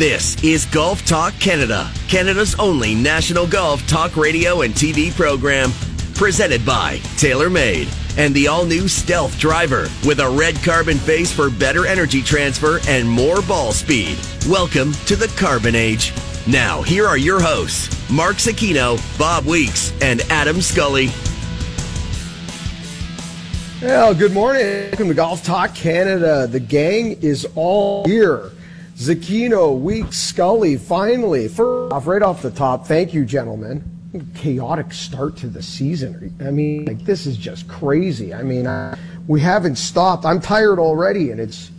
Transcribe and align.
This 0.00 0.42
is 0.42 0.64
Golf 0.64 1.04
Talk 1.04 1.34
Canada, 1.40 1.92
Canada's 2.08 2.54
only 2.58 2.94
national 2.94 3.46
golf 3.46 3.86
talk 3.86 4.16
radio 4.16 4.62
and 4.62 4.72
TV 4.72 5.14
program. 5.14 5.72
Presented 6.14 6.64
by 6.64 6.96
TaylorMade 7.18 8.16
and 8.16 8.34
the 8.34 8.48
all 8.48 8.64
new 8.64 8.88
Stealth 8.88 9.38
Driver 9.38 9.88
with 10.06 10.20
a 10.20 10.30
red 10.30 10.54
carbon 10.64 10.96
face 10.96 11.30
for 11.30 11.50
better 11.50 11.84
energy 11.84 12.22
transfer 12.22 12.80
and 12.88 13.06
more 13.06 13.42
ball 13.42 13.72
speed. 13.72 14.18
Welcome 14.48 14.94
to 15.04 15.16
the 15.16 15.28
Carbon 15.36 15.74
Age. 15.74 16.14
Now, 16.46 16.80
here 16.80 17.06
are 17.06 17.18
your 17.18 17.38
hosts, 17.38 18.10
Mark 18.10 18.36
Zecchino, 18.36 18.96
Bob 19.18 19.44
Weeks, 19.44 19.92
and 20.00 20.22
Adam 20.30 20.62
Scully. 20.62 21.10
Well, 23.82 24.14
good 24.14 24.32
morning. 24.32 24.88
Welcome 24.92 25.08
to 25.08 25.14
Golf 25.14 25.44
Talk 25.44 25.74
Canada. 25.74 26.46
The 26.46 26.60
gang 26.60 27.18
is 27.20 27.46
all 27.54 28.06
here. 28.06 28.50
Zecchino, 29.00 29.80
Weeks, 29.80 30.18
Scully, 30.18 30.76
finally. 30.76 31.48
Off, 31.48 32.06
right 32.06 32.20
off 32.20 32.42
the 32.42 32.50
top, 32.50 32.86
thank 32.86 33.14
you, 33.14 33.24
gentlemen. 33.24 33.82
Chaotic 34.34 34.92
start 34.92 35.38
to 35.38 35.46
the 35.46 35.62
season. 35.62 36.36
I 36.38 36.50
mean, 36.50 36.84
like, 36.84 37.06
this 37.06 37.24
is 37.24 37.38
just 37.38 37.66
crazy. 37.66 38.34
I 38.34 38.42
mean, 38.42 38.66
I, 38.66 38.98
we 39.26 39.40
haven't 39.40 39.76
stopped. 39.76 40.26
I'm 40.26 40.38
tired 40.38 40.78
already, 40.78 41.30
and 41.30 41.40
it's, 41.40 41.70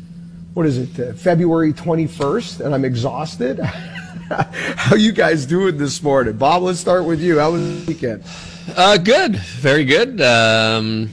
what 0.56 0.66
is 0.66 0.80
it, 0.80 1.00
uh, 1.00 1.14
February 1.14 1.74
21st, 1.74 2.66
and 2.66 2.74
I'm 2.74 2.84
exhausted. 2.84 3.60
How 4.80 4.96
you 4.96 5.12
guys 5.12 5.46
doing 5.46 5.78
this 5.78 6.02
morning? 6.02 6.38
Bob, 6.38 6.64
let's 6.64 6.80
start 6.80 7.06
with 7.06 7.22
you. 7.22 7.38
How 7.38 7.52
was 7.52 7.86
the 7.86 7.94
weekend? 7.94 8.24
Uh, 8.76 8.98
good. 8.98 9.36
Very 9.36 9.86
good. 9.86 10.20
Um, 10.22 11.12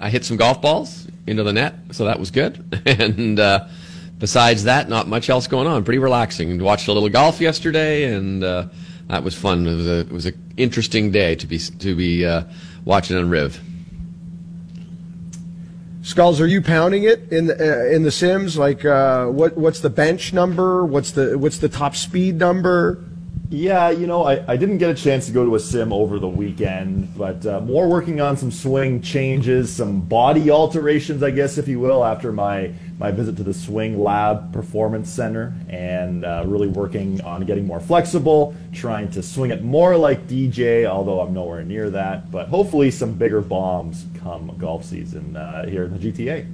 I 0.00 0.10
hit 0.10 0.24
some 0.24 0.36
golf 0.36 0.60
balls 0.60 1.06
into 1.28 1.44
the 1.44 1.52
net, 1.52 1.76
so 1.92 2.06
that 2.06 2.18
was 2.18 2.32
good. 2.32 2.82
and 2.86 3.38
uh, 3.38 3.68
besides 4.18 4.64
that, 4.64 4.88
not 4.88 5.08
much 5.08 5.30
else 5.30 5.46
going 5.46 5.66
on. 5.66 5.84
Pretty 5.84 5.98
relaxing. 5.98 6.62
Watched 6.62 6.88
a 6.88 6.92
little 6.92 7.08
golf 7.08 7.40
yesterday, 7.40 8.12
and 8.12 8.42
uh, 8.42 8.66
that 9.08 9.22
was 9.22 9.34
fun. 9.34 9.66
It 9.66 9.76
was 9.76 9.86
a 9.86 10.00
it 10.00 10.12
was 10.12 10.26
an 10.26 10.54
interesting 10.56 11.10
day 11.10 11.34
to 11.36 11.46
be 11.46 11.58
to 11.58 11.94
be 11.94 12.24
uh, 12.24 12.44
watching 12.84 13.16
on 13.16 13.30
Riv. 13.30 13.60
Skulls, 16.02 16.40
are 16.40 16.46
you 16.46 16.62
pounding 16.62 17.02
it 17.02 17.32
in 17.32 17.46
the 17.46 17.54
uh, 17.54 17.94
in 17.94 18.04
the 18.04 18.12
Sims? 18.12 18.56
Like, 18.56 18.84
uh, 18.84 19.26
what 19.26 19.56
what's 19.56 19.80
the 19.80 19.90
bench 19.90 20.32
number? 20.32 20.84
What's 20.84 21.10
the 21.10 21.36
what's 21.36 21.58
the 21.58 21.68
top 21.68 21.96
speed 21.96 22.36
number? 22.36 23.02
Yeah, 23.48 23.90
you 23.90 24.08
know, 24.08 24.24
I, 24.24 24.52
I 24.52 24.56
didn't 24.56 24.78
get 24.78 24.90
a 24.90 24.94
chance 24.94 25.26
to 25.26 25.32
go 25.32 25.44
to 25.44 25.54
a 25.54 25.60
sim 25.60 25.92
over 25.92 26.18
the 26.18 26.28
weekend, 26.28 27.16
but 27.16 27.46
uh, 27.46 27.60
more 27.60 27.88
working 27.88 28.20
on 28.20 28.36
some 28.36 28.50
swing 28.50 29.00
changes, 29.02 29.72
some 29.72 30.00
body 30.00 30.50
alterations, 30.50 31.22
I 31.22 31.30
guess, 31.30 31.56
if 31.56 31.68
you 31.68 31.78
will, 31.78 32.04
after 32.04 32.32
my, 32.32 32.72
my 32.98 33.10
visit 33.10 33.36
to 33.36 33.42
the 33.42 33.52
Swing 33.52 34.02
Lab 34.02 34.52
Performance 34.52 35.10
Center, 35.10 35.54
and 35.68 36.24
uh, 36.24 36.44
really 36.46 36.68
working 36.68 37.20
on 37.20 37.44
getting 37.44 37.66
more 37.66 37.80
flexible, 37.80 38.54
trying 38.72 39.10
to 39.10 39.22
swing 39.22 39.50
it 39.50 39.62
more 39.62 39.96
like 39.96 40.26
DJ, 40.26 40.86
although 40.86 41.20
I'm 41.20 41.34
nowhere 41.34 41.62
near 41.62 41.90
that, 41.90 42.30
but 42.30 42.48
hopefully 42.48 42.90
some 42.90 43.14
bigger 43.14 43.42
bombs 43.42 44.06
come 44.18 44.56
golf 44.58 44.84
season 44.84 45.36
uh, 45.36 45.66
here 45.66 45.84
in 45.84 45.98
the 45.98 46.12
GTA. 46.12 46.46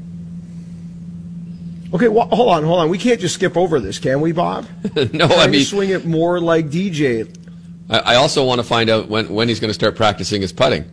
Okay, 1.95 2.09
well, 2.09 2.27
hold 2.29 2.49
on, 2.49 2.65
hold 2.65 2.81
on. 2.81 2.89
We 2.89 2.99
can't 2.99 3.21
just 3.21 3.35
skip 3.35 3.57
over 3.57 3.79
this, 3.79 3.99
can 3.99 4.21
we, 4.21 4.33
Bob? 4.33 4.67
no, 4.97 5.27
Trying 5.29 5.33
I 5.33 5.45
to 5.45 5.51
mean, 5.51 5.65
swing 5.65 5.91
it 5.91 6.07
more 6.07 6.41
like 6.41 6.71
DJ. 6.71 7.29
I, 7.91 7.99
I 7.99 8.15
also 8.17 8.45
want 8.45 8.61
to 8.61 8.65
find 8.65 8.89
out 8.89 9.09
when 9.09 9.29
when 9.29 9.49
he's 9.49 9.61
going 9.61 9.69
to 9.69 9.75
start 9.75 9.95
practicing 9.95 10.41
his 10.41 10.53
putting. 10.53 10.85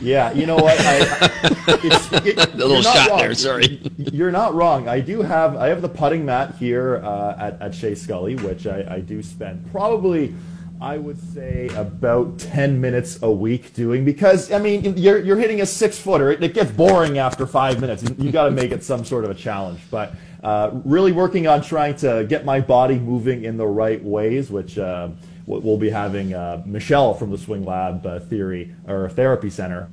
Yeah, 0.00 0.32
you 0.32 0.46
know 0.46 0.56
what? 0.56 0.76
I, 0.80 0.98
it's, 1.68 2.12
it, 2.26 2.36
A 2.54 2.56
little 2.56 2.82
shot 2.82 3.10
wrong. 3.10 3.18
there. 3.18 3.34
Sorry. 3.34 3.80
You're 3.96 4.30
not 4.30 4.54
wrong. 4.54 4.88
I 4.88 5.00
do 5.00 5.22
have 5.22 5.56
I 5.56 5.68
have 5.68 5.82
the 5.82 5.88
putting 5.88 6.24
mat 6.24 6.54
here 6.56 6.96
uh, 7.04 7.36
at 7.38 7.60
at 7.62 7.74
Shea 7.74 7.94
Scully, 7.94 8.36
which 8.36 8.66
I, 8.66 8.96
I 8.96 9.00
do 9.00 9.22
spend 9.22 9.70
probably 9.72 10.34
I 10.80 10.98
would 10.98 11.18
say 11.32 11.68
about 11.74 12.38
ten 12.38 12.80
minutes 12.80 13.18
a 13.22 13.30
week 13.30 13.72
doing 13.74 14.04
because 14.04 14.52
I 14.52 14.58
mean 14.58 14.96
you're 14.96 15.18
you're 15.18 15.38
hitting 15.38 15.60
a 15.62 15.66
six 15.66 15.98
footer. 15.98 16.30
It, 16.32 16.42
it 16.42 16.54
gets 16.54 16.70
boring 16.70 17.18
after 17.18 17.46
five 17.46 17.80
minutes. 17.80 18.04
You 18.18 18.30
got 18.30 18.44
to 18.46 18.50
make 18.50 18.72
it 18.72 18.84
some 18.84 19.04
sort 19.04 19.24
of 19.24 19.30
a 19.30 19.34
challenge, 19.34 19.80
but. 19.90 20.12
Uh, 20.44 20.70
really 20.84 21.10
working 21.10 21.48
on 21.48 21.60
trying 21.60 21.96
to 21.96 22.24
get 22.28 22.44
my 22.44 22.60
body 22.60 23.00
moving 23.00 23.42
in 23.42 23.56
the 23.56 23.66
right 23.66 24.04
ways, 24.04 24.48
which 24.48 24.78
uh, 24.78 25.08
we'll 25.46 25.78
be 25.78 25.90
having 25.90 26.34
uh, 26.34 26.62
Michelle 26.66 27.14
from 27.14 27.30
the 27.30 27.38
Swing 27.38 27.64
Lab 27.64 28.04
uh, 28.04 28.20
Theory 28.20 28.74
or 28.86 29.08
Therapy 29.08 29.48
Center 29.50 29.88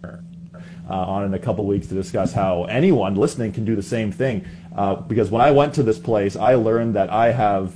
uh, 0.90 0.94
on 0.94 1.26
in 1.26 1.34
a 1.34 1.40
couple 1.40 1.66
weeks 1.66 1.88
to 1.88 1.94
discuss 1.94 2.34
how 2.34 2.66
anyone 2.66 3.16
listening 3.16 3.52
can 3.52 3.66
do 3.66 3.76
the 3.76 3.84
same 3.84 4.12
thing. 4.12 4.46
Uh, 4.76 4.96
because 4.96 5.30
when 5.30 5.42
I 5.42 5.52
went 5.52 5.74
to 5.76 5.84
this 5.84 6.00
place, 6.00 6.36
I 6.36 6.56
learned 6.56 6.96
that 6.96 7.10
I 7.10 7.32
have 7.32 7.76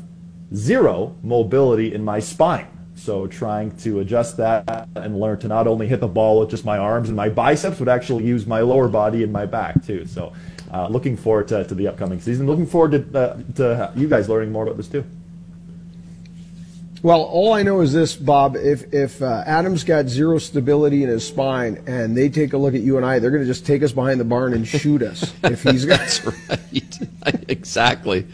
zero 0.53 1.15
mobility 1.23 1.93
in 1.93 2.03
my 2.03 2.19
spine. 2.19 2.67
So 2.95 3.27
trying 3.27 3.77
to 3.77 3.99
adjust 3.99 4.37
that 4.37 4.87
and 4.95 5.19
learn 5.19 5.37
to 5.39 5.47
not 5.47 5.67
only 5.67 5.87
hit 5.87 5.99
the 5.99 6.07
ball 6.07 6.39
with 6.39 6.49
just 6.49 6.65
my 6.65 6.79
arms 6.79 7.09
and 7.09 7.15
my 7.15 7.29
biceps, 7.29 7.77
but 7.77 7.87
actually 7.87 8.25
use 8.25 8.47
my 8.47 8.61
lower 8.61 8.87
body 8.87 9.23
and 9.23 9.31
my 9.31 9.45
back 9.45 9.85
too. 9.85 10.07
So 10.07 10.33
uh, 10.73 10.87
looking 10.87 11.15
forward 11.15 11.47
to, 11.49 11.63
to 11.63 11.75
the 11.75 11.87
upcoming 11.87 12.19
season. 12.19 12.47
Looking 12.47 12.65
forward 12.65 13.13
to, 13.13 13.19
uh, 13.19 13.37
to 13.55 13.91
you 13.95 14.07
guys 14.07 14.27
learning 14.27 14.51
more 14.51 14.63
about 14.63 14.77
this 14.77 14.87
too. 14.87 15.05
Well, 17.03 17.21
all 17.21 17.53
I 17.53 17.63
know 17.63 17.81
is 17.81 17.93
this, 17.93 18.15
Bob. 18.15 18.55
If 18.55 18.93
if 18.93 19.21
uh, 19.21 19.43
Adam's 19.45 19.83
got 19.83 20.07
zero 20.07 20.39
stability 20.39 21.03
in 21.03 21.09
his 21.09 21.25
spine, 21.25 21.83
and 21.87 22.17
they 22.17 22.29
take 22.29 22.53
a 22.53 22.57
look 22.57 22.73
at 22.73 22.81
you 22.81 22.97
and 22.97 23.05
I, 23.05 23.19
they're 23.19 23.31
going 23.31 23.43
to 23.43 23.47
just 23.47 23.65
take 23.65 23.83
us 23.83 23.91
behind 23.91 24.19
the 24.19 24.25
barn 24.25 24.53
and 24.53 24.67
shoot 24.67 25.01
us. 25.01 25.33
if 25.43 25.63
he's 25.63 25.85
got 25.85 25.99
That's 25.99 26.25
right. 26.25 27.45
exactly. 27.47 28.25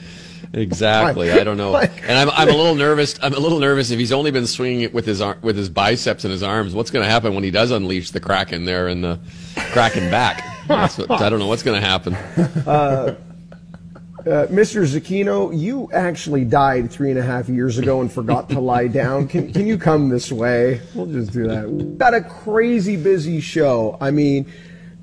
Exactly. 0.53 1.31
I 1.31 1.43
don't 1.43 1.57
know. 1.57 1.75
And 1.75 2.11
I'm, 2.11 2.29
I'm 2.29 2.47
a 2.47 2.55
little 2.55 2.75
nervous. 2.75 3.17
I'm 3.23 3.33
a 3.33 3.39
little 3.39 3.59
nervous 3.59 3.89
if 3.89 3.97
he's 3.97 4.11
only 4.11 4.29
been 4.29 4.45
swinging 4.45 4.81
it 4.81 4.93
with 4.93 5.05
his 5.05 5.19
ar- 5.19 5.39
with 5.41 5.57
his 5.57 5.67
biceps 5.67 6.25
and 6.25 6.31
his 6.31 6.43
arms. 6.43 6.75
What's 6.75 6.91
going 6.91 7.03
to 7.03 7.09
happen 7.09 7.33
when 7.33 7.43
he 7.43 7.49
does 7.49 7.71
unleash 7.71 8.11
the 8.11 8.19
kraken 8.19 8.65
there 8.65 8.87
and 8.87 9.03
the 9.03 9.19
kraken 9.71 10.11
back? 10.11 10.43
That's 10.67 10.97
what, 10.97 11.09
I 11.09 11.29
don't 11.29 11.39
know 11.39 11.47
what's 11.47 11.63
going 11.63 11.81
to 11.81 11.87
happen. 11.87 12.15
Uh, 12.67 13.15
Mr. 14.23 14.85
Zecchino, 14.85 15.57
you 15.57 15.89
actually 15.91 16.45
died 16.45 16.89
three 16.89 17.09
and 17.09 17.19
a 17.19 17.23
half 17.23 17.49
years 17.49 17.77
ago 17.77 17.99
and 17.99 18.11
forgot 18.11 18.49
to 18.49 18.59
lie 18.59 18.87
down. 18.87 19.27
Can, 19.27 19.51
can 19.51 19.67
you 19.67 19.77
come 19.77 20.09
this 20.09 20.31
way? 20.31 20.79
We'll 20.95 21.07
just 21.07 21.33
do 21.33 21.47
that. 21.47 21.69
We've 21.69 21.97
got 21.97 22.13
a 22.13 22.21
crazy 22.21 22.95
busy 22.95 23.41
show. 23.41 23.97
I 23.99 24.11
mean, 24.11 24.51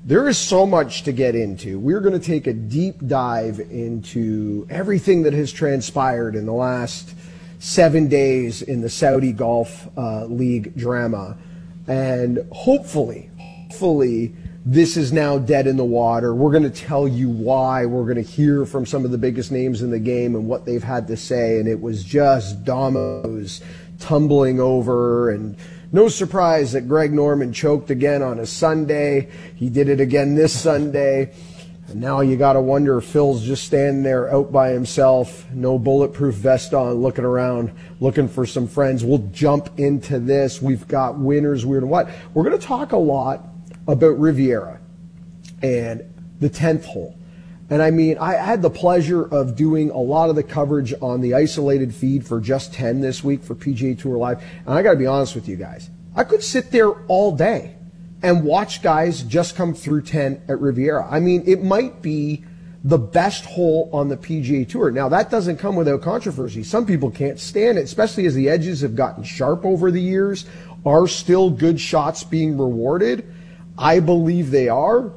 there 0.03 0.27
is 0.27 0.37
so 0.39 0.65
much 0.65 1.03
to 1.03 1.11
get 1.11 1.35
into. 1.35 1.77
We're 1.77 1.99
going 1.99 2.19
to 2.19 2.25
take 2.25 2.47
a 2.47 2.53
deep 2.53 3.05
dive 3.05 3.59
into 3.59 4.65
everything 4.69 5.23
that 5.23 5.33
has 5.33 5.51
transpired 5.51 6.35
in 6.35 6.47
the 6.47 6.53
last 6.53 7.13
seven 7.59 8.07
days 8.07 8.63
in 8.63 8.81
the 8.81 8.89
Saudi 8.89 9.33
Golf 9.33 9.87
uh, 9.95 10.25
League 10.25 10.75
drama. 10.75 11.37
And 11.87 12.39
hopefully, 12.51 13.29
hopefully, 13.37 14.33
this 14.63 14.95
is 14.95 15.11
now 15.11 15.39
dead 15.39 15.65
in 15.65 15.75
the 15.75 15.85
water. 15.85 16.35
We're 16.35 16.51
going 16.51 16.63
to 16.63 16.69
tell 16.69 17.07
you 17.07 17.29
why. 17.29 17.85
We're 17.87 18.03
going 18.03 18.23
to 18.23 18.29
hear 18.31 18.65
from 18.65 18.85
some 18.85 19.05
of 19.05 19.11
the 19.11 19.17
biggest 19.17 19.51
names 19.51 19.81
in 19.81 19.89
the 19.89 19.99
game 19.99 20.35
and 20.35 20.47
what 20.47 20.65
they've 20.65 20.83
had 20.83 21.07
to 21.07 21.17
say. 21.17 21.59
And 21.59 21.67
it 21.67 21.81
was 21.81 22.03
just 22.03 22.63
dominoes 22.63 23.61
tumbling 23.99 24.59
over. 24.59 25.31
And 25.31 25.55
no 25.91 26.09
surprise 26.09 26.73
that 26.73 26.87
Greg 26.87 27.11
Norman 27.11 27.53
choked 27.53 27.89
again 27.89 28.21
on 28.21 28.39
a 28.39 28.45
Sunday. 28.45 29.29
He 29.55 29.69
did 29.69 29.89
it 29.89 29.99
again 29.99 30.35
this 30.35 30.59
Sunday. 30.59 31.33
And 31.87 31.99
now 31.99 32.21
you 32.21 32.37
got 32.37 32.53
to 32.53 32.61
wonder 32.61 32.99
if 32.99 33.05
Phil's 33.05 33.43
just 33.43 33.65
standing 33.65 34.03
there 34.03 34.31
out 34.31 34.51
by 34.51 34.69
himself, 34.69 35.49
no 35.51 35.79
bulletproof 35.79 36.35
vest 36.35 36.75
on, 36.75 36.93
looking 37.01 37.25
around, 37.25 37.71
looking 37.99 38.27
for 38.27 38.45
some 38.45 38.67
friends. 38.67 39.03
We'll 39.03 39.27
jump 39.31 39.79
into 39.79 40.19
this. 40.19 40.61
We've 40.61 40.87
got 40.87 41.17
winners, 41.17 41.65
weird 41.65 41.81
and 41.81 41.91
what. 41.91 42.09
We're 42.35 42.43
going 42.43 42.57
to 42.57 42.65
talk 42.65 42.91
a 42.91 42.97
lot 42.97 43.50
about 43.91 44.17
Riviera 44.17 44.79
and 45.61 46.01
the 46.39 46.49
10th 46.49 46.85
hole. 46.85 47.17
And 47.69 47.81
I 47.81 47.91
mean, 47.91 48.17
I 48.17 48.33
had 48.33 48.61
the 48.61 48.69
pleasure 48.69 49.23
of 49.23 49.55
doing 49.55 49.91
a 49.91 49.97
lot 49.97 50.29
of 50.29 50.35
the 50.35 50.43
coverage 50.43 50.93
on 51.01 51.21
the 51.21 51.33
isolated 51.33 51.93
feed 51.93 52.25
for 52.25 52.39
just 52.39 52.73
10 52.73 53.01
this 53.01 53.23
week 53.23 53.43
for 53.43 53.53
PGA 53.53 53.99
Tour 53.99 54.17
Live. 54.17 54.43
And 54.65 54.69
I 54.69 54.81
got 54.81 54.93
to 54.93 54.97
be 54.97 55.05
honest 55.05 55.35
with 55.35 55.47
you 55.47 55.57
guys. 55.57 55.89
I 56.15 56.23
could 56.23 56.43
sit 56.43 56.71
there 56.71 56.89
all 57.07 57.35
day 57.35 57.75
and 58.23 58.43
watch 58.43 58.81
guys 58.81 59.23
just 59.23 59.55
come 59.55 59.73
through 59.73 60.03
10 60.03 60.43
at 60.47 60.59
Riviera. 60.59 61.07
I 61.09 61.19
mean, 61.19 61.43
it 61.45 61.63
might 61.63 62.01
be 62.01 62.45
the 62.83 62.97
best 62.97 63.45
hole 63.45 63.89
on 63.93 64.07
the 64.09 64.17
PGA 64.17 64.67
Tour. 64.67 64.91
Now, 64.91 65.09
that 65.09 65.29
doesn't 65.29 65.57
come 65.57 65.75
without 65.75 66.01
controversy. 66.01 66.63
Some 66.63 66.85
people 66.85 67.11
can't 67.11 67.39
stand 67.39 67.77
it, 67.77 67.83
especially 67.83 68.25
as 68.25 68.35
the 68.35 68.49
edges 68.49 68.81
have 68.81 68.95
gotten 68.95 69.23
sharp 69.23 69.65
over 69.65 69.91
the 69.91 70.01
years. 70.01 70.45
Are 70.85 71.07
still 71.07 71.49
good 71.49 71.79
shots 71.79 72.23
being 72.23 72.57
rewarded? 72.57 73.31
I 73.77 73.99
believe 73.99 74.51
they 74.51 74.69
are. 74.69 75.11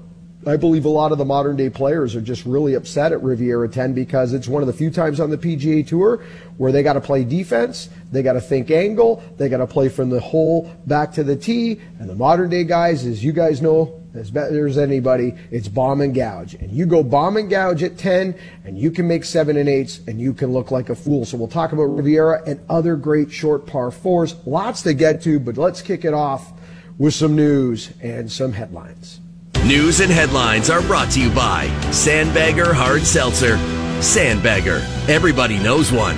I 0.46 0.56
believe 0.56 0.84
a 0.84 0.90
lot 0.90 1.10
of 1.10 1.16
the 1.16 1.24
modern 1.24 1.56
day 1.56 1.70
players 1.70 2.14
are 2.14 2.20
just 2.20 2.44
really 2.44 2.74
upset 2.74 3.12
at 3.12 3.22
Riviera 3.22 3.68
10 3.68 3.94
because 3.94 4.34
it's 4.34 4.46
one 4.46 4.62
of 4.62 4.66
the 4.66 4.74
few 4.74 4.90
times 4.90 5.18
on 5.18 5.30
the 5.30 5.38
PGA 5.38 5.86
Tour 5.86 6.22
where 6.58 6.70
they 6.70 6.82
got 6.82 6.92
to 6.94 7.00
play 7.00 7.24
defense, 7.24 7.88
they 8.12 8.22
got 8.22 8.34
to 8.34 8.40
think 8.40 8.70
angle, 8.70 9.22
they 9.38 9.48
got 9.48 9.58
to 9.58 9.66
play 9.66 9.88
from 9.88 10.10
the 10.10 10.20
hole 10.20 10.70
back 10.86 11.12
to 11.12 11.24
the 11.24 11.34
tee. 11.34 11.80
And 11.98 12.10
the 12.10 12.14
modern 12.14 12.50
day 12.50 12.64
guys, 12.64 13.06
as 13.06 13.24
you 13.24 13.32
guys 13.32 13.62
know, 13.62 14.02
as 14.14 14.30
better 14.30 14.66
as 14.66 14.78
anybody, 14.78 15.34
it's 15.50 15.66
bomb 15.66 16.00
and 16.00 16.14
gouge. 16.14 16.54
And 16.54 16.70
you 16.70 16.86
go 16.86 17.02
bomb 17.02 17.36
and 17.36 17.50
gouge 17.50 17.82
at 17.82 17.98
10, 17.98 18.38
and 18.64 18.78
you 18.78 18.90
can 18.90 19.08
make 19.08 19.24
seven 19.24 19.56
and 19.56 19.68
eights, 19.68 20.00
and 20.06 20.20
you 20.20 20.32
can 20.32 20.52
look 20.52 20.70
like 20.70 20.88
a 20.88 20.94
fool. 20.94 21.24
So 21.24 21.36
we'll 21.36 21.48
talk 21.48 21.72
about 21.72 21.84
Riviera 21.84 22.42
and 22.46 22.60
other 22.68 22.94
great 22.94 23.32
short 23.32 23.66
par 23.66 23.90
fours. 23.90 24.36
Lots 24.46 24.82
to 24.82 24.94
get 24.94 25.22
to, 25.22 25.40
but 25.40 25.56
let's 25.56 25.82
kick 25.82 26.04
it 26.04 26.14
off 26.14 26.52
with 26.98 27.14
some 27.14 27.34
news 27.34 27.92
and 28.02 28.30
some 28.30 28.52
headlines. 28.52 29.20
News 29.64 30.00
and 30.00 30.12
headlines 30.12 30.68
are 30.68 30.82
brought 30.82 31.10
to 31.12 31.20
you 31.20 31.30
by 31.30 31.68
Sandbagger 31.90 32.72
Hard 32.72 33.02
Seltzer. 33.02 33.56
Sandbagger. 33.98 34.80
Everybody 35.08 35.58
knows 35.58 35.90
one. 35.90 36.16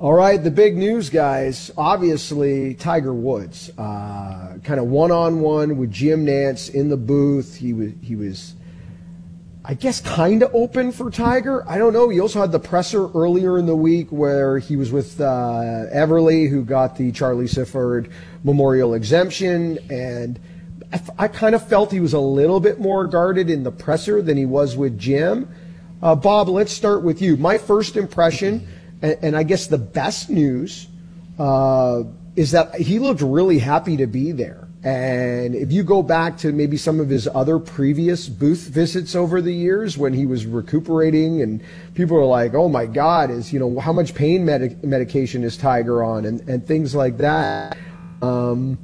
All 0.00 0.14
right, 0.14 0.42
the 0.42 0.50
big 0.50 0.76
news, 0.76 1.10
guys. 1.10 1.70
Obviously, 1.76 2.74
Tiger 2.74 3.14
Woods, 3.14 3.70
uh, 3.78 4.58
kind 4.64 4.80
of 4.80 4.86
one-on-one 4.86 5.76
with 5.76 5.92
Jim 5.92 6.26
Nantz 6.26 6.74
in 6.74 6.88
the 6.88 6.96
booth. 6.96 7.54
He 7.54 7.72
was, 7.72 7.92
he 8.02 8.16
was, 8.16 8.56
I 9.64 9.74
guess, 9.74 10.00
kind 10.00 10.42
of 10.42 10.52
open 10.54 10.90
for 10.90 11.08
Tiger. 11.08 11.68
I 11.68 11.78
don't 11.78 11.92
know. 11.92 12.08
He 12.08 12.18
also 12.18 12.40
had 12.40 12.50
the 12.50 12.58
presser 12.58 13.08
earlier 13.12 13.58
in 13.58 13.66
the 13.66 13.76
week 13.76 14.08
where 14.10 14.58
he 14.58 14.74
was 14.74 14.90
with 14.90 15.20
uh, 15.20 15.84
Beverly, 15.92 16.46
who 16.46 16.64
got 16.64 16.96
the 16.96 17.12
Charlie 17.12 17.46
Sifford 17.46 18.10
Memorial 18.42 18.94
exemption, 18.94 19.78
and 19.88 20.40
I, 20.92 21.00
I 21.16 21.28
kind 21.28 21.54
of 21.54 21.66
felt 21.68 21.92
he 21.92 22.00
was 22.00 22.12
a 22.12 22.18
little 22.18 22.58
bit 22.58 22.80
more 22.80 23.06
guarded 23.06 23.48
in 23.50 23.62
the 23.62 23.70
presser 23.70 24.20
than 24.20 24.36
he 24.36 24.46
was 24.46 24.76
with 24.76 24.98
Jim. 24.98 25.48
Uh, 26.02 26.16
Bob, 26.16 26.48
let's 26.48 26.72
start 26.72 27.04
with 27.04 27.22
you. 27.22 27.36
My 27.36 27.56
first 27.56 27.96
impression 27.96 28.66
and, 29.02 29.18
and 29.22 29.36
I 29.36 29.42
guess 29.42 29.66
the 29.66 29.78
best 29.78 30.30
news 30.30 30.88
uh, 31.38 32.04
is 32.36 32.52
that 32.52 32.74
he 32.76 32.98
looked 32.98 33.20
really 33.20 33.58
happy 33.58 33.96
to 33.98 34.06
be 34.06 34.32
there. 34.32 34.61
And 34.84 35.54
if 35.54 35.70
you 35.70 35.84
go 35.84 36.02
back 36.02 36.36
to 36.38 36.52
maybe 36.52 36.76
some 36.76 36.98
of 36.98 37.08
his 37.08 37.28
other 37.28 37.60
previous 37.60 38.28
booth 38.28 38.68
visits 38.68 39.14
over 39.14 39.40
the 39.40 39.52
years 39.52 39.96
when 39.96 40.12
he 40.12 40.26
was 40.26 40.44
recuperating 40.44 41.40
and 41.40 41.62
people 41.94 42.16
are 42.16 42.24
like, 42.24 42.54
oh 42.54 42.68
my 42.68 42.86
God, 42.86 43.30
is, 43.30 43.52
you 43.52 43.60
know, 43.60 43.78
how 43.78 43.92
much 43.92 44.12
pain 44.12 44.44
medic- 44.44 44.82
medication 44.82 45.44
is 45.44 45.56
Tiger 45.56 46.02
on 46.02 46.24
and, 46.24 46.40
and 46.48 46.66
things 46.66 46.96
like 46.96 47.18
that. 47.18 47.76
Um, 48.22 48.76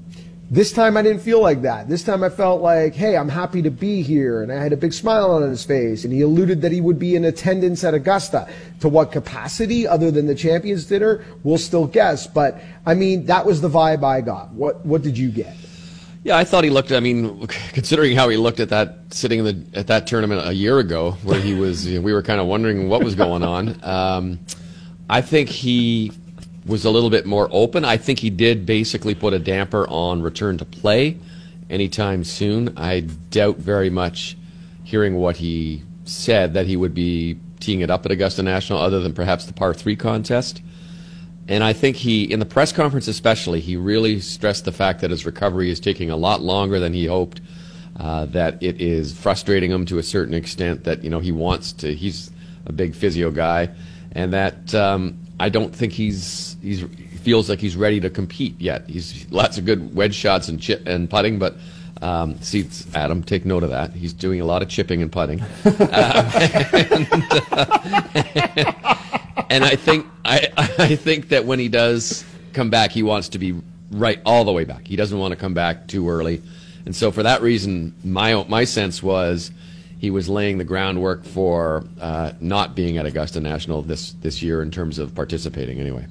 this 0.51 0.73
time 0.73 0.97
I 0.97 1.03
didn't 1.03 1.21
feel 1.21 1.43
like 1.43 1.63
that. 1.63 1.89
This 1.89 2.05
time 2.05 2.23
I 2.23 2.31
felt 2.31 2.63
like, 2.63 2.95
hey, 2.95 3.17
I'm 3.17 3.29
happy 3.29 3.61
to 3.63 3.71
be 3.71 4.01
here. 4.01 4.43
And 4.43 4.53
I 4.53 4.63
had 4.63 4.73
a 4.73 4.79
big 4.79 4.93
smile 4.93 5.33
on 5.33 5.43
his 5.43 5.65
face. 5.65 6.05
And 6.05 6.13
he 6.13 6.23
alluded 6.23 6.63
that 6.63 6.71
he 6.71 6.81
would 6.81 6.99
be 6.99 7.17
in 7.17 7.25
attendance 7.25 7.83
at 7.83 7.93
Augusta. 7.93 8.49
To 8.81 8.89
what 8.89 9.11
capacity, 9.11 9.87
other 9.87 10.13
than 10.13 10.27
the 10.27 10.35
Champions 10.35 10.87
Dinner, 10.87 11.25
we'll 11.43 11.59
still 11.59 11.87
guess. 11.87 12.29
But 12.29 12.63
I 12.87 12.95
mean, 12.95 13.27
that 13.27 13.45
was 13.45 13.61
the 13.61 13.69
vibe 13.69 14.05
I 14.05 14.21
got. 14.21 14.51
What, 14.53 14.87
what 14.87 15.03
did 15.03 15.19
you 15.19 15.31
get? 15.31 15.57
Yeah, 16.25 16.37
I 16.37 16.45
thought 16.45 16.65
he 16.65 16.71
looked. 16.71 16.93
I 16.93 17.01
mean, 17.01 17.47
considering 17.73 18.17
how 18.17 18.29
he 18.29 18.37
looked 18.37 18.61
at 18.61 18.69
that 18.71 18.99
sitting 19.11 19.45
the, 19.45 19.65
at 19.75 19.87
that 19.87 20.07
tournament 20.07 20.47
a 20.47 20.53
year 20.53 20.79
ago, 20.79 21.13
where 21.23 21.41
he 21.41 21.55
was, 21.55 21.87
you 21.87 21.97
know, 21.97 22.03
we 22.03 22.13
were 22.13 22.23
kind 22.23 22.41
of 22.41 22.47
wondering 22.47 22.89
what 22.89 23.03
was 23.03 23.15
going 23.15 23.43
on. 23.43 23.83
Um, 23.85 24.41
I 25.09 25.21
think 25.21 25.49
he 25.49 26.13
was 26.67 26.85
a 26.85 26.91
little 26.91 27.11
bit 27.11 27.25
more 27.25 27.49
open. 27.51 27.85
I 27.85 27.97
think 27.97 28.19
he 28.19 28.31
did 28.31 28.67
basically 28.67 29.15
put 29.15 29.33
a 29.33 29.39
damper 29.39 29.87
on 29.89 30.21
return 30.21 30.59
to 30.59 30.65
play 30.65 31.17
anytime 31.71 32.25
soon. 32.25 32.77
I 32.77 33.01
doubt 33.01 33.57
very 33.57 33.89
much 33.91 34.37
hearing 34.85 35.17
what 35.17 35.37
he 35.37 35.83
said 36.05 36.55
that 36.55 36.67
he 36.67 36.77
would 36.77 36.95
be 36.95 37.39
teeing 37.61 37.81
it 37.81 37.91
up 37.91 38.05
at 38.07 38.13
Augusta 38.13 38.43
National 38.43 38.79
other 38.79 39.01
than 39.01 39.13
perhaps 39.13 39.47
the 39.47 39.53
par 39.53 39.75
3 39.75 39.97
contest. 39.97 40.63
And 41.49 41.65
I 41.65 41.73
think 41.73 41.97
he, 41.97 42.25
in 42.25 42.41
the 42.41 42.47
press 42.47 42.73
conference 42.73 43.09
especially, 43.09 43.61
he 43.61 43.77
really 43.77 44.21
stressed 44.21 44.67
the 44.67 44.73
fact 44.73 45.01
that 45.01 45.11
his 45.11 45.25
recovery 45.25 45.71
is 45.71 45.81
taking 45.81 46.11
a 46.11 46.17
lot 46.17 46.43
longer 46.43 46.79
than 46.79 46.93
he 46.93 47.07
hoped. 47.07 47.41
Uh, 47.99 48.27
that 48.27 48.63
it 48.63 48.81
is 48.81 49.19
frustrating 49.19 49.73
him 49.73 49.85
to 49.87 49.99
a 49.99 50.03
certain 50.05 50.35
extent. 50.35 50.85
That 50.85 51.03
you 51.03 51.11
know 51.11 51.19
he 51.19 51.33
wants 51.33 51.73
to. 51.75 51.93
He's 51.93 52.31
a 52.67 52.73
big 52.73 52.95
physio 52.95 53.33
guy, 53.33 53.71
and 54.13 54.33
that 54.35 54.73
um, 54.73 55.19
I 55.41 55.49
don't 55.49 55.75
think 55.75 55.93
he's 55.93 56.57
he's 56.63 56.81
he 56.81 57.19
feels 57.19 57.51
like 57.51 57.59
he's 57.59 57.75
ready 57.77 57.99
to 58.01 58.11
compete 58.11 58.61
yet. 58.61 58.89
He's 58.89 59.29
lots 59.33 59.59
of 59.59 59.65
good 59.65 59.97
wedge 59.97 60.15
shots 60.15 60.49
and 60.49 60.61
chip 60.61 60.87
and 60.87 61.11
putting, 61.11 61.41
but 61.41 61.57
um, 62.01 62.41
see, 62.41 62.69
Adam, 62.95 63.23
take 63.23 63.45
note 63.45 63.65
of 63.65 63.71
that. 63.71 63.93
He's 63.93 64.13
doing 64.13 64.41
a 64.41 64.45
lot 64.45 64.63
of 64.63 64.69
chipping 64.69 65.03
and 65.03 65.11
putting, 65.11 65.41
uh, 65.65 66.49
and, 66.91 67.09
uh, 67.51 69.19
and, 69.51 69.65
I 69.65 69.77
think 69.77 70.07
I 70.25 70.49
I 70.79 70.97
think 70.97 71.29
that 71.29 71.45
when 71.45 71.59
he 71.59 71.69
does 71.69 72.25
come 72.53 72.71
back, 72.71 72.91
he 72.91 73.03
wants 73.03 73.31
to 73.31 73.39
be 73.39 73.61
right 73.91 74.21
all 74.25 74.45
the 74.45 74.53
way 74.53 74.65
back. 74.65 74.87
He 74.87 74.97
doesn't 74.97 75.19
want 75.19 75.33
to 75.33 75.37
come 75.37 75.55
back 75.55 75.89
too 75.89 76.09
early, 76.09 76.43
and 76.85 76.95
so 76.95 77.11
for 77.11 77.23
that 77.23 77.43
reason, 77.43 77.95
my 78.05 78.45
my 78.49 78.65
sense 78.65 79.03
was 79.03 79.51
he 79.99 80.11
was 80.11 80.29
laying 80.29 80.59
the 80.59 80.65
groundwork 80.65 81.25
for 81.25 81.85
uh, 82.01 82.33
not 82.41 82.75
being 82.75 82.99
at 82.99 83.07
Augusta 83.07 83.41
National 83.41 83.83
this 83.83 84.13
this 84.21 84.43
year 84.43 84.63
in 84.63 84.71
terms 84.71 84.99
of 84.99 85.15
participating 85.15 85.81
anyway. 85.81 86.07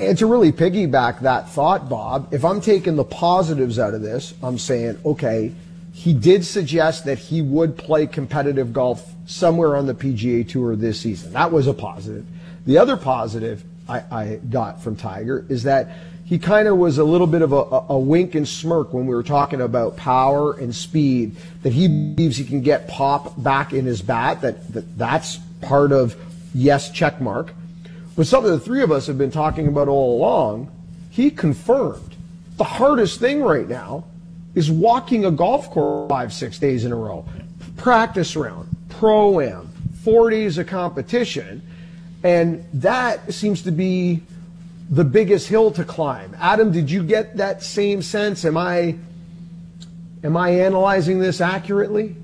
And 0.00 0.16
to 0.18 0.26
really 0.26 0.52
piggyback 0.52 1.20
that 1.20 1.48
thought, 1.50 1.88
Bob, 1.88 2.32
if 2.32 2.44
I'm 2.44 2.60
taking 2.60 2.94
the 2.94 3.04
positives 3.04 3.80
out 3.80 3.94
of 3.94 4.02
this, 4.02 4.32
I'm 4.42 4.56
saying, 4.56 4.96
okay, 5.04 5.52
he 5.98 6.14
did 6.14 6.44
suggest 6.44 7.06
that 7.06 7.18
he 7.18 7.42
would 7.42 7.76
play 7.76 8.06
competitive 8.06 8.72
golf 8.72 9.16
somewhere 9.26 9.74
on 9.74 9.86
the 9.86 9.94
PGA 9.94 10.48
Tour 10.48 10.76
this 10.76 11.00
season. 11.00 11.32
That 11.32 11.50
was 11.50 11.66
a 11.66 11.74
positive. 11.74 12.24
The 12.66 12.78
other 12.78 12.96
positive 12.96 13.64
I, 13.88 14.04
I 14.08 14.40
got 14.48 14.80
from 14.80 14.94
Tiger 14.94 15.44
is 15.48 15.64
that 15.64 15.88
he 16.24 16.38
kind 16.38 16.68
of 16.68 16.76
was 16.76 16.98
a 16.98 17.04
little 17.04 17.26
bit 17.26 17.42
of 17.42 17.52
a, 17.52 17.84
a, 17.88 17.98
wink 17.98 18.36
and 18.36 18.46
smirk 18.46 18.92
when 18.92 19.08
we 19.08 19.14
were 19.14 19.24
talking 19.24 19.60
about 19.60 19.96
power 19.96 20.52
and 20.52 20.72
speed, 20.72 21.34
that 21.62 21.72
he 21.72 21.88
believes 21.88 22.36
he 22.36 22.44
can 22.44 22.60
get 22.60 22.86
pop 22.86 23.34
back 23.42 23.72
in 23.72 23.84
his 23.84 24.00
bat, 24.00 24.40
that, 24.42 24.72
that 24.72 24.96
that's 24.96 25.38
part 25.62 25.90
of 25.90 26.14
yes, 26.54 26.92
check 26.92 27.20
mark. 27.20 27.52
But 28.14 28.28
something 28.28 28.52
the 28.52 28.60
three 28.60 28.84
of 28.84 28.92
us 28.92 29.08
have 29.08 29.18
been 29.18 29.32
talking 29.32 29.66
about 29.66 29.88
all 29.88 30.16
along, 30.16 30.70
he 31.10 31.32
confirmed 31.32 32.14
the 32.56 32.62
hardest 32.62 33.18
thing 33.18 33.42
right 33.42 33.68
now 33.68 34.04
is 34.58 34.72
walking 34.72 35.24
a 35.24 35.30
golf 35.30 35.70
course 35.70 36.08
five, 36.08 36.32
six 36.32 36.58
days 36.58 36.84
in 36.84 36.90
a 36.90 36.96
row. 36.96 37.24
Practice 37.76 38.34
round, 38.34 38.68
pro 38.88 39.40
am, 39.40 39.68
four 40.02 40.30
days 40.30 40.58
of 40.58 40.66
competition. 40.66 41.62
And 42.24 42.64
that 42.74 43.32
seems 43.32 43.62
to 43.62 43.70
be 43.70 44.20
the 44.90 45.04
biggest 45.04 45.46
hill 45.46 45.70
to 45.70 45.84
climb. 45.84 46.36
Adam, 46.40 46.72
did 46.72 46.90
you 46.90 47.04
get 47.04 47.36
that 47.36 47.62
same 47.62 48.02
sense? 48.02 48.44
Am 48.44 48.56
I 48.56 48.96
am 50.24 50.36
I 50.36 50.50
analyzing 50.50 51.20
this 51.20 51.40
accurately? 51.40 52.16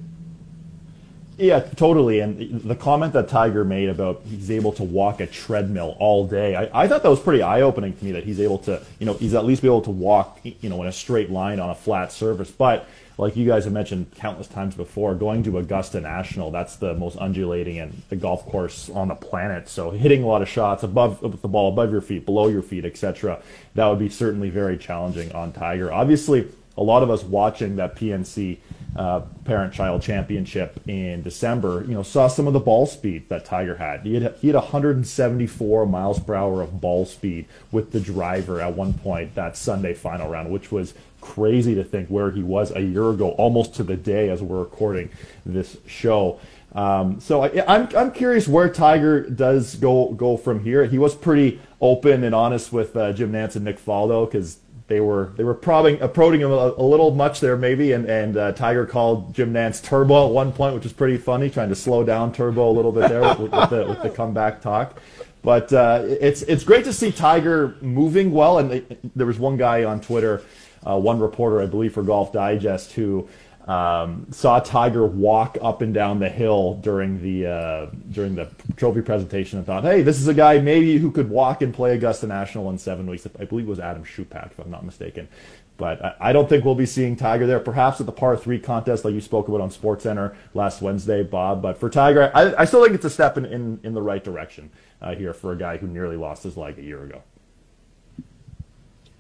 Yeah, 1.36 1.60
totally. 1.60 2.20
And 2.20 2.62
the 2.62 2.76
comment 2.76 3.12
that 3.14 3.28
Tiger 3.28 3.64
made 3.64 3.88
about 3.88 4.22
he's 4.24 4.50
able 4.50 4.72
to 4.74 4.84
walk 4.84 5.20
a 5.20 5.26
treadmill 5.26 5.96
all 5.98 6.26
day, 6.26 6.54
I, 6.54 6.84
I 6.84 6.88
thought 6.88 7.02
that 7.02 7.08
was 7.08 7.20
pretty 7.20 7.42
eye 7.42 7.62
opening 7.62 7.96
to 7.96 8.04
me 8.04 8.12
that 8.12 8.24
he's 8.24 8.40
able 8.40 8.58
to, 8.58 8.82
you 9.00 9.06
know, 9.06 9.14
he's 9.14 9.34
at 9.34 9.44
least 9.44 9.62
be 9.62 9.68
able 9.68 9.82
to 9.82 9.90
walk, 9.90 10.38
you 10.44 10.68
know, 10.68 10.80
in 10.82 10.88
a 10.88 10.92
straight 10.92 11.30
line 11.30 11.58
on 11.58 11.70
a 11.70 11.74
flat 11.74 12.12
surface. 12.12 12.50
But 12.52 12.86
like 13.18 13.36
you 13.36 13.46
guys 13.46 13.64
have 13.64 13.72
mentioned 13.72 14.14
countless 14.14 14.46
times 14.46 14.76
before, 14.76 15.14
going 15.14 15.42
to 15.44 15.58
Augusta 15.58 16.00
National, 16.00 16.52
that's 16.52 16.76
the 16.76 16.94
most 16.94 17.16
undulating 17.18 17.78
and 17.78 18.02
the 18.10 18.16
golf 18.16 18.46
course 18.46 18.88
on 18.90 19.08
the 19.08 19.14
planet. 19.16 19.68
So 19.68 19.90
hitting 19.90 20.22
a 20.22 20.26
lot 20.26 20.42
of 20.42 20.48
shots 20.48 20.84
above 20.84 21.20
the 21.20 21.48
ball 21.48 21.68
above 21.72 21.90
your 21.90 22.00
feet, 22.00 22.26
below 22.26 22.46
your 22.48 22.62
feet, 22.62 22.84
etc. 22.84 23.40
That 23.74 23.86
would 23.86 23.98
be 23.98 24.08
certainly 24.08 24.50
very 24.50 24.78
challenging 24.78 25.32
on 25.32 25.52
Tiger. 25.52 25.92
Obviously, 25.92 26.48
a 26.76 26.82
lot 26.82 27.02
of 27.02 27.10
us 27.10 27.22
watching 27.22 27.76
that 27.76 27.96
PNC 27.96 28.58
uh, 28.96 29.20
parent-child 29.44 30.02
championship 30.02 30.80
in 30.86 31.22
December, 31.22 31.82
you 31.82 31.94
know, 31.94 32.02
saw 32.02 32.28
some 32.28 32.46
of 32.46 32.52
the 32.52 32.60
ball 32.60 32.86
speed 32.86 33.28
that 33.28 33.44
Tiger 33.44 33.76
had. 33.76 34.02
He 34.02 34.14
had 34.14 34.36
he 34.40 34.48
had 34.48 34.56
174 34.56 35.86
miles 35.86 36.20
per 36.20 36.34
hour 36.34 36.62
of 36.62 36.80
ball 36.80 37.04
speed 37.04 37.46
with 37.72 37.90
the 37.90 38.00
driver 38.00 38.60
at 38.60 38.74
one 38.74 38.92
point 38.94 39.34
that 39.34 39.56
Sunday 39.56 39.94
final 39.94 40.28
round, 40.28 40.50
which 40.50 40.70
was 40.70 40.94
crazy 41.20 41.74
to 41.74 41.82
think 41.82 42.08
where 42.08 42.30
he 42.30 42.42
was 42.42 42.70
a 42.70 42.82
year 42.82 43.10
ago, 43.10 43.30
almost 43.30 43.74
to 43.74 43.82
the 43.82 43.96
day 43.96 44.28
as 44.28 44.42
we're 44.42 44.60
recording 44.60 45.10
this 45.44 45.76
show. 45.86 46.38
Um, 46.74 47.20
so 47.20 47.42
I, 47.42 47.48
am 47.48 47.64
I'm, 47.68 47.96
I'm 47.96 48.12
curious 48.12 48.48
where 48.48 48.68
Tiger 48.68 49.28
does 49.28 49.76
go 49.76 50.12
go 50.12 50.36
from 50.36 50.62
here. 50.62 50.84
He 50.84 50.98
was 50.98 51.14
pretty 51.14 51.60
open 51.80 52.24
and 52.24 52.34
honest 52.34 52.72
with 52.72 52.96
uh, 52.96 53.12
Jim 53.12 53.32
Nantz 53.32 53.56
and 53.56 53.64
Nick 53.64 53.78
Faldo 53.84 54.30
because 54.30 54.58
they 54.86 55.00
were 55.00 55.32
they 55.36 55.44
were 55.44 55.54
probing, 55.54 56.00
approaching 56.00 56.40
him 56.40 56.50
a, 56.50 56.74
a, 56.76 56.82
little 56.82 57.10
much 57.14 57.40
there 57.40 57.56
maybe, 57.56 57.92
and 57.92 58.06
and 58.06 58.36
uh, 58.36 58.52
Tiger 58.52 58.84
called 58.84 59.34
Jim 59.34 59.52
Nantz 59.52 59.82
Turbo 59.82 60.26
at 60.26 60.32
one 60.32 60.52
point, 60.52 60.74
which 60.74 60.84
was 60.84 60.92
pretty 60.92 61.16
funny, 61.16 61.48
trying 61.48 61.70
to 61.70 61.74
slow 61.74 62.04
down 62.04 62.32
Turbo 62.32 62.70
a 62.70 62.72
little 62.72 62.92
bit 62.92 63.08
there 63.08 63.22
with, 63.22 63.38
with, 63.38 63.70
the, 63.70 63.86
with 63.88 64.02
the 64.02 64.10
comeback 64.10 64.60
talk. 64.60 65.00
But 65.42 65.72
uh, 65.72 66.02
it's 66.04 66.42
it's 66.42 66.64
great 66.64 66.84
to 66.84 66.92
see 66.92 67.12
Tiger 67.12 67.76
moving 67.80 68.30
well, 68.30 68.58
and 68.58 68.84
there 69.14 69.26
was 69.26 69.38
one 69.38 69.56
guy 69.56 69.84
on 69.84 70.00
Twitter 70.00 70.42
uh, 70.86 70.98
one 70.98 71.18
reporter, 71.18 71.62
I 71.62 71.66
believe, 71.66 71.94
for 71.94 72.02
Golf 72.02 72.32
Digest, 72.32 72.92
who 72.92 73.28
um, 73.66 74.26
saw 74.30 74.60
Tiger 74.60 75.06
walk 75.06 75.56
up 75.62 75.80
and 75.80 75.94
down 75.94 76.18
the 76.18 76.28
hill 76.28 76.74
during 76.82 77.22
the 77.22 77.46
uh, 77.46 77.86
during 78.10 78.34
the 78.34 78.50
trophy 78.76 79.00
presentation 79.00 79.58
and 79.58 79.66
thought, 79.66 79.84
hey, 79.84 80.02
this 80.02 80.20
is 80.20 80.28
a 80.28 80.34
guy 80.34 80.58
maybe 80.58 80.98
who 80.98 81.10
could 81.10 81.30
walk 81.30 81.62
and 81.62 81.72
play 81.72 81.94
Augusta 81.94 82.26
National 82.26 82.68
in 82.70 82.78
seven 82.78 83.06
weeks. 83.06 83.26
I 83.38 83.44
believe 83.44 83.66
it 83.66 83.70
was 83.70 83.80
Adam 83.80 84.04
Schupak, 84.04 84.52
if 84.52 84.58
I'm 84.58 84.70
not 84.70 84.84
mistaken. 84.84 85.28
But 85.76 86.16
I 86.20 86.32
don't 86.32 86.48
think 86.48 86.64
we'll 86.64 86.76
be 86.76 86.86
seeing 86.86 87.16
Tiger 87.16 87.48
there. 87.48 87.58
Perhaps 87.58 87.98
at 88.00 88.06
the 88.06 88.12
par 88.12 88.36
three 88.36 88.60
contest, 88.60 89.04
like 89.04 89.12
you 89.12 89.20
spoke 89.20 89.48
about 89.48 89.60
on 89.60 89.70
SportsCenter 89.70 90.36
last 90.52 90.80
Wednesday, 90.80 91.24
Bob. 91.24 91.62
But 91.62 91.78
for 91.78 91.90
Tiger, 91.90 92.30
I, 92.32 92.54
I 92.62 92.64
still 92.64 92.82
think 92.84 92.94
it's 92.94 93.04
a 93.04 93.10
step 93.10 93.36
in, 93.36 93.44
in, 93.44 93.80
in 93.82 93.92
the 93.92 94.02
right 94.02 94.22
direction 94.22 94.70
uh, 95.02 95.16
here 95.16 95.32
for 95.32 95.50
a 95.50 95.56
guy 95.56 95.78
who 95.78 95.88
nearly 95.88 96.16
lost 96.16 96.44
his 96.44 96.56
leg 96.56 96.78
a 96.78 96.82
year 96.82 97.02
ago. 97.02 97.22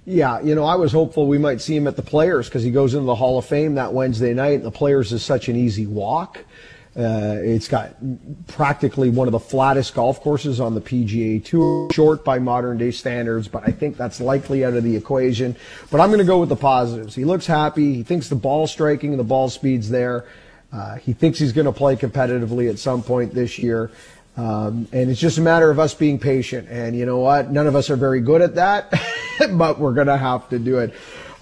Yeah, 0.06 0.40
you 0.42 0.54
know, 0.54 0.64
I 0.64 0.74
was 0.74 0.92
hopeful 0.92 1.26
we 1.26 1.38
might 1.38 1.62
see 1.62 1.74
him 1.74 1.86
at 1.86 1.96
the 1.96 2.02
Players 2.02 2.48
because 2.48 2.62
he 2.62 2.70
goes 2.70 2.92
into 2.92 3.06
the 3.06 3.14
Hall 3.14 3.38
of 3.38 3.46
Fame 3.46 3.76
that 3.76 3.94
Wednesday 3.94 4.34
night, 4.34 4.56
and 4.56 4.64
the 4.64 4.70
Players 4.70 5.12
is 5.12 5.24
such 5.24 5.48
an 5.48 5.56
easy 5.56 5.86
walk. 5.86 6.44
Uh, 6.96 7.38
it's 7.42 7.66
got 7.66 7.96
practically 8.46 9.10
one 9.10 9.26
of 9.26 9.32
the 9.32 9.40
flattest 9.40 9.94
golf 9.94 10.20
courses 10.20 10.60
on 10.60 10.74
the 10.74 10.80
PGA 10.80 11.44
Tour, 11.44 11.88
short 11.90 12.24
by 12.24 12.38
modern 12.38 12.78
day 12.78 12.92
standards, 12.92 13.48
but 13.48 13.66
I 13.66 13.72
think 13.72 13.96
that's 13.96 14.20
likely 14.20 14.64
out 14.64 14.74
of 14.74 14.84
the 14.84 14.94
equation. 14.94 15.56
But 15.90 16.00
I'm 16.00 16.10
going 16.10 16.20
to 16.20 16.24
go 16.24 16.38
with 16.38 16.50
the 16.50 16.56
positives. 16.56 17.14
He 17.14 17.24
looks 17.24 17.46
happy. 17.46 17.94
He 17.94 18.02
thinks 18.04 18.28
the 18.28 18.36
ball 18.36 18.66
striking 18.66 19.10
and 19.10 19.18
the 19.18 19.24
ball 19.24 19.48
speed's 19.48 19.90
there. 19.90 20.26
Uh, 20.72 20.96
he 20.96 21.12
thinks 21.12 21.38
he's 21.38 21.52
going 21.52 21.66
to 21.66 21.72
play 21.72 21.96
competitively 21.96 22.70
at 22.70 22.78
some 22.78 23.02
point 23.02 23.32
this 23.34 23.58
year. 23.58 23.90
Um, 24.36 24.88
and 24.92 25.10
it's 25.10 25.20
just 25.20 25.38
a 25.38 25.40
matter 25.40 25.70
of 25.70 25.78
us 25.78 25.94
being 25.94 26.18
patient. 26.18 26.68
And 26.68 26.96
you 26.96 27.06
know 27.06 27.18
what? 27.18 27.50
None 27.50 27.66
of 27.66 27.76
us 27.76 27.88
are 27.90 27.96
very 27.96 28.20
good 28.20 28.42
at 28.42 28.56
that, 28.56 28.92
but 29.52 29.78
we're 29.78 29.94
going 29.94 30.08
to 30.08 30.16
have 30.16 30.48
to 30.50 30.58
do 30.58 30.78
it. 30.78 30.94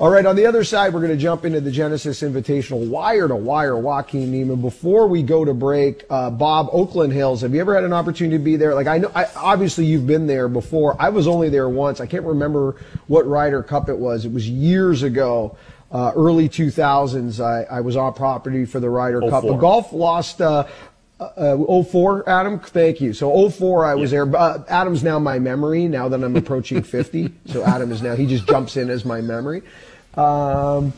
All 0.02 0.10
right, 0.10 0.26
on 0.26 0.34
the 0.34 0.46
other 0.46 0.64
side, 0.64 0.92
we're 0.92 1.00
going 1.00 1.12
to 1.12 1.16
jump 1.16 1.44
into 1.44 1.60
the 1.60 1.70
Genesis 1.70 2.22
Invitational 2.22 2.88
wire 2.88 3.28
to 3.28 3.36
wire 3.36 3.76
Joaquin 3.76 4.32
Niemann. 4.32 4.60
Before 4.60 5.06
we 5.06 5.22
go 5.22 5.44
to 5.44 5.54
break, 5.54 6.02
uh, 6.10 6.28
Bob, 6.28 6.70
Oakland 6.72 7.12
Hills, 7.12 7.42
have 7.42 7.54
you 7.54 7.60
ever 7.60 7.72
had 7.72 7.84
an 7.84 7.92
opportunity 7.92 8.36
to 8.36 8.42
be 8.42 8.56
there? 8.56 8.74
Like, 8.74 8.88
I 8.88 8.98
know, 8.98 9.12
I, 9.14 9.26
obviously 9.36 9.84
you've 9.84 10.06
been 10.06 10.26
there 10.26 10.48
before. 10.48 10.96
I 11.00 11.10
was 11.10 11.28
only 11.28 11.50
there 11.50 11.68
once. 11.68 12.00
I 12.00 12.06
can't 12.06 12.24
remember 12.24 12.74
what 13.06 13.28
Ryder 13.28 13.62
Cup 13.62 13.88
it 13.88 13.96
was. 13.96 14.24
It 14.24 14.32
was 14.32 14.48
years 14.48 15.04
ago. 15.04 15.56
Uh, 15.92 16.10
early 16.16 16.48
2000s, 16.48 17.38
I, 17.38 17.64
I, 17.64 17.80
was 17.82 17.96
on 17.96 18.14
property 18.14 18.64
for 18.64 18.80
the 18.80 18.88
Ryder 18.88 19.20
Cup. 19.20 19.44
The 19.44 19.56
golf 19.56 19.92
lost 19.92 20.40
uh, 20.40 20.66
uh, 21.36 21.82
04, 21.82 22.28
Adam, 22.28 22.58
thank 22.58 23.00
you. 23.00 23.12
So 23.12 23.50
04, 23.50 23.84
I 23.84 23.94
was 23.94 24.10
there. 24.10 24.36
Uh, 24.36 24.62
Adam's 24.68 25.02
now 25.02 25.18
my 25.18 25.38
memory 25.38 25.88
now 25.88 26.08
that 26.08 26.22
I'm 26.22 26.36
approaching 26.36 26.82
50. 26.82 27.32
So 27.46 27.64
Adam 27.64 27.92
is 27.92 28.02
now, 28.02 28.14
he 28.14 28.26
just 28.26 28.46
jumps 28.46 28.76
in 28.76 28.90
as 28.90 29.04
my 29.04 29.20
memory. 29.20 29.62
Um, 30.14 30.92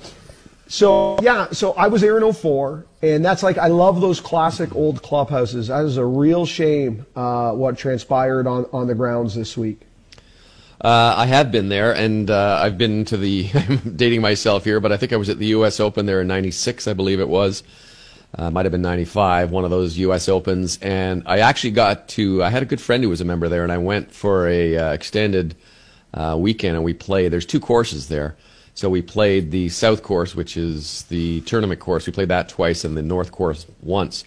so 0.66 1.18
yeah, 1.22 1.50
so 1.52 1.72
I 1.72 1.88
was 1.88 2.00
there 2.00 2.18
in 2.18 2.32
04, 2.32 2.86
and 3.02 3.24
that's 3.24 3.42
like 3.42 3.58
I 3.58 3.68
love 3.68 4.00
those 4.00 4.20
classic 4.20 4.74
old 4.74 5.02
clubhouses. 5.02 5.68
That 5.68 5.84
is 5.84 5.98
a 5.98 6.04
real 6.04 6.46
shame 6.46 7.06
uh, 7.14 7.52
what 7.52 7.76
transpired 7.76 8.46
on 8.46 8.66
on 8.72 8.86
the 8.86 8.94
grounds 8.94 9.34
this 9.34 9.56
week. 9.56 9.80
Uh, 10.80 11.14
I 11.16 11.26
have 11.26 11.52
been 11.52 11.68
there, 11.68 11.94
and 11.94 12.30
uh, 12.30 12.60
I've 12.62 12.76
been 12.76 13.04
to 13.06 13.16
the. 13.16 13.50
I'm 13.54 13.96
dating 13.96 14.20
myself 14.20 14.64
here, 14.64 14.80
but 14.80 14.90
I 14.90 14.96
think 14.96 15.12
I 15.12 15.16
was 15.16 15.28
at 15.28 15.38
the 15.38 15.46
U.S. 15.46 15.80
Open 15.80 16.06
there 16.06 16.22
in 16.22 16.26
'96, 16.28 16.88
I 16.88 16.94
believe 16.94 17.20
it 17.20 17.28
was. 17.28 17.62
Uh, 18.36 18.50
might 18.50 18.64
have 18.64 18.72
been 18.72 18.82
95, 18.82 19.50
one 19.52 19.64
of 19.64 19.70
those 19.70 19.96
U.S. 19.98 20.28
Opens. 20.28 20.78
And 20.82 21.22
I 21.26 21.38
actually 21.38 21.70
got 21.70 22.08
to, 22.10 22.42
I 22.42 22.50
had 22.50 22.62
a 22.62 22.66
good 22.66 22.80
friend 22.80 23.02
who 23.02 23.08
was 23.08 23.20
a 23.20 23.24
member 23.24 23.48
there, 23.48 23.62
and 23.62 23.70
I 23.70 23.78
went 23.78 24.10
for 24.10 24.48
a 24.48 24.76
uh, 24.76 24.92
extended 24.92 25.54
uh, 26.12 26.36
weekend, 26.38 26.74
and 26.74 26.84
we 26.84 26.94
played. 26.94 27.32
There's 27.32 27.46
two 27.46 27.60
courses 27.60 28.08
there. 28.08 28.36
So 28.74 28.90
we 28.90 29.02
played 29.02 29.52
the 29.52 29.68
South 29.68 30.02
course, 30.02 30.34
which 30.34 30.56
is 30.56 31.04
the 31.04 31.42
tournament 31.42 31.78
course. 31.78 32.06
We 32.06 32.12
played 32.12 32.28
that 32.28 32.48
twice, 32.48 32.84
and 32.84 32.96
the 32.96 33.02
North 33.02 33.30
course 33.30 33.66
once. 33.82 34.24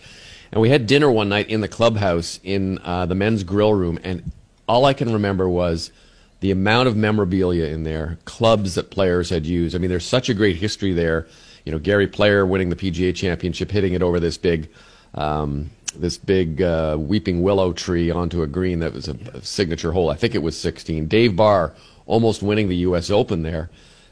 And 0.53 0.61
we 0.61 0.69
had 0.69 0.87
dinner 0.87 1.11
one 1.11 1.27
night 1.27 1.49
in 1.49 1.59
the 1.59 1.67
clubhouse 1.67 2.39
in 2.43 2.79
uh, 2.79 3.05
the 3.07 3.15
men's 3.15 3.43
grill 3.43 3.73
room, 3.73 3.99
and 4.03 4.31
all 4.69 4.85
I 4.85 4.93
can 4.93 5.11
remember 5.11 5.49
was 5.49 5.91
the 6.39 6.51
amount 6.51 6.87
of 6.87 6.95
memorabilia 6.95 7.65
in 7.65 7.83
there, 7.83 8.19
clubs 8.23 8.75
that 8.75 8.89
players 8.89 9.29
had 9.29 9.45
used. 9.45 9.75
I 9.75 9.79
mean, 9.79 9.89
there's 9.89 10.05
such 10.05 10.29
a 10.29 10.33
great 10.33 10.57
history 10.57 10.93
there 10.93 11.27
you 11.67 11.73
know, 11.73 11.79
Gary 11.79 12.07
Player 12.07 12.45
winning 12.45 12.69
the 12.69 12.77
PGA 12.77 13.13
Championship, 13.13 13.69
hitting 13.69 13.91
it 13.91 14.01
over 14.01 14.21
this 14.21 14.37
big, 14.37 14.69
um, 15.15 15.69
this 15.93 16.17
big 16.17 16.61
uh, 16.61 16.95
weeping 16.97 17.41
willow 17.41 17.73
tree 17.73 18.09
onto 18.09 18.41
a 18.41 18.47
green 18.47 18.79
that 18.79 18.93
was 18.93 19.09
a, 19.09 19.17
a, 19.33 19.41
signature 19.41 19.91
hole. 19.91 20.09
I 20.09 20.15
think 20.15 20.33
it 20.33 20.41
was 20.41 20.57
16. 20.57 21.07
Dave 21.07 21.35
Barr 21.35 21.73
almost 22.05 22.41
winning 22.41 22.69
the 22.69 22.77
U.S. 22.77 23.09
Open 23.09 23.43
there 23.43 23.69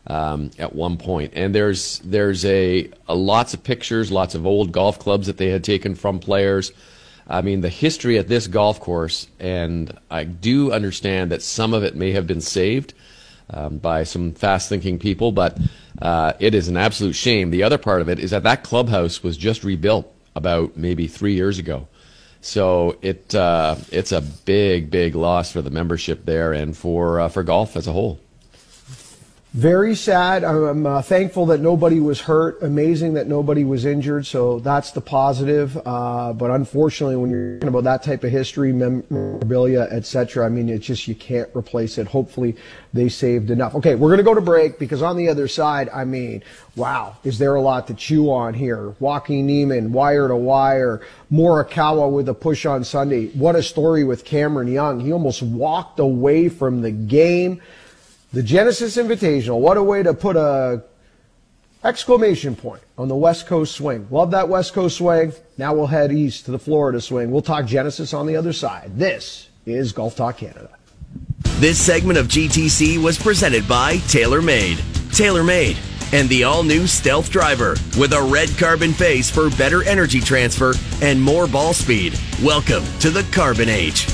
um, 0.08 0.52
at 0.60 0.76
one 0.76 0.98
point. 0.98 1.32
And 1.34 1.56
there's 1.56 2.00
there's 2.00 2.44
a, 2.44 2.90
a, 3.08 3.16
lots 3.16 3.54
of 3.54 3.64
pictures, 3.64 4.12
lots 4.12 4.36
of 4.36 4.46
old 4.46 4.74
golf 4.74 5.00
clubs 5.00 5.26
that 5.28 5.38
they 5.38 5.48
had 5.48 5.64
taken 5.64 5.96
from 5.96 6.20
players. 6.20 6.74
I 7.26 7.42
mean, 7.42 7.62
the 7.62 7.70
history 7.70 8.18
at 8.18 8.28
this 8.28 8.48
golf 8.48 8.82
course, 8.82 9.30
and 9.40 9.98
I 10.12 10.26
do 10.26 10.74
understand 10.74 11.32
that 11.32 11.42
some 11.42 11.74
of 11.74 11.86
it 11.86 11.96
may 11.96 12.12
have 12.12 12.28
been 12.28 12.42
saved 12.42 12.94
um, 13.50 13.78
by 13.78 14.04
some 14.04 14.34
fast 14.34 14.70
thinking 14.70 15.00
people, 15.00 15.32
but 15.32 15.58
uh, 16.02 16.34
it 16.40 16.54
is 16.54 16.68
an 16.68 16.78
absolute 16.78 17.14
shame. 17.14 17.52
The 17.52 17.64
other 17.64 17.78
part 17.78 18.02
of 18.02 18.10
it 18.10 18.20
is 18.20 18.32
that 18.32 18.44
that 18.44 18.64
clubhouse 18.64 19.24
was 19.24 19.38
just 19.38 19.64
rebuilt 19.64 20.12
about 20.36 20.76
maybe 20.76 21.08
three 21.08 21.34
years 21.34 21.60
ago. 21.60 21.88
So 22.42 22.98
it 23.02 23.34
uh, 23.34 23.76
it's 23.92 24.12
a 24.12 24.22
big, 24.22 24.92
big 24.92 25.16
loss 25.16 25.52
for 25.52 25.64
the 25.64 25.72
membership 25.72 26.26
there 26.26 26.54
and 26.54 26.78
for 26.78 27.20
uh, 27.20 27.30
for 27.30 27.42
golf 27.42 27.76
as 27.76 27.88
a 27.88 27.92
whole. 27.92 28.20
Very 29.56 29.96
sad. 29.96 30.44
I'm 30.44 30.86
uh, 30.86 31.02
thankful 31.02 31.46
that 31.46 31.62
nobody 31.62 32.02
was 32.02 32.20
hurt. 32.20 32.62
Amazing 32.62 33.14
that 33.14 33.28
nobody 33.28 33.64
was 33.64 33.86
injured. 33.86 34.26
So 34.26 34.60
that's 34.60 34.92
the 34.92 35.00
positive. 35.00 35.82
Uh, 35.86 36.34
but 36.34 36.52
unfortunately, 36.52 37.16
when 37.16 37.30
you're 37.30 37.60
talking 37.60 37.70
about 37.70 37.86
that 37.86 38.04
type 38.04 38.26
of 38.26 38.32
history, 38.32 38.74
memorabilia, 38.74 39.88
etc., 39.92 40.46
I 40.46 40.50
mean, 40.50 40.68
it's 40.68 40.86
just 40.86 41.08
you 41.08 41.16
can't 41.16 41.50
replace 41.56 41.98
it. 41.98 42.06
Hopefully, 42.06 42.58
they 42.92 43.08
saved 43.08 43.50
enough. 43.50 43.76
Okay, 43.76 43.96
we're 43.96 44.10
going 44.10 44.18
to 44.18 44.26
go 44.26 44.34
to 44.34 44.42
break 44.42 44.78
because 44.78 45.02
on 45.02 45.16
the 45.16 45.30
other 45.30 45.48
side, 45.48 45.88
I 45.88 46.04
mean, 46.04 46.44
wow, 46.76 47.16
is 47.24 47.40
there 47.40 47.56
a 47.56 47.62
lot 47.62 47.88
to 47.88 47.94
chew 47.94 48.34
on 48.34 48.56
here? 48.56 48.94
Joaquin 49.00 49.46
Niemann, 49.46 49.94
wire 49.94 50.28
to 50.28 50.36
wire, 50.36 51.00
Morikawa 51.32 52.12
with 52.12 52.28
a 52.28 52.34
push 52.34 52.66
on 52.66 52.84
Sunday. 52.84 53.28
What 53.28 53.56
a 53.56 53.64
story 53.64 54.04
with 54.04 54.26
Cameron 54.26 54.68
Young. 54.68 55.00
He 55.00 55.14
almost 55.14 55.42
walked 55.42 56.00
away 56.00 56.50
from 56.50 56.82
the 56.82 56.92
game. 56.92 57.62
The 58.36 58.44
Genesis 58.44 58.98
Invitational. 58.98 59.62
What 59.62 59.78
a 59.78 59.82
way 59.82 60.04
to 60.04 60.14
put 60.14 60.36
a 60.36 60.84
exclamation 61.86 62.54
point 62.54 62.82
on 62.98 63.08
the 63.08 63.16
West 63.16 63.48
Coast 63.48 63.74
swing. 63.74 64.10
Love 64.12 64.32
that 64.32 64.50
West 64.50 64.74
Coast 64.74 64.98
swing. 64.98 65.32
Now 65.58 65.74
we'll 65.74 65.88
head 65.88 66.12
east 66.12 66.44
to 66.44 66.52
the 66.52 66.60
Florida 66.60 67.00
swing. 67.00 67.32
We'll 67.32 67.42
talk 67.42 67.66
Genesis 67.66 68.14
on 68.14 68.28
the 68.28 68.36
other 68.36 68.52
side. 68.52 68.98
This 68.98 69.48
is 69.66 69.94
Golf 69.94 70.18
Talk 70.18 70.36
Canada. 70.36 70.70
This 71.60 71.80
segment 71.80 72.20
of 72.20 72.28
GTC 72.28 73.02
was 73.02 73.18
presented 73.18 73.66
by 73.70 74.00
TaylorMade. 74.00 74.80
TaylorMade 75.16 75.78
and 76.12 76.28
the 76.28 76.44
all-new 76.44 76.88
Stealth 76.88 77.30
Driver 77.30 77.78
with 77.98 78.12
a 78.12 78.22
red 78.22 78.50
carbon 78.58 78.92
face 78.92 79.30
for 79.30 79.50
better 79.52 79.82
energy 79.84 80.20
transfer 80.20 80.74
and 81.02 81.22
more 81.22 81.48
ball 81.48 81.74
speed. 81.74 82.20
Welcome 82.44 82.84
to 83.00 83.12
the 83.12 83.24
Carbon 83.32 83.70
Age. 83.70 84.06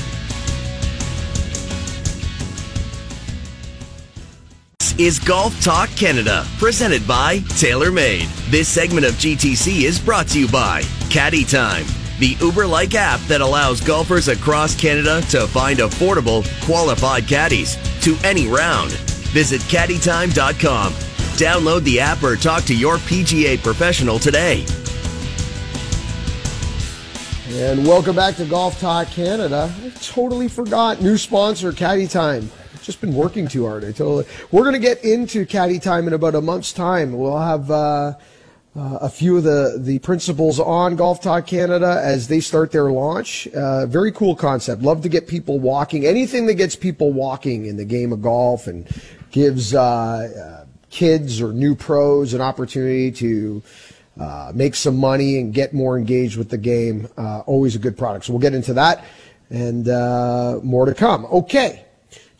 Is 4.98 5.18
Golf 5.18 5.58
Talk 5.62 5.88
Canada, 5.90 6.46
presented 6.58 7.06
by 7.06 7.38
TaylorMade. 7.38 8.28
This 8.50 8.68
segment 8.68 9.06
of 9.06 9.14
GTC 9.14 9.84
is 9.84 9.98
brought 9.98 10.28
to 10.28 10.40
you 10.40 10.48
by 10.48 10.82
Caddy 11.08 11.44
Time, 11.44 11.84
the 12.18 12.36
Uber 12.40 12.66
like 12.66 12.94
app 12.94 13.20
that 13.22 13.40
allows 13.40 13.80
golfers 13.80 14.28
across 14.28 14.78
Canada 14.78 15.22
to 15.30 15.46
find 15.46 15.78
affordable, 15.78 16.44
qualified 16.64 17.26
caddies 17.26 17.76
to 18.02 18.16
any 18.24 18.48
round. 18.48 18.92
Visit 19.32 19.60
caddytime.com. 19.62 20.92
Download 20.92 21.82
the 21.84 21.98
app 21.98 22.22
or 22.22 22.36
talk 22.36 22.64
to 22.64 22.76
your 22.76 22.96
PGA 22.96 23.62
professional 23.62 24.18
today. 24.18 24.64
And 27.48 27.86
welcome 27.86 28.16
back 28.16 28.36
to 28.36 28.44
Golf 28.44 28.80
Talk 28.80 29.08
Canada. 29.08 29.74
I 29.84 29.90
totally 30.00 30.48
forgot. 30.48 31.00
New 31.00 31.16
sponsor, 31.16 31.72
Caddy 31.72 32.06
Time 32.06 32.50
just 32.84 33.00
been 33.00 33.14
working 33.14 33.48
too 33.48 33.66
hard. 33.66 33.84
I 33.84 33.92
totally. 33.92 34.26
We're 34.50 34.62
going 34.62 34.74
to 34.74 34.78
get 34.78 35.04
into 35.04 35.46
caddy 35.46 35.78
time 35.78 36.06
in 36.06 36.12
about 36.12 36.34
a 36.34 36.40
month's 36.40 36.72
time. 36.72 37.12
We'll 37.12 37.38
have 37.38 37.70
uh, 37.70 38.14
uh, 38.74 38.98
a 39.02 39.08
few 39.08 39.36
of 39.36 39.44
the 39.44 39.76
the 39.78 39.98
principals 39.98 40.58
on 40.58 40.96
Golf 40.96 41.20
Talk 41.20 41.46
Canada 41.46 42.00
as 42.02 42.28
they 42.28 42.40
start 42.40 42.72
their 42.72 42.90
launch. 42.90 43.46
Uh, 43.48 43.86
very 43.86 44.10
cool 44.12 44.34
concept. 44.34 44.82
Love 44.82 45.02
to 45.02 45.08
get 45.08 45.26
people 45.28 45.58
walking. 45.58 46.06
Anything 46.06 46.46
that 46.46 46.54
gets 46.54 46.74
people 46.74 47.12
walking 47.12 47.66
in 47.66 47.76
the 47.76 47.84
game 47.84 48.12
of 48.12 48.22
golf 48.22 48.66
and 48.66 48.88
gives 49.30 49.74
uh, 49.74 49.82
uh, 49.82 50.66
kids 50.90 51.40
or 51.40 51.52
new 51.52 51.74
pros 51.74 52.34
an 52.34 52.40
opportunity 52.40 53.10
to. 53.12 53.62
Uh, 54.20 54.52
make 54.54 54.74
some 54.74 54.98
money 54.98 55.38
and 55.38 55.54
get 55.54 55.72
more 55.72 55.96
engaged 55.96 56.36
with 56.36 56.50
the 56.50 56.58
game. 56.58 57.08
always 57.16 57.74
a 57.74 57.78
good 57.78 57.96
product. 57.96 58.26
So 58.26 58.34
we'll 58.34 58.42
get 58.42 58.52
into 58.52 58.74
that 58.74 59.02
and 59.48 59.86
more 60.62 60.84
to 60.84 60.92
come. 60.92 61.24
Okay. 61.24 61.86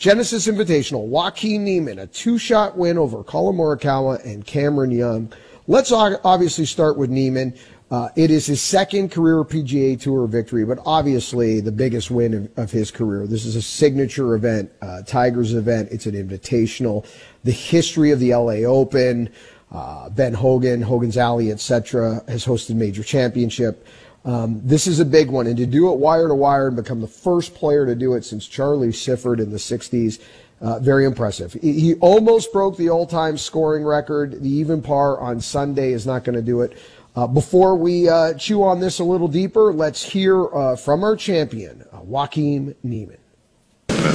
Genesis 0.03 0.49
Invitational, 0.49 1.07
Joaquin 1.07 1.63
Niemann, 1.63 2.01
a 2.01 2.09
two-shot 2.09 2.77
win 2.77 2.99
over 2.99 3.23
Collin 3.23 3.55
Morikawa 3.55 4.21
and 4.25 4.45
Cameron 4.45 4.91
Young. 4.91 5.33
let's 5.69 5.93
obviously 5.93 6.65
start 6.65 6.99
with 6.99 7.09
Niemann. 7.09 7.55
Uh, 7.89 8.09
it 8.17 8.29
is 8.29 8.47
his 8.47 8.61
second 8.61 9.13
career 9.13 9.45
PGA 9.45 10.01
Tour 10.01 10.27
victory, 10.27 10.65
but 10.65 10.81
obviously 10.85 11.61
the 11.61 11.71
biggest 11.71 12.11
win 12.11 12.35
of, 12.35 12.59
of 12.59 12.71
his 12.73 12.91
career. 12.91 13.29
This 13.29 13.45
is 13.45 13.55
a 13.55 13.63
signature 13.63 14.35
event, 14.35 14.73
uh, 14.83 15.03
Tigers 15.03 15.55
event. 15.55 15.91
It's 15.93 16.07
an 16.07 16.15
invitational. 16.17 17.07
The 17.45 17.53
history 17.53 18.11
of 18.11 18.19
the 18.19 18.35
LA 18.35 18.67
Open, 18.69 19.31
uh, 19.71 20.11
Ben 20.11 20.35
Hogan, 20.35 20.83
Hogan's 20.83 21.17
Alley, 21.17 21.53
etc., 21.53 22.25
has 22.27 22.45
hosted 22.45 22.75
major 22.75 23.05
championship. 23.05 23.87
Um, 24.25 24.61
this 24.65 24.87
is 24.87 25.01
a 25.01 25.05
big 25.05 25.31
one, 25.31 25.47
and 25.47 25.57
to 25.57 25.67
do 25.67 25.93
it 25.93 25.99
wire 25.99 26.29
to 26.29 26.35
wire 26.35 26.69
and 26.69 26.77
become 26.77 27.01
the 27.01 27.09
first 27.09 27.55
player 27.55 27.85
to 27.87 27.95
do 27.95 28.15
it 28.15 28.25
since 28.25 28.47
Charlie 28.47 28.93
Sifford 28.93 29.41
in 29.41 29.51
the 29.51 29.59
'60s, 29.59 30.21
uh, 30.61 30.79
very 30.79 31.05
impressive. 31.05 31.55
He, 31.55 31.73
he 31.81 31.95
almost 31.95 32.53
broke 32.53 32.77
the 32.77 32.89
all-time 32.89 33.37
scoring 33.37 33.85
record. 33.85 34.43
The 34.43 34.49
even 34.49 34.81
par 34.81 35.19
on 35.19 35.41
Sunday 35.41 35.93
is 35.93 36.07
not 36.07 36.23
going 36.23 36.37
to 36.37 36.43
do 36.43 36.61
it. 36.61 36.79
Uh, 37.15 37.27
before 37.27 37.77
we 37.77 38.09
uh, 38.09 38.33
chew 38.35 38.63
on 38.63 38.81
this 38.81 39.01
a 39.01 39.05
little 39.05 39.29
deeper, 39.29 39.73
let's 39.73 40.03
hear 40.03 40.47
uh, 40.55 40.77
from 40.77 41.05
our 41.05 41.17
champion, 41.17 41.85
uh, 41.93 41.99
Joaquin 41.99 42.75
Niemann. 42.83 43.19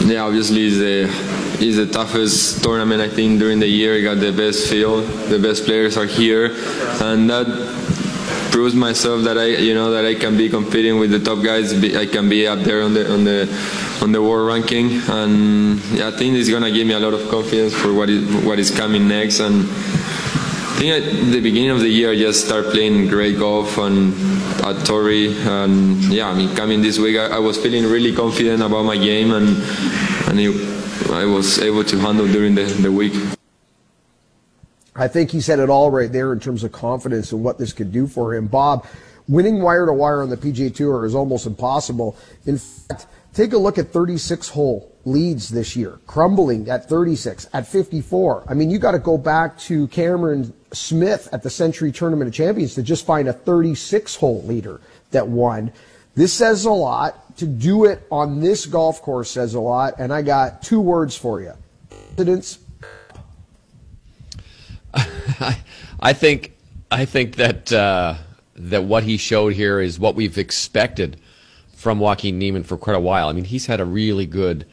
Yeah, 0.06 0.24
obviously 0.24 0.68
it's 0.68 0.78
the, 0.78 1.66
it's 1.66 1.78
the 1.78 1.86
toughest 1.86 2.64
tournament 2.64 3.02
I 3.02 3.10
think 3.10 3.40
during 3.40 3.60
the 3.60 3.68
year. 3.68 3.96
I 3.96 4.02
got 4.02 4.22
the 4.22 4.32
best 4.32 4.70
field, 4.70 5.06
the 5.30 5.38
best 5.38 5.66
players 5.66 5.96
are 5.96 6.06
here, 6.06 6.56
and 7.02 7.30
that 7.30 7.87
proves 8.52 8.76
myself 8.76 9.24
that 9.24 9.38
I, 9.38 9.46
you 9.46 9.74
know, 9.74 9.92
that 9.92 10.06
I 10.06 10.16
can 10.16 10.38
be 10.38 10.50
competing 10.50 11.00
with 11.00 11.12
the 11.12 11.20
top 11.20 11.44
guys. 11.44 11.74
I 11.96 12.06
can 12.06 12.30
be 12.30 12.48
up 12.48 12.60
there 12.60 12.82
on 12.82 12.94
the 12.94 13.12
on 13.12 13.24
the 13.24 13.48
on 14.02 14.12
the 14.12 14.22
world 14.22 14.48
ranking, 14.48 15.02
and 15.10 15.80
I 16.02 16.12
think 16.12 16.36
it's 16.36 16.50
gonna 16.50 16.72
give 16.72 16.88
me 16.88 16.94
a 16.94 17.00
lot 17.00 17.14
of 17.14 17.30
confidence 17.30 17.74
for 17.74 17.94
what 17.94 18.10
is 18.10 18.24
what 18.44 18.60
is 18.60 18.72
coming 18.72 19.08
next 19.08 19.40
and 19.40 19.68
I 20.78 20.80
think 20.80 21.06
at 21.06 21.32
the 21.32 21.42
beginning 21.42 21.72
of 21.72 21.80
the 21.80 21.90
year, 21.90 22.12
I 22.12 22.16
just 22.16 22.46
started 22.46 22.72
playing 22.72 23.08
great 23.08 23.40
golf 23.40 23.80
and 23.80 24.14
at 24.64 24.86
Torrey, 24.86 25.36
and 25.42 26.04
yeah, 26.04 26.30
I 26.30 26.36
mean, 26.36 26.56
coming 26.56 26.84
this 26.84 27.00
week, 27.00 27.18
I, 27.18 27.38
I 27.38 27.40
was 27.40 27.58
feeling 27.58 27.86
really 27.86 28.14
confident 28.14 28.62
about 28.62 28.84
my 28.84 28.96
game, 28.96 29.32
and 29.32 29.58
and 30.30 30.40
it, 30.40 31.10
I 31.10 31.26
was 31.26 31.58
able 31.58 31.84
to 31.84 31.98
handle 31.98 32.28
during 32.28 32.54
the, 32.54 32.66
the 32.66 32.92
week. 32.92 33.37
I 34.98 35.08
think 35.08 35.32
he 35.32 35.42
said 35.42 35.60
it 35.60 35.70
all 35.70 35.92
right 35.92 36.12
there 36.12 36.34
in 36.34 36.40
terms 36.40 36.64
of 36.64 36.72
confidence 36.72 37.32
and 37.32 37.44
what 37.44 37.58
this 37.58 37.72
could 37.72 37.92
do 37.92 38.08
for 38.08 38.34
him. 38.34 38.48
Bob, 38.48 38.86
winning 39.28 39.62
wire 39.62 39.86
to 39.86 39.94
wire 39.94 40.22
on 40.22 40.30
the 40.30 40.38
PGA 40.38 40.74
Tour 40.74 41.06
is 41.06 41.14
almost 41.14 41.46
impossible. 41.46 42.18
In 42.46 42.58
fact, 42.58 43.06
take 43.34 43.54
a 43.54 43.58
look 43.58 43.78
at 43.78 43.90
36 43.90 44.50
hole 44.50 44.92
leads 45.06 45.50
this 45.50 45.76
year, 45.76 46.00
crumbling 46.08 46.70
at 46.70 46.90
36, 46.90 47.48
at 47.54 47.68
54. 47.68 48.46
I 48.48 48.54
mean, 48.54 48.72
you 48.72 48.80
got 48.80 48.92
to 48.92 49.00
go 49.00 49.18
back 49.18 49.58
to 49.60 49.88
Cameron 49.88 50.54
Smith 50.74 51.30
at 51.32 51.44
the 51.44 51.50
Sentry 51.50 51.92
Tournament 51.92 52.28
of 52.28 52.34
Champions 52.34 52.74
to 52.76 52.84
just 52.84 53.06
find 53.06 53.28
a 53.28 53.34
36 53.34 54.16
hole 54.16 54.44
leader 54.44 54.82
that 55.12 55.28
won. 55.28 55.72
This 56.16 56.34
says 56.34 56.66
a 56.66 56.72
lot. 56.72 57.24
To 57.38 57.46
do 57.46 57.86
it 57.86 58.02
on 58.12 58.42
this 58.42 58.66
golf 58.66 59.04
course 59.04 59.30
says 59.30 59.54
a 59.54 59.60
lot. 59.60 59.94
And 60.00 60.12
I 60.12 60.24
got 60.24 60.64
two 60.64 60.82
words 60.82 61.16
for 61.16 61.40
you. 61.40 61.54
President's. 62.16 62.58
I 66.00 66.14
think 66.14 66.54
I 66.92 67.06
think 67.06 67.36
that 67.36 67.72
uh, 67.72 68.16
that 68.56 68.84
what 68.84 69.04
he 69.04 69.18
showed 69.18 69.54
here 69.54 69.80
is 69.80 70.00
what 70.00 70.16
we've 70.16 70.38
expected 70.38 71.20
from 71.76 72.00
Joaquin 72.00 72.40
Niemann 72.40 72.64
for 72.64 72.78
quite 72.78 72.96
a 72.96 73.00
while. 73.00 73.30
I 73.30 73.34
mean, 73.34 73.46
he's 73.46 73.66
had 73.68 73.80
a 73.80 73.86
really 73.86 74.26
good 74.26 74.66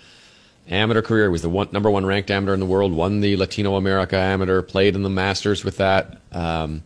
amateur 0.69 1.03
career. 1.03 1.25
He 1.25 1.33
was 1.33 1.43
the 1.43 1.51
one, 1.51 1.69
number 1.73 1.91
one 1.91 2.07
ranked 2.07 2.31
amateur 2.31 2.55
in 2.55 2.61
the 2.61 2.67
world. 2.67 2.93
Won 2.93 3.21
the 3.21 3.37
Latino 3.37 3.77
America 3.77 4.17
Amateur. 4.17 4.63
Played 4.63 4.95
in 4.95 5.03
the 5.03 5.11
Masters 5.11 5.65
with 5.65 5.77
that. 5.79 6.21
Um, 6.33 6.83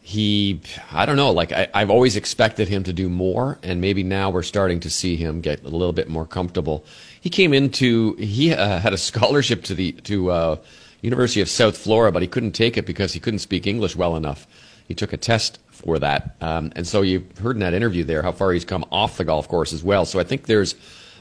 he, 0.00 0.60
I 0.92 1.04
don't 1.04 1.16
know. 1.16 1.32
Like 1.32 1.50
I, 1.52 1.68
have 1.74 1.90
always 1.90 2.14
expected 2.14 2.68
him 2.68 2.84
to 2.84 2.92
do 2.92 3.08
more, 3.08 3.58
and 3.64 3.80
maybe 3.80 4.04
now 4.04 4.30
we're 4.30 4.44
starting 4.44 4.78
to 4.80 4.90
see 4.90 5.16
him 5.16 5.40
get 5.40 5.64
a 5.64 5.68
little 5.68 5.92
bit 5.92 6.08
more 6.08 6.24
comfortable. 6.24 6.84
He 7.20 7.28
came 7.28 7.52
into 7.52 8.14
he 8.14 8.54
uh, 8.54 8.78
had 8.78 8.92
a 8.92 8.98
scholarship 9.08 9.64
to 9.64 9.74
the 9.74 9.92
to 9.92 10.30
uh, 10.30 10.56
University 11.02 11.40
of 11.40 11.48
South 11.48 11.76
Florida, 11.76 12.12
but 12.12 12.22
he 12.22 12.28
couldn't 12.28 12.52
take 12.52 12.76
it 12.76 12.86
because 12.86 13.12
he 13.12 13.20
couldn't 13.20 13.40
speak 13.40 13.66
English 13.66 13.96
well 13.96 14.16
enough. 14.16 14.46
He 14.88 14.94
took 14.94 15.12
a 15.12 15.16
test 15.16 15.58
for 15.68 15.98
that, 15.98 16.36
um, 16.40 16.72
and 16.76 16.86
so 16.86 17.02
you 17.02 17.26
heard 17.40 17.56
in 17.56 17.60
that 17.60 17.74
interview 17.74 18.04
there 18.04 18.22
how 18.22 18.32
far 18.32 18.52
he's 18.52 18.64
come 18.64 18.84
off 18.90 19.18
the 19.18 19.24
golf 19.24 19.48
course 19.48 19.72
as 19.72 19.82
well. 19.82 20.04
So 20.04 20.20
I 20.20 20.24
think 20.24 20.46
there's 20.46 20.74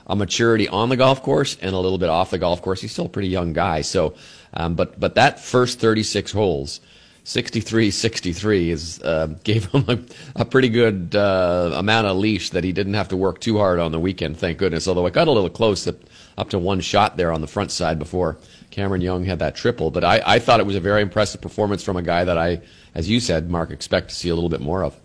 a 0.08 0.15
maturity 0.15 0.67
on 0.67 0.89
the 0.89 0.98
golf 0.98 1.24
course 1.24 1.58
and 1.62 1.74
a 1.74 1.79
little 1.79 1.98
bit 1.98 2.10
off 2.10 2.30
the 2.30 2.38
golf 2.38 2.62
course. 2.62 2.82
He's 2.82 2.91
still 2.91 3.08
a 3.08 3.10
pretty 3.10 3.30
young 3.30 3.54
guy. 3.54 3.82
So, 3.82 4.13
um, 4.54 4.76
but 4.76 4.99
but 4.99 5.15
that 5.15 5.39
first 5.39 5.80
36 5.80 6.32
holes, 6.32 6.80
63 7.25 7.89
63 7.89 8.69
is 8.69 9.01
uh, 9.01 9.27
gave 9.43 9.65
him 9.71 9.83
a, 9.88 9.99
a 10.41 10.45
pretty 10.45 10.69
good 10.69 11.15
uh, 11.15 11.71
amount 11.75 12.05
of 12.05 12.17
leash 12.17 12.51
that 12.51 12.63
he 12.63 12.71
didn't 12.71 12.93
have 12.93 13.07
to 13.09 13.17
work 13.17 13.41
too 13.41 13.57
hard 13.57 13.79
on 13.79 13.91
the 13.91 13.99
weekend. 13.99 14.38
Thank 14.38 14.59
goodness. 14.59 14.88
Although 14.88 15.07
it 15.07 15.13
got 15.13 15.27
a 15.27 15.31
little 15.31 15.49
close 15.49 15.88
up, 15.88 15.95
up 16.38 16.51
to 16.51 16.59
one 16.59 16.81
shot 16.81 17.17
there 17.17 17.31
on 17.31 17.41
the 17.41 17.47
front 17.47 17.71
side 17.71 17.97
before 17.97 18.38
Cameron 18.69 19.01
Young 19.01 19.25
had 19.25 19.39
that 19.39 19.55
triple. 19.55 19.89
But 19.89 20.03
I, 20.03 20.21
I 20.23 20.39
thought 20.39 20.59
it 20.59 20.67
was 20.67 20.75
a 20.75 20.79
very 20.79 21.01
impressive 21.01 21.41
performance 21.41 21.83
from 21.83 21.97
a 21.97 22.03
guy 22.03 22.23
that 22.23 22.38
I, 22.38 22.61
as 22.93 23.09
you 23.09 23.19
said, 23.19 23.49
Mark, 23.49 23.71
expect 23.71 24.09
to 24.09 24.15
see 24.15 24.29
a 24.29 24.35
little 24.35 24.49
bit 24.49 24.61
more 24.61 24.83
of. 24.83 24.95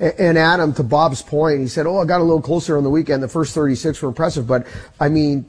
And 0.00 0.36
Adam, 0.36 0.72
to 0.74 0.82
Bob's 0.82 1.22
point, 1.22 1.60
he 1.60 1.68
said, 1.68 1.86
"Oh, 1.86 1.98
I 1.98 2.06
got 2.06 2.20
a 2.20 2.24
little 2.24 2.40
closer 2.40 2.76
on 2.76 2.84
the 2.84 2.90
weekend. 2.90 3.22
The 3.22 3.28
first 3.28 3.54
36 3.54 4.00
were 4.02 4.08
impressive, 4.08 4.46
but 4.46 4.66
I 4.98 5.10
mean, 5.10 5.44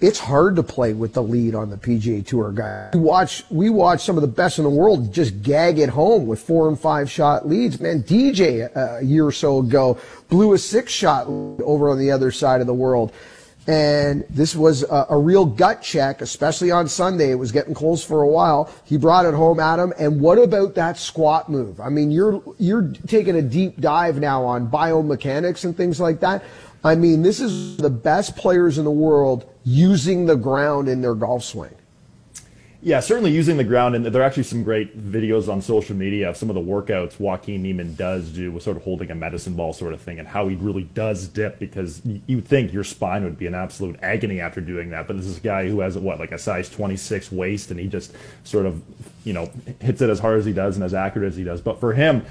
it's 0.00 0.18
hard 0.18 0.56
to 0.56 0.62
play 0.62 0.92
with 0.92 1.14
the 1.14 1.22
lead 1.22 1.54
on 1.54 1.70
the 1.70 1.76
PGA 1.76 2.26
Tour 2.26 2.52
guy. 2.52 2.90
We 2.92 3.00
watch 3.00 3.44
we 3.50 3.70
watch 3.70 4.02
some 4.02 4.16
of 4.16 4.22
the 4.22 4.28
best 4.28 4.58
in 4.58 4.64
the 4.64 4.70
world 4.70 5.12
just 5.12 5.42
gag 5.42 5.78
at 5.78 5.88
home 5.88 6.26
with 6.26 6.40
four 6.40 6.68
and 6.68 6.78
five 6.78 7.10
shot 7.10 7.48
leads. 7.48 7.80
Man, 7.80 8.02
DJ 8.02 8.74
uh, 8.76 8.98
a 8.98 9.02
year 9.02 9.26
or 9.26 9.32
so 9.32 9.60
ago 9.60 9.98
blew 10.28 10.52
a 10.52 10.58
six 10.58 10.92
shot 10.92 11.26
over 11.26 11.90
on 11.90 11.98
the 11.98 12.10
other 12.10 12.30
side 12.30 12.60
of 12.60 12.66
the 12.66 12.74
world. 12.74 13.12
And 13.66 14.26
this 14.28 14.54
was 14.54 14.82
a, 14.82 15.06
a, 15.08 15.18
real 15.18 15.46
gut 15.46 15.80
check, 15.80 16.20
especially 16.20 16.70
on 16.70 16.86
Sunday. 16.86 17.30
It 17.30 17.36
was 17.36 17.50
getting 17.50 17.72
close 17.72 18.04
for 18.04 18.20
a 18.20 18.28
while. 18.28 18.70
He 18.84 18.98
brought 18.98 19.24
it 19.24 19.32
home, 19.32 19.58
Adam. 19.58 19.94
And 19.98 20.20
what 20.20 20.36
about 20.36 20.74
that 20.74 20.98
squat 20.98 21.48
move? 21.48 21.80
I 21.80 21.88
mean, 21.88 22.10
you're, 22.10 22.42
you're 22.58 22.92
taking 23.06 23.36
a 23.36 23.42
deep 23.42 23.80
dive 23.80 24.20
now 24.20 24.44
on 24.44 24.70
biomechanics 24.70 25.64
and 25.64 25.74
things 25.74 25.98
like 25.98 26.20
that. 26.20 26.44
I 26.84 26.94
mean, 26.94 27.22
this 27.22 27.40
is 27.40 27.78
the 27.78 27.88
best 27.88 28.36
players 28.36 28.76
in 28.76 28.84
the 28.84 28.90
world 28.90 29.50
using 29.64 30.26
the 30.26 30.36
ground 30.36 30.86
in 30.86 31.00
their 31.00 31.14
golf 31.14 31.42
swing. 31.42 31.74
Yeah, 32.82 33.00
certainly 33.00 33.30
using 33.30 33.56
the 33.56 33.64
ground, 33.64 33.94
and 33.94 34.04
there 34.04 34.20
are 34.20 34.24
actually 34.26 34.42
some 34.42 34.62
great 34.62 34.94
videos 35.10 35.48
on 35.48 35.62
social 35.62 35.96
media 35.96 36.28
of 36.28 36.36
some 36.36 36.50
of 36.50 36.54
the 36.54 36.60
workouts 36.60 37.18
Joaquin 37.18 37.62
Niemann 37.62 37.94
does 37.94 38.28
do 38.28 38.52
with 38.52 38.62
sort 38.62 38.76
of 38.76 38.82
holding 38.82 39.10
a 39.10 39.14
medicine 39.14 39.54
ball 39.54 39.72
sort 39.72 39.94
of 39.94 40.02
thing, 40.02 40.18
and 40.18 40.28
how 40.28 40.48
he 40.48 40.56
really 40.56 40.82
does 40.82 41.26
dip 41.26 41.58
because 41.58 42.02
you 42.26 42.42
think 42.42 42.74
your 42.74 42.84
spine 42.84 43.24
would 43.24 43.38
be 43.38 43.46
an 43.46 43.54
absolute 43.54 43.98
agony 44.02 44.38
after 44.38 44.60
doing 44.60 44.90
that, 44.90 45.06
but 45.06 45.16
this 45.16 45.24
is 45.24 45.38
a 45.38 45.40
guy 45.40 45.66
who 45.66 45.80
has 45.80 45.96
what 45.96 46.18
like 46.18 46.32
a 46.32 46.38
size 46.38 46.68
26 46.68 47.32
waist, 47.32 47.70
and 47.70 47.80
he 47.80 47.86
just 47.86 48.12
sort 48.42 48.66
of 48.66 48.82
you 49.24 49.32
know 49.32 49.50
hits 49.80 50.02
it 50.02 50.10
as 50.10 50.18
hard 50.18 50.38
as 50.38 50.44
he 50.44 50.52
does 50.52 50.76
and 50.76 50.84
as 50.84 50.92
accurate 50.92 51.28
as 51.28 51.38
he 51.38 51.44
does. 51.44 51.62
But 51.62 51.80
for 51.80 51.94
him, 51.94 52.26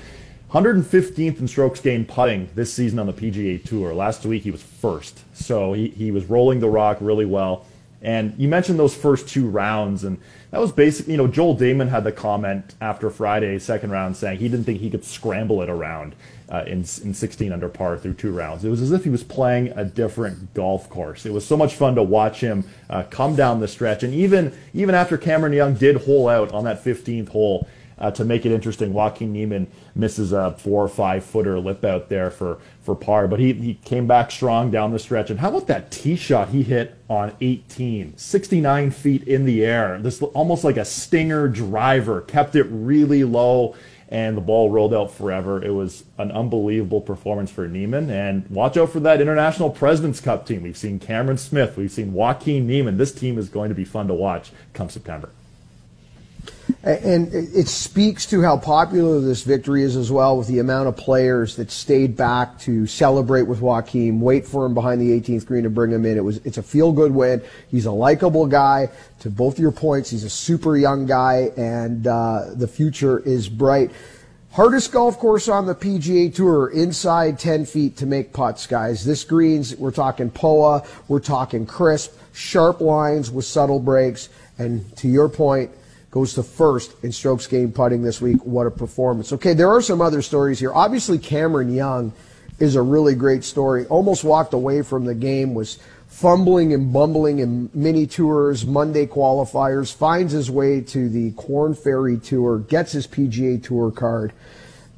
115th 0.54 1.40
in 1.40 1.48
strokes 1.48 1.80
gained 1.80 2.08
putting 2.08 2.48
this 2.54 2.72
season 2.72 3.00
on 3.00 3.08
the 3.08 3.14
PGA 3.14 3.64
Tour. 3.64 3.92
Last 3.92 4.24
week 4.24 4.44
he 4.44 4.52
was 4.52 4.62
first, 4.62 5.24
so 5.36 5.74
he 5.74 5.88
he 5.88 6.12
was 6.12 6.26
rolling 6.26 6.60
the 6.60 6.70
rock 6.70 6.98
really 7.02 7.26
well. 7.26 7.66
And 8.04 8.36
you 8.38 8.48
mentioned 8.48 8.78
those 8.78 8.94
first 8.94 9.28
two 9.28 9.50
rounds, 9.50 10.04
and 10.04 10.20
that 10.52 10.60
was 10.60 10.72
basically, 10.72 11.14
you 11.14 11.18
know, 11.18 11.26
Joel 11.26 11.58
Dahmen 11.58 11.90
had 11.90 12.04
the 12.04 12.12
comment 12.12 12.76
after 12.82 13.10
Friday's 13.10 13.64
second 13.64 13.90
round 13.90 14.16
saying 14.16 14.40
he 14.40 14.50
didn't 14.50 14.66
think 14.66 14.80
he 14.80 14.92
could 14.92 15.06
scramble 15.06 15.62
it 15.64 15.70
around 15.70 16.14
uh, 16.50 16.66
in, 16.68 16.80
in 16.80 17.14
16 17.14 17.52
under 17.52 17.70
par 17.70 17.98
through 17.98 18.16
two 18.16 18.32
rounds. 18.32 18.64
It 18.64 18.70
was 18.70 18.82
as 18.82 18.92
if 18.92 19.06
he 19.06 19.10
was 19.10 19.24
playing 19.24 19.70
a 19.70 19.86
different 19.86 20.54
golf 20.54 20.88
course. 20.90 21.26
It 21.26 21.32
was 21.32 21.48
so 21.48 21.58
much 21.58 21.76
fun 21.76 21.96
to 21.96 22.04
watch 22.04 22.42
him 22.42 22.66
uh, 22.90 23.04
come 23.10 23.36
down 23.36 23.62
the 23.62 23.70
stretch. 23.70 24.04
And 24.04 24.14
even, 24.14 24.54
even 24.74 24.94
after 24.94 25.18
Cameron 25.18 25.54
Young 25.54 25.74
did 25.74 26.04
hole 26.04 26.28
out 26.28 26.52
on 26.52 26.66
that 26.66 26.84
15th 26.84 27.30
hole, 27.30 27.68
uh, 27.98 28.12
to 28.12 28.26
make 28.26 28.46
it 28.46 28.52
interesting. 28.52 28.94
Joaquin 28.94 29.32
Niemann 29.32 29.68
misses 29.96 30.32
a 30.32 30.52
four 30.52 30.84
or 30.84 30.90
five 30.90 31.24
footer 31.24 31.60
lip 31.60 31.84
out 31.84 32.10
there 32.10 32.32
for, 32.32 32.60
for 32.82 32.96
par, 32.96 33.28
but 33.28 33.40
he, 33.40 33.54
he 33.54 33.76
came 33.76 34.08
back 34.08 34.32
strong 34.32 34.72
down 34.72 34.92
the 34.92 35.00
stretch. 35.00 35.30
And 35.30 35.40
how 35.40 35.50
about 35.50 35.68
that 35.68 35.92
tee 35.92 36.16
shot 36.16 36.50
he 36.50 36.64
hit 36.64 36.98
on 37.10 37.36
18, 37.42 38.18
69 38.18 38.92
feet 38.92 39.24
in 39.24 39.46
the 39.46 39.64
air? 39.66 40.00
This 40.02 40.22
almost 40.22 40.64
like 40.64 40.78
a 40.78 40.86
stinger 40.86 41.48
driver, 41.48 42.22
kept 42.22 42.56
it 42.56 42.68
really 42.70 43.24
low. 43.24 43.76
And 44.10 44.38
the 44.38 44.42
ball 44.42 44.70
rolled 44.70 44.94
out 44.94 45.12
forever. 45.12 45.64
It 45.64 45.72
was 45.72 46.04
an 46.20 46.32
unbelievable 46.32 47.02
performance 47.02 47.50
for 47.50 47.68
Niemann. 47.68 48.12
And 48.12 48.48
watch 48.48 48.78
out 48.78 48.92
for 48.92 49.00
that 49.00 49.20
International 49.20 49.72
President's 49.72 50.20
Cup 50.20 50.46
team. 50.46 50.62
We've 50.62 50.78
seen 50.78 51.00
Cameron 51.00 51.40
Smith. 51.40 51.78
We've 51.78 51.92
seen 51.92 52.14
Joaquin 52.14 52.68
Niemann. 52.68 52.98
This 52.98 53.12
team 53.12 53.40
is 53.40 53.50
going 53.50 53.70
to 53.70 53.76
be 53.76 53.86
fun 53.86 54.08
to 54.10 54.14
watch 54.14 54.52
come 54.74 54.88
September. 54.88 55.30
And 56.84 57.34
it 57.34 57.70
speaks 57.70 58.26
to 58.26 58.42
how 58.42 58.58
popular 58.58 59.22
this 59.22 59.44
victory 59.44 59.84
is 59.84 59.96
as 59.96 60.12
well 60.12 60.38
with 60.38 60.48
the 60.48 60.60
amount 60.60 60.90
of 60.90 60.98
players 60.98 61.56
that 61.56 61.72
stayed 61.72 62.18
back 62.18 62.60
to 62.60 62.86
celebrate 62.88 63.44
with 63.44 63.62
Joaquin, 63.62 64.20
wait 64.20 64.46
for 64.46 64.66
him 64.66 64.74
behind 64.74 65.00
the 65.00 65.18
18th 65.18 65.46
green 65.46 65.64
to 65.64 65.70
bring 65.70 65.92
him 65.92 66.06
in. 66.06 66.18
It 66.18 66.26
was, 66.26 66.38
it's 66.44 66.58
a 66.58 66.64
feel 66.64 66.92
good 66.92 67.14
win. 67.14 67.42
He's 67.70 67.86
a 67.86 67.92
likable 67.92 68.48
guy. 68.48 68.90
To 69.22 69.30
both 69.30 69.60
your 69.60 69.72
points, 69.72 70.10
he's 70.10 70.26
a 70.26 70.30
super 70.30 70.76
young 70.76 71.06
guy 71.06 71.52
and, 71.56 72.06
uh, 72.06 72.48
the 72.54 72.68
future 72.68 73.20
is 73.20 73.48
bright. 73.48 73.92
Hardest 74.52 74.92
golf 74.92 75.18
course 75.18 75.48
on 75.48 75.66
the 75.66 75.76
PGA 75.76 76.36
Tour, 76.36 76.68
inside 76.68 77.40
10 77.40 77.66
feet 77.66 77.96
to 77.98 78.06
make 78.06 78.34
putts, 78.34 78.68
guys. 78.68 79.06
This 79.06 79.24
greens, 79.24 79.74
we're 79.78 79.92
talking 79.92 80.30
POA, 80.30 80.84
we're 81.08 81.22
talking 81.22 81.66
crisp, 81.66 82.12
sharp 82.34 82.82
lines 82.82 83.32
with 83.32 83.46
subtle 83.46 83.80
breaks, 83.80 84.28
and 84.60 84.96
to 84.98 85.08
your 85.08 85.30
point, 85.30 85.72
goes 86.14 86.36
to 86.36 86.44
first 86.44 86.94
in 87.04 87.12
strokes 87.12 87.48
gained 87.48 87.74
putting 87.74 88.04
this 88.04 88.22
week. 88.22 88.38
What 88.46 88.68
a 88.68 88.72
performance. 88.72 89.34
Okay, 89.34 89.56
there 89.56 89.72
are 89.72 89.82
some 89.82 90.00
other 90.00 90.22
stories 90.22 90.60
here. 90.60 90.72
Obviously, 90.72 91.18
Cameron 91.18 91.74
Young 91.74 92.14
is 92.60 92.76
a 92.76 92.84
really 92.84 93.16
great 93.16 93.44
story. 93.44 93.88
Almost 93.88 94.24
walked 94.24 94.54
away 94.54 94.84
from 94.84 95.06
the 95.06 95.16
game, 95.16 95.56
was 95.56 95.80
fumbling 96.08 96.72
and 96.72 96.94
bumbling 96.94 97.40
in 97.40 97.72
mini 97.74 98.06
tours, 98.06 98.64
Monday 98.64 99.08
qualifiers, 99.08 99.92
finds 99.92 100.34
his 100.34 100.52
way 100.52 100.82
to 100.82 101.10
the 101.10 101.32
Korn 101.32 101.74
Ferry 101.74 102.20
Tour, 102.20 102.60
gets 102.60 102.92
his 102.92 103.08
PGA 103.08 103.62
Tour 103.64 103.90
card 103.90 104.34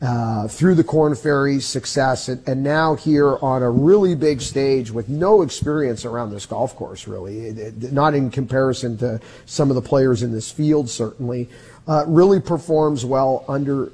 uh, 0.01 0.47
through 0.47 0.75
the 0.75 0.83
Korn 0.83 1.15
Ferry 1.15 1.59
success, 1.61 2.27
and, 2.27 2.45
and, 2.47 2.63
now 2.63 2.95
here 2.95 3.37
on 3.37 3.63
a 3.63 3.69
really 3.69 4.13
big 4.13 4.41
stage 4.41 4.91
with 4.91 5.07
no 5.07 5.41
experience 5.41 6.03
around 6.03 6.31
this 6.31 6.45
golf 6.45 6.75
course, 6.75 7.07
really, 7.07 7.47
it, 7.47 7.57
it, 7.57 7.93
not 7.93 8.13
in 8.13 8.29
comparison 8.29 8.97
to 8.97 9.21
some 9.45 9.69
of 9.71 9.75
the 9.75 9.81
players 9.81 10.21
in 10.21 10.33
this 10.33 10.51
field, 10.51 10.89
certainly, 10.89 11.47
uh, 11.87 12.03
really 12.07 12.41
performs 12.41 13.05
well 13.05 13.45
under. 13.47 13.89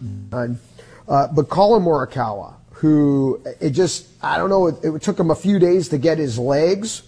Uh, 1.07 1.27
but 1.27 1.49
Collin 1.49 1.83
Morikawa, 1.83 2.55
who 2.71 3.39
it 3.59 3.69
just, 3.69 4.07
I 4.23 4.37
don't 4.37 4.49
know, 4.49 4.67
it, 4.67 4.83
it 4.83 5.01
took 5.03 5.19
him 5.19 5.29
a 5.29 5.35
few 5.35 5.59
days 5.59 5.89
to 5.89 5.99
get 5.99 6.17
his 6.17 6.39
legs, 6.39 7.03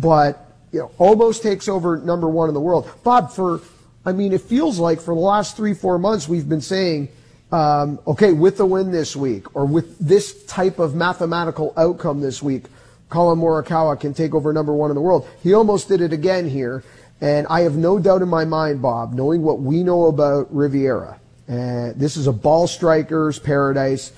but 0.00 0.50
you 0.72 0.80
know, 0.80 0.90
almost 0.98 1.44
takes 1.44 1.68
over 1.68 1.98
number 1.98 2.28
one 2.28 2.48
in 2.48 2.54
the 2.54 2.60
world. 2.60 2.90
Bob, 3.04 3.30
for 3.30 3.60
I 4.04 4.12
mean, 4.12 4.32
it 4.32 4.40
feels 4.40 4.78
like 4.80 5.00
for 5.00 5.14
the 5.14 5.20
last 5.20 5.56
three, 5.56 5.74
four 5.74 5.98
months 5.98 6.28
we've 6.28 6.48
been 6.48 6.60
saying 6.60 7.08
um, 7.52 7.98
okay, 8.06 8.32
with 8.32 8.56
the 8.56 8.66
win 8.66 8.90
this 8.90 9.14
week, 9.14 9.54
or 9.54 9.66
with 9.66 9.98
this 9.98 10.44
type 10.44 10.78
of 10.78 10.94
mathematical 10.94 11.72
outcome 11.76 12.20
this 12.20 12.42
week, 12.42 12.64
Collin 13.08 13.38
Morikawa 13.38 13.98
can 13.98 14.14
take 14.14 14.34
over 14.34 14.52
number 14.52 14.74
one 14.74 14.90
in 14.90 14.94
the 14.96 15.00
world. 15.00 15.28
He 15.42 15.54
almost 15.54 15.88
did 15.88 16.00
it 16.00 16.12
again 16.12 16.48
here, 16.48 16.82
and 17.20 17.46
I 17.46 17.60
have 17.60 17.76
no 17.76 17.98
doubt 17.98 18.22
in 18.22 18.28
my 18.28 18.44
mind, 18.44 18.82
Bob, 18.82 19.14
knowing 19.14 19.42
what 19.42 19.60
we 19.60 19.82
know 19.82 20.06
about 20.06 20.52
Riviera, 20.54 21.20
uh, 21.48 21.92
this 21.94 22.16
is 22.16 22.26
a 22.26 22.32
ball 22.32 22.66
striker's 22.66 23.38
paradise. 23.38 24.12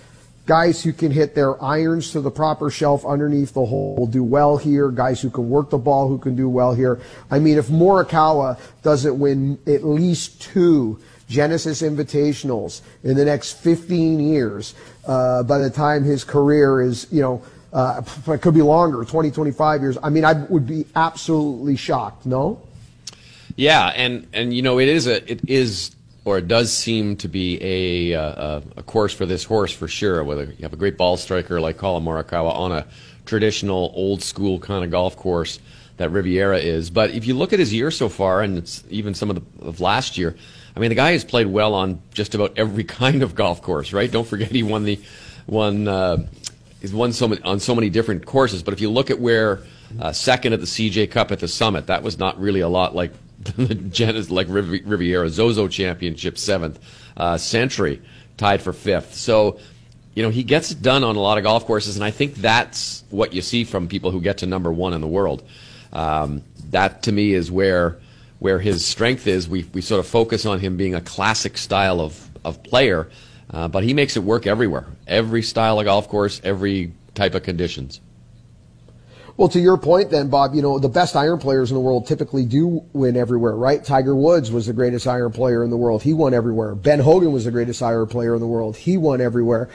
Guys 0.47 0.83
who 0.83 0.95
can 0.95 1.13
hit 1.13 1.35
their 1.35 1.63
irons 1.63 2.13
to 2.13 2.23
the 2.23 2.31
proper 2.31 2.71
shelf 2.71 3.05
underneath 3.05 3.53
the 3.53 3.67
hole 3.67 3.97
will 3.97 4.07
do 4.07 4.25
well 4.25 4.57
here. 4.57 4.91
Guys 4.91 5.21
who 5.21 5.29
can 5.29 5.51
work 5.51 5.69
the 5.69 5.77
ball 5.77 6.09
who 6.09 6.17
can 6.17 6.35
do 6.35 6.49
well 6.49 6.73
here. 6.73 7.03
I 7.31 7.39
mean, 7.39 7.59
if 7.59 7.67
Morikawa 7.67 8.59
doesn't 8.83 9.19
win 9.19 9.59
at 9.67 9.85
least 9.85 10.41
two 10.41 10.99
Genesis 11.29 11.83
Invitationals 11.83 12.81
in 13.05 13.17
the 13.17 13.25
next 13.25 13.59
15 13.59 14.21
years. 14.21 14.75
Uh, 15.07 15.43
by 15.43 15.59
the 15.59 15.71
time 15.71 16.05
his 16.05 16.25
career 16.25 16.81
is, 16.81 17.07
you 17.11 17.21
know, 17.21 17.43
uh, 17.73 18.03
it 18.29 18.41
could 18.41 18.55
be 18.55 18.63
longer, 18.63 19.05
20, 19.05 19.31
25 19.31 19.83
years. 19.83 19.99
I 20.03 20.09
mean, 20.09 20.25
I 20.25 20.33
would 20.33 20.67
be 20.67 20.87
absolutely 20.97 21.77
shocked. 21.77 22.25
No. 22.25 22.63
Yeah, 23.57 23.89
and 23.89 24.27
and 24.33 24.55
you 24.55 24.63
know, 24.63 24.79
it 24.79 24.89
is 24.89 25.07
a 25.07 25.31
it 25.31 25.41
is 25.49 25.91
or 26.25 26.39
it 26.39 26.49
does 26.49 26.73
seem 26.73 27.17
to 27.17 27.29
be 27.29 27.59
a 27.61 28.13
a, 28.13 28.63
a 28.77 28.83
course 28.83 29.13
for 29.13 29.27
this 29.27 29.45
horse 29.45 29.73
for 29.73 29.89
sure. 29.89 30.23
Whether 30.25 30.45
you 30.45 30.63
have 30.63 30.73
a 30.73 30.77
great 30.77 30.97
ball 30.97 31.17
striker 31.17 31.61
like 31.61 31.77
Collin 31.77 32.05
Morikawa 32.05 32.55
on 32.55 32.73
a 32.73 32.87
traditional 33.27 33.93
old 33.95 34.23
school 34.23 34.59
kind 34.59 34.85
of 34.85 34.91
golf 34.91 35.17
course 35.17 35.59
that 35.99 36.11
Riviera 36.11 36.59
is, 36.59 36.89
but 36.89 37.11
if 37.11 37.27
you 37.27 37.35
look 37.35 37.53
at 37.53 37.59
his 37.59 37.75
year 37.75 37.91
so 37.91 38.09
far, 38.09 38.43
and 38.43 38.57
it's 38.57 38.85
even 38.89 39.13
some 39.13 39.29
of 39.29 39.37
the 39.37 39.67
of 39.67 39.81
last 39.81 40.17
year 40.17 40.37
I 40.79 40.81
mean, 40.81 40.91
the 40.91 40.95
guy 40.95 41.11
has 41.11 41.25
played 41.25 41.49
well 41.49 41.75
on 41.75 42.01
just 42.15 42.37
about 42.37 42.57
every 42.57 42.85
kind 43.01 43.25
of 43.25 43.35
golf 43.35 43.63
course, 43.63 43.93
right? 43.93 44.11
Don't 44.11 44.27
forget 44.27 44.53
he 44.53 44.63
won 44.63 44.85
the 44.85 45.01
won 45.49 45.89
uh, 45.89 46.25
he's 46.81 46.95
won 46.95 47.13
so 47.13 47.27
many, 47.27 47.43
on 47.43 47.59
so 47.59 47.75
many 47.75 47.91
different 47.91 48.25
courses. 48.25 48.63
But 48.63 48.75
if 48.75 48.81
you 48.81 48.89
look 48.89 49.11
at 49.11 49.19
where 49.19 49.61
uh, 50.01 50.13
second 50.13 50.53
at 50.53 50.61
the 50.61 50.67
CJ 50.67 51.11
Cup 51.11 51.33
at 51.33 51.41
the 51.41 51.49
Summit, 51.49 51.89
that 51.89 52.05
was 52.05 52.17
not 52.17 52.39
really 52.41 52.61
a 52.61 52.69
lot 52.69 52.95
like 52.95 53.13
the 53.57 53.75
Genesis, 53.75 54.31
like 54.31 54.47
Riviera 54.49 55.29
Zozo 55.31 55.67
Championship 55.67 56.39
seventh, 56.39 56.79
uh, 57.17 57.37
Sentry 57.37 58.01
tied 58.37 58.63
for 58.63 58.73
fifth. 58.73 59.15
So. 59.15 59.59
You 60.15 60.25
know, 60.25 60.31
he 60.31 60.43
gets 60.43 60.73
it 60.73 60.83
done 60.83 61.05
on 61.05 61.15
a 61.15 61.21
lot 61.21 61.39
of 61.39 61.45
golf 61.45 61.65
courses, 61.65 61.95
and 61.95 62.05
I 62.05 62.11
think 62.11 62.35
that's 62.35 63.05
what 63.09 63.33
you 63.33 63.41
see 63.41 63.63
from 63.63 63.87
people 63.87 64.11
who 64.11 64.21
get 64.21 64.39
to 64.39 64.47
number 64.47 64.73
one 64.73 64.93
in 64.93 65.01
the 65.01 65.07
world. 65.07 65.45
Um, 65.93 66.43
that, 66.71 67.05
to 67.05 67.13
me, 67.13 67.35
is 67.35 67.53
where 67.53 68.01
where 68.39 68.59
his 68.59 68.85
strength 68.85 69.27
is. 69.27 69.49
We, 69.49 69.65
we 69.75 69.81
sort 69.81 70.01
of 70.01 70.07
focus 70.07 70.47
on 70.47 70.61
him 70.61 70.77
being 70.77 70.95
a 70.95 71.01
classic 71.01 71.59
style 71.59 72.01
of, 72.01 72.29
of 72.45 72.63
player, 72.63 73.09
uh, 73.51 73.69
but 73.69 73.85
he 73.85 73.95
makes 73.95 74.17
it 74.17 74.23
work 74.23 74.47
everywhere. 74.47 74.87
Every 75.07 75.43
style 75.43 75.79
of 75.81 75.87
golf 75.87 76.09
course, 76.09 76.41
every 76.45 76.93
type 77.15 77.35
of 77.35 77.43
conditions. 77.43 78.01
Well, 79.37 79.49
to 79.51 79.61
your 79.61 79.79
point 79.79 80.11
then, 80.11 80.31
Bob, 80.31 80.55
you 80.55 80.63
know, 80.63 80.81
the 80.81 80.89
best 80.89 81.15
iron 81.15 81.39
players 81.39 81.71
in 81.71 81.77
the 81.77 81.81
world 81.81 82.09
typically 82.09 82.45
do 82.45 82.85
win 82.93 83.17
everywhere, 83.17 83.55
right? 83.55 83.83
Tiger 83.85 84.17
Woods 84.17 84.51
was 84.51 84.67
the 84.67 84.73
greatest 84.73 85.07
iron 85.07 85.31
player 85.31 85.63
in 85.63 85.71
the 85.71 85.77
world. 85.77 86.03
He 86.03 86.13
won 86.13 86.35
everywhere. 86.35 86.75
Ben 86.75 86.99
Hogan 86.99 87.31
was 87.31 87.45
the 87.45 87.53
greatest 87.53 87.81
iron 87.81 88.09
player 88.09 88.35
in 88.35 88.41
the 88.41 88.49
world. 88.49 88.77
He 88.77 88.97
won 88.97 89.21
everywhere. 89.21 89.69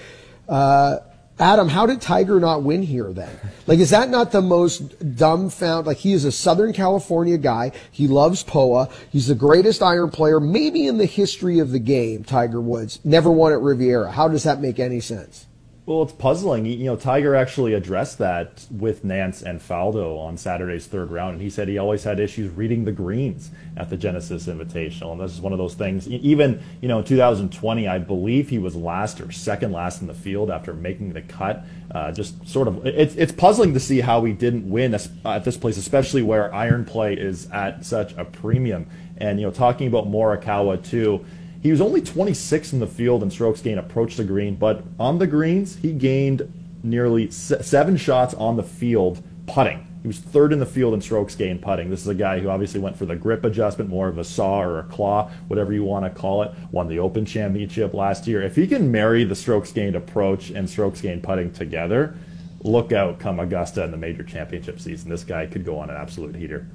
Uh, 0.50 0.98
Adam, 1.44 1.68
how 1.68 1.86
did 1.86 2.00
Tiger 2.00 2.40
not 2.40 2.64
win 2.64 2.84
here 2.84 3.12
then? 3.12 3.38
Like, 3.68 3.80
is 3.80 3.90
that 3.90 4.10
not 4.10 4.32
the 4.32 4.42
most 4.42 4.98
dumbfound? 5.18 5.86
Like, 5.86 5.98
he 5.98 6.14
is 6.14 6.24
a 6.24 6.32
Southern 6.32 6.72
California 6.72 7.38
guy. 7.38 7.74
He 7.92 8.08
loves 8.08 8.44
POA. 8.44 8.88
He's 9.10 9.28
the 9.28 9.36
greatest 9.36 9.84
iron 9.84 10.10
player, 10.10 10.40
maybe 10.40 10.88
in 10.88 11.00
the 11.00 11.06
history 11.06 11.60
of 11.60 11.72
the 11.72 11.80
game, 11.80 12.24
Tiger 12.24 12.62
Woods. 12.62 13.02
Never 13.04 13.30
won 13.30 13.52
at 13.52 13.60
Riviera. 13.60 14.10
How 14.10 14.30
does 14.30 14.44
that 14.44 14.62
make 14.62 14.80
any 14.80 15.02
sense? 15.02 15.46
Well, 15.86 16.04
it's 16.04 16.14
puzzling. 16.14 16.66
You 16.66 16.86
know, 16.86 16.96
Tiger 16.96 17.36
actually 17.36 17.74
addressed 17.74 18.18
that 18.20 18.66
with 18.72 19.04
Nantz 19.04 19.44
and 19.44 19.60
Faldo 19.60 20.18
on 20.18 20.38
Saturday's 20.38 20.88
third 20.88 21.12
round, 21.12 21.34
and 21.34 21.42
he 21.42 21.50
said 21.50 21.68
he 21.68 21.78
always 21.78 22.06
had 22.06 22.22
issues 22.22 22.50
reading 22.54 22.86
the 22.86 22.94
greens 22.94 23.52
at 23.76 23.90
the 23.90 23.98
Genesis 23.98 24.48
Invitational, 24.48 25.12
and 25.12 25.20
this 25.20 25.34
is 25.34 25.42
one 25.42 25.52
of 25.52 25.60
those 25.60 25.74
things. 25.74 26.08
Even 26.08 26.64
you 26.80 26.88
know, 26.88 27.00
in 27.00 27.04
2020, 27.04 27.86
I 27.86 27.98
believe 27.98 28.48
he 28.48 28.60
was 28.60 28.78
last 28.78 29.20
or 29.20 29.30
second 29.34 29.74
last 29.74 30.00
in 30.00 30.08
the 30.08 30.14
field 30.14 30.50
after 30.50 30.74
making 30.74 31.12
the 31.12 31.22
cut. 31.22 31.66
Uh, 31.92 32.14
just 32.14 32.48
sort 32.48 32.70
of, 32.70 32.86
it's 32.88 33.16
it's 33.16 33.34
puzzling 33.34 33.74
to 33.74 33.80
see 33.82 34.00
how 34.00 34.24
he 34.24 34.32
didn't 34.32 34.70
win 34.70 34.94
at 34.94 35.44
this 35.44 35.58
place, 35.58 35.76
especially 35.76 36.22
where 36.22 36.54
iron 36.54 36.86
play 36.86 37.14
is 37.14 37.52
at 37.52 37.84
such 37.86 38.14
a 38.14 38.24
premium. 38.24 38.88
And 39.18 39.38
you 39.38 39.46
know, 39.46 39.52
talking 39.52 39.88
about 39.88 40.08
Morikawa 40.08 40.82
too 40.82 41.26
he 41.64 41.72
was 41.72 41.80
only 41.80 42.02
26 42.02 42.74
in 42.74 42.80
the 42.80 42.88
field 42.88 43.24
in 43.24 43.32
strokes 43.32 43.62
gained 43.62 43.80
approach 43.80 44.18
the 44.18 44.26
green, 44.26 44.56
but 44.56 44.84
on 45.00 45.18
the 45.18 45.26
greens, 45.26 45.78
he 45.78 45.94
gained 45.94 46.52
nearly 46.84 47.32
seven 47.32 47.96
shots 47.96 48.34
on 48.34 48.58
the 48.58 48.64
field 48.64 49.24
putting. 49.48 49.88
He 50.02 50.08
was 50.08 50.20
third 50.20 50.52
in 50.52 50.60
the 50.60 50.66
field 50.66 50.94
in 50.94 51.00
strokes 51.00 51.34
gained 51.34 51.62
putting. 51.62 51.90
This 51.90 52.02
is 52.02 52.10
a 52.10 52.14
guy 52.14 52.40
who 52.40 52.50
obviously 52.50 52.82
went 52.82 52.98
for 52.98 53.06
the 53.06 53.16
grip 53.16 53.46
adjustment, 53.46 53.90
more 53.90 54.10
of 54.10 54.18
a 54.18 54.26
saw 54.26 54.62
or 54.62 54.80
a 54.80 54.84
claw, 54.84 55.32
whatever 55.48 55.72
you 55.72 55.86
want 55.86 56.04
to 56.04 56.12
call 56.12 56.44
it. 56.44 56.52
Won 56.72 56.90
the 56.90 57.00
Open 57.00 57.26
Championship 57.26 57.94
last 57.94 58.28
year. 58.28 58.42
If 58.44 58.58
he 58.58 58.68
can 58.68 58.92
marry 58.92 59.24
the 59.24 59.36
strokes 59.36 59.72
gained 59.72 59.96
approach 59.96 60.50
and 60.50 60.70
strokes 60.70 61.00
gained 61.00 61.24
putting 61.24 61.54
together, 61.54 62.18
look 62.64 62.92
out 62.92 63.20
come 63.20 63.40
Augusta 63.40 63.86
in 63.86 63.92
the 63.92 63.98
major 63.98 64.24
championship 64.24 64.82
season. 64.82 65.10
This 65.10 65.24
guy 65.24 65.46
could 65.46 65.64
go 65.64 65.80
on 65.80 65.90
an 65.90 65.96
absolute 65.96 66.36
heater. 66.36 66.68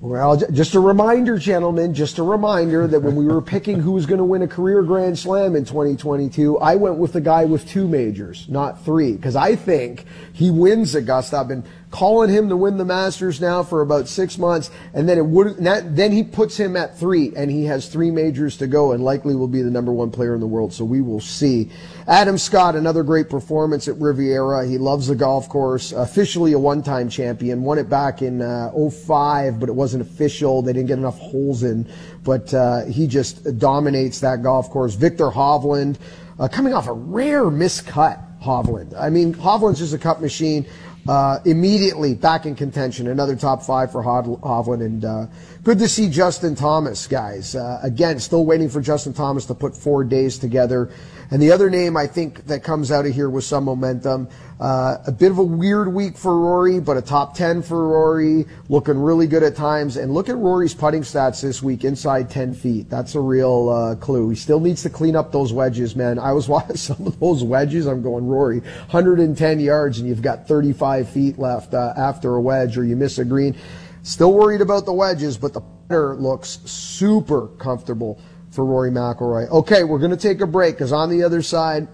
Well, 0.00 0.36
just 0.36 0.76
a 0.76 0.80
reminder, 0.80 1.38
gentlemen, 1.38 1.92
just 1.92 2.18
a 2.18 2.22
reminder 2.22 2.86
that 2.86 3.00
when 3.00 3.16
we 3.16 3.26
were 3.26 3.42
picking 3.42 3.80
who 3.80 3.90
was 3.90 4.06
going 4.06 4.18
to 4.18 4.24
win 4.24 4.42
a 4.42 4.46
career 4.46 4.84
Grand 4.84 5.18
Slam 5.18 5.56
in 5.56 5.64
2022, 5.64 6.56
I 6.58 6.76
went 6.76 6.98
with 6.98 7.14
the 7.14 7.20
guy 7.20 7.46
with 7.46 7.68
two 7.68 7.88
majors, 7.88 8.48
not 8.48 8.84
three, 8.84 9.14
because 9.14 9.34
I 9.34 9.56
think 9.56 10.04
he 10.32 10.52
wins 10.52 10.94
Augusta. 10.94 11.38
I've 11.38 11.48
been 11.48 11.64
calling 11.90 12.28
him 12.28 12.48
to 12.50 12.56
win 12.56 12.76
the 12.76 12.84
Masters 12.84 13.40
now 13.40 13.62
for 13.62 13.80
about 13.80 14.08
six 14.08 14.36
months, 14.36 14.70
and 14.92 15.08
then 15.08 15.16
it 15.16 15.24
would 15.24 15.56
then 15.56 16.12
he 16.12 16.22
puts 16.22 16.56
him 16.56 16.76
at 16.76 16.98
three, 16.98 17.32
and 17.34 17.50
he 17.50 17.64
has 17.64 17.88
three 17.88 18.10
majors 18.10 18.56
to 18.58 18.66
go, 18.66 18.92
and 18.92 19.02
likely 19.02 19.34
will 19.34 19.48
be 19.48 19.62
the 19.62 19.70
number 19.70 19.92
one 19.92 20.10
player 20.10 20.34
in 20.34 20.40
the 20.40 20.46
world. 20.46 20.72
So 20.72 20.84
we 20.84 21.00
will 21.00 21.20
see. 21.20 21.70
Adam 22.06 22.38
Scott, 22.38 22.74
another 22.74 23.02
great 23.02 23.28
performance 23.28 23.88
at 23.88 23.96
Riviera. 23.96 24.66
He 24.66 24.78
loves 24.78 25.08
the 25.08 25.14
golf 25.14 25.48
course. 25.48 25.92
Officially 25.92 26.52
a 26.52 26.58
one-time 26.58 27.08
champion. 27.08 27.62
Won 27.62 27.78
it 27.78 27.88
back 27.88 28.22
in 28.22 28.42
uh, 28.42 28.70
05, 28.72 29.60
but 29.60 29.68
it 29.68 29.74
wasn't 29.74 30.02
official. 30.02 30.62
They 30.62 30.72
didn't 30.72 30.88
get 30.88 30.98
enough 30.98 31.18
holes 31.18 31.62
in, 31.62 31.90
but 32.22 32.52
uh, 32.52 32.84
he 32.86 33.06
just 33.06 33.58
dominates 33.58 34.20
that 34.20 34.42
golf 34.42 34.70
course. 34.70 34.94
Viktor 34.94 35.28
Hovland, 35.28 35.96
uh, 36.38 36.48
coming 36.48 36.74
off 36.74 36.86
a 36.86 36.92
rare 36.92 37.44
miscut. 37.44 38.24
Hovland. 38.42 38.94
I 38.96 39.10
mean, 39.10 39.34
Hovland's 39.34 39.80
just 39.80 39.92
a 39.92 39.98
cup 39.98 40.20
machine. 40.20 40.64
Uh, 41.08 41.40
immediately 41.46 42.12
back 42.12 42.44
in 42.44 42.54
contention. 42.54 43.06
Another 43.06 43.34
top 43.34 43.62
five 43.62 43.90
for 43.90 44.04
Hovland 44.04 44.84
and 44.84 45.04
uh, 45.06 45.26
Good 45.68 45.80
to 45.80 45.88
see 45.88 46.08
Justin 46.08 46.54
Thomas, 46.54 47.06
guys. 47.06 47.54
Uh, 47.54 47.78
again, 47.82 48.18
still 48.20 48.46
waiting 48.46 48.70
for 48.70 48.80
Justin 48.80 49.12
Thomas 49.12 49.44
to 49.46 49.54
put 49.54 49.76
four 49.76 50.02
days 50.02 50.38
together. 50.38 50.90
And 51.30 51.42
the 51.42 51.52
other 51.52 51.68
name 51.68 51.96
I 51.96 52.06
think 52.06 52.46
that 52.46 52.62
comes 52.62 52.90
out 52.90 53.04
of 53.04 53.14
here 53.14 53.28
with 53.28 53.44
some 53.44 53.64
momentum, 53.64 54.28
uh, 54.60 54.96
a 55.06 55.12
bit 55.12 55.30
of 55.30 55.36
a 55.36 55.42
weird 55.42 55.92
week 55.92 56.16
for 56.16 56.38
Rory, 56.38 56.80
but 56.80 56.96
a 56.96 57.02
top 57.02 57.34
10 57.34 57.62
for 57.62 57.88
Rory, 57.88 58.46
looking 58.70 58.98
really 58.98 59.26
good 59.26 59.42
at 59.42 59.54
times. 59.54 59.98
And 59.98 60.14
look 60.14 60.30
at 60.30 60.36
Rory's 60.36 60.72
putting 60.72 61.02
stats 61.02 61.42
this 61.42 61.62
week 61.62 61.84
inside 61.84 62.30
10 62.30 62.54
feet. 62.54 62.88
That's 62.88 63.14
a 63.14 63.20
real 63.20 63.68
uh, 63.68 63.94
clue. 63.96 64.30
He 64.30 64.36
still 64.36 64.58
needs 64.58 64.82
to 64.84 64.90
clean 64.90 65.16
up 65.16 65.30
those 65.30 65.52
wedges, 65.52 65.94
man. 65.94 66.18
I 66.18 66.32
was 66.32 66.48
watching 66.48 66.76
some 66.76 67.06
of 67.06 67.20
those 67.20 67.44
wedges. 67.44 67.86
I'm 67.86 68.00
going, 68.00 68.26
Rory, 68.26 68.60
110 68.60 69.60
yards 69.60 69.98
and 69.98 70.08
you've 70.08 70.22
got 70.22 70.48
35 70.48 71.10
feet 71.10 71.38
left 71.38 71.74
uh, 71.74 71.92
after 71.96 72.36
a 72.36 72.40
wedge 72.40 72.78
or 72.78 72.84
you 72.84 72.96
miss 72.96 73.18
a 73.18 73.24
green. 73.24 73.54
Still 74.02 74.32
worried 74.32 74.62
about 74.62 74.86
the 74.86 74.92
wedges, 74.94 75.36
but 75.36 75.52
the 75.52 75.60
putter 75.60 76.16
looks 76.16 76.60
super 76.64 77.48
comfortable 77.58 78.18
for 78.58 78.64
Rory 78.64 78.90
McIlroy. 78.90 79.48
Okay, 79.50 79.84
we're 79.84 80.00
going 80.00 80.10
to 80.10 80.16
take 80.16 80.40
a 80.40 80.46
break 80.46 80.74
because 80.74 80.90
on 80.90 81.10
the 81.10 81.22
other 81.22 81.42
side, 81.42 81.86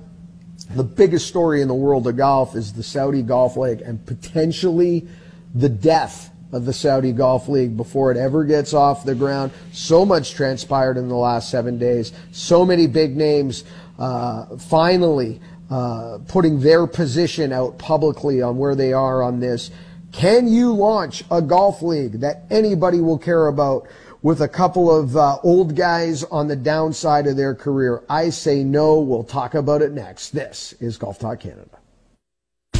the 0.74 0.82
biggest 0.82 1.26
story 1.26 1.60
in 1.60 1.68
the 1.68 1.74
world 1.74 2.06
of 2.06 2.16
golf 2.16 2.56
is 2.56 2.72
the 2.72 2.82
Saudi 2.82 3.20
Golf 3.20 3.58
League 3.58 3.82
and 3.82 4.02
potentially 4.06 5.06
the 5.54 5.68
death 5.68 6.30
of 6.52 6.64
the 6.64 6.72
Saudi 6.72 7.12
Golf 7.12 7.48
League 7.48 7.76
before 7.76 8.10
it 8.12 8.16
ever 8.16 8.44
gets 8.44 8.72
off 8.72 9.04
the 9.04 9.14
ground. 9.14 9.52
So 9.72 10.06
much 10.06 10.32
transpired 10.32 10.96
in 10.96 11.10
the 11.10 11.16
last 11.16 11.50
seven 11.50 11.76
days. 11.76 12.14
So 12.32 12.64
many 12.64 12.86
big 12.86 13.14
names 13.14 13.64
uh, 13.98 14.56
finally 14.56 15.42
uh, 15.68 16.20
putting 16.28 16.60
their 16.60 16.86
position 16.86 17.52
out 17.52 17.76
publicly 17.76 18.40
on 18.40 18.56
where 18.56 18.74
they 18.74 18.94
are 18.94 19.22
on 19.22 19.38
this. 19.38 19.70
Can 20.12 20.48
you 20.48 20.72
launch 20.72 21.24
a 21.30 21.42
golf 21.42 21.82
league 21.82 22.20
that 22.20 22.44
anybody 22.48 23.02
will 23.02 23.18
care 23.18 23.48
about? 23.48 23.86
With 24.24 24.40
a 24.40 24.48
couple 24.48 24.90
of 24.90 25.16
uh, 25.16 25.36
old 25.44 25.76
guys 25.76 26.24
on 26.24 26.48
the 26.48 26.56
downside 26.56 27.26
of 27.28 27.36
their 27.36 27.54
career? 27.54 28.02
I 28.08 28.30
say 28.30 28.64
no. 28.64 28.98
We'll 28.98 29.22
talk 29.22 29.54
about 29.54 29.82
it 29.82 29.92
next. 29.92 30.30
This 30.30 30.72
is 30.80 30.96
Golf 30.96 31.20
Talk 31.20 31.40
Canada. 31.40 31.78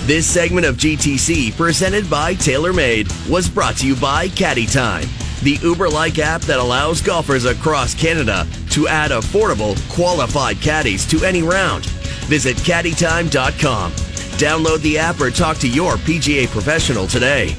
This 0.07 0.27
segment 0.27 0.67
of 0.67 0.77
GTC, 0.77 1.57
presented 1.57 2.11
by 2.11 2.35
TaylorMade, 2.35 3.31
was 3.31 3.49
brought 3.49 3.77
to 3.77 3.87
you 3.87 3.95
by 3.97 4.29
Caddy 4.29 4.67
Time, 4.67 5.07
the 5.43 5.59
Uber 5.63 5.89
like 5.89 6.19
app 6.19 6.41
that 6.43 6.59
allows 6.59 7.01
golfers 7.01 7.45
across 7.45 7.95
Canada 7.95 8.47
to 8.71 8.89
add 8.89 9.13
affordable, 9.13 9.77
qualified 9.91 10.61
caddies 10.61 11.07
to 11.07 11.25
any 11.25 11.43
round. 11.43 11.87
Visit 12.27 12.57
caddytime.com. 12.59 13.93
Download 13.93 14.81
the 14.81 14.99
app 14.99 15.21
or 15.21 15.31
talk 15.31 15.59
to 15.59 15.69
your 15.69 15.95
PGA 15.95 16.49
professional 16.49 17.07
today. 17.07 17.55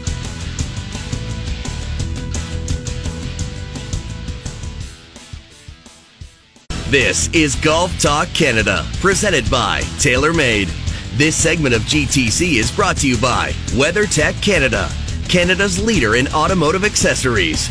This 6.95 7.27
is 7.33 7.55
Golf 7.57 7.99
Talk 7.99 8.29
Canada, 8.29 8.85
presented 9.01 9.51
by 9.51 9.81
TaylorMade. 9.97 10.69
This 11.17 11.35
segment 11.35 11.75
of 11.75 11.81
GTC 11.81 12.53
is 12.53 12.71
brought 12.71 12.95
to 12.99 13.09
you 13.09 13.17
by 13.17 13.51
WeatherTech 13.71 14.41
Canada, 14.41 14.89
Canada's 15.27 15.83
leader 15.83 16.15
in 16.15 16.29
automotive 16.29 16.85
accessories. 16.85 17.67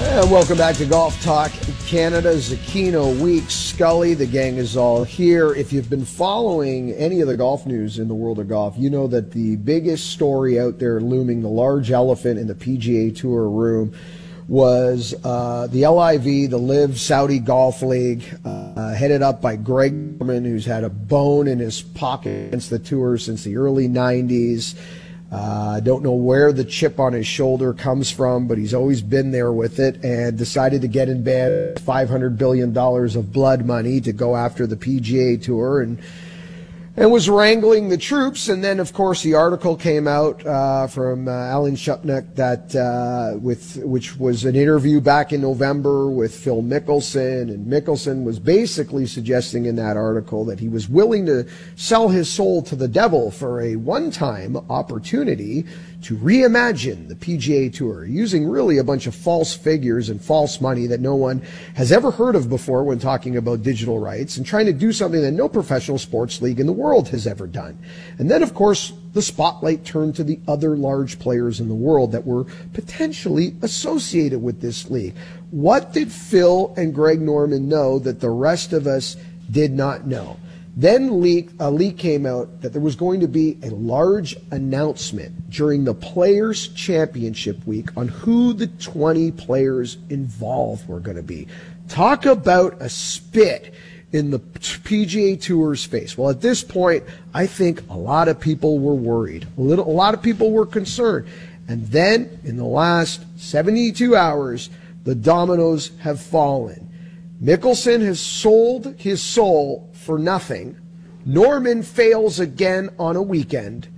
And 0.00 0.30
welcome 0.30 0.56
back 0.56 0.76
to 0.76 0.86
Golf 0.86 1.22
Talk 1.22 1.52
Canada. 1.86 2.34
Zecchino 2.36 3.20
Week. 3.20 3.44
Scully, 3.50 4.14
the 4.14 4.24
gang 4.24 4.56
is 4.56 4.74
all 4.74 5.04
here. 5.04 5.52
If 5.52 5.70
you've 5.70 5.90
been 5.90 6.06
following 6.06 6.92
any 6.92 7.20
of 7.20 7.28
the 7.28 7.36
golf 7.36 7.66
news 7.66 7.98
in 7.98 8.08
the 8.08 8.14
world 8.14 8.38
of 8.38 8.48
golf, 8.48 8.74
you 8.78 8.88
know 8.88 9.06
that 9.08 9.32
the 9.32 9.56
biggest 9.56 10.12
story 10.12 10.58
out 10.58 10.78
there 10.78 10.98
looming, 10.98 11.42
the 11.42 11.48
large 11.48 11.90
elephant 11.90 12.38
in 12.38 12.46
the 12.46 12.54
PGA 12.54 13.14
Tour 13.14 13.50
room, 13.50 13.94
was 14.48 15.14
uh, 15.24 15.66
the 15.66 15.86
LIV, 15.86 16.50
the 16.50 16.58
Live 16.58 16.98
Saudi 16.98 17.38
Golf 17.38 17.82
League, 17.82 18.24
uh, 18.46 18.94
headed 18.94 19.20
up 19.20 19.42
by 19.42 19.56
Greg 19.56 19.92
Norman, 19.92 20.44
who's 20.44 20.64
had 20.64 20.84
a 20.84 20.88
bone 20.88 21.46
in 21.46 21.58
his 21.58 21.82
pocket 21.82 22.48
against 22.48 22.70
the 22.70 22.78
tour 22.78 23.18
since 23.18 23.44
the 23.44 23.58
early 23.58 23.88
90s. 23.88 24.74
Uh, 25.30 25.34
I 25.34 25.76
uh, 25.76 25.80
don't 25.80 26.02
know 26.02 26.14
where 26.14 26.54
the 26.54 26.64
chip 26.64 26.98
on 26.98 27.12
his 27.12 27.26
shoulder 27.26 27.74
comes 27.74 28.10
from, 28.10 28.48
but 28.48 28.56
he's 28.56 28.72
always 28.72 29.02
been 29.02 29.30
there 29.30 29.52
with 29.52 29.78
it 29.78 30.02
and 30.02 30.38
decided 30.38 30.80
to 30.80 30.88
get 30.88 31.10
in 31.10 31.22
bed 31.22 31.76
$500 31.76 32.38
billion 32.38 32.74
of 32.74 33.30
blood 33.30 33.66
money 33.66 34.00
to 34.00 34.12
go 34.14 34.34
after 34.34 34.66
the 34.66 34.76
PGA 34.76 35.42
Tour. 35.42 35.82
And 35.82 35.98
and 36.98 37.12
was 37.12 37.30
wrangling 37.30 37.88
the 37.88 37.96
troops. 37.96 38.48
And 38.48 38.62
then, 38.62 38.80
of 38.80 38.92
course, 38.92 39.22
the 39.22 39.34
article 39.34 39.76
came 39.76 40.08
out 40.08 40.44
uh, 40.44 40.88
from 40.88 41.28
uh, 41.28 41.30
Alan 41.30 41.76
Shipnuck 41.76 42.34
that 42.34 42.74
uh, 42.74 43.38
with 43.38 43.76
which 43.84 44.16
was 44.16 44.44
an 44.44 44.56
interview 44.56 45.00
back 45.00 45.32
in 45.32 45.40
November 45.40 46.10
with 46.10 46.34
Phil 46.34 46.60
Mickelson, 46.60 47.42
and 47.42 47.66
Mickelson 47.66 48.24
was 48.24 48.40
basically 48.40 49.06
suggesting 49.06 49.66
in 49.66 49.76
that 49.76 49.96
article 49.96 50.44
that 50.46 50.58
he 50.58 50.68
was 50.68 50.88
willing 50.88 51.24
to 51.26 51.46
sell 51.76 52.08
his 52.08 52.28
soul 52.28 52.62
to 52.62 52.74
the 52.74 52.88
devil 52.88 53.30
for 53.30 53.60
a 53.60 53.76
one-time 53.76 54.56
opportunity 54.68 55.64
to 56.02 56.16
reimagine 56.16 57.08
the 57.08 57.14
PGA 57.14 57.72
Tour 57.72 58.04
using 58.04 58.48
really 58.48 58.78
a 58.78 58.84
bunch 58.84 59.06
of 59.06 59.14
false 59.14 59.56
figures 59.56 60.08
and 60.08 60.22
false 60.22 60.60
money 60.60 60.86
that 60.86 61.00
no 61.00 61.16
one 61.16 61.42
has 61.74 61.90
ever 61.90 62.12
heard 62.12 62.36
of 62.36 62.48
before 62.48 62.84
when 62.84 62.98
talking 62.98 63.36
about 63.36 63.62
digital 63.62 63.98
rights 63.98 64.36
and 64.36 64.46
trying 64.46 64.66
to 64.66 64.72
do 64.72 64.92
something 64.92 65.20
that 65.20 65.32
no 65.32 65.48
professional 65.48 65.98
sports 65.98 66.40
league 66.40 66.60
in 66.60 66.66
the 66.66 66.72
world 66.72 67.08
has 67.08 67.26
ever 67.26 67.48
done. 67.48 67.76
And 68.18 68.30
then, 68.30 68.44
of 68.44 68.54
course, 68.54 68.92
the 69.12 69.22
spotlight 69.22 69.84
turned 69.84 70.14
to 70.16 70.24
the 70.24 70.38
other 70.46 70.76
large 70.76 71.18
players 71.18 71.58
in 71.58 71.68
the 71.68 71.74
world 71.74 72.12
that 72.12 72.24
were 72.24 72.44
potentially 72.72 73.56
associated 73.62 74.40
with 74.40 74.60
this 74.60 74.90
league. 74.90 75.16
What 75.50 75.92
did 75.92 76.12
Phil 76.12 76.72
and 76.76 76.94
Greg 76.94 77.20
Norman 77.20 77.68
know 77.68 77.98
that 77.98 78.20
the 78.20 78.30
rest 78.30 78.72
of 78.72 78.86
us 78.86 79.16
did 79.50 79.72
not 79.72 80.06
know? 80.06 80.36
Then 80.78 81.20
leak, 81.20 81.50
a 81.58 81.72
leak 81.72 81.98
came 81.98 82.24
out 82.24 82.60
that 82.60 82.72
there 82.72 82.80
was 82.80 82.94
going 82.94 83.18
to 83.18 83.26
be 83.26 83.58
a 83.64 83.70
large 83.70 84.36
announcement 84.52 85.50
during 85.50 85.82
the 85.82 85.92
Players 85.92 86.68
Championship 86.68 87.66
week 87.66 87.88
on 87.96 88.06
who 88.06 88.52
the 88.52 88.68
20 88.68 89.32
players 89.32 89.98
involved 90.08 90.86
were 90.86 91.00
going 91.00 91.16
to 91.16 91.22
be. 91.24 91.48
Talk 91.88 92.26
about 92.26 92.80
a 92.80 92.88
spit 92.88 93.74
in 94.12 94.30
the 94.30 94.38
PGA 94.38 95.42
Tour's 95.42 95.84
face. 95.84 96.16
Well, 96.16 96.30
at 96.30 96.42
this 96.42 96.62
point, 96.62 97.02
I 97.34 97.48
think 97.48 97.82
a 97.90 97.96
lot 97.96 98.28
of 98.28 98.38
people 98.38 98.78
were 98.78 98.94
worried. 98.94 99.48
A 99.58 99.60
little, 99.60 99.84
a 99.84 99.90
lot 99.90 100.14
of 100.14 100.22
people 100.22 100.52
were 100.52 100.64
concerned. 100.64 101.26
And 101.66 101.88
then 101.88 102.38
in 102.44 102.56
the 102.56 102.64
last 102.64 103.24
72 103.36 104.14
hours, 104.14 104.70
the 105.02 105.16
dominoes 105.16 105.90
have 106.02 106.20
fallen. 106.20 106.88
Mickelson 107.42 108.00
has 108.00 108.20
sold 108.20 108.94
his 108.96 109.20
soul 109.20 109.87
for 109.98 110.18
nothing. 110.18 110.76
Norman 111.26 111.82
fails 111.82 112.40
again 112.40 112.88
on 112.98 113.16
a 113.16 113.22
weekend, 113.22 113.88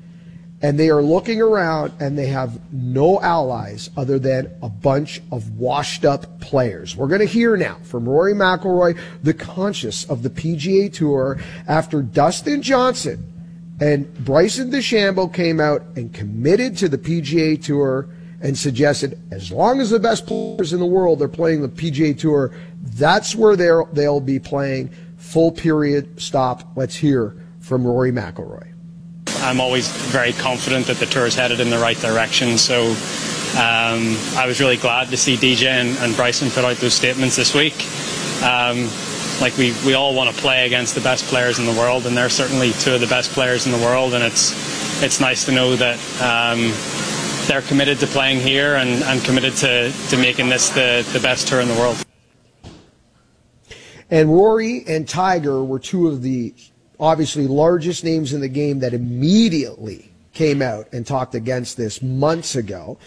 and 0.63 0.79
they 0.79 0.91
are 0.91 1.03
looking 1.03 1.41
around 1.41 1.93
and 2.01 2.19
they 2.19 2.27
have 2.27 2.61
no 2.73 3.21
allies 3.21 3.91
other 3.97 4.19
than 4.19 4.51
a 4.63 4.69
bunch 4.69 5.23
of 5.31 5.59
washed 5.59 6.05
up 6.05 6.41
players. 6.41 6.97
We're 6.97 7.09
going 7.09 7.21
to 7.21 7.27
hear 7.27 7.57
now 7.57 7.79
from 7.83 8.09
Rory 8.09 8.35
McIlroy, 8.35 8.99
the 9.23 9.35
conscious 9.35 10.05
of 10.05 10.23
the 10.23 10.31
PGA 10.31 10.93
Tour, 10.93 11.39
after 11.69 12.03
Dustin 12.03 12.63
Johnson 12.63 13.27
and 13.81 14.13
Bryson 14.25 14.71
DeChambeau 14.71 15.33
came 15.33 15.61
out 15.61 15.83
and 15.97 16.13
committed 16.13 16.77
to 16.79 16.89
the 16.89 16.99
PGA 16.99 17.63
Tour 17.63 18.09
and 18.43 18.57
suggested 18.57 19.19
as 19.31 19.51
long 19.51 19.81
as 19.81 19.91
the 19.91 19.99
best 19.99 20.27
players 20.27 20.73
in 20.73 20.81
the 20.81 20.87
world 20.87 21.23
are 21.23 21.29
playing 21.29 21.63
the 21.63 21.69
PGA 21.69 22.19
Tour, 22.19 22.53
that's 22.83 23.35
where 23.35 23.57
they'll 23.57 24.21
be 24.21 24.39
playing 24.39 24.91
full 25.21 25.53
period, 25.53 26.21
stop. 26.21 26.73
Let's 26.75 26.97
hear 26.97 27.37
from 27.61 27.87
Rory 27.87 28.11
McIlroy. 28.11 28.67
I'm 29.43 29.61
always 29.61 29.89
very 30.11 30.33
confident 30.33 30.87
that 30.87 30.97
the 30.97 31.07
tour 31.07 31.27
is 31.27 31.35
headed 31.35 31.61
in 31.61 31.71
the 31.71 31.79
right 31.79 31.97
direction. 31.97 32.59
So 32.59 32.87
um, 33.53 34.17
I 34.37 34.45
was 34.47 34.61
really 34.61 34.77
glad 34.77 35.09
to 35.11 35.17
see 35.17 35.37
DJ 35.37 35.67
and, 35.67 35.97
and, 35.99 36.17
Bryson 36.17 36.51
put 36.51 36.65
out 36.65 36.77
those 36.77 36.95
statements 36.95 37.37
this 37.37 37.55
week. 37.55 37.75
Um, 38.43 38.89
like 39.41 39.57
we, 39.57 39.75
we 39.87 39.95
all 39.95 40.15
want 40.15 40.35
to 40.35 40.41
play 40.41 40.67
against 40.67 40.95
the 40.95 41.01
best 41.01 41.25
players 41.27 41.59
in 41.59 41.65
the 41.65 41.73
world, 41.73 42.07
and 42.07 42.17
they're 42.17 42.29
certainly 42.29 42.73
two 42.73 42.95
of 42.95 43.01
the 43.01 43.07
best 43.07 43.31
players 43.31 43.67
in 43.67 43.73
the 43.73 43.79
world. 43.79 44.15
And 44.15 44.23
it's 44.23 44.53
it's 45.03 45.21
nice 45.21 45.47
to 45.47 45.53
know 45.53 45.77
that 45.77 45.97
um, 46.21 46.73
they're 47.47 47.63
committed 47.63 47.99
to 48.01 48.07
playing 48.07 48.41
here 48.41 48.77
and, 48.77 49.03
and 49.05 49.25
committed 49.25 49.55
to, 49.57 49.93
to 50.11 50.17
making 50.19 50.49
this 50.49 50.69
the, 50.71 51.09
the 51.13 51.21
best 51.21 51.49
tour 51.49 51.61
in 51.61 51.69
the 51.69 51.75
world. 51.75 52.05
And 54.11 54.29
Rory 54.29 54.85
and 54.87 55.09
Tiger 55.09 55.62
were 55.64 55.79
two 55.79 56.09
of 56.09 56.23
the 56.23 56.53
obviously 56.99 57.46
largest 57.46 58.05
names 58.05 58.33
in 58.33 58.40
the 58.40 58.49
game 58.49 58.81
that 58.81 58.92
immediately 58.92 60.11
came 60.33 60.62
out 60.62 60.92
and 60.92 61.07
talked 61.07 61.35
against 61.35 61.77
this 61.77 62.03
months 62.03 62.57
ago. 62.57 62.99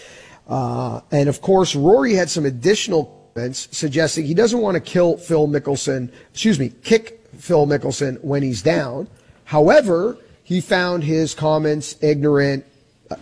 Uh, 0.47 1.01
and 1.11 1.29
of 1.29 1.41
course, 1.41 1.75
Rory 1.75 2.13
had 2.13 2.29
some 2.29 2.45
additional 2.45 3.31
comments 3.33 3.67
suggesting 3.75 4.25
he 4.25 4.33
doesn't 4.33 4.59
want 4.59 4.75
to 4.75 4.81
kill 4.81 5.17
Phil 5.17 5.47
Mickelson, 5.47 6.11
excuse 6.31 6.59
me, 6.59 6.69
kick 6.83 7.25
Phil 7.37 7.65
Mickelson 7.65 8.21
when 8.23 8.43
he's 8.43 8.61
down. 8.61 9.07
However, 9.45 10.17
he 10.43 10.61
found 10.61 11.03
his 11.03 11.33
comments 11.33 11.95
ignorant, 12.01 12.65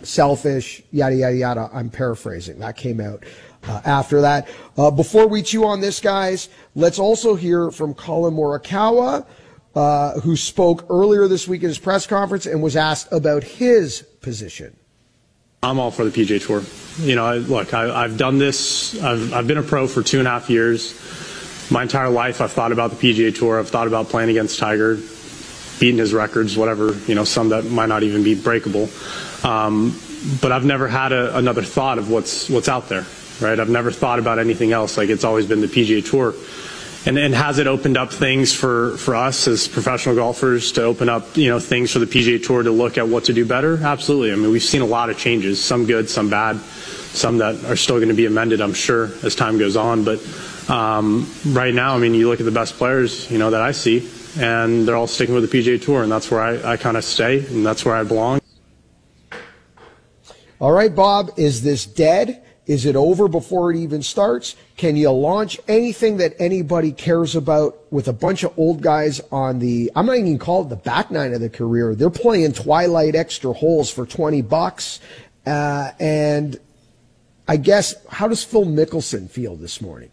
selfish, 0.02 0.82
yada, 0.90 1.14
yada, 1.14 1.36
yada. 1.36 1.70
I'm 1.72 1.90
paraphrasing. 1.90 2.58
That 2.58 2.76
came 2.76 3.00
out 3.00 3.24
uh, 3.66 3.80
after 3.84 4.20
that. 4.22 4.48
Uh, 4.76 4.90
before 4.90 5.26
we 5.26 5.42
chew 5.42 5.64
on 5.64 5.80
this, 5.80 6.00
guys, 6.00 6.48
let's 6.74 6.98
also 6.98 7.34
hear 7.34 7.70
from 7.70 7.94
Collin 7.94 8.34
Morikawa, 8.34 9.26
uh, 9.74 10.20
who 10.20 10.36
spoke 10.36 10.86
earlier 10.90 11.28
this 11.28 11.48
week 11.48 11.62
at 11.62 11.68
his 11.68 11.78
press 11.78 12.06
conference 12.06 12.46
and 12.46 12.62
was 12.62 12.76
asked 12.76 13.12
about 13.12 13.42
his 13.42 14.02
position. 14.20 14.76
I'm 15.62 15.78
all 15.78 15.92
for 15.92 16.04
the 16.04 16.10
PGA 16.10 16.44
Tour. 16.44 16.62
You 17.06 17.14
know, 17.14 17.36
look, 17.36 17.72
I, 17.72 18.02
have 18.02 18.16
done 18.16 18.38
this. 18.38 19.00
I've, 19.00 19.32
I've 19.32 19.46
been 19.46 19.58
a 19.58 19.62
pro 19.62 19.86
for 19.86 20.02
two 20.02 20.18
and 20.18 20.26
a 20.26 20.30
half 20.32 20.50
years. 20.50 20.98
My 21.70 21.82
entire 21.82 22.10
life, 22.10 22.40
I've 22.40 22.50
thought 22.50 22.72
about 22.72 22.90
the 22.90 22.96
PGA 22.96 23.34
Tour. 23.34 23.60
I've 23.60 23.68
thought 23.68 23.86
about 23.86 24.08
playing 24.08 24.28
against 24.28 24.58
Tiger, 24.58 24.98
beating 25.78 25.98
his 25.98 26.12
records, 26.12 26.56
whatever, 26.56 26.94
you 27.06 27.14
know, 27.14 27.22
some 27.22 27.50
that 27.50 27.64
might 27.66 27.88
not 27.88 28.02
even 28.02 28.24
be 28.24 28.34
breakable. 28.34 28.90
Um, 29.44 29.96
but 30.40 30.50
I've 30.50 30.64
never 30.64 30.88
had 30.88 31.12
a, 31.12 31.36
another 31.36 31.62
thought 31.62 31.98
of 31.98 32.10
what's 32.10 32.50
what's 32.50 32.68
out 32.68 32.88
there, 32.88 33.06
right? 33.40 33.58
I've 33.58 33.68
never 33.68 33.90
thought 33.90 34.18
about 34.18 34.38
anything 34.38 34.72
else. 34.72 34.96
Like 34.96 35.08
it's 35.08 35.24
always 35.24 35.46
been 35.46 35.60
the 35.60 35.66
PGA 35.66 36.08
Tour. 36.08 36.34
And, 37.04 37.18
and 37.18 37.34
has 37.34 37.58
it 37.58 37.66
opened 37.66 37.96
up 37.96 38.12
things 38.12 38.52
for, 38.52 38.96
for 38.96 39.16
us 39.16 39.48
as 39.48 39.66
professional 39.66 40.14
golfers 40.14 40.70
to 40.72 40.84
open 40.84 41.08
up, 41.08 41.36
you 41.36 41.48
know, 41.48 41.58
things 41.58 41.90
for 41.90 41.98
the 41.98 42.06
PGA 42.06 42.44
Tour 42.44 42.62
to 42.62 42.70
look 42.70 42.96
at 42.96 43.08
what 43.08 43.24
to 43.24 43.32
do 43.32 43.44
better? 43.44 43.76
Absolutely. 43.82 44.32
I 44.32 44.36
mean, 44.36 44.52
we've 44.52 44.62
seen 44.62 44.82
a 44.82 44.86
lot 44.86 45.10
of 45.10 45.18
changes, 45.18 45.62
some 45.62 45.84
good, 45.86 46.08
some 46.08 46.30
bad, 46.30 46.60
some 46.60 47.38
that 47.38 47.64
are 47.64 47.74
still 47.74 47.96
going 47.96 48.08
to 48.08 48.14
be 48.14 48.26
amended, 48.26 48.60
I'm 48.60 48.72
sure, 48.72 49.10
as 49.24 49.34
time 49.34 49.58
goes 49.58 49.76
on. 49.76 50.04
But 50.04 50.20
um, 50.70 51.28
right 51.46 51.74
now, 51.74 51.96
I 51.96 51.98
mean, 51.98 52.14
you 52.14 52.28
look 52.28 52.38
at 52.38 52.46
the 52.46 52.52
best 52.52 52.74
players, 52.74 53.28
you 53.32 53.38
know, 53.38 53.50
that 53.50 53.62
I 53.62 53.72
see, 53.72 54.08
and 54.38 54.86
they're 54.86 54.96
all 54.96 55.08
sticking 55.08 55.34
with 55.34 55.50
the 55.50 55.58
PGA 55.58 55.82
Tour, 55.82 56.04
and 56.04 56.12
that's 56.12 56.30
where 56.30 56.40
I, 56.40 56.74
I 56.74 56.76
kind 56.76 56.96
of 56.96 57.04
stay, 57.04 57.44
and 57.46 57.66
that's 57.66 57.84
where 57.84 57.96
I 57.96 58.04
belong. 58.04 58.40
All 60.60 60.70
right, 60.70 60.94
Bob, 60.94 61.32
is 61.36 61.62
this 61.62 61.84
dead? 61.84 62.44
Is 62.72 62.86
it 62.86 62.96
over 62.96 63.28
before 63.28 63.70
it 63.70 63.76
even 63.76 64.02
starts? 64.02 64.56
Can 64.78 64.96
you 64.96 65.10
launch 65.10 65.60
anything 65.68 66.16
that 66.16 66.32
anybody 66.38 66.90
cares 66.90 67.36
about 67.36 67.76
with 67.92 68.08
a 68.08 68.14
bunch 68.14 68.44
of 68.44 68.58
old 68.58 68.80
guys 68.80 69.20
on 69.30 69.58
the, 69.58 69.92
I'm 69.94 70.06
not 70.06 70.16
even 70.16 70.38
call 70.38 70.62
it 70.62 70.70
the 70.70 70.76
back 70.76 71.10
nine 71.10 71.34
of 71.34 71.42
the 71.42 71.50
career. 71.50 71.94
They're 71.94 72.08
playing 72.08 72.54
Twilight 72.54 73.14
extra 73.14 73.52
holes 73.52 73.90
for 73.90 74.06
20 74.06 74.40
bucks. 74.40 75.00
Uh, 75.44 75.90
and 76.00 76.58
I 77.46 77.58
guess, 77.58 77.94
how 78.06 78.26
does 78.26 78.42
Phil 78.42 78.64
Mickelson 78.64 79.28
feel 79.28 79.54
this 79.54 79.82
morning? 79.82 80.10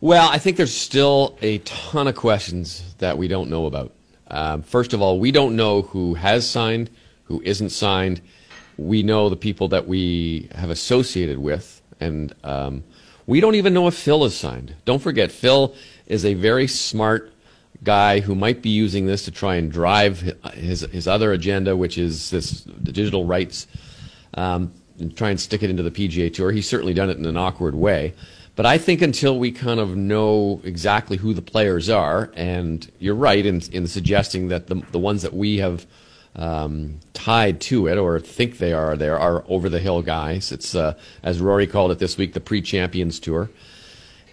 Well, 0.00 0.28
I 0.28 0.38
think 0.38 0.56
there's 0.56 0.72
still 0.72 1.36
a 1.42 1.58
ton 1.58 2.06
of 2.06 2.14
questions 2.14 2.94
that 2.98 3.18
we 3.18 3.26
don't 3.26 3.50
know 3.50 3.66
about. 3.66 3.92
Um, 4.28 4.62
first 4.62 4.92
of 4.92 5.02
all, 5.02 5.18
we 5.18 5.32
don't 5.32 5.56
know 5.56 5.82
who 5.82 6.14
has 6.14 6.48
signed, 6.48 6.90
who 7.24 7.42
isn't 7.44 7.70
signed 7.70 8.20
we 8.84 9.02
know 9.02 9.28
the 9.28 9.36
people 9.36 9.68
that 9.68 9.86
we 9.86 10.48
have 10.54 10.70
associated 10.70 11.38
with, 11.38 11.82
and 12.00 12.34
um, 12.44 12.84
we 13.26 13.40
don't 13.40 13.54
even 13.54 13.74
know 13.74 13.86
if 13.86 13.94
Phil 13.94 14.24
is 14.24 14.36
signed. 14.36 14.74
Don't 14.84 15.00
forget, 15.00 15.30
Phil 15.30 15.74
is 16.06 16.24
a 16.24 16.34
very 16.34 16.66
smart 16.66 17.32
guy 17.82 18.20
who 18.20 18.34
might 18.34 18.62
be 18.62 18.70
using 18.70 19.06
this 19.06 19.24
to 19.24 19.30
try 19.30 19.56
and 19.56 19.70
drive 19.72 20.20
his 20.54 20.80
his 20.80 21.08
other 21.08 21.32
agenda, 21.32 21.76
which 21.76 21.98
is 21.98 22.30
this 22.30 22.62
digital 22.62 23.24
rights, 23.24 23.66
um, 24.34 24.72
and 24.98 25.16
try 25.16 25.30
and 25.30 25.40
stick 25.40 25.62
it 25.62 25.70
into 25.70 25.82
the 25.82 25.90
PGA 25.90 26.32
Tour. 26.32 26.52
He's 26.52 26.68
certainly 26.68 26.94
done 26.94 27.10
it 27.10 27.18
in 27.18 27.26
an 27.26 27.36
awkward 27.36 27.74
way. 27.74 28.14
But 28.54 28.66
I 28.66 28.76
think 28.76 29.00
until 29.00 29.38
we 29.38 29.50
kind 29.50 29.80
of 29.80 29.96
know 29.96 30.60
exactly 30.62 31.16
who 31.16 31.32
the 31.32 31.40
players 31.40 31.88
are, 31.88 32.30
and 32.34 32.90
you're 32.98 33.14
right 33.14 33.44
in, 33.46 33.62
in 33.72 33.86
suggesting 33.86 34.48
that 34.48 34.66
the, 34.66 34.82
the 34.92 34.98
ones 34.98 35.22
that 35.22 35.32
we 35.32 35.56
have 35.58 35.86
um, 36.34 37.00
tied 37.12 37.60
to 37.60 37.86
it 37.88 37.98
or 37.98 38.18
think 38.18 38.58
they 38.58 38.72
are 38.72 38.96
there 38.96 39.18
are 39.18 39.44
over 39.48 39.68
the 39.68 39.78
hill 39.78 40.02
guys. 40.02 40.52
It's 40.52 40.74
uh, 40.74 40.94
as 41.22 41.40
Rory 41.40 41.66
called 41.66 41.90
it 41.90 41.98
this 41.98 42.16
week, 42.16 42.32
the 42.32 42.40
pre-champions 42.40 43.20
tour. 43.20 43.50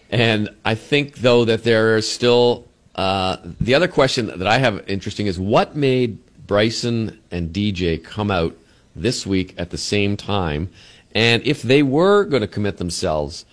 And 0.09 0.49
I 0.65 0.75
think 0.75 1.17
though 1.17 1.45
that 1.45 1.63
there 1.63 1.97
is 1.97 2.09
still 2.09 2.67
uh, 2.95 3.37
the 3.61 3.75
other 3.75 3.87
question 3.87 4.27
that 4.27 4.47
I 4.47 4.57
have 4.57 4.87
interesting 4.89 5.27
is 5.27 5.39
what 5.39 5.75
made 5.75 6.17
Bryson 6.47 7.19
and 7.31 7.53
DJ 7.53 8.03
come 8.03 8.31
out 8.31 8.55
this 8.95 9.25
week 9.25 9.53
at 9.57 9.69
the 9.69 9.77
same 9.77 10.17
time, 10.17 10.69
and 11.13 11.45
if 11.45 11.61
they 11.61 11.83
were 11.83 12.25
going 12.25 12.41
to 12.41 12.47
commit 12.47 12.77
themselves 12.77 13.45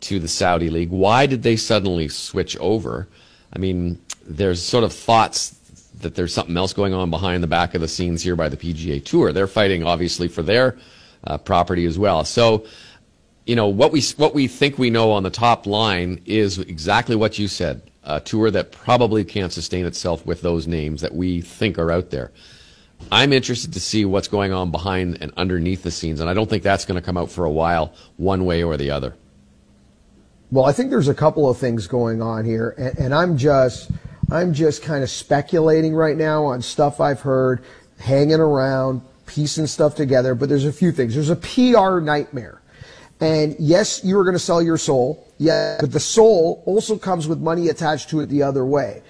to 0.00 0.18
the 0.18 0.28
Saudi 0.28 0.70
League, 0.70 0.90
why 0.90 1.26
did 1.26 1.42
they 1.42 1.56
suddenly 1.56 2.08
switch 2.08 2.56
over? 2.58 3.08
I 3.52 3.58
mean, 3.58 4.00
there's 4.24 4.62
sort 4.62 4.84
of 4.84 4.92
thoughts 4.92 5.58
that 6.00 6.14
there's 6.14 6.32
something 6.32 6.56
else 6.56 6.72
going 6.72 6.94
on 6.94 7.10
behind 7.10 7.42
the 7.42 7.48
back 7.48 7.74
of 7.74 7.80
the 7.80 7.88
scenes 7.88 8.22
here 8.22 8.36
by 8.36 8.48
the 8.48 8.56
PGA 8.56 9.04
Tour. 9.04 9.32
They're 9.32 9.46
fighting 9.46 9.84
obviously 9.84 10.28
for 10.28 10.42
their 10.42 10.76
uh, 11.24 11.38
property 11.38 11.84
as 11.84 11.98
well. 11.98 12.24
So, 12.24 12.66
you 13.46 13.56
know 13.56 13.66
what 13.66 13.92
we 13.92 14.02
what 14.18 14.34
we 14.34 14.46
think 14.46 14.78
we 14.78 14.90
know 14.90 15.10
on 15.10 15.22
the 15.22 15.30
top 15.30 15.66
line 15.66 16.20
is 16.26 16.58
exactly 16.58 17.16
what 17.16 17.38
you 17.38 17.48
said. 17.48 17.82
A 18.04 18.20
tour 18.20 18.50
that 18.50 18.72
probably 18.72 19.24
can't 19.24 19.52
sustain 19.52 19.84
itself 19.86 20.24
with 20.24 20.42
those 20.42 20.66
names 20.66 21.00
that 21.00 21.14
we 21.14 21.40
think 21.40 21.78
are 21.78 21.90
out 21.90 22.10
there. 22.10 22.30
I'm 23.12 23.32
interested 23.32 23.72
to 23.74 23.80
see 23.80 24.04
what's 24.04 24.28
going 24.28 24.52
on 24.52 24.70
behind 24.70 25.18
and 25.20 25.32
underneath 25.36 25.82
the 25.82 25.90
scenes, 25.90 26.20
and 26.20 26.28
I 26.28 26.34
don't 26.34 26.48
think 26.48 26.62
that's 26.62 26.84
going 26.84 27.00
to 27.00 27.04
come 27.04 27.16
out 27.16 27.30
for 27.30 27.44
a 27.44 27.50
while, 27.50 27.94
one 28.16 28.44
way 28.44 28.62
or 28.62 28.76
the 28.76 28.90
other. 28.90 29.14
Well, 30.50 30.64
I 30.64 30.72
think 30.72 30.90
there's 30.90 31.08
a 31.08 31.14
couple 31.14 31.48
of 31.48 31.58
things 31.58 31.86
going 31.86 32.22
on 32.22 32.44
here, 32.44 32.74
and, 32.78 32.98
and 32.98 33.14
I'm 33.14 33.36
just 33.36 33.90
I'm 34.30 34.52
just 34.52 34.82
kind 34.82 35.02
of 35.02 35.10
speculating 35.10 35.94
right 35.94 36.16
now 36.16 36.44
on 36.44 36.60
stuff 36.60 37.00
I've 37.00 37.20
heard, 37.20 37.64
hanging 37.98 38.40
around, 38.40 39.00
piecing 39.26 39.66
stuff 39.66 39.94
together. 39.94 40.34
But 40.34 40.48
there's 40.48 40.66
a 40.66 40.72
few 40.72 40.92
things. 40.92 41.14
There's 41.14 41.30
a 41.30 41.36
PR 41.36 42.00
nightmare. 42.00 42.60
And 43.20 43.56
yes, 43.58 44.04
you 44.04 44.18
are 44.18 44.24
going 44.24 44.34
to 44.34 44.38
sell 44.40 44.62
your 44.62 44.76
soul. 44.76 45.26
Yeah, 45.38 45.78
but 45.80 45.92
the 45.92 46.00
soul 46.00 46.62
also 46.66 46.98
comes 46.98 47.26
with 47.26 47.40
money 47.40 47.68
attached 47.68 48.10
to 48.10 48.20
it 48.20 48.26
the 48.26 48.42
other 48.42 48.64
way. 48.64 49.02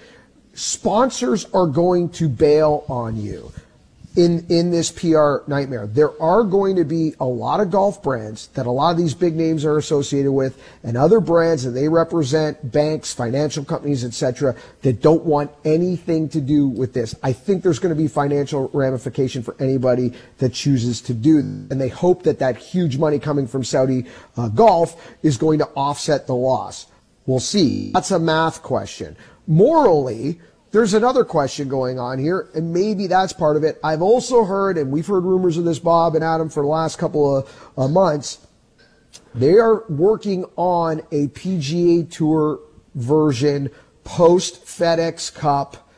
Sponsors 0.53 1.45
are 1.53 1.67
going 1.67 2.09
to 2.09 2.29
bail 2.29 2.85
on 2.87 3.17
you 3.17 3.51
in 4.15 4.45
in 4.49 4.71
this 4.71 4.91
PR 4.91 5.37
nightmare. 5.47 5.87
There 5.87 6.19
are 6.21 6.43
going 6.43 6.75
to 6.77 6.83
be 6.83 7.13
a 7.19 7.25
lot 7.25 7.59
of 7.59 7.71
golf 7.71 8.01
brands 8.01 8.47
that 8.49 8.65
a 8.65 8.71
lot 8.71 8.91
of 8.91 8.97
these 8.97 9.13
big 9.13 9.35
names 9.35 9.63
are 9.65 9.77
associated 9.77 10.31
with, 10.31 10.61
and 10.83 10.97
other 10.97 11.19
brands 11.19 11.63
that 11.63 11.71
they 11.71 11.87
represent, 11.87 12.71
banks, 12.71 13.13
financial 13.13 13.63
companies, 13.63 14.03
etc., 14.03 14.55
that 14.81 15.01
don't 15.01 15.23
want 15.23 15.51
anything 15.63 16.27
to 16.29 16.41
do 16.41 16.67
with 16.67 16.93
this. 16.93 17.15
I 17.21 17.33
think 17.33 17.63
there's 17.63 17.79
going 17.79 17.95
to 17.95 18.01
be 18.01 18.07
financial 18.07 18.69
ramification 18.73 19.43
for 19.43 19.55
anybody 19.59 20.13
that 20.39 20.53
chooses 20.53 21.01
to 21.01 21.13
do, 21.13 21.39
and 21.39 21.79
they 21.79 21.89
hope 21.89 22.23
that 22.23 22.39
that 22.39 22.57
huge 22.57 22.97
money 22.97 23.19
coming 23.19 23.47
from 23.47 23.63
Saudi 23.63 24.05
uh, 24.37 24.49
Golf 24.49 25.09
is 25.23 25.37
going 25.37 25.59
to 25.59 25.65
offset 25.75 26.27
the 26.27 26.35
loss. 26.35 26.87
We'll 27.25 27.39
see. 27.39 27.91
That's 27.91 28.11
a 28.11 28.19
math 28.19 28.63
question. 28.63 29.15
Morally, 29.45 30.39
there's 30.71 30.93
another 30.93 31.23
question 31.23 31.67
going 31.67 31.99
on 31.99 32.19
here, 32.19 32.49
and 32.53 32.71
maybe 32.71 33.07
that's 33.07 33.33
part 33.33 33.57
of 33.57 33.63
it. 33.63 33.79
I've 33.83 34.01
also 34.01 34.43
heard, 34.43 34.77
and 34.77 34.91
we've 34.91 35.07
heard 35.07 35.23
rumors 35.23 35.57
of 35.57 35.65
this, 35.65 35.79
Bob 35.79 36.15
and 36.15 36.23
Adam, 36.23 36.49
for 36.49 36.61
the 36.61 36.69
last 36.69 36.97
couple 36.97 37.37
of 37.37 37.71
uh, 37.77 37.87
months. 37.87 38.45
They 39.33 39.53
are 39.57 39.83
working 39.89 40.45
on 40.55 40.99
a 41.11 41.27
PGA 41.29 42.09
Tour 42.11 42.59
version 42.95 43.71
post 44.03 44.65
FedEx 44.65 45.33
Cup 45.33 45.89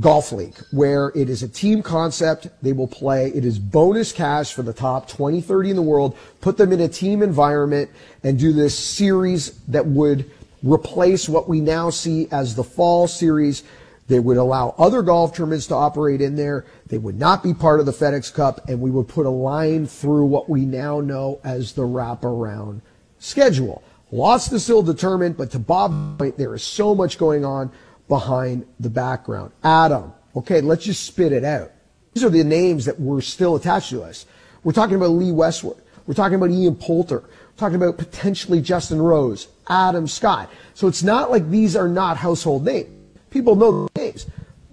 golf 0.00 0.32
league 0.32 0.56
where 0.70 1.08
it 1.14 1.28
is 1.28 1.42
a 1.42 1.48
team 1.48 1.82
concept. 1.82 2.48
They 2.62 2.72
will 2.72 2.86
play. 2.86 3.28
It 3.28 3.44
is 3.44 3.58
bonus 3.58 4.12
cash 4.12 4.54
for 4.54 4.62
the 4.62 4.72
top 4.72 5.08
20, 5.08 5.40
30 5.40 5.70
in 5.70 5.76
the 5.76 5.82
world. 5.82 6.16
Put 6.40 6.56
them 6.56 6.72
in 6.72 6.80
a 6.80 6.88
team 6.88 7.22
environment 7.22 7.90
and 8.22 8.38
do 8.38 8.52
this 8.52 8.78
series 8.78 9.58
that 9.66 9.86
would 9.86 10.30
replace 10.62 11.28
what 11.28 11.48
we 11.48 11.60
now 11.60 11.90
see 11.90 12.28
as 12.30 12.54
the 12.54 12.64
fall 12.64 13.08
series 13.08 13.64
they 14.08 14.18
would 14.18 14.38
allow 14.38 14.74
other 14.78 15.02
golf 15.02 15.34
tournaments 15.34 15.66
to 15.68 15.74
operate 15.74 16.20
in 16.20 16.34
there. 16.34 16.64
They 16.86 16.98
would 16.98 17.18
not 17.18 17.42
be 17.42 17.54
part 17.54 17.78
of 17.78 17.86
the 17.86 17.92
FedEx 17.92 18.32
Cup, 18.32 18.66
and 18.68 18.80
we 18.80 18.90
would 18.90 19.06
put 19.06 19.26
a 19.26 19.30
line 19.30 19.86
through 19.86 20.24
what 20.24 20.48
we 20.48 20.64
now 20.64 21.00
know 21.00 21.40
as 21.44 21.72
the 21.72 21.82
wraparound 21.82 22.80
schedule. 23.18 23.82
Lots 24.10 24.48
to 24.48 24.58
still 24.58 24.82
determine, 24.82 25.34
but 25.34 25.50
to 25.50 25.58
Bob's 25.58 26.18
point, 26.18 26.38
there 26.38 26.54
is 26.54 26.62
so 26.62 26.94
much 26.94 27.18
going 27.18 27.44
on 27.44 27.70
behind 28.08 28.66
the 28.80 28.88
background. 28.88 29.52
Adam, 29.62 30.14
okay, 30.34 30.62
let's 30.62 30.84
just 30.84 31.04
spit 31.04 31.32
it 31.32 31.44
out. 31.44 31.70
These 32.14 32.24
are 32.24 32.30
the 32.30 32.42
names 32.42 32.86
that 32.86 32.98
were 32.98 33.20
still 33.20 33.56
attached 33.56 33.90
to 33.90 34.02
us. 34.02 34.24
We're 34.64 34.72
talking 34.72 34.96
about 34.96 35.10
Lee 35.10 35.32
Westwood. 35.32 35.76
We're 36.06 36.14
talking 36.14 36.36
about 36.36 36.50
Ian 36.50 36.76
Poulter. 36.76 37.20
We're 37.20 37.58
talking 37.58 37.76
about 37.76 37.98
potentially 37.98 38.62
Justin 38.62 39.02
Rose, 39.02 39.48
Adam 39.68 40.08
Scott. 40.08 40.50
So 40.72 40.88
it's 40.88 41.02
not 41.02 41.30
like 41.30 41.50
these 41.50 41.76
are 41.76 41.88
not 41.88 42.16
household 42.16 42.64
names. 42.64 42.88
People 43.30 43.56
know. 43.56 43.87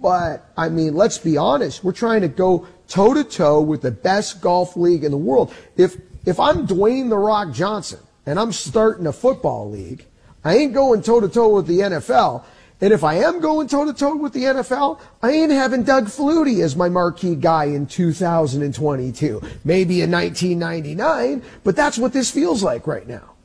But, 0.00 0.50
I 0.56 0.68
mean, 0.68 0.94
let's 0.94 1.18
be 1.18 1.36
honest. 1.36 1.82
We're 1.82 1.92
trying 1.92 2.20
to 2.20 2.28
go 2.28 2.66
toe 2.88 3.14
to 3.14 3.24
toe 3.24 3.60
with 3.60 3.82
the 3.82 3.90
best 3.90 4.40
golf 4.40 4.76
league 4.76 5.04
in 5.04 5.10
the 5.10 5.16
world. 5.16 5.54
If, 5.76 5.96
if 6.26 6.38
I'm 6.38 6.66
Dwayne 6.66 7.08
The 7.08 7.18
Rock 7.18 7.52
Johnson 7.52 8.00
and 8.26 8.38
I'm 8.38 8.52
starting 8.52 9.06
a 9.06 9.12
football 9.12 9.70
league, 9.70 10.04
I 10.44 10.56
ain't 10.56 10.74
going 10.74 11.02
toe 11.02 11.20
to 11.20 11.28
toe 11.28 11.54
with 11.54 11.66
the 11.66 11.80
NFL. 11.80 12.44
And 12.80 12.92
if 12.92 13.04
I 13.04 13.14
am 13.14 13.40
going 13.40 13.68
toe 13.68 13.86
to 13.86 13.94
toe 13.94 14.16
with 14.16 14.34
the 14.34 14.44
NFL, 14.44 15.00
I 15.22 15.30
ain't 15.30 15.50
having 15.50 15.82
Doug 15.82 16.06
Flutie 16.06 16.62
as 16.62 16.76
my 16.76 16.90
marquee 16.90 17.34
guy 17.34 17.64
in 17.64 17.86
2022. 17.86 19.40
Maybe 19.64 20.02
in 20.02 20.10
1999, 20.10 21.42
but 21.64 21.74
that's 21.74 21.96
what 21.96 22.12
this 22.12 22.30
feels 22.30 22.62
like 22.62 22.86
right 22.86 23.08
now. 23.08 23.35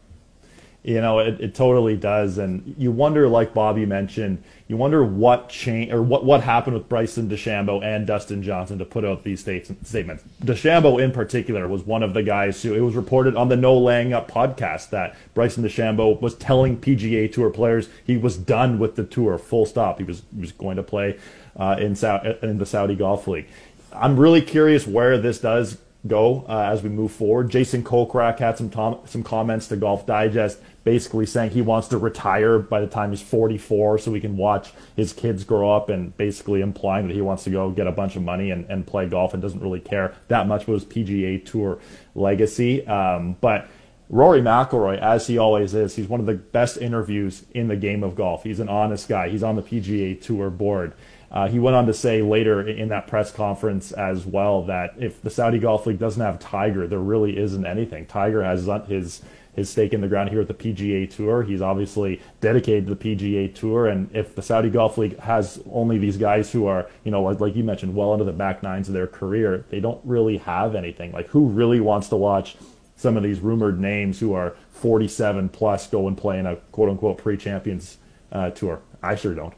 You 0.83 0.99
know, 0.99 1.19
it, 1.19 1.39
it 1.39 1.53
totally 1.53 1.95
does. 1.95 2.39
And 2.39 2.73
you 2.75 2.91
wonder, 2.91 3.27
like 3.27 3.53
Bobby 3.53 3.85
mentioned, 3.85 4.43
you 4.67 4.77
wonder 4.77 5.03
what 5.03 5.47
change 5.47 5.91
or 5.91 6.01
what, 6.01 6.25
what 6.25 6.41
happened 6.41 6.75
with 6.75 6.89
Bryson 6.89 7.29
DeChambeau 7.29 7.83
and 7.83 8.07
Dustin 8.07 8.41
Johnson 8.41 8.79
to 8.79 8.85
put 8.85 9.05
out 9.05 9.23
these 9.23 9.41
statements. 9.41 10.23
DeChambeau, 10.43 10.99
in 10.99 11.11
particular, 11.11 11.67
was 11.67 11.83
one 11.83 12.01
of 12.01 12.15
the 12.15 12.23
guys 12.23 12.63
who 12.63 12.73
it 12.73 12.79
was 12.79 12.95
reported 12.95 13.35
on 13.35 13.49
the 13.49 13.55
No 13.55 13.77
Laying 13.77 14.11
Up 14.11 14.31
podcast 14.31 14.89
that 14.89 15.15
Bryson 15.35 15.63
DeChambeau 15.63 16.19
was 16.19 16.33
telling 16.35 16.79
PGA 16.79 17.31
Tour 17.31 17.51
players 17.51 17.87
he 18.03 18.17
was 18.17 18.35
done 18.35 18.79
with 18.79 18.95
the 18.95 19.03
tour, 19.03 19.37
full 19.37 19.67
stop. 19.67 19.99
He 19.99 20.03
was, 20.03 20.23
he 20.33 20.41
was 20.41 20.51
going 20.51 20.77
to 20.77 20.83
play 20.83 21.19
uh, 21.57 21.75
in, 21.79 21.95
in 22.41 22.57
the 22.57 22.65
Saudi 22.65 22.95
Golf 22.95 23.27
League. 23.27 23.47
I'm 23.93 24.17
really 24.17 24.41
curious 24.41 24.87
where 24.87 25.19
this 25.19 25.39
does 25.39 25.77
go 26.07 26.45
uh, 26.49 26.63
as 26.63 26.81
we 26.81 26.89
move 26.89 27.11
forward. 27.11 27.49
Jason 27.49 27.83
Kokrak 27.83 28.39
had 28.39 28.57
some 28.57 28.69
tom- 28.69 28.99
some 29.05 29.23
comments 29.23 29.67
to 29.67 29.75
Golf 29.75 30.05
Digest, 30.05 30.59
basically 30.83 31.25
saying 31.25 31.51
he 31.51 31.61
wants 31.61 31.87
to 31.89 31.97
retire 31.97 32.57
by 32.59 32.81
the 32.81 32.87
time 32.87 33.11
he's 33.11 33.21
44, 33.21 33.99
so 33.99 34.13
he 34.13 34.21
can 34.21 34.35
watch 34.37 34.73
his 34.95 35.13
kids 35.13 35.43
grow 35.43 35.71
up, 35.71 35.89
and 35.89 36.15
basically 36.17 36.61
implying 36.61 37.07
that 37.07 37.13
he 37.13 37.21
wants 37.21 37.43
to 37.43 37.49
go 37.49 37.69
get 37.69 37.87
a 37.87 37.91
bunch 37.91 38.15
of 38.15 38.23
money 38.23 38.51
and, 38.51 38.65
and 38.69 38.87
play 38.87 39.07
golf 39.07 39.33
and 39.33 39.41
doesn't 39.41 39.61
really 39.61 39.79
care 39.79 40.15
that 40.27 40.47
much 40.47 40.63
about 40.63 40.73
his 40.73 40.85
PGA 40.85 41.43
Tour 41.45 41.79
legacy. 42.15 42.85
Um, 42.87 43.35
but 43.39 43.67
Rory 44.09 44.41
McIlroy, 44.41 44.99
as 44.99 45.27
he 45.27 45.37
always 45.37 45.73
is, 45.73 45.95
he's 45.95 46.07
one 46.07 46.19
of 46.19 46.25
the 46.25 46.33
best 46.33 46.77
interviews 46.77 47.45
in 47.53 47.69
the 47.69 47.77
game 47.77 48.03
of 48.03 48.15
golf. 48.15 48.43
He's 48.43 48.59
an 48.59 48.67
honest 48.67 49.07
guy. 49.07 49.29
He's 49.29 49.41
on 49.41 49.55
the 49.55 49.61
PGA 49.61 50.21
Tour 50.21 50.49
board. 50.49 50.93
Uh, 51.31 51.47
he 51.47 51.59
went 51.59 51.75
on 51.75 51.85
to 51.85 51.93
say 51.93 52.21
later 52.21 52.67
in 52.67 52.89
that 52.89 53.07
press 53.07 53.31
conference 53.31 53.93
as 53.93 54.25
well 54.25 54.63
that 54.63 54.93
if 54.97 55.21
the 55.21 55.29
Saudi 55.29 55.59
Golf 55.59 55.87
League 55.87 55.99
doesn't 55.99 56.21
have 56.21 56.39
Tiger, 56.39 56.87
there 56.87 56.99
really 56.99 57.37
isn't 57.37 57.65
anything. 57.65 58.05
Tiger 58.05 58.43
has 58.43 58.67
his 58.87 59.21
his 59.53 59.69
stake 59.69 59.93
in 59.93 60.01
the 60.01 60.07
ground 60.07 60.29
here 60.29 60.41
at 60.41 60.47
the 60.47 60.53
PGA 60.53 61.13
Tour. 61.13 61.43
He's 61.43 61.61
obviously 61.61 62.21
dedicated 62.39 62.87
to 62.87 62.95
the 62.95 63.15
PGA 63.15 63.53
Tour, 63.53 63.87
and 63.87 64.09
if 64.15 64.35
the 64.35 64.41
Saudi 64.41 64.69
Golf 64.69 64.97
League 64.97 65.19
has 65.19 65.61
only 65.71 65.97
these 65.97 66.17
guys 66.17 66.51
who 66.51 66.67
are, 66.67 66.89
you 67.03 67.11
know, 67.11 67.21
like 67.21 67.55
you 67.55 67.63
mentioned, 67.63 67.95
well 67.95 68.13
into 68.13 68.25
the 68.25 68.31
back 68.31 68.63
nines 68.63 68.87
of 68.87 68.93
their 68.93 69.07
career, 69.07 69.65
they 69.69 69.79
don't 69.79 69.99
really 70.05 70.37
have 70.37 70.75
anything. 70.75 71.11
Like, 71.11 71.27
who 71.27 71.47
really 71.47 71.79
wants 71.79 72.07
to 72.09 72.15
watch 72.15 72.55
some 72.95 73.17
of 73.17 73.23
these 73.23 73.39
rumored 73.39 73.79
names 73.79 74.19
who 74.19 74.33
are 74.33 74.55
47 74.71 75.49
plus 75.49 75.87
go 75.87 76.07
and 76.07 76.17
play 76.17 76.39
in 76.39 76.45
a 76.45 76.55
quote 76.71 76.89
unquote 76.89 77.17
pre 77.17 77.35
champions 77.35 77.97
uh, 78.31 78.51
tour? 78.51 78.81
I 79.03 79.15
sure 79.15 79.35
don't. 79.35 79.53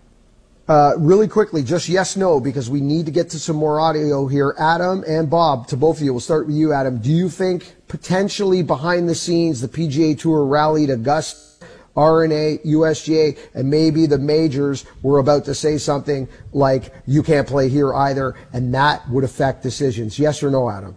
Uh, 0.66 0.94
really 0.98 1.28
quickly, 1.28 1.62
just 1.62 1.90
yes, 1.90 2.16
no, 2.16 2.40
because 2.40 2.70
we 2.70 2.80
need 2.80 3.06
to 3.06 3.12
get 3.12 3.30
to 3.30 3.38
some 3.38 3.58
more 3.58 3.82
audio 3.82 4.28
here. 4.28 4.56
Adam 4.58 5.04
and 5.06 5.30
Bob, 5.30 5.68
to 5.68 5.76
both 5.76 5.98
of 5.98 6.04
you, 6.04 6.14
we'll 6.14 6.22
start 6.22 6.48
with 6.48 6.56
you, 6.56 6.72
Adam. 6.72 7.00
Do 7.00 7.12
you 7.12 7.30
think 7.30 7.76
potentially 7.90 8.64
behind 8.64 9.10
the 9.10 9.16
scenes 9.16 9.60
the 9.60 9.68
PGA 9.68 10.18
Tour 10.18 10.46
rallied 10.46 10.90
Augusta, 10.90 11.66
R&A, 11.98 12.60
USGA, 12.60 13.38
and 13.54 13.70
maybe 13.70 14.06
the 14.06 14.18
majors 14.18 14.86
were 15.02 15.20
about 15.20 15.44
to 15.46 15.54
say 15.54 15.78
something 15.78 16.30
like, 16.54 16.94
you 17.06 17.24
can't 17.24 17.48
play 17.48 17.68
here 17.68 17.94
either, 17.94 18.34
and 18.54 18.74
that 18.74 19.08
would 19.10 19.26
affect 19.26 19.64
decisions? 19.64 20.18
Yes 20.18 20.42
or 20.42 20.50
no, 20.50 20.70
Adam? 20.70 20.96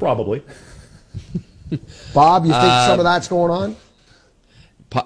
Probably. 0.00 0.42
Bob, 2.12 2.44
you 2.44 2.50
think 2.50 2.64
uh, 2.64 2.86
some 2.88 2.98
of 2.98 3.04
that's 3.04 3.28
going 3.28 3.52
on? 3.52 3.76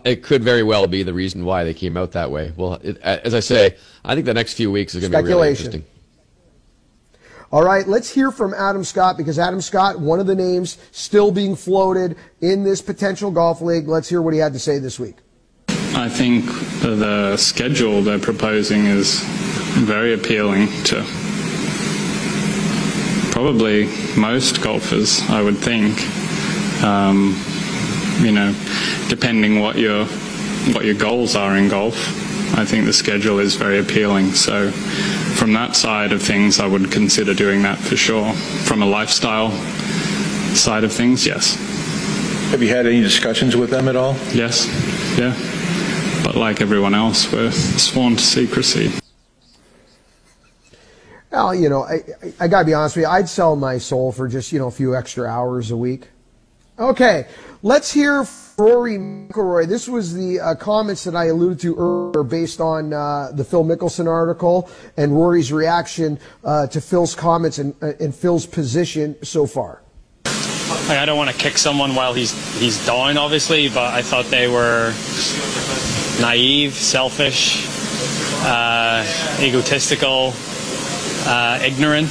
It 0.04 0.22
could 0.22 0.44
very 0.44 0.62
well 0.62 0.86
be 0.86 1.02
the 1.02 1.14
reason 1.14 1.44
why 1.44 1.64
they 1.64 1.74
came 1.74 1.96
out 1.96 2.12
that 2.12 2.30
way. 2.30 2.52
Well, 2.56 2.74
it, 2.74 2.98
as 2.98 3.34
I 3.34 3.40
say, 3.40 3.76
I 4.04 4.14
think 4.14 4.26
the 4.26 4.34
next 4.34 4.54
few 4.54 4.70
weeks 4.70 4.94
is 4.94 5.00
going 5.00 5.12
to 5.12 5.22
be 5.22 5.34
really 5.34 5.50
interesting. 5.50 5.84
All 7.52 7.64
right, 7.64 7.86
let's 7.88 8.08
hear 8.08 8.30
from 8.30 8.54
Adam 8.54 8.84
Scott 8.84 9.16
because 9.16 9.36
Adam 9.36 9.60
Scott, 9.60 9.98
one 9.98 10.20
of 10.20 10.28
the 10.28 10.36
names 10.36 10.78
still 10.92 11.32
being 11.32 11.56
floated 11.56 12.16
in 12.40 12.62
this 12.62 12.80
potential 12.80 13.32
golf 13.32 13.60
league. 13.60 13.88
Let's 13.88 14.08
hear 14.08 14.22
what 14.22 14.34
he 14.34 14.38
had 14.38 14.52
to 14.52 14.60
say 14.60 14.78
this 14.78 15.00
week. 15.00 15.16
I 15.68 16.08
think 16.08 16.44
the 16.80 17.36
schedule 17.36 18.02
they're 18.02 18.20
proposing 18.20 18.86
is 18.86 19.20
very 19.80 20.14
appealing 20.14 20.68
to 20.84 21.04
probably 23.32 23.86
most 24.16 24.62
golfers, 24.62 25.20
I 25.28 25.42
would 25.42 25.56
think. 25.56 25.98
Um, 26.84 27.34
you 28.20 28.32
know, 28.32 28.54
depending 29.08 29.60
what 29.60 29.76
your 29.76 30.06
what 30.74 30.84
your 30.84 30.94
goals 30.94 31.36
are 31.36 31.56
in 31.56 31.68
golf, 31.68 31.96
I 32.56 32.64
think 32.64 32.84
the 32.84 32.92
schedule 32.92 33.38
is 33.38 33.54
very 33.54 33.78
appealing. 33.78 34.32
So, 34.32 34.70
from 34.70 35.52
that 35.54 35.76
side 35.76 36.12
of 36.12 36.22
things, 36.22 36.60
I 36.60 36.66
would 36.66 36.90
consider 36.90 37.34
doing 37.34 37.62
that 37.62 37.78
for 37.78 37.96
sure. 37.96 38.32
From 38.64 38.82
a 38.82 38.86
lifestyle 38.86 39.50
side 40.54 40.84
of 40.84 40.92
things, 40.92 41.26
yes. 41.26 41.54
Have 42.50 42.62
you 42.62 42.68
had 42.68 42.86
any 42.86 43.00
discussions 43.00 43.56
with 43.56 43.70
them 43.70 43.88
at 43.88 43.96
all? 43.96 44.14
Yes, 44.32 44.66
yeah. 45.18 45.34
But 46.24 46.36
like 46.36 46.60
everyone 46.60 46.94
else, 46.94 47.32
we're 47.32 47.52
sworn 47.52 48.16
to 48.16 48.22
secrecy. 48.22 48.92
Well, 51.30 51.54
you 51.54 51.68
know, 51.68 51.84
I, 51.84 51.94
I, 51.94 52.32
I 52.40 52.48
got 52.48 52.60
to 52.60 52.66
be 52.66 52.74
honest 52.74 52.96
with 52.96 53.04
you. 53.04 53.08
I'd 53.08 53.28
sell 53.28 53.54
my 53.54 53.78
soul 53.78 54.10
for 54.10 54.26
just, 54.26 54.52
you 54.52 54.58
know, 54.58 54.66
a 54.66 54.72
few 54.72 54.96
extra 54.96 55.28
hours 55.28 55.70
a 55.70 55.76
week. 55.76 56.08
Okay, 56.80 57.26
let's 57.62 57.92
hear 57.92 58.26
Rory 58.56 58.96
McIlroy. 58.96 59.68
This 59.68 59.86
was 59.86 60.14
the 60.14 60.40
uh, 60.40 60.54
comments 60.54 61.04
that 61.04 61.14
I 61.14 61.26
alluded 61.26 61.60
to 61.60 61.76
earlier 61.76 62.22
based 62.22 62.58
on 62.58 62.94
uh, 62.94 63.32
the 63.34 63.44
Phil 63.44 63.64
Mickelson 63.64 64.08
article 64.08 64.70
and 64.96 65.12
Rory's 65.12 65.52
reaction 65.52 66.18
uh, 66.42 66.68
to 66.68 66.80
Phil's 66.80 67.14
comments 67.14 67.58
and, 67.58 67.74
uh, 67.82 67.92
and 68.00 68.14
Phil's 68.14 68.46
position 68.46 69.14
so 69.22 69.46
far. 69.46 69.82
I 70.24 71.04
don't 71.04 71.18
want 71.18 71.28
to 71.28 71.36
kick 71.36 71.58
someone 71.58 71.94
while 71.94 72.14
he's 72.14 72.32
he's 72.58 72.84
down, 72.86 73.18
obviously, 73.18 73.68
but 73.68 73.92
I 73.92 74.00
thought 74.00 74.24
they 74.26 74.48
were 74.48 74.94
naive, 76.18 76.72
selfish, 76.72 77.66
uh, 78.46 79.04
egotistical, 79.38 80.32
uh, 81.26 81.60
ignorant. 81.62 82.08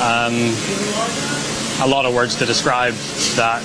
Um, 0.00 1.43
a 1.82 1.86
lot 1.86 2.06
of 2.06 2.14
words 2.14 2.36
to 2.36 2.46
describe 2.46 2.94
that 3.36 3.62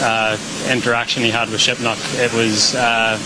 uh, 0.00 0.36
interaction 0.70 1.22
he 1.22 1.30
had 1.30 1.48
with 1.50 1.60
Shipnuck. 1.60 1.98
It 2.18 2.32
was 2.32 2.74
uh, 2.74 3.16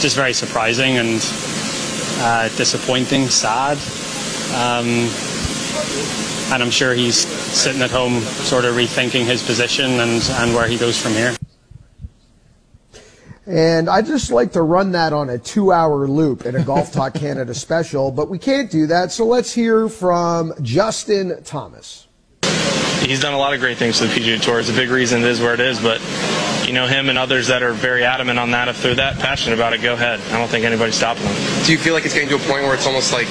just 0.00 0.16
very 0.16 0.32
surprising 0.32 0.98
and 0.98 1.20
uh, 2.20 2.48
disappointing, 2.56 3.28
sad. 3.28 3.78
Um, 4.54 5.08
and 6.52 6.62
I'm 6.62 6.70
sure 6.70 6.94
he's 6.94 7.16
sitting 7.16 7.82
at 7.82 7.90
home 7.90 8.20
sort 8.20 8.64
of 8.64 8.74
rethinking 8.74 9.24
his 9.24 9.42
position 9.42 9.90
and, 10.00 10.22
and 10.22 10.54
where 10.54 10.68
he 10.68 10.76
goes 10.76 11.00
from 11.00 11.12
here. 11.12 11.34
And 13.46 13.90
I 13.90 14.00
just 14.00 14.30
like 14.30 14.52
to 14.52 14.62
run 14.62 14.92
that 14.92 15.12
on 15.12 15.28
a 15.28 15.38
two 15.38 15.72
hour 15.72 16.06
loop 16.06 16.46
in 16.46 16.56
a 16.56 16.64
Golf 16.64 16.92
Talk 16.92 17.14
Canada 17.14 17.54
special, 17.54 18.10
but 18.10 18.28
we 18.28 18.38
can't 18.38 18.70
do 18.70 18.86
that. 18.86 19.12
So 19.12 19.26
let's 19.26 19.52
hear 19.52 19.88
from 19.88 20.52
Justin 20.62 21.42
Thomas 21.44 22.03
he's 23.04 23.20
done 23.20 23.34
a 23.34 23.38
lot 23.38 23.54
of 23.54 23.60
great 23.60 23.76
things 23.76 23.98
for 23.98 24.06
the 24.06 24.12
PGA 24.12 24.40
Tour. 24.40 24.60
It's 24.60 24.70
a 24.70 24.72
big 24.72 24.90
reason 24.90 25.22
it 25.22 25.28
is 25.28 25.40
where 25.40 25.54
it 25.54 25.60
is, 25.60 25.80
but 25.80 26.00
you 26.66 26.72
know 26.72 26.86
him 26.86 27.08
and 27.08 27.18
others 27.18 27.48
that 27.48 27.62
are 27.62 27.72
very 27.72 28.04
adamant 28.04 28.38
on 28.38 28.50
that. 28.52 28.68
If 28.68 28.82
they're 28.82 28.94
that 28.94 29.18
passionate 29.18 29.54
about 29.54 29.72
it, 29.72 29.82
go 29.82 29.94
ahead. 29.94 30.20
I 30.32 30.38
don't 30.38 30.48
think 30.48 30.64
anybody's 30.64 30.94
stopping 30.96 31.24
them. 31.24 31.34
Do 31.64 31.72
you 31.72 31.78
feel 31.78 31.94
like 31.94 32.04
it's 32.04 32.14
getting 32.14 32.28
to 32.30 32.36
a 32.36 32.48
point 32.48 32.64
where 32.64 32.74
it's 32.74 32.86
almost 32.86 33.12
like 33.12 33.28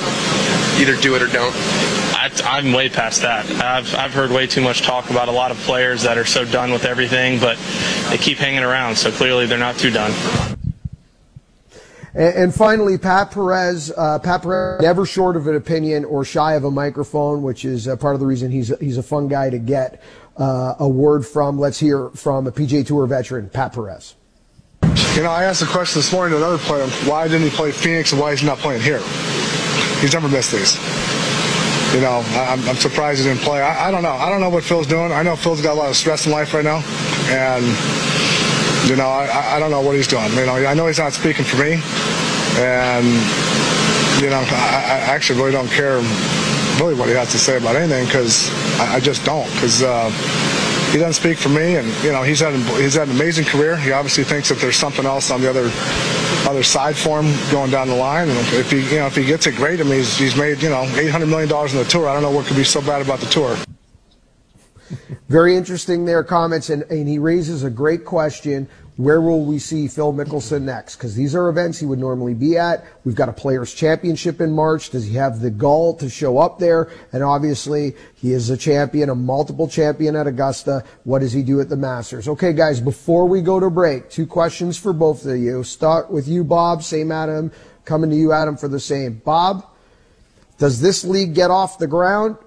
either 0.79 0.95
do 0.95 1.15
it 1.15 1.21
or 1.21 1.27
don't? 1.27 1.53
I, 2.15 2.59
am 2.59 2.71
way 2.71 2.89
past 2.89 3.21
that. 3.21 3.45
I've, 3.61 3.93
I've 3.95 4.13
heard 4.13 4.31
way 4.31 4.47
too 4.47 4.61
much 4.61 4.81
talk 4.81 5.09
about 5.09 5.27
a 5.27 5.31
lot 5.31 5.51
of 5.51 5.57
players 5.57 6.03
that 6.03 6.17
are 6.17 6.25
so 6.25 6.45
done 6.45 6.71
with 6.71 6.85
everything, 6.85 7.39
but 7.39 7.57
they 8.09 8.17
keep 8.17 8.37
hanging 8.37 8.63
around, 8.63 8.95
so 8.95 9.11
clearly 9.11 9.45
they're 9.45 9.57
not 9.57 9.77
too 9.77 9.91
done. 9.91 10.13
And, 12.13 12.35
and 12.35 12.55
finally, 12.55 12.97
Pat 12.97 13.31
Perez. 13.31 13.91
Uh, 13.95 14.19
Pat 14.19 14.43
Perez 14.43 14.81
never 14.81 15.05
short 15.05 15.35
of 15.35 15.47
an 15.47 15.55
opinion 15.55 16.05
or 16.05 16.23
shy 16.23 16.53
of 16.53 16.63
a 16.63 16.71
microphone, 16.71 17.43
which 17.43 17.65
is 17.65 17.87
uh, 17.87 17.95
part 17.95 18.15
of 18.15 18.19
the 18.19 18.27
reason 18.27 18.51
he's 18.51 18.77
he's 18.79 18.97
a 18.97 19.03
fun 19.03 19.27
guy 19.27 19.49
to 19.49 19.59
get 19.59 20.01
uh, 20.37 20.75
a 20.79 20.87
word 20.87 21.25
from. 21.25 21.59
Let's 21.59 21.79
hear 21.79 22.09
from 22.09 22.47
a 22.47 22.51
PGA 22.51 22.85
Tour 22.85 23.05
veteran, 23.07 23.49
Pat 23.49 23.73
Perez. 23.73 24.15
You 25.15 25.21
know, 25.21 25.29
I 25.29 25.43
asked 25.43 25.61
a 25.61 25.67
question 25.67 25.99
this 25.99 26.11
morning 26.11 26.31
to 26.31 26.37
another 26.37 26.57
player. 26.57 26.87
Why 27.07 27.27
didn't 27.27 27.49
he 27.49 27.55
play 27.55 27.71
Phoenix 27.71 28.11
and 28.11 28.21
why 28.21 28.31
is 28.31 28.39
he 28.39 28.47
not 28.47 28.57
playing 28.57 28.81
here? 28.81 28.99
He's 30.01 30.13
never 30.13 30.27
missed 30.27 30.51
these. 30.51 30.75
You 31.93 32.01
know, 32.01 32.25
I'm, 32.33 32.67
I'm 32.67 32.75
surprised 32.75 33.21
he 33.21 33.27
didn't 33.27 33.41
play. 33.41 33.61
I, 33.61 33.89
I 33.89 33.91
don't 33.91 34.01
know. 34.01 34.13
I 34.13 34.29
don't 34.29 34.41
know 34.41 34.49
what 34.49 34.63
Phil's 34.63 34.87
doing. 34.87 35.11
I 35.11 35.21
know 35.21 35.35
Phil's 35.35 35.61
got 35.61 35.73
a 35.73 35.79
lot 35.79 35.89
of 35.89 35.95
stress 35.95 36.25
in 36.25 36.31
life 36.31 36.51
right 36.55 36.65
now, 36.65 36.81
and 37.29 37.63
you 38.87 38.95
know, 38.95 39.07
I, 39.07 39.55
I 39.55 39.59
don't 39.59 39.71
know 39.71 39.81
what 39.81 39.95
he's 39.95 40.07
doing. 40.07 40.29
You 40.33 40.45
know, 40.45 40.55
I 40.55 40.73
know 40.73 40.87
he's 40.87 40.99
not 40.99 41.13
speaking 41.13 41.45
for 41.45 41.57
me, 41.57 41.81
and 42.59 43.05
you 44.21 44.29
know, 44.29 44.43
I, 44.51 45.05
I 45.07 45.13
actually 45.13 45.39
really 45.39 45.51
don't 45.51 45.69
care 45.69 46.01
really 46.79 46.95
what 46.95 47.07
he 47.07 47.15
has 47.15 47.31
to 47.31 47.39
say 47.39 47.57
about 47.57 47.75
anything 47.75 48.05
because 48.05 48.49
I, 48.79 48.95
I, 48.95 48.99
just 48.99 49.23
don't. 49.23 49.45
Because 49.53 49.83
uh, 49.83 50.09
he 50.91 50.97
doesn't 50.97 51.13
speak 51.13 51.37
for 51.37 51.49
me, 51.49 51.77
and 51.77 51.87
you 52.03 52.11
know 52.11 52.23
he's 52.23 52.39
had 52.39 52.53
he's 52.79 52.95
had 52.95 53.07
an 53.07 53.15
amazing 53.15 53.45
career. 53.45 53.77
He 53.77 53.91
obviously 53.91 54.23
thinks 54.23 54.49
that 54.49 54.59
there's 54.59 54.77
something 54.77 55.05
else 55.05 55.31
on 55.31 55.41
the 55.41 55.49
other 55.49 55.71
other 56.49 56.63
side 56.63 56.95
for 56.95 57.21
him 57.21 57.33
going 57.51 57.71
down 57.71 57.87
the 57.87 57.95
line. 57.95 58.29
And 58.29 58.37
if 58.53 58.71
he 58.71 58.81
you 58.91 58.99
know 58.99 59.07
if 59.07 59.15
he 59.15 59.25
gets 59.25 59.47
it, 59.47 59.55
great. 59.55 59.79
I 59.79 59.83
mean 59.83 59.95
he's, 59.95 60.17
he's 60.17 60.35
made 60.35 60.61
you 60.61 60.69
know 60.69 60.83
800 60.83 61.25
million 61.27 61.49
dollars 61.49 61.73
in 61.73 61.79
the 61.79 61.85
tour. 61.85 62.09
I 62.09 62.13
don't 62.13 62.23
know 62.23 62.31
what 62.31 62.45
could 62.45 62.57
be 62.57 62.63
so 62.63 62.81
bad 62.81 63.01
about 63.01 63.19
the 63.19 63.27
tour. 63.27 63.57
Very 65.29 65.55
interesting 65.55 66.05
there 66.05 66.23
comments, 66.23 66.69
and, 66.69 66.83
and 66.83 67.07
he 67.07 67.19
raises 67.19 67.63
a 67.63 67.69
great 67.69 68.05
question. 68.05 68.67
Where 68.95 69.21
will 69.21 69.43
we 69.43 69.57
see 69.57 69.87
Phil 69.87 70.13
Mickelson 70.13 70.61
next? 70.61 70.97
Because 70.97 71.15
these 71.15 71.33
are 71.33 71.49
events 71.49 71.79
he 71.79 71.85
would 71.87 71.97
normally 71.97 72.35
be 72.35 72.59
at. 72.59 72.85
We've 73.03 73.15
got 73.15 73.27
a 73.27 73.33
Players 73.33 73.73
Championship 73.73 74.39
in 74.39 74.51
March. 74.51 74.91
Does 74.91 75.05
he 75.05 75.15
have 75.15 75.39
the 75.39 75.49
gall 75.49 75.95
to 75.95 76.09
show 76.09 76.37
up 76.37 76.59
there? 76.59 76.91
And 77.11 77.23
obviously, 77.23 77.95
he 78.13 78.33
is 78.33 78.51
a 78.51 78.57
champion, 78.57 79.09
a 79.09 79.15
multiple 79.15 79.67
champion 79.67 80.15
at 80.15 80.27
Augusta. 80.27 80.83
What 81.05 81.19
does 81.19 81.33
he 81.33 81.41
do 81.41 81.59
at 81.59 81.69
the 81.69 81.75
Masters? 81.75 82.27
Okay, 82.27 82.53
guys, 82.53 82.79
before 82.79 83.27
we 83.27 83.41
go 83.41 83.59
to 83.59 83.71
break, 83.71 84.11
two 84.11 84.27
questions 84.27 84.77
for 84.77 84.93
both 84.93 85.25
of 85.25 85.37
you. 85.37 85.63
Start 85.63 86.11
with 86.11 86.27
you, 86.27 86.43
Bob. 86.43 86.83
Same 86.83 87.11
Adam. 87.11 87.51
Coming 87.85 88.11
to 88.11 88.15
you, 88.15 88.31
Adam, 88.31 88.57
for 88.57 88.67
the 88.67 88.79
same. 88.79 89.15
Bob, 89.25 89.65
does 90.59 90.81
this 90.81 91.03
league 91.03 91.33
get 91.33 91.49
off 91.49 91.79
the 91.79 91.87
ground? 91.87 92.37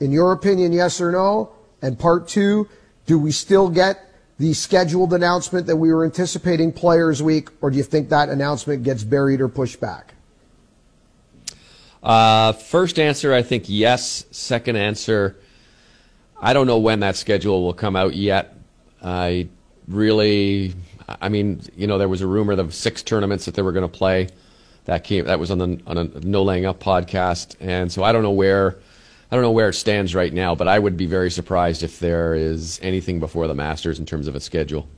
In 0.00 0.12
your 0.12 0.32
opinion, 0.32 0.72
yes 0.72 0.98
or 1.00 1.12
no? 1.12 1.52
And 1.84 1.98
part 1.98 2.28
two, 2.28 2.66
do 3.04 3.18
we 3.18 3.30
still 3.30 3.68
get 3.68 4.10
the 4.38 4.54
scheduled 4.54 5.12
announcement 5.12 5.66
that 5.66 5.76
we 5.76 5.92
were 5.92 6.02
anticipating 6.02 6.72
Players 6.72 7.22
Week, 7.22 7.50
or 7.60 7.70
do 7.70 7.76
you 7.76 7.82
think 7.82 8.08
that 8.08 8.30
announcement 8.30 8.84
gets 8.84 9.04
buried 9.04 9.42
or 9.42 9.48
pushed 9.48 9.80
back? 9.80 10.14
Uh, 12.02 12.52
first 12.52 12.98
answer, 12.98 13.34
I 13.34 13.42
think 13.42 13.64
yes. 13.66 14.24
Second 14.30 14.76
answer, 14.76 15.36
I 16.40 16.54
don't 16.54 16.66
know 16.66 16.78
when 16.78 17.00
that 17.00 17.16
schedule 17.16 17.62
will 17.62 17.74
come 17.74 17.96
out 17.96 18.14
yet. 18.14 18.56
I 19.02 19.48
really, 19.86 20.74
I 21.20 21.28
mean, 21.28 21.60
you 21.76 21.86
know, 21.86 21.98
there 21.98 22.08
was 22.08 22.22
a 22.22 22.26
rumor 22.26 22.54
of 22.54 22.74
six 22.74 23.02
tournaments 23.02 23.44
that 23.44 23.56
they 23.56 23.62
were 23.62 23.72
going 23.72 23.88
to 23.88 23.94
play. 23.94 24.28
That 24.86 25.04
came, 25.04 25.26
that 25.26 25.38
was 25.38 25.50
on 25.50 25.58
the 25.58 25.80
on 25.86 25.98
a 25.98 26.04
No 26.04 26.44
Laying 26.44 26.64
Up 26.64 26.82
podcast, 26.82 27.56
and 27.60 27.92
so 27.92 28.02
I 28.02 28.12
don't 28.12 28.22
know 28.22 28.30
where. 28.30 28.78
I 29.30 29.36
don't 29.36 29.42
know 29.42 29.50
where 29.50 29.70
it 29.70 29.74
stands 29.74 30.14
right 30.14 30.32
now, 30.32 30.54
but 30.54 30.68
I 30.68 30.78
would 30.78 30.96
be 30.96 31.06
very 31.06 31.30
surprised 31.30 31.82
if 31.82 31.98
there 31.98 32.34
is 32.34 32.78
anything 32.82 33.20
before 33.20 33.46
the 33.46 33.54
Masters 33.54 33.98
in 33.98 34.06
terms 34.06 34.28
of 34.28 34.34
a 34.34 34.40
schedule. 34.40 34.88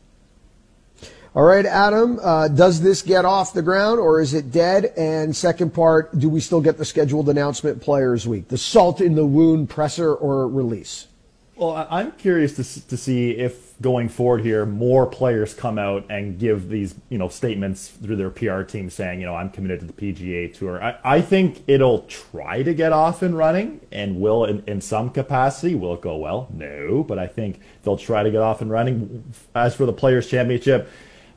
All 1.34 1.44
right, 1.44 1.66
Adam, 1.66 2.18
uh, 2.22 2.48
does 2.48 2.80
this 2.80 3.02
get 3.02 3.26
off 3.26 3.52
the 3.52 3.60
ground 3.60 4.00
or 4.00 4.22
is 4.22 4.32
it 4.32 4.50
dead? 4.50 4.86
And 4.96 5.36
second 5.36 5.74
part, 5.74 6.18
do 6.18 6.30
we 6.30 6.40
still 6.40 6.62
get 6.62 6.78
the 6.78 6.84
scheduled 6.84 7.28
announcement 7.28 7.82
Players 7.82 8.26
Week, 8.26 8.48
the 8.48 8.56
salt 8.56 9.02
in 9.02 9.14
the 9.14 9.26
wound 9.26 9.68
presser 9.68 10.14
or 10.14 10.48
release? 10.48 11.08
Well, 11.54 11.86
I'm 11.90 12.12
curious 12.12 12.56
to, 12.56 12.88
to 12.88 12.96
see 12.96 13.32
if 13.32 13.65
going 13.80 14.08
forward 14.08 14.42
here, 14.42 14.64
more 14.64 15.06
players 15.06 15.52
come 15.52 15.78
out 15.78 16.06
and 16.08 16.38
give 16.38 16.68
these, 16.70 16.94
you 17.10 17.18
know, 17.18 17.28
statements 17.28 17.88
through 17.88 18.16
their 18.16 18.30
PR 18.30 18.62
team 18.62 18.88
saying, 18.88 19.20
you 19.20 19.26
know, 19.26 19.34
I'm 19.34 19.50
committed 19.50 19.80
to 19.80 19.86
the 19.86 19.92
PGA 19.92 20.52
Tour. 20.54 20.82
I, 20.82 20.98
I 21.04 21.20
think 21.20 21.62
it'll 21.66 22.02
try 22.02 22.62
to 22.62 22.72
get 22.72 22.92
off 22.92 23.22
and 23.22 23.36
running 23.36 23.80
and 23.92 24.20
will 24.20 24.44
in, 24.44 24.64
in 24.66 24.80
some 24.80 25.10
capacity. 25.10 25.74
Will 25.74 25.94
it 25.94 26.00
go 26.00 26.16
well? 26.16 26.48
No, 26.52 27.04
but 27.04 27.18
I 27.18 27.26
think 27.26 27.60
they'll 27.82 27.98
try 27.98 28.22
to 28.22 28.30
get 28.30 28.40
off 28.40 28.62
and 28.62 28.70
running. 28.70 29.24
As 29.54 29.74
for 29.74 29.84
the 29.84 29.92
Players 29.92 30.28
Championship, 30.28 30.90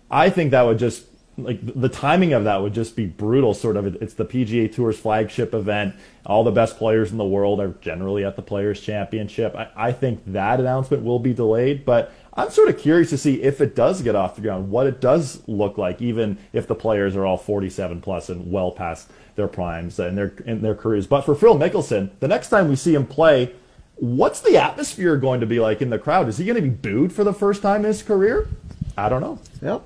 I 0.10 0.30
think 0.30 0.52
that 0.52 0.64
would 0.64 0.80
just 0.80 1.06
like 1.44 1.60
the 1.64 1.90
timing 1.90 2.34
of 2.34 2.44
that 2.44 2.62
would 2.62 2.74
just 2.74 2.96
be 2.96 3.06
brutal. 3.06 3.54
Sort 3.54 3.78
of, 3.78 4.02
it's 4.02 4.14
the 4.14 4.26
PGA 4.26 4.74
Tour's 4.74 4.98
flagship 5.00 5.54
event. 5.54 5.96
All 6.26 6.44
the 6.44 6.52
best 6.52 6.78
players 6.78 7.12
in 7.12 7.18
the 7.18 7.26
world 7.26 7.60
are 7.60 7.76
generally 7.82 8.24
at 8.26 8.36
the 8.36 8.42
Players 8.42 8.82
Championship. 8.82 9.56
I, 9.56 9.70
I 9.76 9.92
think 9.92 10.22
that 10.28 10.60
announcement 10.60 11.04
will 11.04 11.20
be 11.20 11.34
delayed, 11.34 11.86
but 11.86 12.14
I'm 12.40 12.52
sort 12.52 12.70
of 12.70 12.78
curious 12.78 13.10
to 13.10 13.18
see 13.18 13.42
if 13.42 13.60
it 13.60 13.76
does 13.76 14.02
get 14.02 14.16
off 14.16 14.36
the 14.36 14.42
ground, 14.42 14.72
what 14.72 14.88
it 14.88 15.02
does 15.02 15.42
look 15.46 15.78
like, 15.78 16.02
even 16.02 16.38
if 16.54 16.68
the 16.68 16.76
players 16.76 17.16
are 17.18 17.26
all 17.26 17.38
47 17.38 18.00
plus 18.00 18.30
and 18.30 18.50
well 18.50 18.72
past 18.72 19.12
their 19.36 19.50
primes 19.50 20.00
and 20.00 20.18
their 20.18 20.34
in 20.46 20.62
their 20.62 20.76
careers. 20.76 21.06
But 21.06 21.22
for 21.22 21.36
Phil 21.36 21.58
Mickelson, 21.58 22.12
the 22.22 22.30
next 22.30 22.48
time 22.50 22.70
we 22.70 22.78
see 22.78 22.96
him 22.96 23.06
play, 23.06 23.54
what's 23.96 24.40
the 24.40 24.56
atmosphere 24.56 25.18
going 25.18 25.42
to 25.42 25.46
be 25.46 25.60
like 25.60 25.82
in 25.82 25.90
the 25.90 26.00
crowd? 26.00 26.30
Is 26.30 26.38
he 26.38 26.46
going 26.46 26.56
to 26.56 26.62
be 26.62 26.70
booed 26.70 27.12
for 27.12 27.26
the 27.26 27.34
first 27.34 27.62
time 27.62 27.82
in 27.82 27.88
his 27.88 28.02
career? 28.02 28.48
I 28.98 29.10
don't 29.10 29.22
know. 29.22 29.40
Yep. 29.62 29.82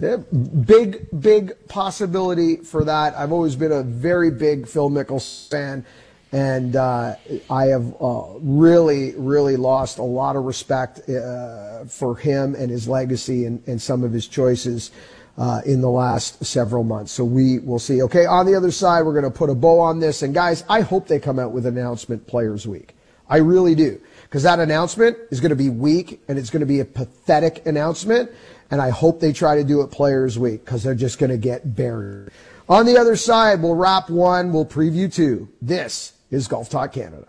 Yeah, 0.00 0.16
big, 0.16 1.06
big 1.18 1.68
possibility 1.68 2.56
for 2.56 2.84
that. 2.84 3.14
I've 3.16 3.30
always 3.30 3.54
been 3.54 3.72
a 3.72 3.82
very 3.82 4.30
big 4.30 4.66
Phil 4.66 4.90
Mickelson 4.90 5.48
fan, 5.50 5.86
and 6.34 6.74
uh, 6.74 7.14
I 7.48 7.66
have 7.66 7.94
uh, 8.00 8.24
really, 8.40 9.14
really 9.14 9.56
lost 9.56 9.98
a 9.98 10.02
lot 10.02 10.34
of 10.34 10.42
respect 10.42 11.08
uh, 11.08 11.84
for 11.84 12.16
him 12.16 12.56
and 12.56 12.72
his 12.72 12.88
legacy 12.88 13.46
and, 13.46 13.62
and 13.68 13.80
some 13.80 14.02
of 14.02 14.12
his 14.12 14.26
choices 14.26 14.90
uh, 15.38 15.60
in 15.64 15.80
the 15.80 15.88
last 15.88 16.44
several 16.44 16.82
months. 16.82 17.12
So 17.12 17.24
we 17.24 17.60
will 17.60 17.78
see. 17.78 18.02
Okay, 18.02 18.26
on 18.26 18.46
the 18.46 18.56
other 18.56 18.72
side, 18.72 19.02
we're 19.02 19.12
going 19.12 19.22
to 19.22 19.30
put 19.30 19.48
a 19.48 19.54
bow 19.54 19.78
on 19.78 20.00
this. 20.00 20.22
And 20.22 20.34
guys, 20.34 20.64
I 20.68 20.80
hope 20.80 21.06
they 21.06 21.20
come 21.20 21.38
out 21.38 21.52
with 21.52 21.66
announcement 21.66 22.26
Players 22.26 22.66
Week. 22.66 22.96
I 23.28 23.36
really 23.36 23.76
do. 23.76 24.00
Because 24.24 24.42
that 24.42 24.58
announcement 24.58 25.16
is 25.30 25.38
going 25.38 25.50
to 25.50 25.56
be 25.56 25.70
weak 25.70 26.20
and 26.26 26.36
it's 26.36 26.50
going 26.50 26.60
to 26.60 26.66
be 26.66 26.80
a 26.80 26.84
pathetic 26.84 27.64
announcement 27.64 28.32
and 28.72 28.82
I 28.82 28.90
hope 28.90 29.20
they 29.20 29.32
try 29.32 29.54
to 29.54 29.62
do 29.62 29.82
it 29.82 29.92
Players 29.92 30.36
Week 30.36 30.64
because 30.64 30.82
they're 30.82 30.96
just 30.96 31.20
going 31.20 31.30
to 31.30 31.38
get 31.38 31.76
buried. 31.76 32.30
On 32.68 32.86
the 32.86 32.98
other 32.98 33.14
side, 33.14 33.62
we'll 33.62 33.76
wrap 33.76 34.10
one, 34.10 34.52
we'll 34.52 34.66
preview 34.66 35.12
two. 35.12 35.48
This 35.62 36.14
is 36.34 36.48
Golf 36.48 36.68
Talk 36.68 36.92
Canada. 36.92 37.26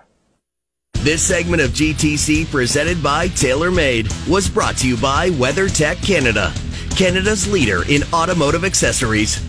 This 0.93 1.21
segment 1.21 1.61
of 1.61 1.69
GTC 1.69 2.49
presented 2.49 3.03
by 3.03 3.27
TaylorMade 3.27 4.27
was 4.27 4.49
brought 4.49 4.77
to 4.77 4.87
you 4.87 4.97
by 4.97 5.29
WeatherTech 5.29 6.03
Canada, 6.03 6.51
Canada's 6.97 7.47
leader 7.47 7.83
in 7.87 8.01
automotive 8.11 8.65
accessories. 8.65 9.39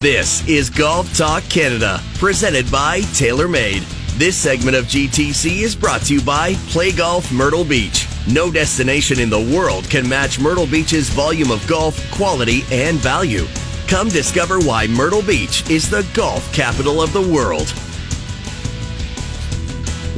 This 0.00 0.46
is 0.48 0.68
Golf 0.68 1.16
Talk 1.16 1.44
Canada, 1.44 2.00
presented 2.14 2.70
by 2.72 3.00
TaylorMade. 3.00 3.84
This 4.18 4.36
segment 4.36 4.76
of 4.76 4.86
GTC 4.86 5.60
is 5.60 5.76
brought 5.76 6.02
to 6.02 6.14
you 6.14 6.22
by 6.22 6.54
Play 6.70 6.90
Golf 6.90 7.30
Myrtle 7.32 7.64
Beach. 7.64 8.08
No 8.28 8.50
destination 8.50 9.20
in 9.20 9.30
the 9.30 9.56
world 9.56 9.88
can 9.88 10.08
match 10.08 10.40
Myrtle 10.40 10.66
Beach's 10.66 11.08
volume 11.10 11.52
of 11.52 11.64
golf, 11.68 11.96
quality, 12.10 12.62
and 12.72 12.98
value. 12.98 13.46
Come 13.88 14.08
discover 14.08 14.60
why 14.60 14.86
Myrtle 14.86 15.20
Beach 15.20 15.68
is 15.68 15.90
the 15.90 16.08
golf 16.14 16.50
capital 16.54 17.02
of 17.02 17.12
the 17.12 17.20
world. 17.20 17.72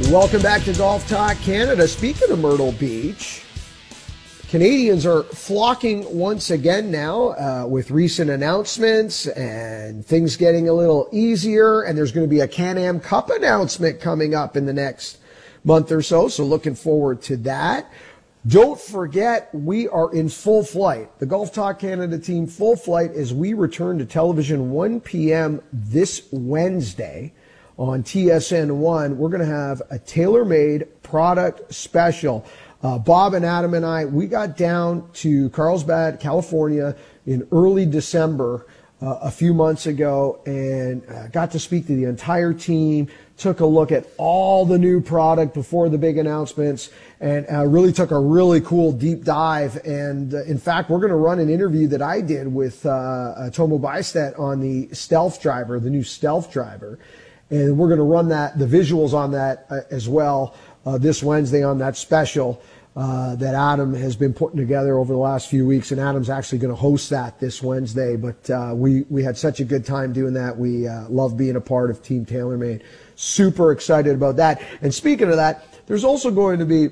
Welcome 0.09 0.41
back 0.41 0.63
to 0.63 0.73
Golf 0.73 1.07
Talk 1.09 1.37
Canada. 1.41 1.85
Speaking 1.85 2.31
of 2.31 2.39
Myrtle 2.39 2.71
Beach, 2.71 3.43
Canadians 4.47 5.05
are 5.05 5.23
flocking 5.23 6.05
once 6.17 6.49
again 6.49 6.89
now 6.89 7.31
uh, 7.31 7.67
with 7.67 7.91
recent 7.91 8.29
announcements 8.29 9.27
and 9.27 10.05
things 10.05 10.37
getting 10.37 10.69
a 10.69 10.73
little 10.73 11.09
easier. 11.11 11.81
And 11.81 11.97
there's 11.97 12.13
going 12.13 12.25
to 12.25 12.33
be 12.33 12.39
a 12.39 12.47
Can 12.47 12.77
Am 12.77 13.01
Cup 13.01 13.29
announcement 13.29 13.99
coming 13.99 14.33
up 14.33 14.55
in 14.55 14.65
the 14.65 14.73
next 14.73 15.17
month 15.65 15.91
or 15.91 16.01
so. 16.01 16.29
So 16.29 16.45
looking 16.45 16.73
forward 16.73 17.21
to 17.23 17.35
that. 17.37 17.91
Don't 18.47 18.79
forget, 18.79 19.49
we 19.53 19.89
are 19.89 20.13
in 20.13 20.29
full 20.29 20.63
flight. 20.63 21.19
The 21.19 21.25
Golf 21.25 21.51
Talk 21.51 21.79
Canada 21.79 22.17
team 22.17 22.47
full 22.47 22.77
flight 22.77 23.11
as 23.11 23.33
we 23.33 23.53
return 23.53 23.97
to 23.97 24.05
television 24.05 24.71
1 24.71 25.01
p.m. 25.01 25.61
this 25.73 26.29
Wednesday 26.31 27.33
on 27.77 28.03
TSN1. 28.03 29.17
We're 29.17 29.27
going 29.29 29.41
to 29.41 29.45
have 29.45 29.81
a 29.91 29.99
TaylorMade 29.99 30.87
product 31.03 31.73
special. 31.73 32.45
Uh, 32.81 32.97
Bob 32.97 33.33
and 33.33 33.43
Adam 33.43 33.73
and 33.73 33.85
I, 33.85 34.05
we 34.05 34.27
got 34.27 34.55
down 34.55 35.11
to 35.15 35.49
Carlsbad, 35.49 36.21
California 36.21 36.95
in 37.25 37.45
early 37.51 37.85
December 37.85 38.65
uh, 39.01 39.19
a 39.21 39.31
few 39.31 39.53
months 39.53 39.85
ago 39.85 40.41
and 40.45 41.07
uh, 41.09 41.27
got 41.27 41.51
to 41.51 41.59
speak 41.59 41.85
to 41.87 41.95
the 41.95 42.05
entire 42.05 42.53
team, 42.53 43.07
took 43.37 43.59
a 43.59 43.65
look 43.65 43.91
at 43.91 44.07
all 44.17 44.65
the 44.65 44.77
new 44.77 44.99
product 44.99 45.53
before 45.53 45.87
the 45.87 45.97
big 45.97 46.17
announcements 46.17 46.89
and 47.19 47.45
uh, 47.51 47.65
really 47.65 47.93
took 47.93 48.09
a 48.09 48.19
really 48.19 48.59
cool 48.61 48.91
deep 48.91 49.23
dive. 49.23 49.75
And 49.85 50.33
uh, 50.33 50.43
in 50.45 50.57
fact, 50.57 50.89
we're 50.89 50.99
going 50.99 51.11
to 51.11 51.15
run 51.15 51.39
an 51.39 51.49
interview 51.49 51.87
that 51.89 52.01
I 52.01 52.21
did 52.21 52.51
with 52.51 52.85
uh, 52.85 52.89
uh 52.89 53.49
Tomo 53.51 53.77
Bystedt 53.77 54.39
on 54.39 54.59
the 54.59 54.89
Stealth 54.93 55.41
driver, 55.41 55.79
the 55.79 55.91
new 55.91 56.03
Stealth 56.03 56.51
driver. 56.51 56.97
And 57.49 57.77
we're 57.77 57.87
going 57.87 57.99
to 57.99 58.03
run 58.03 58.29
that, 58.29 58.57
the 58.57 58.65
visuals 58.65 59.13
on 59.13 59.31
that 59.31 59.67
as 59.89 60.09
well 60.09 60.55
this 60.99 61.21
Wednesday 61.21 61.63
on 61.63 61.77
that 61.79 61.97
special. 61.97 62.61
Uh, 62.97 63.35
that 63.35 63.53
Adam 63.53 63.93
has 63.93 64.15
been 64.15 64.33
putting 64.33 64.57
together 64.57 64.97
over 64.97 65.13
the 65.13 65.19
last 65.19 65.51
few 65.51 65.67
weeks, 65.67 65.91
and 65.91 66.01
Adam's 66.01 66.31
actually 66.31 66.57
going 66.57 66.73
to 66.73 66.75
host 66.75 67.11
that 67.11 67.39
this 67.39 67.61
Wednesday. 67.61 68.15
But 68.15 68.49
uh, 68.49 68.71
we 68.73 69.03
we 69.07 69.21
had 69.21 69.37
such 69.37 69.59
a 69.59 69.63
good 69.63 69.85
time 69.85 70.13
doing 70.13 70.33
that. 70.33 70.57
We 70.57 70.87
uh, 70.87 71.07
love 71.07 71.37
being 71.37 71.55
a 71.55 71.61
part 71.61 71.91
of 71.91 72.01
Team 72.01 72.25
TaylorMade. 72.25 72.81
Super 73.15 73.71
excited 73.71 74.15
about 74.15 74.37
that. 74.37 74.63
And 74.81 74.91
speaking 74.91 75.29
of 75.29 75.35
that, 75.35 75.63
there's 75.85 76.03
also 76.03 76.31
going 76.31 76.57
to 76.57 76.65
be 76.65 76.89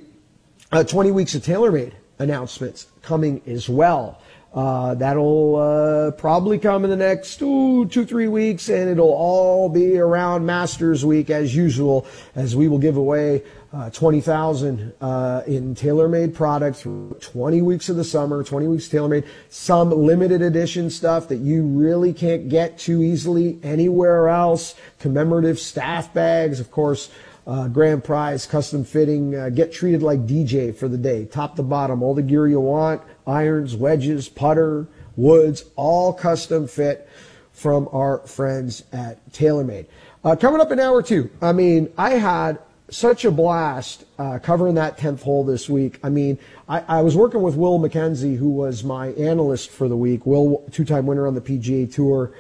uh, 0.72 0.84
20 0.84 1.10
weeks 1.10 1.34
of 1.34 1.42
TaylorMade 1.42 1.94
announcements 2.20 2.86
coming 3.02 3.42
as 3.48 3.68
well. 3.68 4.22
Uh, 4.56 4.96
that'll 4.96 5.58
uh, 5.58 6.12
probably 6.12 6.58
come 6.58 6.86
in 6.86 6.90
the 6.90 6.96
next 6.96 7.36
two, 7.36 7.86
three 7.90 8.30
weeks, 8.30 8.70
and 8.70 8.90
it'll 8.90 9.14
all 9.14 9.68
be 9.68 9.98
around 9.98 10.46
Masters 10.46 11.04
Week 11.04 11.30
as 11.30 11.54
usual, 11.54 12.08
as 12.36 12.56
we 12.56 12.70
will 12.70 12.80
give 12.80 12.96
away 12.96 13.44
uh, 13.74 13.90
20,000 13.90 14.94
uh, 15.02 15.42
in 15.46 15.76
TaylorMade 15.76 16.34
products 16.34 16.84
for 16.84 17.14
20 17.20 17.62
weeks 17.64 17.90
of 17.90 17.98
the 17.98 18.06
summer, 18.06 18.42
20 18.46 18.68
weeks 18.68 18.88
TaylorMade, 18.88 19.28
some 19.50 19.90
limited 19.90 20.42
edition 20.42 20.90
stuff 20.90 21.28
that 21.28 21.40
you 21.40 21.66
really 21.66 22.14
can't 22.14 22.48
get 22.48 22.78
too 22.78 23.04
easily 23.04 23.60
anywhere 23.62 24.30
else, 24.30 24.76
commemorative 25.00 25.60
staff 25.60 26.14
bags, 26.14 26.62
of 26.62 26.72
course, 26.72 27.10
uh, 27.46 27.68
grand 27.68 28.06
prize, 28.06 28.46
custom 28.46 28.86
fitting, 28.86 29.36
uh, 29.36 29.50
get 29.50 29.74
treated 29.74 30.02
like 30.02 30.26
DJ 30.26 30.74
for 30.74 30.88
the 30.88 30.98
day, 30.98 31.26
top 31.26 31.58
to 31.58 31.64
bottom, 31.64 32.02
all 32.02 32.14
the 32.16 32.22
gear 32.22 32.48
you 32.48 32.62
want, 32.62 33.02
irons, 33.28 33.76
wedges, 33.76 34.30
putter, 34.30 34.88
woods, 35.16 35.66
all 35.76 36.14
custom 36.14 36.68
fit 36.68 37.10
from 37.54 37.88
our 37.92 38.20
friends 38.20 38.84
at 38.92 39.30
TaylorMade. 39.32 39.86
Uh, 40.24 40.36
coming 40.36 40.60
up 40.60 40.72
in 40.72 40.80
hour 40.80 41.02
two, 41.02 41.30
I 41.42 41.54
mean, 41.54 41.92
I 41.98 42.12
had 42.12 42.60
such 42.90 43.26
a 43.26 43.32
blast 43.32 44.06
uh, 44.20 44.40
covering 44.40 44.76
that 44.76 44.98
10th 44.98 45.22
hole 45.24 45.44
this 45.44 45.70
week. 45.70 46.00
I 46.04 46.10
mean, 46.10 46.38
I, 46.70 46.82
I, 46.82 47.02
was 47.02 47.16
working 47.16 47.42
with 47.42 47.56
Will 47.56 47.80
MacKenzie, 47.80 48.38
who 48.38 48.50
was 48.50 48.84
my 48.84 49.08
analyst 49.14 49.72
for 49.72 49.88
the 49.88 49.98
week. 49.98 50.26
Will, 50.26 50.64
two 50.72 50.86
time 50.86 51.06
winner 51.06 51.26
on 51.26 51.34
the 51.34 51.42
PGA 51.42 51.92
Tour. 51.92 52.32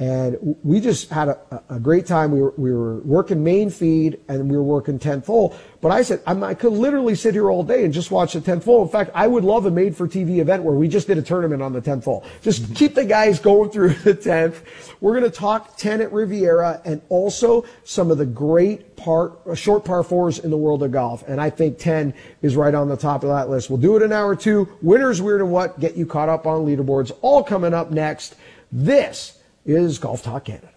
And 0.00 0.56
we 0.62 0.78
just 0.78 1.10
had 1.10 1.28
a, 1.28 1.62
a 1.68 1.80
great 1.80 2.06
time. 2.06 2.30
We 2.30 2.40
were, 2.40 2.54
we 2.56 2.72
were 2.72 2.98
working 3.00 3.42
main 3.42 3.68
feed 3.68 4.20
and 4.28 4.48
we 4.48 4.56
were 4.56 4.62
working 4.62 4.96
10th 4.96 5.26
hole. 5.26 5.56
But 5.80 5.90
I 5.90 6.02
said, 6.02 6.22
I'm, 6.24 6.44
i 6.44 6.54
could 6.54 6.72
literally 6.72 7.16
sit 7.16 7.34
here 7.34 7.50
all 7.50 7.64
day 7.64 7.84
and 7.84 7.92
just 7.92 8.12
watch 8.12 8.34
the 8.34 8.40
10th 8.40 8.64
hole. 8.64 8.82
In 8.82 8.88
fact, 8.88 9.10
I 9.12 9.26
would 9.26 9.42
love 9.42 9.66
a 9.66 9.72
made 9.72 9.96
for 9.96 10.06
TV 10.06 10.38
event 10.38 10.62
where 10.62 10.74
we 10.74 10.86
just 10.86 11.08
did 11.08 11.18
a 11.18 11.22
tournament 11.22 11.62
on 11.62 11.72
the 11.72 11.80
10th 11.80 12.04
hole. 12.04 12.24
Just 12.42 12.62
mm-hmm. 12.62 12.74
keep 12.74 12.94
the 12.94 13.04
guys 13.04 13.40
going 13.40 13.70
through 13.70 13.88
the 14.04 14.14
10th. 14.14 14.62
We're 15.00 15.18
going 15.18 15.30
to 15.30 15.36
talk 15.36 15.76
10 15.76 16.00
at 16.00 16.12
Riviera 16.12 16.80
and 16.84 17.02
also 17.08 17.64
some 17.82 18.12
of 18.12 18.18
the 18.18 18.26
great 18.26 18.94
part, 18.94 19.32
short 19.54 19.84
par 19.84 20.04
fours 20.04 20.38
in 20.38 20.50
the 20.50 20.56
world 20.56 20.84
of 20.84 20.92
golf. 20.92 21.24
And 21.26 21.40
I 21.40 21.50
think 21.50 21.78
10 21.78 22.14
is 22.42 22.54
right 22.54 22.74
on 22.74 22.88
the 22.88 22.96
top 22.96 23.24
of 23.24 23.30
that 23.30 23.50
list. 23.50 23.68
We'll 23.68 23.78
do 23.78 23.96
it 23.96 24.02
in 24.02 24.12
hour 24.12 24.36
two. 24.36 24.68
Winners, 24.80 25.20
weird 25.20 25.40
and 25.40 25.50
what, 25.50 25.80
get 25.80 25.96
you 25.96 26.06
caught 26.06 26.28
up 26.28 26.46
on 26.46 26.64
leaderboards, 26.64 27.10
all 27.20 27.42
coming 27.42 27.74
up 27.74 27.90
next. 27.90 28.36
This 28.70 29.37
is 29.68 29.98
Golf 29.98 30.22
Talk 30.22 30.46
Canada. 30.46 30.70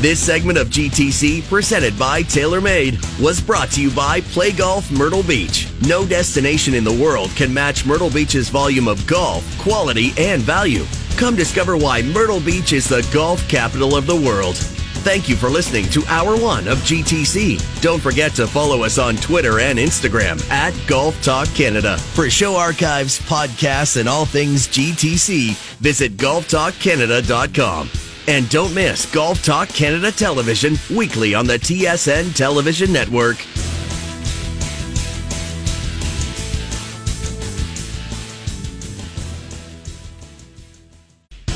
This 0.00 0.20
segment 0.20 0.58
of 0.58 0.68
GTC, 0.68 1.48
presented 1.48 1.98
by 1.98 2.22
TaylorMade, 2.22 3.22
was 3.22 3.40
brought 3.40 3.70
to 3.70 3.80
you 3.80 3.90
by 3.92 4.20
Play 4.20 4.52
Golf 4.52 4.90
Myrtle 4.90 5.22
Beach. 5.22 5.68
No 5.86 6.04
destination 6.04 6.74
in 6.74 6.84
the 6.84 6.92
world 6.92 7.30
can 7.30 7.54
match 7.54 7.86
Myrtle 7.86 8.10
Beach's 8.10 8.48
volume 8.48 8.88
of 8.88 9.06
golf, 9.06 9.44
quality, 9.58 10.12
and 10.18 10.42
value. 10.42 10.84
Come 11.16 11.36
discover 11.36 11.76
why 11.76 12.02
Myrtle 12.02 12.40
Beach 12.40 12.72
is 12.72 12.88
the 12.88 13.08
golf 13.14 13.48
capital 13.48 13.96
of 13.96 14.06
the 14.06 14.16
world. 14.16 14.56
Thank 15.02 15.28
you 15.28 15.34
for 15.34 15.50
listening 15.50 15.86
to 15.86 16.04
Hour 16.06 16.36
1 16.36 16.68
of 16.68 16.78
GTC. 16.78 17.82
Don't 17.82 18.00
forget 18.00 18.32
to 18.34 18.46
follow 18.46 18.84
us 18.84 18.98
on 18.98 19.16
Twitter 19.16 19.58
and 19.58 19.76
Instagram 19.76 20.48
at 20.48 20.72
Golf 20.86 21.20
Talk 21.24 21.48
Canada. 21.48 21.98
For 21.98 22.30
show 22.30 22.54
archives, 22.54 23.18
podcasts, 23.18 23.98
and 23.98 24.08
all 24.08 24.24
things 24.24 24.68
GTC, 24.68 25.56
visit 25.78 26.16
golftalkcanada.com. 26.16 27.90
And 28.28 28.48
don't 28.48 28.72
miss 28.72 29.12
Golf 29.12 29.42
Talk 29.44 29.68
Canada 29.70 30.12
Television 30.12 30.76
weekly 30.88 31.34
on 31.34 31.48
the 31.48 31.58
TSN 31.58 32.36
Television 32.36 32.92
Network. 32.92 33.38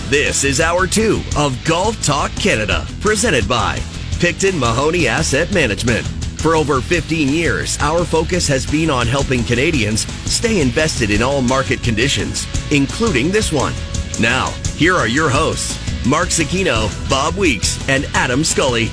This 0.09 0.45
is 0.45 0.61
hour 0.61 0.87
two 0.87 1.21
of 1.37 1.59
Golf 1.65 2.01
Talk 2.01 2.31
Canada, 2.37 2.87
presented 3.01 3.49
by 3.49 3.81
Picton 4.21 4.57
Mahoney 4.57 5.09
Asset 5.09 5.53
Management. 5.53 6.07
For 6.39 6.55
over 6.55 6.81
15 6.81 7.29
years, 7.29 7.77
our 7.81 8.05
focus 8.05 8.47
has 8.47 8.65
been 8.65 8.89
on 8.89 9.09
helping 9.09 9.43
Canadians 9.43 10.07
stay 10.31 10.61
invested 10.61 11.11
in 11.11 11.25
all 11.25 11.43
market 11.43 11.83
conditions, 11.83 12.47
including 12.71 13.33
this 13.33 13.53
one. 13.53 13.73
Now, 14.21 14.51
here 14.77 14.95
are 14.95 15.09
your 15.09 15.29
hosts, 15.29 15.77
Mark 16.07 16.29
Zecchino, 16.29 16.89
Bob 17.11 17.35
Weeks, 17.35 17.77
and 17.89 18.05
Adam 18.15 18.45
Scully. 18.45 18.93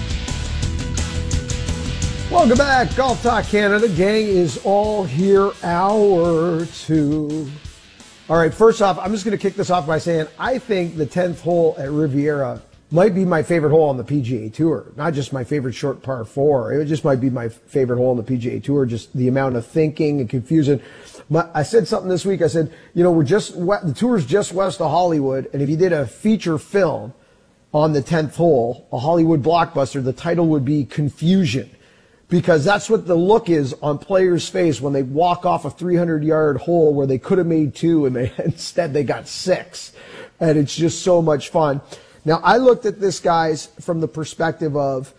Welcome 2.32 2.58
back, 2.58 2.96
Golf 2.96 3.22
Talk 3.22 3.46
Canada. 3.46 3.88
Gang 3.88 4.26
is 4.26 4.60
all 4.64 5.04
here, 5.04 5.52
hour 5.62 6.66
two. 6.66 7.52
All 8.30 8.38
right, 8.38 8.54
first 8.54 8.82
off, 8.82 8.98
I'm 9.00 9.12
just 9.12 9.26
going 9.26 9.38
to 9.38 9.42
kick 9.42 9.56
this 9.56 9.70
off 9.70 9.86
by 9.86 9.98
saying 9.98 10.28
I 10.40 10.58
think 10.58 10.96
the 10.96 11.06
10th 11.06 11.42
hole 11.42 11.76
at 11.78 11.92
Riviera 11.92 12.62
might 12.90 13.14
be 13.14 13.26
my 13.26 13.44
favorite 13.44 13.72
hole 13.72 13.90
on 13.90 13.98
the 13.98 14.04
PGA 14.06 14.54
Tour. 14.54 14.94
Not 14.96 15.14
just 15.14 15.34
my 15.34 15.44
favorite 15.44 15.74
short 15.74 16.02
par 16.02 16.24
four. 16.24 16.72
It 16.72 16.86
just 16.86 17.04
might 17.04 17.20
be 17.20 17.30
my 17.30 17.50
favorite 17.50 17.98
hole 17.98 18.12
on 18.12 18.18
the 18.18 18.24
PGA 18.24 18.64
Tour. 18.64 18.86
Just 18.86 19.12
the 19.14 19.28
amount 19.28 19.58
of 19.58 19.68
thinking 19.68 20.22
and 20.22 20.30
confusion. 20.30 20.82
I 21.54 21.64
said 21.64 21.86
something 21.86 22.08
this 22.08 22.26
week. 22.26 22.42
I 22.42 22.48
said, 22.48 22.74
you 22.94 23.04
know, 23.04 23.12
we're 23.12 23.26
just, 23.26 23.56
the 23.56 23.94
tour's 23.94 24.26
just 24.26 24.54
west 24.54 24.80
of 24.80 24.90
Hollywood. 24.90 25.50
And 25.52 25.62
if 25.62 25.70
you 25.70 25.76
did 25.76 25.92
a 25.92 26.08
feature 26.08 26.58
film 26.58 27.14
on 27.74 27.92
the 27.92 28.02
10th 28.02 28.36
hole, 28.36 28.88
a 28.94 29.00
Hollywood 29.00 29.44
blockbuster, 29.44 30.02
the 30.02 30.14
title 30.14 30.48
would 30.48 30.64
be 30.64 30.86
Confusion 30.86 31.70
because 32.34 32.66
that's 32.66 32.90
what 32.90 33.06
the 33.06 33.14
look 33.14 33.48
is 33.48 33.76
on 33.84 34.00
players' 34.00 34.50
face 34.50 34.82
when 34.82 34.92
they 34.92 35.04
walk 35.04 35.46
off 35.46 35.66
a 35.66 35.70
300 35.70 36.24
yard 36.24 36.58
hole 36.58 36.92
where 36.92 37.06
they 37.06 37.20
could 37.20 37.38
have 37.38 37.46
made 37.46 37.76
two 37.76 38.08
and 38.08 38.16
they 38.16 38.34
instead 38.44 38.92
they 38.92 39.04
got 39.04 39.28
six. 39.28 39.94
And 40.40 40.58
it's 40.58 40.76
just 40.76 41.04
so 41.04 41.22
much 41.22 41.50
fun. 41.50 41.80
Now, 42.26 42.42
I 42.44 42.58
looked 42.58 42.88
at 42.88 43.00
this, 43.00 43.20
guys, 43.20 43.68
from 43.82 44.02
the 44.02 44.08
perspective 44.08 44.76
of 44.76 45.14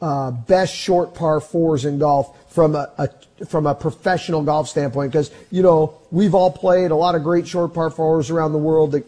uh, 0.00 0.30
best 0.30 0.72
short 0.72 1.12
par 1.12 1.40
fours 1.40 1.84
in 1.84 1.98
golf 1.98 2.38
from 2.52 2.76
a, 2.76 2.88
a 2.98 3.46
from 3.46 3.66
a 3.66 3.74
professional 3.74 4.44
golf 4.44 4.68
standpoint 4.68 5.10
because 5.10 5.32
you 5.50 5.64
know 5.64 5.98
we've 6.12 6.36
all 6.36 6.52
played 6.52 6.92
a 6.92 6.96
lot 6.96 7.16
of 7.16 7.24
great 7.24 7.48
short 7.48 7.74
par 7.74 7.90
fours 7.90 8.30
around 8.30 8.52
the 8.52 8.58
world 8.58 8.92
that 8.92 9.04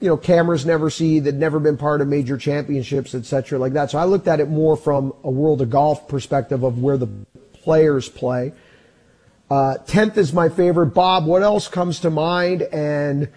you 0.00 0.08
know 0.08 0.16
cameras 0.16 0.66
never 0.66 0.90
see 0.90 1.20
that 1.20 1.34
never 1.34 1.58
been 1.58 1.76
part 1.76 2.00
of 2.00 2.08
major 2.08 2.36
championships 2.36 3.14
etc 3.14 3.58
like 3.58 3.72
that. 3.72 3.90
So 3.90 3.98
i 3.98 4.04
looked 4.04 4.28
at 4.28 4.40
it 4.40 4.48
more 4.48 4.76
from 4.76 5.14
a 5.24 5.30
world 5.30 5.62
of 5.62 5.70
golf 5.70 6.08
perspective 6.08 6.62
of 6.62 6.82
where 6.82 6.96
the 6.96 7.08
players 7.54 8.08
play. 8.08 8.52
Uh, 9.50 9.76
10th 9.86 10.16
is 10.16 10.32
my 10.32 10.48
favorite. 10.48 10.86
Bob 10.86 11.24
what 11.24 11.42
else 11.42 11.68
comes 11.68 12.00
to 12.00 12.10
mind? 12.10 12.62
And 12.62 13.28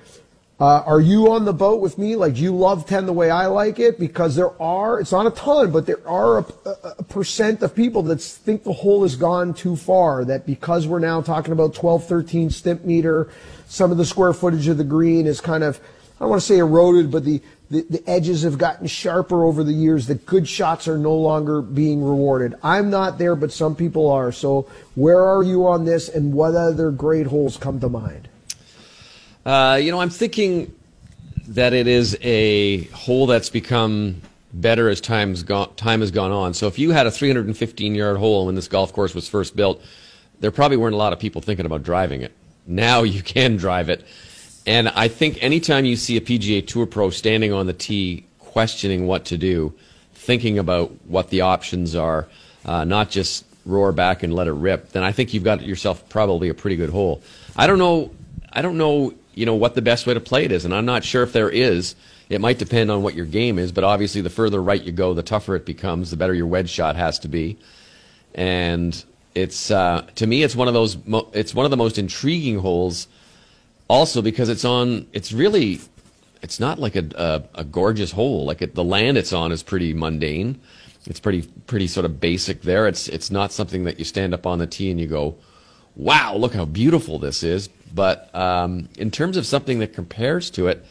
uh, 0.60 0.84
are 0.86 1.00
you 1.00 1.32
on 1.32 1.46
the 1.46 1.54
boat 1.54 1.80
with 1.80 1.98
me? 1.98 2.18
Like 2.18 2.38
you 2.38 2.54
love 2.54 2.86
10 2.86 3.06
the 3.06 3.14
way 3.14 3.32
i 3.32 3.46
like 3.46 3.80
it? 3.80 3.98
Because 3.98 4.36
there 4.36 4.62
are 4.62 5.00
it's 5.00 5.14
not 5.14 5.28
a 5.28 5.32
ton 5.32 5.72
but 5.72 5.86
there 5.86 6.06
are 6.06 6.40
a, 6.40 6.46
a, 6.66 6.96
a 7.00 7.04
percent 7.04 7.62
of 7.62 7.74
people 7.74 8.04
that 8.04 8.22
think 8.22 8.64
the 8.64 8.74
hole 8.74 9.04
has 9.04 9.16
gone 9.16 9.54
too 9.54 9.78
far 9.78 10.26
that 10.26 10.46
because 10.46 10.88
we're 10.88 11.00
now 11.00 11.22
talking 11.22 11.54
about 11.54 11.74
12 11.74 12.06
13 12.06 12.50
stimp 12.50 12.84
meter, 12.84 13.30
some 13.68 13.92
of 13.92 13.98
the 13.98 14.06
square 14.06 14.34
footage 14.34 14.68
of 14.68 14.78
the 14.78 14.84
green 14.84 15.26
is 15.26 15.40
kind 15.40 15.64
of 15.64 15.80
I 16.20 16.24
don't 16.24 16.32
want 16.32 16.42
to 16.42 16.48
say 16.48 16.58
eroded, 16.58 17.12
but 17.12 17.24
the, 17.24 17.42
the, 17.70 17.86
the, 17.90 18.04
edges 18.10 18.44
have 18.44 18.58
gotten 18.58 18.88
sharper 18.88 19.46
over 19.46 19.64
the 19.64 19.72
years, 19.72 20.08
The 20.08 20.16
good 20.16 20.50
shots 20.50 20.86
are 20.90 20.98
no 20.98 21.16
longer 21.16 21.62
being 21.62 22.04
rewarded. 22.04 22.56
I'm 22.62 22.90
not 22.90 23.18
there, 23.18 23.38
but 23.38 23.54
some 23.54 23.74
people 23.74 24.12
are. 24.12 24.34
So 24.34 24.68
where 24.96 25.24
are 25.24 25.44
you 25.44 25.66
on 25.66 25.86
this, 25.86 26.10
and 26.10 26.34
what 26.34 26.56
other 26.56 26.92
great 26.92 27.28
holes 27.28 27.56
come 27.56 27.80
to 27.80 27.88
mind? 27.88 28.28
Uh, 29.46 29.80
you 29.82 29.92
know, 29.92 30.02
I'm 30.02 30.10
thinking 30.10 30.76
that 31.48 31.72
it 31.74 31.88
is 31.88 32.18
a 32.22 32.84
hole 32.88 33.26
that's 33.26 33.50
become 33.50 34.22
better 34.54 34.90
as 34.90 35.00
time's 35.00 35.44
gone, 35.44 35.74
time 35.76 36.02
has 36.02 36.12
gone 36.12 36.32
on. 36.32 36.54
So 36.54 36.68
if 36.68 36.78
you 36.78 36.92
had 36.92 37.08
a 37.08 37.12
315 37.12 37.96
yard 37.96 38.18
hole 38.18 38.48
when 38.48 38.56
this 38.56 38.68
golf 38.68 38.92
course 38.92 39.16
was 39.16 39.30
first 39.30 39.56
built, 39.56 39.82
there 40.42 40.52
probably 40.52 40.78
weren't 40.78 40.96
a 40.96 40.98
lot 40.98 41.14
of 41.14 41.20
people 41.20 41.42
thinking 41.42 41.66
about 41.66 41.84
driving 41.84 42.22
it. 42.22 42.34
Now 42.66 43.04
you 43.04 43.24
can 43.24 43.56
drive 43.56 43.90
it. 43.90 44.04
And 44.70 44.88
I 44.90 45.08
think 45.08 45.42
anytime 45.42 45.86
you 45.86 45.96
see 45.96 46.16
a 46.16 46.22
PGA 46.22 46.66
Tour 46.66 46.86
pro 46.86 47.10
standing 47.10 47.52
on 47.52 47.66
the 47.66 47.74
tee 47.74 48.24
questioning 48.38 49.08
what 49.08 49.26
to 49.26 49.36
do, 49.36 49.74
thinking 50.14 50.60
about 50.60 50.92
what 51.08 51.32
the 51.32 51.42
options 51.42 51.96
are, 51.96 52.28
uh, 52.66 52.84
not 52.84 53.10
just 53.10 53.46
roar 53.66 53.92
back 53.92 54.22
and 54.22 54.32
let 54.32 54.46
it 54.46 54.52
rip, 54.52 54.92
then 54.92 55.02
I 55.02 55.12
think 55.12 55.34
you've 55.34 55.44
got 55.44 55.64
yourself 55.64 56.08
probably 56.08 56.50
a 56.50 56.54
pretty 56.54 56.76
good 56.76 56.92
hole. 56.92 57.24
I 57.56 57.66
don't 57.66 57.80
know. 57.80 58.12
I 58.54 58.62
don't 58.62 58.78
know. 58.78 59.16
You 59.34 59.48
know 59.48 59.56
what 59.56 59.74
the 59.74 59.82
best 59.82 60.06
way 60.06 60.14
to 60.14 60.20
play 60.20 60.46
it 60.46 60.52
is, 60.52 60.66
and 60.66 60.76
I'm 60.76 60.86
not 60.86 61.04
sure 61.04 61.24
if 61.24 61.34
there 61.34 61.50
is. 61.50 61.96
It 62.30 62.40
might 62.40 62.60
depend 62.60 62.92
on 62.92 63.02
what 63.02 63.16
your 63.16 63.26
game 63.26 63.58
is, 63.58 63.72
but 63.72 63.84
obviously, 63.84 64.22
the 64.22 64.30
further 64.30 64.62
right 64.62 64.84
you 64.84 64.92
go, 64.92 65.16
the 65.16 65.24
tougher 65.24 65.56
it 65.56 65.66
becomes. 65.66 66.12
The 66.12 66.18
better 66.18 66.36
your 66.36 66.46
wedge 66.46 66.70
shot 66.70 66.96
has 66.96 67.18
to 67.20 67.28
be, 67.28 67.58
and 68.36 69.04
it's 69.34 69.72
uh, 69.72 70.06
to 70.14 70.28
me, 70.28 70.44
it's 70.44 70.56
one 70.56 70.68
of 70.68 70.76
those. 70.76 70.96
Mo- 71.08 71.28
it's 71.34 71.56
one 71.56 71.66
of 71.66 71.72
the 71.72 71.78
most 71.78 71.98
intriguing 71.98 72.60
holes 72.60 73.08
also 73.90 74.22
because 74.22 74.50
it's 74.50 74.66
on 74.66 75.08
it's 75.12 75.32
really 75.34 75.80
it's 76.42 76.60
not 76.60 76.80
like 76.80 76.96
a 76.96 77.06
a, 77.16 77.62
a 77.62 77.64
gorgeous 77.64 78.12
hole 78.12 78.46
like 78.46 78.62
it, 78.62 78.76
the 78.76 78.84
land 78.84 79.18
it's 79.18 79.34
on 79.34 79.52
is 79.52 79.64
pretty 79.64 79.94
mundane 79.94 80.60
it's 81.06 81.20
pretty 81.20 81.42
pretty 81.68 81.88
sort 81.88 82.06
of 82.06 82.20
basic 82.20 82.62
there 82.62 82.88
it's 82.88 83.08
it's 83.08 83.30
not 83.30 83.52
something 83.52 83.84
that 83.84 84.00
you 84.00 84.06
stand 84.06 84.34
up 84.34 84.46
on 84.46 84.60
the 84.60 84.68
tee 84.68 84.92
and 84.92 85.00
you 85.00 85.08
go 85.08 85.36
wow, 86.00 86.34
look 86.36 86.54
how 86.54 86.66
beautiful 86.66 87.20
this 87.20 87.44
is. 87.44 87.68
But 87.94 88.34
um, 88.34 88.88
in 88.98 89.12
terms 89.12 89.38
of 89.38 89.46
something 89.46 89.80
that 89.80 89.94
compares 89.94 90.50
to 90.52 90.68
it, 90.68 90.86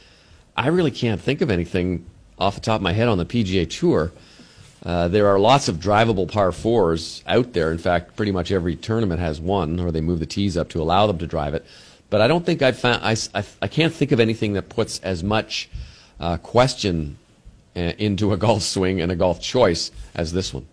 I 0.56 0.68
really 0.68 0.90
can't 0.90 1.20
think 1.20 1.40
of 1.40 1.50
anything 1.50 2.04
off 2.38 2.54
the 2.56 2.60
top 2.60 2.76
of 2.76 2.82
my 2.82 2.92
head 2.92 3.08
on 3.08 3.18
the 3.18 3.24
PGA 3.24 3.68
Tour. 3.68 4.12
Uh, 4.84 5.08
there 5.08 5.26
are 5.26 5.38
lots 5.38 5.68
of 5.68 5.76
drivable 5.76 6.30
par 6.30 6.52
fours 6.52 7.22
out 7.26 7.52
there. 7.52 7.72
In 7.72 7.78
fact, 7.78 8.16
pretty 8.16 8.32
much 8.32 8.52
every 8.52 8.76
tournament 8.76 9.20
has 9.20 9.40
one, 9.40 9.80
or 9.80 9.90
they 9.90 10.00
move 10.00 10.20
the 10.20 10.26
tees 10.26 10.56
up 10.56 10.68
to 10.70 10.82
allow 10.82 11.06
them 11.06 11.18
to 11.18 11.26
drive 11.26 11.54
it. 11.54 11.64
But 12.10 12.20
I 12.20 12.28
don't 12.28 12.44
think 12.44 12.62
I've 12.62 12.78
found. 12.78 13.04
I, 13.04 13.16
I, 13.34 13.44
I 13.62 13.68
can't 13.68 13.92
think 13.92 14.12
of 14.12 14.20
anything 14.20 14.54
that 14.54 14.68
puts 14.68 14.98
as 15.00 15.22
much 15.22 15.68
uh, 16.18 16.38
question 16.38 17.18
uh, 17.76 17.80
into 17.98 18.32
a 18.32 18.36
golf 18.46 18.62
swing 18.62 19.00
and 19.00 19.12
a 19.12 19.16
golf 19.16 19.40
choice 19.40 19.90
as 20.14 20.32
this 20.32 20.54
one. 20.54 20.66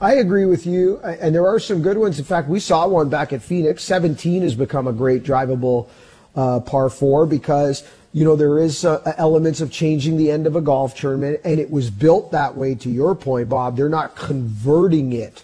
I 0.00 0.14
agree 0.14 0.44
with 0.44 0.66
you, 0.66 0.98
and 0.98 1.34
there 1.34 1.46
are 1.46 1.58
some 1.58 1.80
good 1.80 1.96
ones. 1.96 2.18
In 2.18 2.24
fact, 2.24 2.48
we 2.48 2.60
saw 2.60 2.86
one 2.86 3.08
back 3.08 3.32
at 3.32 3.42
Phoenix. 3.42 3.82
17 3.84 4.42
has 4.42 4.54
become 4.54 4.86
a 4.86 4.92
great 4.92 5.22
drivable 5.22 5.88
uh, 6.36 6.60
par 6.60 6.90
four 6.90 7.26
because 7.26 7.84
you 8.12 8.24
know 8.24 8.36
there 8.36 8.58
is 8.58 8.84
uh, 8.84 9.14
elements 9.16 9.60
of 9.60 9.70
changing 9.70 10.16
the 10.16 10.30
end 10.30 10.46
of 10.46 10.56
a 10.56 10.60
golf 10.60 10.94
tournament, 10.96 11.40
and 11.44 11.58
it 11.58 11.70
was 11.70 11.90
built 11.90 12.32
that 12.32 12.56
way. 12.56 12.74
To 12.74 12.90
your 12.90 13.14
point, 13.14 13.48
Bob, 13.48 13.76
they're 13.76 13.88
not 13.88 14.14
converting 14.16 15.12
it 15.12 15.42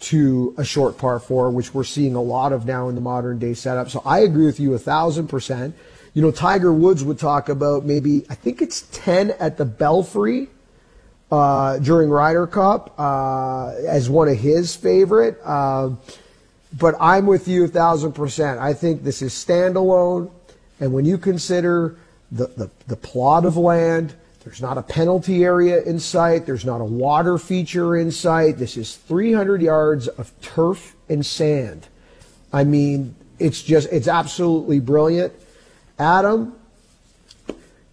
to 0.00 0.54
a 0.56 0.64
short 0.64 0.98
par 0.98 1.18
four, 1.18 1.50
which 1.50 1.74
we're 1.74 1.84
seeing 1.84 2.14
a 2.14 2.22
lot 2.22 2.52
of 2.52 2.66
now 2.66 2.88
in 2.88 2.94
the 2.94 3.00
modern 3.00 3.38
day 3.38 3.54
setup. 3.54 3.90
So 3.90 4.02
I 4.04 4.20
agree 4.20 4.46
with 4.46 4.60
you 4.60 4.74
a 4.74 4.78
thousand 4.78 5.28
percent. 5.28 5.74
You 6.14 6.22
know, 6.22 6.30
Tiger 6.30 6.72
Woods 6.72 7.04
would 7.04 7.18
talk 7.18 7.48
about 7.48 7.84
maybe 7.84 8.24
I 8.30 8.34
think 8.34 8.62
it's 8.62 8.82
10 8.92 9.32
at 9.32 9.56
the 9.56 9.64
Belfry 9.64 10.48
uh, 11.30 11.78
during 11.78 12.10
Ryder 12.10 12.46
Cup 12.46 12.94
uh, 12.98 13.74
as 13.86 14.08
one 14.08 14.28
of 14.28 14.38
his 14.38 14.74
favorite. 14.74 15.38
Uh, 15.44 15.90
but 16.76 16.94
I'm 17.00 17.26
with 17.26 17.48
you 17.48 17.64
a 17.64 17.68
thousand 17.68 18.12
percent. 18.12 18.60
I 18.60 18.74
think 18.74 19.02
this 19.02 19.22
is 19.22 19.32
standalone, 19.32 20.30
and 20.80 20.92
when 20.92 21.04
you 21.04 21.18
consider 21.18 21.96
the, 22.30 22.46
the, 22.48 22.70
the 22.86 22.96
plot 22.96 23.44
of 23.44 23.56
land, 23.56 24.14
there's 24.44 24.62
not 24.62 24.78
a 24.78 24.82
penalty 24.82 25.44
area 25.44 25.82
in 25.82 25.98
sight. 25.98 26.46
There's 26.46 26.64
not 26.64 26.80
a 26.80 26.84
water 26.84 27.38
feature 27.38 27.96
in 27.96 28.10
sight. 28.10 28.58
This 28.58 28.76
is 28.76 28.96
300 28.96 29.60
yards 29.60 30.08
of 30.08 30.32
turf 30.40 30.94
and 31.08 31.24
sand. 31.24 31.88
I 32.52 32.64
mean, 32.64 33.14
it's 33.38 33.62
just, 33.62 33.92
it's 33.92 34.08
absolutely 34.08 34.80
brilliant. 34.80 35.32
Adam, 35.98 36.54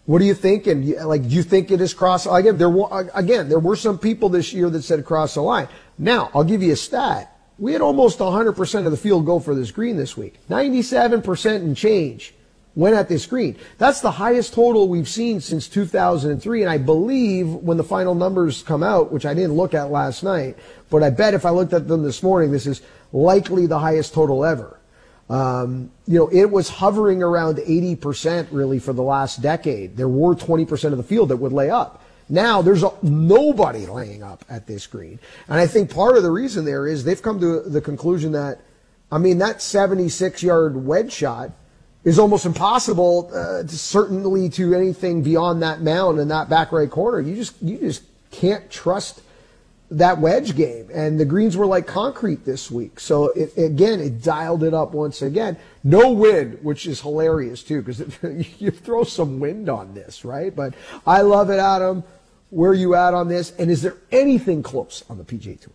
what 0.06 0.20
do 0.20 0.26
you 0.26 0.36
think? 0.36 0.68
And 0.68 0.88
like, 1.08 1.24
do 1.24 1.30
you 1.30 1.42
think 1.44 1.72
it 1.72 1.82
is 1.82 1.94
cross? 1.94 2.28
Again, 2.28 2.58
there 2.58 2.70
were 2.70 3.10
again 3.16 3.50
there 3.50 3.60
were 3.60 3.76
some 3.76 3.98
people 3.98 4.30
this 4.30 4.54
year 4.54 4.70
that 4.70 4.84
said 4.84 5.04
cross 5.04 5.34
the 5.34 5.42
line. 5.42 5.68
Now 5.98 6.30
I'll 6.34 6.44
give 6.44 6.62
you 6.62 6.74
a 6.74 6.76
stat. 6.76 7.36
We 7.58 7.74
had 7.74 7.82
almost 7.82 8.20
100% 8.20 8.86
of 8.86 8.92
the 8.92 8.98
field 8.98 9.26
go 9.26 9.40
for 9.40 9.56
this 9.56 9.72
green 9.72 9.98
this 9.98 10.16
week. 10.18 10.36
97% 10.50 11.56
and 11.56 11.76
change 11.76 12.35
went 12.76 12.96
at 12.96 13.08
this 13.08 13.26
green. 13.26 13.56
That's 13.78 14.02
the 14.02 14.12
highest 14.12 14.54
total 14.54 14.88
we've 14.88 15.08
seen 15.08 15.40
since 15.40 15.68
2003. 15.68 16.62
And 16.62 16.70
I 16.70 16.78
believe 16.78 17.48
when 17.48 17.78
the 17.78 17.84
final 17.84 18.16
numbers 18.16 18.64
come 18.64 18.84
out, 18.84 19.12
which 19.12 19.26
I 19.26 19.34
didn't 19.34 19.54
look 19.54 19.74
at 19.74 19.92
last 19.92 20.24
night, 20.24 20.58
but 20.90 21.02
I 21.02 21.10
bet 21.10 21.34
if 21.34 21.46
I 21.46 21.50
looked 21.52 21.74
at 21.74 21.88
them 21.88 22.04
this 22.04 22.22
morning, 22.22 22.52
this 22.52 22.68
is 22.68 22.82
likely 23.14 23.66
the 23.66 23.80
highest 23.80 24.14
total 24.14 24.44
ever. 24.44 24.80
Um, 25.30 25.92
you 26.06 26.20
know, 26.20 26.28
it 26.28 26.52
was 26.52 26.70
hovering 26.70 27.24
around 27.24 27.58
80% 27.58 28.50
really 28.52 28.78
for 28.78 28.94
the 28.94 29.02
last 29.02 29.42
decade. 29.42 29.98
There 29.98 30.10
were 30.10 30.36
20% 30.36 30.92
of 30.92 30.98
the 30.98 31.04
field 31.04 31.30
that 31.30 31.38
would 31.38 31.54
lay 31.54 31.70
up. 31.70 32.04
Now 32.28 32.62
there's 32.62 32.84
a, 32.84 32.92
nobody 33.02 33.86
laying 33.86 34.24
up 34.24 34.44
at 34.50 34.68
this 34.68 34.86
green. 34.88 35.20
And 35.48 35.60
I 35.60 35.68
think 35.68 35.94
part 35.94 36.18
of 36.18 36.24
the 36.24 36.32
reason 36.32 36.66
there 36.66 36.88
is 36.88 37.04
they've 37.04 37.22
come 37.22 37.40
to 37.40 37.62
the 37.62 37.82
conclusion 37.82 38.34
that, 38.34 38.60
I 39.12 39.18
mean, 39.18 39.38
that 39.40 39.62
76 39.62 40.44
yard 40.44 40.76
wedge 40.76 41.12
shot 41.12 41.52
is 42.06 42.20
almost 42.20 42.46
impossible, 42.46 43.30
uh, 43.34 43.64
to, 43.64 43.78
certainly 43.78 44.48
to 44.48 44.74
anything 44.74 45.24
beyond 45.24 45.62
that 45.64 45.82
mound 45.82 46.20
in 46.20 46.28
that 46.30 46.48
back 46.48 46.72
right 46.72 46.90
corner. 46.90 47.20
You 47.20 47.36
just, 47.36 47.62
you 47.62 47.78
just 47.80 48.04
can't 48.32 48.70
trust 48.70 49.22
that 49.92 50.20
wedge 50.20 50.56
game. 50.56 50.90
And 50.94 51.20
the 51.20 51.26
greens 51.26 51.58
were 51.58 51.66
like 51.66 51.88
concrete 51.88 52.46
this 52.46 52.70
week. 52.70 53.00
So 53.00 53.30
it, 53.30 53.58
again, 53.58 54.00
it 54.00 54.22
dialed 54.22 54.64
it 54.64 54.74
up 54.74 54.94
once 54.94 55.22
again. 55.22 55.58
No 55.84 56.12
wind, 56.12 56.60
which 56.64 56.86
is 56.86 57.02
hilarious 57.02 57.64
too, 57.64 57.82
because 57.82 58.02
you 58.60 58.72
throw 58.72 59.04
some 59.04 59.40
wind 59.40 59.68
on 59.68 59.94
this, 59.94 60.24
right? 60.24 60.56
But 60.56 60.74
I 61.06 61.22
love 61.22 61.50
it, 61.50 61.60
Adam. 61.60 62.04
Where 62.52 62.72
are 62.72 62.76
you 62.76 62.96
at 62.96 63.14
on 63.14 63.28
this? 63.28 63.54
And 63.58 63.72
is 63.72 63.82
there 63.82 63.98
anything 64.12 64.64
close 64.64 65.04
on 65.10 65.18
the 65.18 65.24
PGA 65.24 65.60
Tour? 65.60 65.74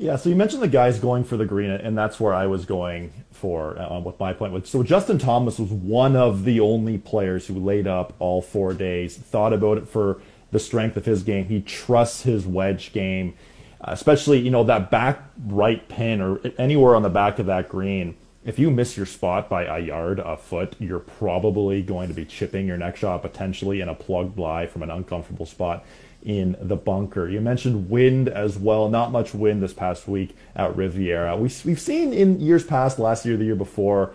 Yeah, 0.00 0.14
so 0.14 0.28
you 0.28 0.36
mentioned 0.36 0.62
the 0.62 0.68
guys 0.68 1.00
going 1.00 1.24
for 1.24 1.36
the 1.36 1.44
green, 1.44 1.70
and 1.70 1.98
that's 1.98 2.20
where 2.20 2.32
I 2.32 2.46
was 2.46 2.64
going 2.64 3.12
for 3.32 3.76
uh, 3.76 3.98
with 3.98 4.20
my 4.20 4.32
point. 4.32 4.64
So 4.68 4.84
Justin 4.84 5.18
Thomas 5.18 5.58
was 5.58 5.70
one 5.70 6.14
of 6.14 6.44
the 6.44 6.60
only 6.60 6.98
players 6.98 7.48
who 7.48 7.54
laid 7.54 7.88
up 7.88 8.12
all 8.20 8.40
four 8.40 8.74
days, 8.74 9.16
thought 9.16 9.52
about 9.52 9.76
it 9.76 9.88
for 9.88 10.20
the 10.52 10.60
strength 10.60 10.96
of 10.96 11.04
his 11.04 11.24
game. 11.24 11.46
He 11.46 11.60
trusts 11.60 12.22
his 12.22 12.46
wedge 12.46 12.92
game, 12.92 13.34
especially 13.80 14.38
you 14.38 14.52
know 14.52 14.62
that 14.62 14.88
back 14.88 15.20
right 15.46 15.86
pin 15.88 16.20
or 16.20 16.40
anywhere 16.58 16.94
on 16.94 17.02
the 17.02 17.10
back 17.10 17.40
of 17.40 17.46
that 17.46 17.68
green. 17.68 18.16
If 18.44 18.56
you 18.56 18.70
miss 18.70 18.96
your 18.96 19.04
spot 19.04 19.48
by 19.48 19.64
a 19.64 19.80
yard, 19.80 20.20
a 20.20 20.36
foot, 20.36 20.76
you're 20.78 21.00
probably 21.00 21.82
going 21.82 22.06
to 22.06 22.14
be 22.14 22.24
chipping 22.24 22.68
your 22.68 22.76
next 22.76 23.00
shot 23.00 23.22
potentially 23.22 23.80
in 23.80 23.88
a 23.88 23.96
plugged 23.96 24.38
lie 24.38 24.68
from 24.68 24.84
an 24.84 24.90
uncomfortable 24.90 25.44
spot 25.44 25.84
in 26.22 26.56
the 26.60 26.76
bunker. 26.76 27.28
You 27.28 27.40
mentioned 27.40 27.90
wind 27.90 28.28
as 28.28 28.58
well. 28.58 28.88
Not 28.88 29.12
much 29.12 29.34
wind 29.34 29.62
this 29.62 29.72
past 29.72 30.08
week 30.08 30.36
at 30.56 30.76
Riviera. 30.76 31.36
We, 31.36 31.50
we've 31.64 31.80
seen 31.80 32.12
in 32.12 32.40
years 32.40 32.64
past, 32.64 32.98
last 32.98 33.24
year, 33.24 33.36
the 33.36 33.44
year 33.44 33.54
before, 33.54 34.12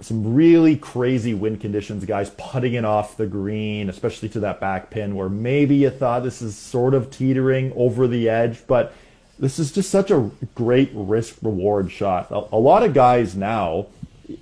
some 0.00 0.34
really 0.34 0.76
crazy 0.76 1.34
wind 1.34 1.60
conditions, 1.60 2.04
guys 2.04 2.30
putting 2.36 2.74
it 2.74 2.84
off 2.84 3.16
the 3.16 3.26
green, 3.26 3.88
especially 3.88 4.28
to 4.30 4.40
that 4.40 4.60
back 4.60 4.90
pin 4.90 5.14
where 5.14 5.28
maybe 5.28 5.76
you 5.76 5.90
thought 5.90 6.22
this 6.22 6.42
is 6.42 6.56
sort 6.56 6.94
of 6.94 7.10
teetering 7.10 7.72
over 7.76 8.06
the 8.06 8.28
edge, 8.28 8.66
but 8.66 8.92
this 9.38 9.58
is 9.58 9.72
just 9.72 9.90
such 9.90 10.10
a 10.10 10.30
great 10.54 10.90
risk 10.92 11.36
reward 11.42 11.90
shot. 11.90 12.30
A, 12.30 12.44
a 12.52 12.58
lot 12.58 12.82
of 12.82 12.94
guys 12.94 13.34
now, 13.34 13.86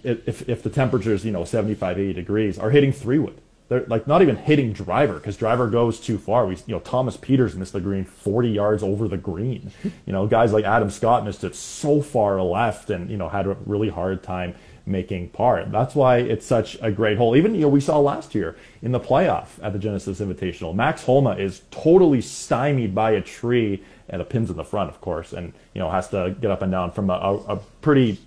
if, 0.03 0.49
if 0.49 0.63
the 0.63 0.71
temperature 0.71 1.13
is, 1.13 1.25
you 1.25 1.33
know, 1.33 1.45
75, 1.45 1.99
80 1.99 2.13
degrees, 2.13 2.59
are 2.59 2.71
hitting 2.71 2.93
three 2.93 3.19
wood. 3.19 3.39
They're 3.73 3.87
like 3.87 4.07
not 4.07 4.21
even 4.21 4.37
hitting 4.37 4.75
driver 4.75 5.15
because 5.15 5.35
driver 5.39 5.67
goes 5.71 5.99
too 5.99 6.19
far. 6.19 6.45
We, 6.45 6.57
you 6.67 6.75
know, 6.75 6.81
Thomas 6.81 7.17
Pieters 7.17 7.55
missed 7.55 7.73
the 7.73 7.81
green 7.81 8.05
40 8.05 8.51
yards 8.51 8.83
over 8.83 9.09
the 9.09 9.17
green. 9.17 9.71
You 10.05 10.13
know, 10.13 10.27
guys 10.27 10.53
like 10.53 10.65
Adam 10.65 10.91
Scott 10.91 11.25
missed 11.25 11.45
it 11.45 11.55
so 11.55 12.03
far 12.03 12.43
left 12.43 12.91
and, 12.91 13.09
you 13.09 13.17
know, 13.17 13.29
had 13.29 13.47
a 13.47 13.57
really 13.65 13.89
hard 13.89 14.23
time 14.23 14.55
making 14.85 15.29
par. 15.31 15.65
That's 15.67 15.95
why 15.95 16.19
it's 16.19 16.45
such 16.45 16.77
a 16.83 16.91
great 16.91 17.17
hole. 17.17 17.37
Even 17.37 17.55
you 17.55 17.63
know 17.63 17.69
we 17.69 17.81
saw 17.81 17.99
last 17.99 18.35
year 18.35 18.57
in 18.83 18.93
the 18.93 19.01
playoff 19.01 19.63
at 19.63 19.73
the 19.73 19.79
Genesis 19.79 20.21
Invitational, 20.21 20.75
Max 20.75 21.05
Homa 21.05 21.37
is 21.37 21.63
totally 21.71 22.21
stymied 22.21 22.95
by 22.95 23.13
a 23.13 23.21
tree 23.21 23.83
and 24.09 24.21
the 24.21 24.25
pins 24.25 24.51
in 24.51 24.57
the 24.57 24.65
front, 24.65 24.91
of 24.91 25.01
course, 25.01 25.33
and 25.33 25.53
you 25.73 25.81
know 25.81 25.91
has 25.91 26.09
to 26.09 26.35
get 26.41 26.51
up 26.51 26.63
and 26.63 26.73
down 26.73 26.91
from 26.91 27.11
a, 27.11 27.15
a 27.15 27.57
pretty 27.81 28.19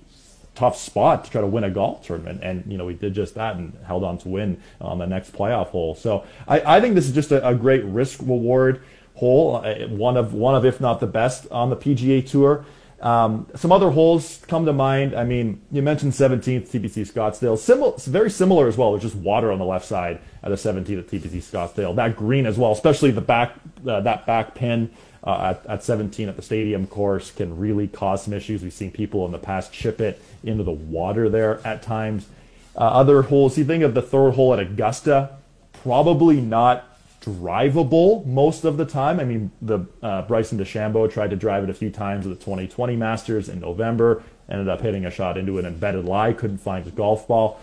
tough 0.56 0.78
spot 0.78 1.26
to 1.26 1.32
try 1.32 1.42
to 1.42 1.48
win 1.48 1.64
a 1.64 1.70
golf 1.70 2.06
tournament. 2.06 2.40
And, 2.42 2.64
you 2.72 2.78
know, 2.78 2.86
we 2.86 2.94
did 2.94 3.14
just 3.14 3.36
that 3.36 3.56
and 3.56 3.78
held 3.86 4.04
on 4.04 4.18
to 4.20 4.30
win 4.30 4.62
on 4.82 4.98
the 4.98 5.06
next 5.06 5.34
playoff 5.34 5.68
hole. 5.68 5.96
So 5.96 6.26
I, 6.48 6.78
I 6.78 6.82
think 6.82 6.96
this 6.96 7.06
is 7.06 7.14
just 7.14 7.32
a, 7.32 7.48
a 7.48 7.54
great 7.54 7.84
risk 7.84 8.20
reward 8.22 8.82
hole, 9.16 9.58
uh, 9.58 9.88
one 9.88 10.18
of, 10.18 10.34
one 10.34 10.56
of, 10.56 10.66
if 10.66 10.80
not 10.80 11.00
the 11.00 11.08
best 11.08 11.48
on 11.52 11.70
the 11.70 11.78
PGA 11.78 12.28
Tour. 12.28 12.66
Um, 13.02 13.48
some 13.56 13.72
other 13.72 13.92
holes 13.92 14.42
come 14.48 14.66
to 14.66 14.74
mind. 14.74 15.14
I 15.14 15.26
mean, 15.26 15.62
you 15.72 15.82
mentioned 15.82 16.14
17th 16.14 16.70
TPC 16.70 17.12
Scottsdale. 17.12 17.58
Simil- 17.58 18.04
very 18.06 18.32
similar 18.32 18.68
as 18.68 18.78
well. 18.78 18.92
There's 18.92 19.04
just 19.04 19.16
water 19.16 19.52
on 19.52 19.60
the 19.60 19.66
left 19.66 19.86
side 19.86 20.22
at 20.42 20.50
the 20.50 20.56
17th 20.56 21.00
at 21.00 21.08
TPC 21.08 21.38
Scottsdale. 21.44 21.96
That 21.96 22.16
green 22.16 22.46
as 22.46 22.58
well, 22.58 22.72
especially 22.72 23.12
the 23.12 23.22
back, 23.22 23.54
uh, 23.88 24.00
that 24.02 24.26
back 24.26 24.56
pin 24.56 24.92
uh, 25.26 25.56
at, 25.56 25.66
at 25.66 25.84
17 25.84 26.30
at 26.30 26.36
the 26.36 26.42
stadium 26.42 26.86
course 26.88 27.32
can 27.32 27.58
really 27.58 27.88
cause 27.88 28.24
some 28.24 28.34
issues. 28.34 28.62
We've 28.62 28.74
seen 28.74 28.92
people 28.92 29.26
in 29.26 29.32
the 29.32 29.40
past 29.40 29.74
chip 29.74 30.00
it 30.00 30.22
into 30.44 30.64
the 30.64 30.72
water 30.72 31.30
there 31.30 31.66
at 31.66 31.82
times. 31.82 32.28
Uh, 32.76 32.80
other 32.80 33.24
holes, 33.24 33.58
you 33.58 33.66
think 33.66 33.84
of 33.84 33.94
the 33.94 34.02
third 34.02 34.36
hole 34.36 34.54
at 34.54 34.60
Augusta, 34.60 35.38
probably 35.82 36.42
not 36.42 36.96
drivable 37.22 38.26
most 38.26 38.66
of 38.66 38.78
the 38.78 38.86
time. 38.86 39.20
I 39.20 39.24
mean, 39.24 39.52
the 39.62 39.86
uh, 40.04 40.22
Bryson 40.24 40.60
DeChambeau 40.60 41.12
tried 41.12 41.32
to 41.32 41.36
drive 41.36 41.64
it 41.64 41.70
a 41.70 41.74
few 41.74 41.90
times 41.90 42.28
at 42.28 42.30
the 42.30 42.44
2020 42.44 42.96
Masters 42.96 43.50
in 43.50 43.60
November, 43.60 44.24
ended 44.50 44.68
up 44.68 44.82
hitting 44.82 45.06
a 45.06 45.12
shot 45.12 45.38
into 45.38 45.58
an 45.58 45.66
embedded 45.66 46.06
lie, 46.06 46.34
couldn't 46.34 46.60
find 46.60 46.86
his 46.86 46.94
golf 46.94 47.28
ball. 47.28 47.60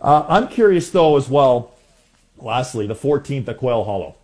Uh, 0.00 0.24
I'm 0.28 0.48
curious 0.48 0.90
though 0.90 1.16
as 1.16 1.28
well. 1.28 1.74
Lastly, 2.38 2.86
the 2.86 2.94
14th 2.94 3.48
at 3.48 3.58
Quail 3.58 3.84
Hollow, 3.84 4.14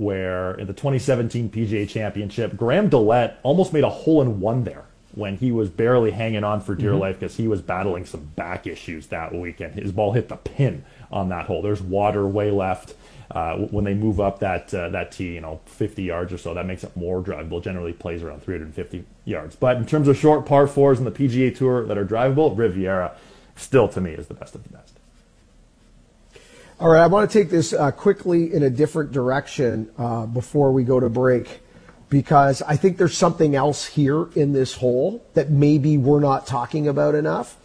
where 0.00 0.54
in 0.54 0.66
the 0.66 0.72
2017 0.72 1.50
PGA 1.50 1.86
Championship, 1.86 2.56
Graham 2.56 2.88
DeLaet 2.88 3.34
almost 3.42 3.74
made 3.74 3.84
a 3.84 3.90
hole 3.90 4.22
in 4.22 4.40
one 4.40 4.64
there 4.64 4.84
when 5.14 5.36
he 5.36 5.52
was 5.52 5.68
barely 5.68 6.10
hanging 6.10 6.42
on 6.42 6.62
for 6.62 6.74
dear 6.74 6.92
mm-hmm. 6.92 7.00
life 7.00 7.20
because 7.20 7.36
he 7.36 7.46
was 7.46 7.60
battling 7.60 8.06
some 8.06 8.24
back 8.34 8.66
issues 8.66 9.08
that 9.08 9.34
weekend. 9.34 9.74
His 9.74 9.92
ball 9.92 10.12
hit 10.12 10.30
the 10.30 10.36
pin 10.36 10.86
on 11.12 11.28
that 11.28 11.44
hole. 11.44 11.60
There's 11.60 11.82
water 11.82 12.26
way 12.26 12.50
left 12.50 12.94
uh, 13.30 13.58
when 13.58 13.84
they 13.84 13.92
move 13.92 14.20
up 14.20 14.38
that 14.38 14.72
uh, 14.72 14.88
that 14.88 15.12
tee, 15.12 15.34
you 15.34 15.42
know, 15.42 15.60
50 15.66 16.02
yards 16.02 16.32
or 16.32 16.38
so, 16.38 16.54
that 16.54 16.64
makes 16.64 16.82
it 16.82 16.96
more 16.96 17.20
drivable. 17.20 17.62
Generally 17.62 17.92
plays 17.92 18.22
around 18.22 18.42
350 18.42 19.04
yards. 19.26 19.54
But 19.54 19.76
in 19.76 19.84
terms 19.84 20.08
of 20.08 20.16
short 20.16 20.46
par 20.46 20.66
fours 20.66 20.98
in 20.98 21.04
the 21.04 21.12
PGA 21.12 21.54
Tour 21.54 21.84
that 21.84 21.98
are 21.98 22.06
drivable, 22.06 22.56
Riviera 22.56 23.14
still 23.54 23.86
to 23.88 24.00
me 24.00 24.12
is 24.12 24.28
the 24.28 24.34
best 24.34 24.54
of 24.54 24.62
the 24.62 24.70
best. 24.70 24.89
All 26.80 26.88
right, 26.88 27.02
I 27.02 27.08
want 27.08 27.30
to 27.30 27.38
take 27.38 27.50
this 27.50 27.74
uh, 27.74 27.90
quickly 27.90 28.54
in 28.54 28.62
a 28.62 28.70
different 28.70 29.12
direction 29.12 29.90
uh, 29.98 30.24
before 30.24 30.72
we 30.72 30.82
go 30.82 30.98
to 30.98 31.10
break 31.10 31.60
because 32.08 32.62
I 32.62 32.76
think 32.76 32.96
there's 32.96 33.14
something 33.14 33.54
else 33.54 33.84
here 33.84 34.30
in 34.34 34.54
this 34.54 34.72
hole 34.72 35.22
that 35.34 35.50
maybe 35.50 35.98
we're 35.98 36.20
not 36.20 36.46
talking 36.46 36.88
about 36.88 37.14
enough. 37.14 37.58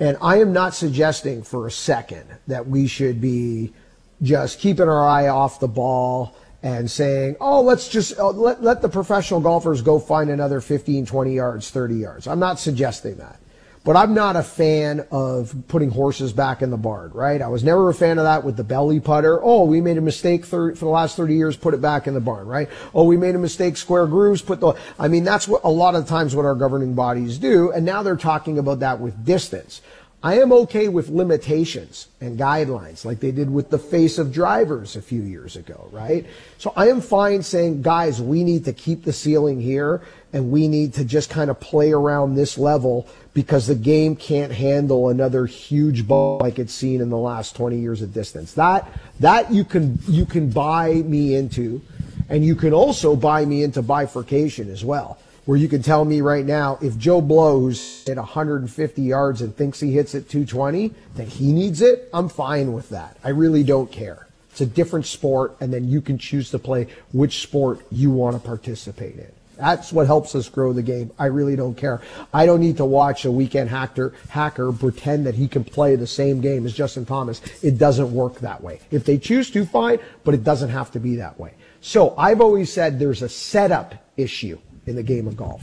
And 0.00 0.16
I 0.22 0.40
am 0.40 0.54
not 0.54 0.74
suggesting 0.74 1.42
for 1.42 1.66
a 1.66 1.70
second 1.70 2.24
that 2.46 2.66
we 2.66 2.86
should 2.86 3.20
be 3.20 3.74
just 4.22 4.60
keeping 4.60 4.88
our 4.88 5.06
eye 5.06 5.28
off 5.28 5.60
the 5.60 5.68
ball 5.68 6.34
and 6.62 6.90
saying, 6.90 7.36
oh, 7.42 7.60
let's 7.60 7.86
just 7.86 8.18
uh, 8.18 8.30
let, 8.30 8.62
let 8.62 8.80
the 8.80 8.88
professional 8.88 9.40
golfers 9.40 9.82
go 9.82 9.98
find 9.98 10.30
another 10.30 10.62
15, 10.62 11.04
20 11.04 11.34
yards, 11.34 11.68
30 11.68 11.96
yards. 11.96 12.26
I'm 12.26 12.40
not 12.40 12.58
suggesting 12.58 13.16
that. 13.16 13.38
But 13.84 13.96
I'm 13.96 14.12
not 14.12 14.36
a 14.36 14.42
fan 14.42 15.06
of 15.10 15.54
putting 15.68 15.90
horses 15.90 16.32
back 16.32 16.62
in 16.62 16.70
the 16.70 16.76
barn, 16.76 17.10
right? 17.12 17.40
I 17.40 17.48
was 17.48 17.64
never 17.64 17.88
a 17.88 17.94
fan 17.94 18.18
of 18.18 18.24
that 18.24 18.44
with 18.44 18.56
the 18.56 18.64
belly 18.64 19.00
putter. 19.00 19.42
Oh, 19.42 19.64
we 19.64 19.80
made 19.80 19.96
a 19.96 20.02
mistake 20.02 20.44
for 20.44 20.72
the 20.72 20.86
last 20.86 21.16
30 21.16 21.34
years, 21.34 21.56
put 21.56 21.74
it 21.74 21.80
back 21.80 22.06
in 22.06 22.14
the 22.14 22.20
barn, 22.20 22.46
right? 22.46 22.68
Oh, 22.94 23.04
we 23.04 23.16
made 23.16 23.34
a 23.34 23.38
mistake, 23.38 23.76
square 23.76 24.06
grooves, 24.06 24.42
put 24.42 24.60
the, 24.60 24.74
I 24.98 25.08
mean, 25.08 25.24
that's 25.24 25.48
what 25.48 25.62
a 25.64 25.70
lot 25.70 25.94
of 25.94 26.06
times 26.06 26.36
what 26.36 26.44
our 26.44 26.54
governing 26.54 26.94
bodies 26.94 27.38
do. 27.38 27.70
And 27.72 27.86
now 27.86 28.02
they're 28.02 28.16
talking 28.16 28.58
about 28.58 28.80
that 28.80 29.00
with 29.00 29.24
distance. 29.24 29.80
I 30.20 30.40
am 30.40 30.50
okay 30.52 30.88
with 30.88 31.10
limitations 31.10 32.08
and 32.20 32.36
guidelines 32.36 33.04
like 33.04 33.20
they 33.20 33.30
did 33.30 33.48
with 33.48 33.70
the 33.70 33.78
face 33.78 34.18
of 34.18 34.32
drivers 34.32 34.96
a 34.96 35.02
few 35.02 35.22
years 35.22 35.54
ago, 35.54 35.88
right? 35.92 36.26
So 36.58 36.72
I 36.76 36.88
am 36.88 37.00
fine 37.00 37.40
saying, 37.44 37.82
guys, 37.82 38.20
we 38.20 38.42
need 38.42 38.64
to 38.64 38.72
keep 38.72 39.04
the 39.04 39.12
ceiling 39.12 39.60
here 39.60 40.02
and 40.32 40.50
we 40.50 40.66
need 40.66 40.94
to 40.94 41.04
just 41.04 41.30
kind 41.30 41.50
of 41.50 41.60
play 41.60 41.92
around 41.92 42.34
this 42.34 42.58
level 42.58 43.06
because 43.32 43.68
the 43.68 43.76
game 43.76 44.16
can't 44.16 44.50
handle 44.50 45.08
another 45.08 45.46
huge 45.46 46.08
ball 46.08 46.38
like 46.38 46.58
it's 46.58 46.74
seen 46.74 47.00
in 47.00 47.10
the 47.10 47.16
last 47.16 47.54
20 47.54 47.78
years 47.78 48.02
of 48.02 48.12
distance. 48.12 48.54
That, 48.54 48.88
that 49.20 49.52
you 49.52 49.62
can, 49.62 50.00
you 50.08 50.26
can 50.26 50.50
buy 50.50 50.94
me 50.94 51.36
into 51.36 51.80
and 52.28 52.44
you 52.44 52.56
can 52.56 52.72
also 52.72 53.14
buy 53.14 53.44
me 53.44 53.62
into 53.62 53.82
bifurcation 53.82 54.68
as 54.68 54.84
well 54.84 55.16
where 55.48 55.56
you 55.56 55.66
can 55.66 55.82
tell 55.82 56.04
me 56.04 56.20
right 56.20 56.44
now 56.44 56.78
if 56.82 56.98
Joe 56.98 57.22
blows 57.22 58.06
at 58.06 58.18
150 58.18 59.00
yards 59.00 59.40
and 59.40 59.56
thinks 59.56 59.80
he 59.80 59.94
hits 59.94 60.14
at 60.14 60.28
220, 60.28 60.92
that 61.14 61.26
he 61.26 61.52
needs 61.52 61.80
it, 61.80 62.10
I'm 62.12 62.28
fine 62.28 62.74
with 62.74 62.90
that. 62.90 63.16
I 63.24 63.30
really 63.30 63.62
don't 63.62 63.90
care. 63.90 64.26
It's 64.50 64.60
a 64.60 64.66
different 64.66 65.06
sport, 65.06 65.56
and 65.58 65.72
then 65.72 65.88
you 65.88 66.02
can 66.02 66.18
choose 66.18 66.50
to 66.50 66.58
play 66.58 66.88
which 67.14 67.40
sport 67.40 67.80
you 67.90 68.10
want 68.10 68.36
to 68.36 68.46
participate 68.46 69.14
in. 69.16 69.32
That's 69.56 69.90
what 69.90 70.06
helps 70.06 70.34
us 70.34 70.50
grow 70.50 70.74
the 70.74 70.82
game. 70.82 71.12
I 71.18 71.26
really 71.26 71.56
don't 71.56 71.78
care. 71.78 72.02
I 72.34 72.44
don't 72.44 72.60
need 72.60 72.76
to 72.76 72.84
watch 72.84 73.24
a 73.24 73.32
weekend 73.32 73.70
hacker, 73.70 74.12
hacker 74.28 74.70
pretend 74.70 75.24
that 75.24 75.34
he 75.34 75.48
can 75.48 75.64
play 75.64 75.96
the 75.96 76.06
same 76.06 76.42
game 76.42 76.66
as 76.66 76.74
Justin 76.74 77.06
Thomas. 77.06 77.40
It 77.64 77.78
doesn't 77.78 78.12
work 78.12 78.40
that 78.40 78.62
way. 78.62 78.80
If 78.90 79.06
they 79.06 79.16
choose 79.16 79.50
to, 79.52 79.64
fine, 79.64 79.98
but 80.24 80.34
it 80.34 80.44
doesn't 80.44 80.68
have 80.68 80.92
to 80.92 81.00
be 81.00 81.16
that 81.16 81.40
way. 81.40 81.54
So 81.80 82.14
I've 82.18 82.42
always 82.42 82.70
said 82.70 82.98
there's 82.98 83.22
a 83.22 83.30
setup 83.30 83.94
issue 84.18 84.58
in 84.88 84.96
the 84.96 85.02
game 85.02 85.26
of 85.26 85.36
golf. 85.36 85.62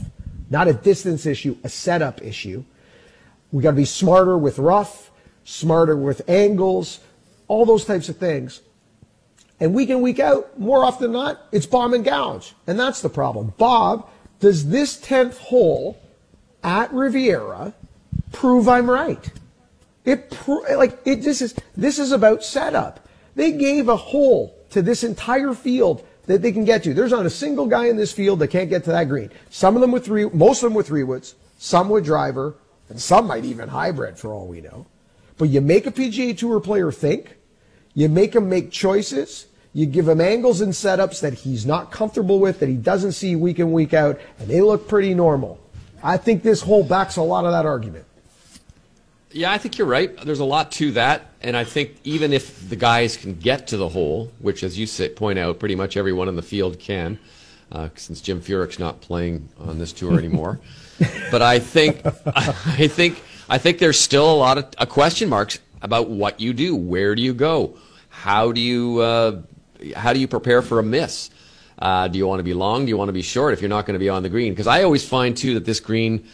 Not 0.50 0.68
a 0.68 0.72
distance 0.72 1.26
issue, 1.26 1.56
a 1.64 1.68
setup 1.68 2.22
issue. 2.22 2.64
We 3.52 3.62
got 3.62 3.72
to 3.72 3.76
be 3.76 3.84
smarter 3.84 4.38
with 4.38 4.58
rough, 4.58 5.10
smarter 5.44 5.96
with 5.96 6.28
angles, 6.28 7.00
all 7.48 7.64
those 7.66 7.84
types 7.84 8.08
of 8.08 8.16
things. 8.16 8.60
And 9.58 9.74
week 9.74 9.88
in, 9.88 10.02
week 10.02 10.20
out, 10.20 10.58
more 10.58 10.84
often 10.84 11.04
than 11.04 11.12
not, 11.12 11.40
it's 11.50 11.66
bomb 11.66 11.94
and 11.94 12.04
gouge. 12.04 12.54
And 12.66 12.78
that's 12.78 13.00
the 13.00 13.08
problem. 13.08 13.54
Bob, 13.56 14.08
does 14.40 14.68
this 14.68 15.00
10th 15.00 15.38
hole 15.38 15.98
at 16.62 16.92
Riviera 16.92 17.72
prove 18.32 18.68
I'm 18.68 18.90
right? 18.90 19.30
It 20.04 20.30
pro- 20.30 20.76
like 20.76 20.98
it 21.04 21.22
this 21.22 21.42
is 21.42 21.54
this 21.76 21.98
is 21.98 22.12
about 22.12 22.44
setup. 22.44 23.08
They 23.34 23.52
gave 23.52 23.88
a 23.88 23.96
hole 23.96 24.56
to 24.70 24.80
this 24.80 25.02
entire 25.02 25.52
field 25.52 26.06
that 26.26 26.42
they 26.42 26.52
can 26.52 26.64
get 26.64 26.82
to. 26.84 26.94
There's 26.94 27.12
not 27.12 27.26
a 27.26 27.30
single 27.30 27.66
guy 27.66 27.86
in 27.86 27.96
this 27.96 28.12
field 28.12 28.38
that 28.40 28.48
can't 28.48 28.70
get 28.70 28.84
to 28.84 28.90
that 28.90 29.08
green. 29.08 29.30
Some 29.50 29.74
of 29.74 29.80
them 29.80 29.92
with 29.92 30.04
three, 30.04 30.28
most 30.30 30.62
of 30.62 30.68
them 30.70 30.74
with 30.74 30.86
three 30.86 31.04
woods, 31.04 31.34
some 31.58 31.88
with 31.88 32.04
driver, 32.04 32.54
and 32.88 33.00
some 33.00 33.26
might 33.26 33.44
even 33.44 33.68
hybrid 33.68 34.18
for 34.18 34.32
all 34.32 34.46
we 34.46 34.60
know. 34.60 34.86
But 35.38 35.48
you 35.48 35.60
make 35.60 35.86
a 35.86 35.90
PGA 35.90 36.36
Tour 36.36 36.60
player 36.60 36.90
think, 36.90 37.36
you 37.94 38.08
make 38.08 38.34
him 38.34 38.48
make 38.48 38.70
choices, 38.70 39.46
you 39.72 39.84
give 39.84 40.08
him 40.08 40.20
angles 40.20 40.62
and 40.62 40.72
setups 40.72 41.20
that 41.20 41.34
he's 41.34 41.66
not 41.66 41.92
comfortable 41.92 42.40
with, 42.40 42.60
that 42.60 42.68
he 42.68 42.76
doesn't 42.76 43.12
see 43.12 43.36
week 43.36 43.58
in, 43.58 43.72
week 43.72 43.92
out, 43.92 44.18
and 44.38 44.48
they 44.48 44.62
look 44.62 44.88
pretty 44.88 45.12
normal. 45.12 45.60
I 46.02 46.16
think 46.16 46.42
this 46.42 46.62
hole 46.62 46.82
backs 46.82 47.16
a 47.16 47.22
lot 47.22 47.44
of 47.44 47.52
that 47.52 47.66
argument. 47.66 48.05
Yeah, 49.36 49.52
I 49.52 49.58
think 49.58 49.76
you're 49.76 49.86
right. 49.86 50.16
There's 50.24 50.40
a 50.40 50.46
lot 50.46 50.72
to 50.72 50.92
that, 50.92 51.26
and 51.42 51.58
I 51.58 51.64
think 51.64 51.96
even 52.04 52.32
if 52.32 52.70
the 52.70 52.74
guys 52.74 53.18
can 53.18 53.34
get 53.34 53.66
to 53.66 53.76
the 53.76 53.86
hole, 53.86 54.32
which, 54.38 54.62
as 54.62 54.78
you 54.78 54.86
say, 54.86 55.10
point 55.10 55.38
out, 55.38 55.58
pretty 55.58 55.74
much 55.74 55.98
everyone 55.98 56.28
in 56.28 56.36
the 56.36 56.42
field 56.42 56.78
can, 56.78 57.18
uh, 57.70 57.90
since 57.96 58.22
Jim 58.22 58.40
Furyk's 58.40 58.78
not 58.78 59.02
playing 59.02 59.50
on 59.58 59.78
this 59.78 59.92
tour 59.92 60.18
anymore. 60.18 60.58
but 61.30 61.42
I 61.42 61.58
think, 61.58 62.00
I 62.26 62.88
think, 62.88 63.22
I 63.46 63.58
think 63.58 63.78
there's 63.78 64.00
still 64.00 64.32
a 64.32 64.38
lot 64.38 64.56
of 64.56 64.68
uh, 64.78 64.86
question 64.86 65.28
marks 65.28 65.58
about 65.82 66.08
what 66.08 66.40
you 66.40 66.54
do. 66.54 66.74
Where 66.74 67.14
do 67.14 67.20
you 67.20 67.34
go? 67.34 67.76
How 68.08 68.52
do 68.52 68.60
you, 68.62 69.00
uh, 69.00 69.42
how 69.94 70.14
do 70.14 70.18
you 70.18 70.28
prepare 70.28 70.62
for 70.62 70.78
a 70.78 70.82
miss? 70.82 71.28
Uh, 71.78 72.08
do 72.08 72.16
you 72.16 72.26
want 72.26 72.38
to 72.38 72.44
be 72.44 72.54
long? 72.54 72.86
Do 72.86 72.88
you 72.88 72.96
want 72.96 73.10
to 73.10 73.12
be 73.12 73.20
short? 73.20 73.52
If 73.52 73.60
you're 73.60 73.68
not 73.68 73.84
going 73.84 73.96
to 73.96 74.02
be 74.02 74.08
on 74.08 74.22
the 74.22 74.30
green, 74.30 74.54
because 74.54 74.66
I 74.66 74.82
always 74.82 75.06
find 75.06 75.36
too 75.36 75.52
that 75.54 75.66
this 75.66 75.78
green 75.78 76.26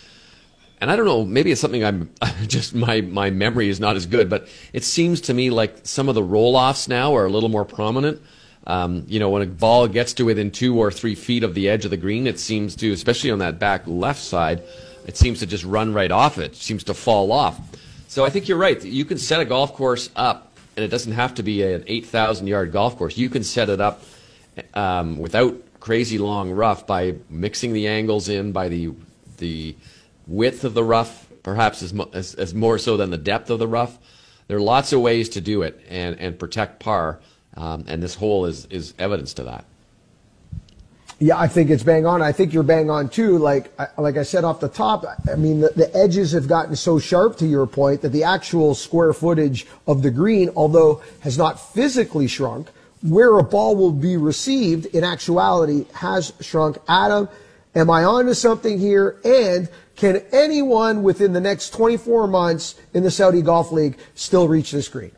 and 0.82 0.90
I 0.90 0.96
don't 0.96 1.06
know, 1.06 1.24
maybe 1.24 1.52
it's 1.52 1.60
something 1.60 1.84
I'm 1.84 2.10
just 2.48 2.74
my 2.74 3.02
my 3.02 3.30
memory 3.30 3.68
is 3.68 3.78
not 3.78 3.94
as 3.94 4.04
good, 4.04 4.28
but 4.28 4.48
it 4.72 4.82
seems 4.82 5.20
to 5.22 5.34
me 5.34 5.48
like 5.48 5.78
some 5.84 6.08
of 6.08 6.16
the 6.16 6.24
roll 6.24 6.56
offs 6.56 6.88
now 6.88 7.14
are 7.14 7.24
a 7.24 7.30
little 7.30 7.48
more 7.48 7.64
prominent. 7.64 8.20
Um, 8.66 9.04
you 9.06 9.20
know, 9.20 9.30
when 9.30 9.42
a 9.42 9.46
ball 9.46 9.86
gets 9.86 10.12
to 10.14 10.24
within 10.24 10.50
two 10.50 10.76
or 10.76 10.90
three 10.90 11.14
feet 11.14 11.44
of 11.44 11.54
the 11.54 11.68
edge 11.68 11.84
of 11.84 11.92
the 11.92 11.96
green, 11.96 12.26
it 12.26 12.38
seems 12.38 12.74
to, 12.76 12.92
especially 12.92 13.30
on 13.30 13.38
that 13.38 13.60
back 13.60 13.84
left 13.86 14.20
side, 14.20 14.62
it 15.06 15.16
seems 15.16 15.38
to 15.38 15.46
just 15.46 15.64
run 15.64 15.94
right 15.94 16.10
off 16.10 16.38
it. 16.38 16.52
it 16.52 16.56
seems 16.56 16.82
to 16.84 16.94
fall 16.94 17.30
off. 17.30 17.60
So 18.08 18.24
I 18.24 18.30
think 18.30 18.48
you're 18.48 18.58
right. 18.58 18.82
You 18.84 19.04
can 19.04 19.18
set 19.18 19.40
a 19.40 19.44
golf 19.44 19.74
course 19.74 20.10
up, 20.16 20.52
and 20.76 20.84
it 20.84 20.88
doesn't 20.88 21.12
have 21.12 21.34
to 21.36 21.44
be 21.44 21.62
an 21.62 21.84
8,000 21.86 22.46
yard 22.48 22.72
golf 22.72 22.96
course. 22.96 23.16
You 23.16 23.30
can 23.30 23.44
set 23.44 23.68
it 23.68 23.80
up 23.80 24.02
um, 24.74 25.18
without 25.18 25.56
crazy 25.78 26.18
long 26.18 26.50
rough 26.50 26.86
by 26.88 27.14
mixing 27.30 27.72
the 27.72 27.86
angles 27.86 28.28
in, 28.28 28.50
by 28.50 28.68
the 28.68 28.92
the 29.38 29.74
width 30.26 30.64
of 30.64 30.74
the 30.74 30.84
rough, 30.84 31.28
perhaps 31.42 31.82
as, 31.82 31.94
as, 32.12 32.34
as, 32.34 32.54
more 32.54 32.78
so 32.78 32.96
than 32.96 33.10
the 33.10 33.18
depth 33.18 33.50
of 33.50 33.58
the 33.58 33.68
rough. 33.68 33.98
There 34.48 34.56
are 34.56 34.62
lots 34.62 34.92
of 34.92 35.00
ways 35.00 35.28
to 35.30 35.40
do 35.40 35.62
it 35.62 35.80
and, 35.88 36.18
and 36.18 36.38
protect 36.38 36.80
par, 36.80 37.20
um, 37.56 37.84
and 37.88 38.02
this 38.02 38.14
hole 38.14 38.46
is, 38.46 38.66
is 38.66 38.94
evidence 38.98 39.34
to 39.34 39.44
that. 39.44 39.64
Yeah, 41.22 41.38
I 41.38 41.46
think 41.46 41.70
it's 41.70 41.84
bang 41.84 42.04
on. 42.04 42.20
I 42.20 42.32
think 42.32 42.52
you're 42.52 42.64
bang 42.64 42.90
on 42.90 43.08
too. 43.08 43.38
Like, 43.38 43.72
like 43.96 44.16
I 44.16 44.24
said 44.24 44.42
off 44.42 44.58
the 44.58 44.68
top, 44.68 45.04
I 45.30 45.36
mean, 45.36 45.60
the, 45.60 45.68
the 45.68 45.96
edges 45.96 46.32
have 46.32 46.48
gotten 46.48 46.74
so 46.74 46.98
sharp 46.98 47.36
to 47.36 47.46
your 47.46 47.64
point 47.64 48.02
that 48.02 48.08
the 48.08 48.24
actual 48.24 48.74
square 48.74 49.12
footage 49.12 49.64
of 49.86 50.02
the 50.02 50.10
green, 50.10 50.50
although 50.56 51.00
has 51.20 51.38
not 51.38 51.60
physically 51.74 52.26
shrunk, 52.26 52.70
where 53.02 53.38
a 53.38 53.44
ball 53.44 53.76
will 53.76 53.92
be 53.92 54.16
received 54.16 54.86
in 54.86 55.04
actuality 55.04 55.86
has 55.94 56.32
shrunk. 56.40 56.78
Adam, 56.88 57.28
am 57.76 57.88
I 57.88 58.02
on 58.02 58.26
to 58.26 58.34
something 58.34 58.80
here? 58.80 59.20
And 59.24 59.68
can 59.96 60.22
anyone 60.32 61.02
within 61.02 61.32
the 61.32 61.40
next 61.40 61.70
24 61.70 62.26
months 62.26 62.74
in 62.94 63.02
the 63.02 63.10
Saudi 63.10 63.42
Golf 63.42 63.72
League 63.72 63.98
still 64.14 64.48
reach 64.48 64.72
this 64.72 64.88
green? 64.88 65.12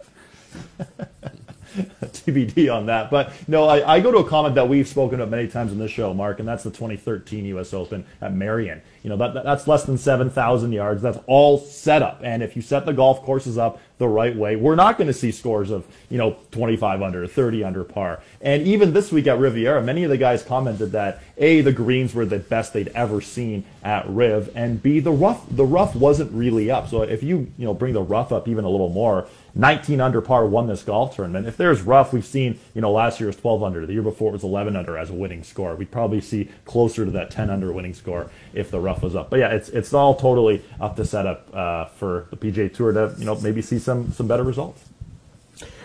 TBD 2.05 2.72
on 2.72 2.87
that. 2.87 3.11
But 3.11 3.33
no, 3.49 3.66
I, 3.66 3.97
I, 3.97 4.01
go 4.01 4.12
to 4.12 4.18
a 4.18 4.29
comment 4.29 4.55
that 4.55 4.68
we've 4.68 4.87
spoken 4.87 5.20
of 5.20 5.31
many 5.31 5.49
times 5.49 5.72
in 5.72 5.79
this 5.79 5.91
show, 5.91 6.14
Mark, 6.14 6.39
and 6.39 6.47
that's 6.47 6.62
the 6.62 6.70
2013 6.70 7.45
U.S. 7.47 7.75
Open 7.75 8.05
at 8.20 8.33
Merion. 8.33 8.81
You 9.03 9.11
know, 9.11 9.16
that, 9.16 9.45
that's 9.45 9.66
less 9.66 9.85
than 9.85 9.99
7,000 9.99 10.72
yards. 10.72 11.03
That's 11.03 11.18
all 11.27 11.59
set 11.59 12.03
up. 12.03 12.20
And 12.22 12.43
if 12.43 12.57
you 12.57 12.62
set 12.62 12.87
the 12.87 12.93
golf 12.93 13.22
courses 13.22 13.59
up 13.59 13.81
the 13.99 14.09
right 14.09 14.35
way, 14.35 14.57
we're 14.57 14.77
not 14.77 14.97
going 14.97 15.09
to 15.09 15.12
see 15.12 15.33
scores 15.33 15.70
of, 15.70 15.85
you 16.09 16.18
know, 16.18 16.37
25 16.53 17.03
under, 17.03 17.27
30 17.27 17.64
under 17.64 17.85
par. 17.85 18.22
And 18.41 18.66
even 18.66 18.93
this 18.93 19.11
week 19.11 19.27
at 19.27 19.39
Riviera, 19.39 19.83
many 19.83 20.05
of 20.05 20.11
the 20.11 20.16
guys 20.16 20.43
commented 20.43 20.93
that 20.93 21.22
A, 21.39 21.61
the 21.61 21.72
greens 21.72 22.14
were 22.14 22.25
the 22.25 22.39
best 22.39 22.72
they'd 22.72 22.89
ever 22.89 23.20
seen 23.20 23.64
at 23.83 24.09
Riv, 24.09 24.51
and 24.57 24.83
B, 24.83 25.01
the 25.01 25.12
rough, 25.12 25.45
the 25.51 25.66
rough 25.66 25.95
wasn't 25.95 26.33
really 26.33 26.70
up. 26.70 26.89
So 26.89 27.03
if 27.03 27.22
you, 27.22 27.53
you 27.59 27.66
know, 27.66 27.75
bring 27.75 27.93
the 27.93 28.03
rough 28.03 28.33
up 28.33 28.49
even 28.49 28.64
a 28.64 28.68
little 28.70 28.89
more, 28.89 29.29
19 29.55 30.00
under 30.00 30.20
par 30.20 30.46
won 30.46 30.66
this 30.66 30.82
golf 30.82 31.14
tournament. 31.14 31.46
If 31.46 31.57
there's 31.57 31.82
rough, 31.82 32.12
we've 32.12 32.24
seen, 32.24 32.59
you 32.74 32.80
know, 32.80 32.90
last 32.90 33.20
year 33.20 33.28
was 33.28 33.36
12 33.36 33.62
under. 33.62 33.86
The 33.86 33.92
year 33.92 34.02
before 34.02 34.30
it 34.30 34.32
was 34.32 34.42
11 34.42 34.74
under 34.74 34.98
as 34.98 35.11
a 35.11 35.14
winning 35.14 35.44
score. 35.44 35.76
We'd 35.76 35.90
probably 35.92 36.20
see 36.20 36.50
closer 36.64 37.05
to 37.05 37.11
that 37.12 37.30
10 37.30 37.50
under 37.50 37.72
winning 37.72 37.94
score 37.94 38.30
if 38.52 38.70
the 38.70 38.80
rough 38.80 39.02
was 39.02 39.14
up. 39.14 39.30
But 39.30 39.38
yeah, 39.38 39.50
it's 39.50 39.68
it's 39.68 39.94
all 39.94 40.14
totally 40.16 40.62
up 40.80 40.96
to 40.96 41.05
set 41.05 41.26
up 41.26 41.55
uh, 41.55 41.84
for 41.86 42.26
the 42.30 42.36
PGA 42.36 42.72
Tour 42.72 42.92
to, 42.92 43.14
you 43.18 43.24
know, 43.24 43.36
maybe 43.36 43.62
see 43.62 43.78
some 43.78 44.11
some 44.12 44.26
better 44.26 44.44
results. 44.44 44.84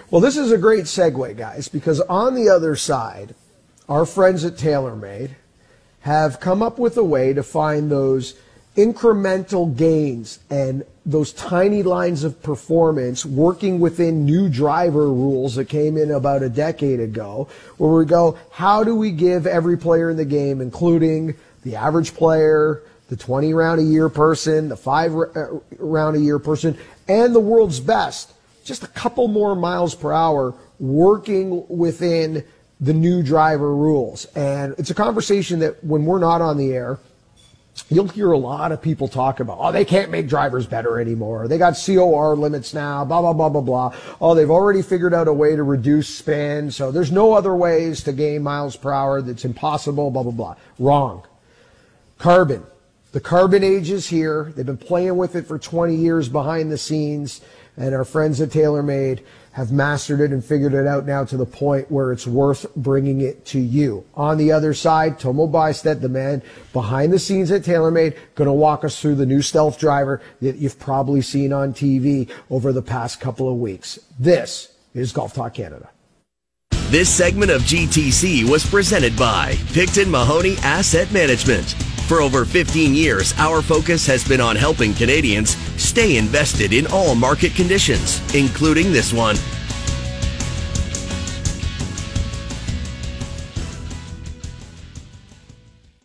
Well, 0.10 0.22
this 0.22 0.38
is 0.38 0.52
a 0.52 0.58
great 0.58 0.86
segue, 0.86 1.38
guys, 1.38 1.68
because 1.68 2.02
on 2.02 2.34
the 2.34 2.50
other 2.50 2.76
side, 2.76 3.36
our 3.88 4.08
friends 4.08 4.44
at 4.44 4.54
TaylorMade 4.56 5.32
have 6.02 6.40
come 6.40 6.64
up 6.64 6.80
with 6.80 6.98
a 6.98 7.04
way 7.04 7.34
to 7.34 7.44
find 7.44 7.92
those 7.92 8.34
incremental 8.76 9.76
gains 9.76 10.40
and 10.50 10.84
those 11.06 11.34
tiny 11.34 11.82
lines 11.84 12.24
of 12.24 12.42
performance 12.44 13.26
working 13.26 13.80
within 13.80 14.26
new 14.26 14.48
driver 14.48 15.08
rules 15.08 15.56
that 15.56 15.66
came 15.66 15.98
in 15.98 16.12
about 16.12 16.44
a 16.44 16.50
decade 16.50 17.00
ago, 17.00 17.48
where 17.78 17.92
we 17.92 18.06
go, 18.06 18.38
how 18.52 18.84
do 18.84 18.96
we 18.96 19.12
give 19.12 19.48
every 19.48 19.78
player 19.78 20.10
in 20.10 20.18
the 20.18 20.26
game, 20.26 20.62
including 20.62 21.36
the 21.64 21.76
average 21.76 22.14
player, 22.14 22.84
the 23.10 23.18
20 23.18 23.54
round 23.54 23.80
a 23.80 23.84
year 23.84 24.08
person, 24.08 24.70
the 24.70 24.78
five 24.78 25.16
uh, 25.16 25.48
round 25.78 26.16
a 26.16 26.20
year 26.20 26.38
person, 26.38 26.78
and 27.08 27.34
the 27.34 27.40
world's 27.40 27.80
best, 27.80 28.34
just 28.64 28.84
a 28.84 28.88
couple 28.88 29.28
more 29.28 29.56
miles 29.56 29.96
per 29.96 30.14
hour 30.14 30.54
working 30.80 31.66
within 31.68 32.44
the 32.80 32.94
new 32.94 33.24
driver 33.24 33.76
rules. 33.76 34.26
And 34.36 34.76
it's 34.78 34.92
a 34.92 34.96
conversation 34.96 35.60
that 35.60 35.84
when 35.84 36.06
we're 36.06 36.20
not 36.20 36.42
on 36.42 36.58
the 36.58 36.72
air, 36.72 37.00
you'll 37.90 38.08
hear 38.08 38.32
a 38.32 38.38
lot 38.38 38.72
of 38.72 38.82
people 38.82 39.08
talk 39.08 39.40
about, 39.40 39.58
oh, 39.60 39.72
they 39.72 39.86
can't 39.86 40.12
make 40.12 40.28
drivers 40.28 40.68
better 40.68 41.00
anymore. 41.00 41.48
They 41.48 41.58
got 41.58 41.76
COR 41.84 42.36
limits 42.36 42.74
now, 42.74 43.06
blah, 43.06 43.22
blah, 43.22 43.34
blah, 43.34 43.50
blah, 43.50 43.62
blah. 43.62 43.96
Oh, 44.22 44.36
they've 44.36 44.50
already 44.50 44.82
figured 44.82 45.14
out 45.14 45.28
a 45.28 45.34
way 45.34 45.56
to 45.56 45.64
reduce 45.64 46.08
spin. 46.10 46.72
So 46.72 46.92
there's 46.92 47.12
no 47.12 47.34
other 47.34 47.56
ways 47.56 48.04
to 48.04 48.14
gain 48.14 48.44
miles 48.44 48.76
per 48.76 48.92
hour. 48.92 49.22
That's 49.22 49.46
impossible, 49.46 50.12
blah, 50.12 50.24
blah, 50.24 50.32
blah. 50.32 50.56
Wrong. 50.78 51.24
Carbon. 52.18 52.64
The 53.12 53.20
carbon 53.20 53.64
age 53.64 53.90
is 53.90 54.08
here. 54.08 54.54
They've 54.56 54.66
been 54.66 54.78
playing 54.78 55.18
with 55.18 55.36
it 55.36 55.48
for 55.48 55.58
20 55.58 55.96
years 55.96 56.30
behind 56.30 56.72
the 56.72 56.78
scenes. 56.78 57.42
And 57.76 57.96
our 57.96 58.06
friends 58.06 58.42
at 58.42 58.50
TaylorMade 58.50 59.22
have 59.52 59.72
mastered 59.72 60.22
it 60.22 60.32
and 60.32 60.44
figured 60.44 60.74
it 60.74 60.88
out 60.88 61.06
now 61.06 61.24
to 61.26 61.38
the 61.38 61.46
point 61.46 61.92
where 61.92 62.12
it's 62.12 62.28
worth 62.28 62.66
bringing 62.76 63.22
it 63.22 63.46
to 63.46 63.60
you. 63.60 64.06
On 64.16 64.38
the 64.38 64.52
other 64.52 64.74
side, 64.74 65.20
Tomo 65.20 65.48
Bystedt, 65.48 66.02
the 66.02 66.10
man 66.10 66.42
behind 66.74 67.12
the 67.12 67.20
scenes 67.20 67.52
at 67.52 67.64
TaylorMade, 67.64 68.16
going 68.36 68.48
to 68.48 68.54
walk 68.54 68.84
us 68.84 69.02
through 69.02 69.16
the 69.16 69.26
new 69.26 69.42
stealth 69.42 69.80
driver 69.80 70.22
that 70.42 70.58
you've 70.58 70.80
probably 70.80 71.22
seen 71.22 71.52
on 71.52 71.74
TV 71.74 72.30
over 72.50 72.72
the 72.72 72.82
past 72.82 73.20
couple 73.20 73.50
of 73.50 73.58
weeks. 73.58 74.00
This 74.20 74.74
is 74.94 75.12
Golf 75.12 75.34
Talk 75.34 75.56
Canada. 75.56 75.90
This 76.90 77.10
segment 77.10 77.52
of 77.52 77.62
GTC 77.62 78.50
was 78.50 78.66
presented 78.66 79.16
by 79.16 79.56
Picton 79.74 80.10
Mahoney 80.10 80.56
Asset 80.64 81.12
Management. 81.12 81.76
For 82.10 82.22
over 82.22 82.44
15 82.44 82.96
years, 82.96 83.36
our 83.38 83.62
focus 83.62 84.08
has 84.08 84.28
been 84.28 84.42
on 84.42 84.56
helping 84.56 84.96
Canadians 84.96 85.56
stay 85.80 86.18
invested 86.18 86.74
in 86.74 86.88
all 86.88 87.14
market 87.14 87.54
conditions, 87.54 88.20
including 88.34 88.92
this 88.92 89.14
one. 89.14 89.36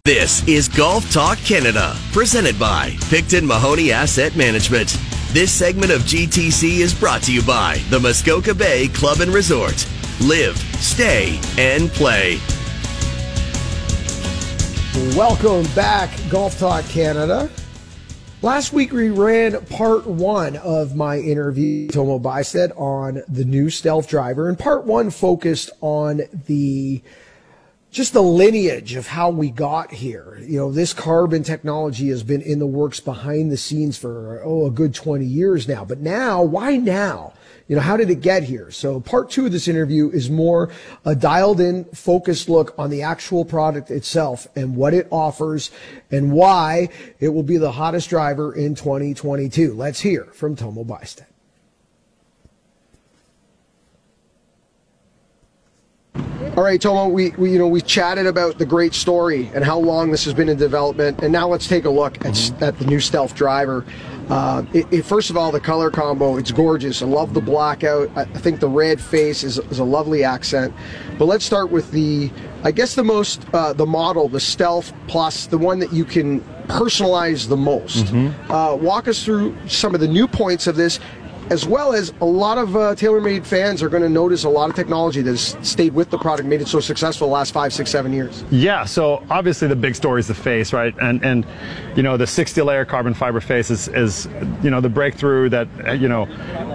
This 0.04 0.46
is 0.46 0.68
Golf 0.68 1.10
Talk 1.10 1.38
Canada, 1.38 1.96
presented 2.12 2.58
by 2.58 2.94
Picton 3.08 3.46
Mahoney 3.46 3.90
Asset 3.90 4.36
Management. 4.36 4.98
This 5.30 5.50
segment 5.50 5.90
of 5.90 6.02
GTC 6.02 6.80
is 6.80 6.92
brought 6.92 7.22
to 7.22 7.32
you 7.32 7.42
by 7.42 7.78
the 7.88 7.98
Muskoka 7.98 8.54
Bay 8.54 8.88
Club 8.88 9.20
and 9.20 9.32
Resort. 9.32 9.88
Live, 10.20 10.58
stay, 10.82 11.40
and 11.56 11.88
play. 11.88 12.38
Welcome 14.94 15.64
back, 15.74 16.08
Golf 16.30 16.56
Talk 16.56 16.84
Canada. 16.84 17.50
Last 18.42 18.72
week 18.72 18.92
we 18.92 19.08
ran 19.08 19.60
part 19.66 20.06
one 20.06 20.54
of 20.58 20.94
my 20.94 21.18
interview, 21.18 21.86
with 21.86 21.94
Tomo 21.94 22.20
Bystedt, 22.20 22.70
on 22.78 23.20
the 23.28 23.44
new 23.44 23.70
stealth 23.70 24.06
driver, 24.06 24.48
and 24.48 24.56
part 24.56 24.84
one 24.84 25.10
focused 25.10 25.70
on 25.80 26.20
the 26.46 27.02
just 27.90 28.12
the 28.12 28.22
lineage 28.22 28.94
of 28.94 29.08
how 29.08 29.30
we 29.30 29.50
got 29.50 29.90
here. 29.90 30.38
You 30.40 30.58
know, 30.58 30.70
this 30.70 30.92
carbon 30.92 31.42
technology 31.42 32.08
has 32.10 32.22
been 32.22 32.42
in 32.42 32.60
the 32.60 32.66
works 32.66 33.00
behind 33.00 33.50
the 33.50 33.56
scenes 33.56 33.98
for 33.98 34.40
oh 34.44 34.66
a 34.66 34.70
good 34.70 34.94
20 34.94 35.24
years 35.24 35.66
now. 35.66 35.84
But 35.84 35.98
now, 35.98 36.40
why 36.40 36.76
now? 36.76 37.32
You 37.66 37.76
know, 37.76 37.82
how 37.82 37.96
did 37.96 38.10
it 38.10 38.20
get 38.20 38.42
here? 38.42 38.70
So 38.70 39.00
part 39.00 39.30
two 39.30 39.46
of 39.46 39.52
this 39.52 39.68
interview 39.68 40.10
is 40.10 40.28
more 40.28 40.70
a 41.04 41.14
dialed 41.14 41.60
in, 41.60 41.84
focused 41.86 42.48
look 42.48 42.74
on 42.78 42.90
the 42.90 43.02
actual 43.02 43.44
product 43.44 43.90
itself 43.90 44.46
and 44.54 44.76
what 44.76 44.92
it 44.92 45.08
offers 45.10 45.70
and 46.10 46.32
why 46.32 46.90
it 47.20 47.30
will 47.30 47.42
be 47.42 47.56
the 47.56 47.72
hottest 47.72 48.10
driver 48.10 48.54
in 48.54 48.74
2022. 48.74 49.72
Let's 49.74 50.00
hear 50.00 50.24
from 50.26 50.56
Tomo 50.56 50.84
Bystedt. 50.84 51.26
All 56.56 56.62
right, 56.62 56.80
Tomo, 56.80 57.08
we, 57.08 57.30
we 57.30 57.50
you 57.50 57.58
know 57.58 57.66
we 57.66 57.80
chatted 57.80 58.26
about 58.26 58.58
the 58.58 58.66
great 58.66 58.94
story 58.94 59.50
and 59.54 59.64
how 59.64 59.76
long 59.76 60.12
this 60.12 60.24
has 60.24 60.32
been 60.34 60.48
in 60.48 60.56
development, 60.56 61.20
and 61.20 61.32
now 61.32 61.48
let's 61.48 61.66
take 61.66 61.84
a 61.84 61.90
look 61.90 62.16
at, 62.18 62.34
mm-hmm. 62.34 62.62
at 62.62 62.78
the 62.78 62.86
new 62.86 63.00
stealth 63.00 63.34
driver. 63.34 63.84
Uh, 64.28 64.64
it, 64.72 64.86
it, 64.90 65.02
first 65.04 65.30
of 65.30 65.36
all, 65.36 65.52
the 65.52 65.60
color 65.60 65.90
combo, 65.90 66.36
it's 66.36 66.50
gorgeous. 66.50 67.02
I 67.02 67.06
love 67.06 67.34
the 67.34 67.40
blackout. 67.40 68.10
I, 68.16 68.22
I 68.22 68.24
think 68.24 68.60
the 68.60 68.68
red 68.68 69.00
face 69.00 69.44
is, 69.44 69.58
is, 69.58 69.78
a 69.78 69.84
lovely 69.84 70.24
accent. 70.24 70.72
But 71.18 71.26
let's 71.26 71.44
start 71.44 71.70
with 71.70 71.90
the, 71.90 72.30
I 72.62 72.70
guess 72.70 72.94
the 72.94 73.04
most, 73.04 73.44
uh, 73.52 73.74
the 73.74 73.86
model, 73.86 74.28
the 74.28 74.40
Stealth 74.40 74.92
Plus, 75.08 75.46
the 75.46 75.58
one 75.58 75.78
that 75.80 75.92
you 75.92 76.04
can 76.04 76.40
personalize 76.68 77.48
the 77.48 77.56
most. 77.56 78.06
Mm-hmm. 78.06 78.50
Uh, 78.50 78.76
walk 78.76 79.08
us 79.08 79.22
through 79.22 79.54
some 79.68 79.94
of 79.94 80.00
the 80.00 80.08
new 80.08 80.26
points 80.26 80.66
of 80.66 80.76
this 80.76 81.00
as 81.50 81.66
well 81.66 81.92
as 81.92 82.12
a 82.20 82.24
lot 82.24 82.58
of 82.58 82.76
uh, 82.76 82.94
TaylorMade 82.94 83.44
fans 83.44 83.82
are 83.82 83.88
going 83.88 84.02
to 84.02 84.08
notice 84.08 84.44
a 84.44 84.48
lot 84.48 84.70
of 84.70 84.76
technology 84.76 85.22
that 85.22 85.30
has 85.30 85.56
stayed 85.62 85.94
with 85.94 86.10
the 86.10 86.18
product, 86.18 86.48
made 86.48 86.60
it 86.60 86.68
so 86.68 86.80
successful 86.80 87.28
the 87.28 87.32
last 87.32 87.52
five, 87.52 87.72
six, 87.72 87.90
seven 87.90 88.12
years. 88.12 88.44
Yeah, 88.50 88.84
so 88.84 89.24
obviously 89.30 89.68
the 89.68 89.76
big 89.76 89.94
story 89.94 90.20
is 90.20 90.28
the 90.28 90.34
face, 90.34 90.72
right? 90.72 90.94
And 91.00 91.24
and 91.24 91.46
you 91.96 92.02
know 92.02 92.16
the 92.16 92.24
60-layer 92.24 92.84
carbon 92.84 93.14
fiber 93.14 93.40
face 93.40 93.70
is, 93.70 93.88
is 93.88 94.28
you 94.62 94.70
know 94.70 94.80
the 94.80 94.88
breakthrough 94.88 95.48
that 95.50 95.68
you 96.00 96.08
know 96.08 96.24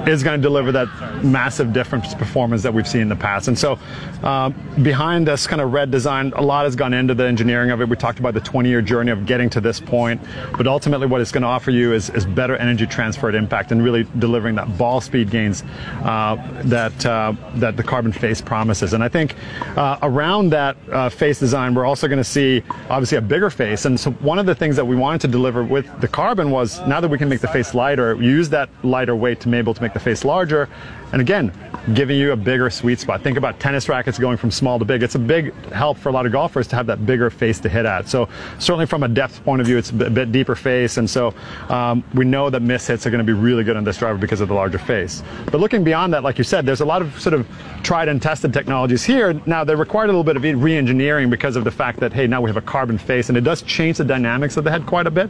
is 0.07 0.24
going 0.24 0.39
to 0.39 0.41
deliver 0.41 0.72
that 0.72 0.88
massive 1.24 1.74
difference 1.74 2.13
performance 2.15 2.63
that 2.63 2.74
we've 2.74 2.88
seen 2.88 3.01
in 3.01 3.09
the 3.09 3.15
past. 3.15 3.47
And 3.47 3.57
so 3.57 3.80
um, 4.24 4.53
behind 4.82 5.28
this 5.28 5.47
kind 5.47 5.61
of 5.61 5.74
red 5.74 5.91
design, 5.91 6.34
a 6.36 6.41
lot 6.41 6.65
has 6.65 6.76
gone 6.76 6.93
into 6.93 7.13
the 7.13 7.26
engineering 7.26 7.72
of 7.72 7.82
it. 7.82 7.89
We 7.89 7.95
talked 7.95 8.20
about 8.20 8.34
the 8.34 8.41
20-year 8.41 8.82
journey 8.82 9.11
of 9.11 9.26
getting 9.26 9.49
to 9.51 9.61
this 9.61 9.80
point, 9.80 10.22
but 10.57 10.67
ultimately 10.67 11.07
what 11.07 11.22
it's 11.22 11.32
going 11.32 11.43
to 11.43 11.47
offer 11.47 11.72
you 11.72 11.93
is, 11.93 12.09
is 12.11 12.26
better 12.26 12.55
energy 12.57 12.86
transfer 12.88 13.30
at 13.30 13.36
impact 13.36 13.72
and 13.72 13.84
really 13.84 14.05
delivering 14.20 14.55
ball 14.66 15.01
speed 15.01 15.30
gains 15.30 15.64
uh, 16.03 16.36
that 16.64 17.05
uh, 17.05 17.34
that 17.55 17.78
the 17.78 17.84
carbon 17.84 18.12
face 18.12 18.41
promises. 18.41 18.93
And 18.93 19.03
I 19.03 19.10
think 19.10 19.36
uh, 19.78 19.97
around 20.01 20.49
that 20.51 20.78
uh, 20.91 21.10
face 21.10 21.39
design, 21.39 21.74
we're 21.74 21.86
also 21.86 22.07
going 22.07 22.18
to 22.18 22.24
see 22.24 22.64
obviously 22.89 23.18
a 23.18 23.22
bigger 23.22 23.49
face. 23.49 23.86
And 23.86 23.99
so 23.99 24.12
one 24.12 24.39
of 24.39 24.45
the 24.45 24.55
things 24.55 24.76
that 24.76 24.86
we 24.86 24.95
wanted 24.95 25.22
to 25.22 25.28
deliver 25.28 25.64
with 25.64 25.86
the 26.01 26.07
carbon 26.07 26.51
was 26.51 26.80
now 26.88 26.99
that 27.01 27.07
we 27.07 27.18
can 27.18 27.30
make 27.30 27.41
the 27.41 27.47
face 27.47 27.74
lighter, 27.74 28.16
use 28.16 28.49
that 28.49 28.70
lighter 28.84 29.16
weight 29.16 29.39
to 29.41 29.47
be 29.47 29.57
able 29.57 29.74
to 29.74 29.82
make 29.82 29.93
the 29.93 29.99
face 29.99 30.24
larger 30.26 30.70
and 31.12 31.22
again, 31.22 31.51
giving 31.93 32.18
you 32.18 32.32
a 32.32 32.36
bigger 32.36 32.70
sweet 32.70 32.99
spot. 32.99 33.22
Think 33.22 33.38
about 33.38 33.60
tennis 33.60 33.89
rackets 33.89 34.20
going 34.20 34.38
from 34.38 34.51
small 34.51 34.78
to 34.80 34.86
big. 34.86 35.01
It's 35.01 35.16
a 35.16 35.20
big 35.20 35.53
help 35.72 35.97
for 35.97 36.10
a 36.10 36.12
lot 36.12 36.26
of 36.26 36.32
golfers 36.32 36.68
to 36.68 36.76
have 36.76 36.86
that 36.88 37.05
bigger 37.05 37.30
face 37.30 37.60
to 37.62 37.70
hit 37.70 37.86
at. 37.86 38.07
So 38.07 38.30
certainly 38.60 38.86
from 38.86 39.03
a 39.03 39.07
depth 39.07 39.43
point 39.43 39.62
of 39.62 39.68
view, 39.68 39.78
it's 39.78 39.89
a 39.89 39.93
bit 39.93 40.32
deeper 40.32 40.55
face. 40.55 40.97
And 40.97 41.10
so 41.10 41.34
um, 41.70 42.03
we 42.14 42.26
know 42.26 42.49
that 42.49 42.62
miss 42.62 42.86
hits 42.88 43.07
are 43.07 43.10
going 43.10 43.26
to 43.26 43.34
be 43.34 43.34
really 43.34 43.64
good 43.64 43.78
on 43.78 43.84
this 43.84 43.97
driver 43.97 44.18
because 44.18 44.41
of 44.41 44.49
the 44.49 44.53
larger 44.53 44.78
face. 44.78 45.24
But 45.45 45.60
looking 45.60 45.84
beyond 45.84 46.14
that, 46.14 46.24
like 46.24 46.38
you 46.38 46.43
said, 46.43 46.66
there's 46.66 46.82
a 46.82 46.86
lot 46.86 47.01
of 47.01 47.20
sort 47.20 47.34
of 47.34 47.47
tried 47.82 48.07
and 48.07 48.22
tested 48.22 48.53
technologies 48.53 49.03
here. 49.03 49.34
Now 49.45 49.64
they 49.64 49.76
require 49.76 50.05
a 50.05 50.07
little 50.07 50.24
bit 50.24 50.36
of 50.36 50.43
re-engineering 50.43 51.30
because 51.30 51.55
of 51.55 51.64
the 51.64 51.72
fact 51.72 51.99
that, 52.01 52.14
hey, 52.14 52.28
now 52.28 52.41
we 52.41 52.49
have 52.49 52.57
a 52.57 52.62
carbon 52.62 52.97
face 52.97 53.30
and 53.30 53.38
it 53.38 53.41
does 53.41 53.62
change 53.64 53.97
the 53.97 54.05
dynamics 54.05 54.57
of 54.57 54.64
the 54.64 54.72
head 54.72 54.86
quite 54.86 55.07
a 55.07 55.12
bit. 55.12 55.30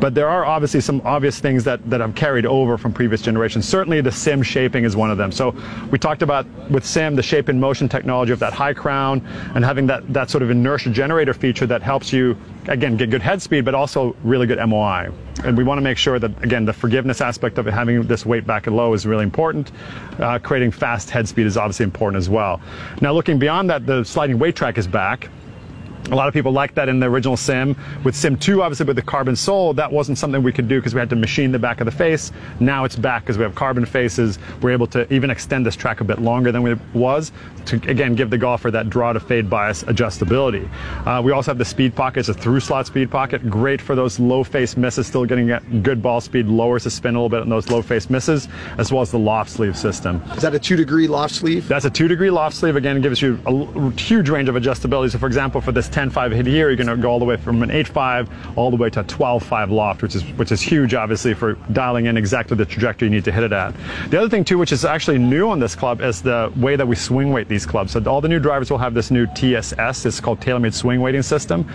But 0.00 0.14
there 0.14 0.28
are 0.28 0.44
obviously 0.44 0.80
some 0.80 1.02
obvious 1.04 1.38
things 1.38 1.64
that, 1.64 1.88
that 1.90 2.00
have 2.00 2.14
carried 2.14 2.46
over 2.46 2.78
from 2.78 2.92
previous 2.92 3.20
generations. 3.20 3.68
Certainly 3.68 4.00
the 4.02 4.12
sim 4.12 4.42
shaping 4.42 4.84
is 4.84 4.96
one 4.96 5.10
of 5.10 5.17
them. 5.18 5.30
So 5.32 5.54
we 5.90 5.98
talked 5.98 6.22
about 6.22 6.46
with 6.70 6.84
SIM 6.84 7.16
the 7.16 7.22
shape 7.22 7.48
and 7.48 7.60
motion 7.60 7.88
technology 7.88 8.32
of 8.32 8.38
that 8.38 8.52
high 8.52 8.72
crown 8.72 9.26
and 9.54 9.64
having 9.64 9.86
that, 9.88 10.10
that 10.12 10.30
sort 10.30 10.42
of 10.42 10.50
inertia 10.50 10.90
generator 10.90 11.34
feature 11.34 11.66
that 11.66 11.82
helps 11.82 12.12
you, 12.12 12.36
again, 12.68 12.96
get 12.96 13.10
good 13.10 13.22
head 13.22 13.42
speed, 13.42 13.64
but 13.64 13.74
also 13.74 14.16
really 14.22 14.46
good 14.46 14.58
MOI. 14.66 15.10
And 15.44 15.56
we 15.56 15.64
want 15.64 15.78
to 15.78 15.82
make 15.82 15.98
sure 15.98 16.18
that, 16.18 16.42
again, 16.42 16.64
the 16.64 16.72
forgiveness 16.72 17.20
aspect 17.20 17.58
of 17.58 17.66
it, 17.66 17.74
having 17.74 18.02
this 18.02 18.26
weight 18.26 18.46
back 18.46 18.66
and 18.66 18.76
low 18.76 18.92
is 18.94 19.06
really 19.06 19.22
important. 19.22 19.70
Uh, 20.18 20.38
creating 20.38 20.70
fast 20.70 21.10
head 21.10 21.28
speed 21.28 21.46
is 21.46 21.56
obviously 21.56 21.84
important 21.84 22.18
as 22.18 22.28
well. 22.28 22.60
Now, 23.00 23.12
looking 23.12 23.38
beyond 23.38 23.70
that, 23.70 23.86
the 23.86 24.04
sliding 24.04 24.38
weight 24.38 24.56
track 24.56 24.78
is 24.78 24.86
back. 24.86 25.28
A 26.10 26.14
lot 26.14 26.26
of 26.26 26.32
people 26.32 26.52
like 26.52 26.74
that 26.74 26.88
in 26.88 27.00
the 27.00 27.06
original 27.06 27.36
sim. 27.36 27.76
With 28.02 28.16
Sim 28.16 28.38
2, 28.38 28.62
obviously 28.62 28.86
with 28.86 28.96
the 28.96 29.02
carbon 29.02 29.36
sole, 29.36 29.74
that 29.74 29.92
wasn't 29.92 30.16
something 30.16 30.42
we 30.42 30.52
could 30.52 30.66
do 30.66 30.78
because 30.78 30.94
we 30.94 31.00
had 31.00 31.10
to 31.10 31.16
machine 31.16 31.52
the 31.52 31.58
back 31.58 31.82
of 31.82 31.84
the 31.84 31.90
face. 31.90 32.32
Now 32.60 32.84
it's 32.84 32.96
back 32.96 33.24
because 33.24 33.36
we 33.36 33.42
have 33.44 33.54
carbon 33.54 33.84
faces. 33.84 34.38
We're 34.62 34.70
able 34.70 34.86
to 34.88 35.12
even 35.12 35.28
extend 35.28 35.66
this 35.66 35.76
track 35.76 36.00
a 36.00 36.04
bit 36.04 36.20
longer 36.20 36.50
than 36.50 36.66
it 36.66 36.78
was 36.94 37.30
to, 37.66 37.76
again, 37.90 38.14
give 38.14 38.30
the 38.30 38.38
golfer 38.38 38.70
that 38.70 38.88
draw 38.88 39.12
to 39.12 39.20
fade 39.20 39.50
bias 39.50 39.84
adjustability. 39.84 40.66
Uh, 41.06 41.20
we 41.22 41.32
also 41.32 41.50
have 41.50 41.58
the 41.58 41.64
speed 41.64 41.94
pocket. 41.94 42.20
It's 42.20 42.30
a 42.30 42.34
through 42.34 42.60
slot 42.60 42.86
speed 42.86 43.10
pocket. 43.10 43.48
Great 43.50 43.80
for 43.80 43.94
those 43.94 44.18
low 44.18 44.42
face 44.42 44.78
misses, 44.78 45.06
still 45.06 45.26
getting 45.26 45.82
good 45.82 46.02
ball 46.02 46.22
speed, 46.22 46.46
lowers 46.46 46.84
the 46.84 46.90
spin 46.90 47.16
a 47.16 47.18
little 47.18 47.28
bit 47.28 47.42
on 47.42 47.50
those 47.50 47.68
low 47.68 47.82
face 47.82 48.08
misses, 48.08 48.48
as 48.78 48.90
well 48.90 49.02
as 49.02 49.10
the 49.10 49.18
loft 49.18 49.50
sleeve 49.50 49.76
system. 49.76 50.22
Is 50.34 50.42
that 50.42 50.54
a 50.54 50.58
two 50.58 50.76
degree 50.76 51.06
loft 51.06 51.34
sleeve? 51.34 51.68
That's 51.68 51.84
a 51.84 51.90
two 51.90 52.08
degree 52.08 52.30
loft 52.30 52.56
sleeve. 52.56 52.76
Again, 52.76 52.98
gives 53.02 53.20
you 53.20 53.38
a 53.46 53.90
huge 54.00 54.30
range 54.30 54.48
of 54.48 54.54
adjustability. 54.54 55.10
So, 55.12 55.18
for 55.18 55.26
example, 55.26 55.60
for 55.60 55.72
this 55.72 55.88
10.5 55.98 56.32
hit 56.32 56.46
here, 56.46 56.68
you're 56.68 56.76
going 56.76 56.86
to 56.86 56.96
go 56.96 57.10
all 57.10 57.18
the 57.18 57.24
way 57.24 57.36
from 57.36 57.60
an 57.60 57.70
8.5 57.70 58.56
all 58.56 58.70
the 58.70 58.76
way 58.76 58.88
to 58.88 59.00
a 59.00 59.04
12.5 59.04 59.70
loft, 59.72 60.00
which 60.00 60.14
is 60.14 60.22
which 60.34 60.52
is 60.52 60.60
huge, 60.60 60.94
obviously, 60.94 61.34
for 61.34 61.54
dialing 61.72 62.06
in 62.06 62.16
exactly 62.16 62.56
the 62.56 62.64
trajectory 62.64 63.08
you 63.08 63.10
need 63.10 63.24
to 63.24 63.32
hit 63.32 63.42
it 63.42 63.52
at. 63.52 63.74
The 64.10 64.16
other 64.16 64.28
thing 64.28 64.44
too, 64.44 64.58
which 64.58 64.70
is 64.70 64.84
actually 64.84 65.18
new 65.18 65.48
on 65.48 65.58
this 65.58 65.74
club, 65.74 66.00
is 66.00 66.22
the 66.22 66.52
way 66.54 66.76
that 66.76 66.86
we 66.86 66.94
swing 66.94 67.32
weight 67.32 67.48
these 67.48 67.66
clubs. 67.66 67.92
So 67.92 68.04
all 68.04 68.20
the 68.20 68.28
new 68.28 68.38
drivers 68.38 68.70
will 68.70 68.78
have 68.78 68.94
this 68.94 69.10
new 69.10 69.26
TSS. 69.34 70.06
It's 70.06 70.20
called 70.20 70.38
TaylorMade 70.38 70.72
Swing 70.72 71.00
Weighting 71.00 71.22
System, 71.22 71.68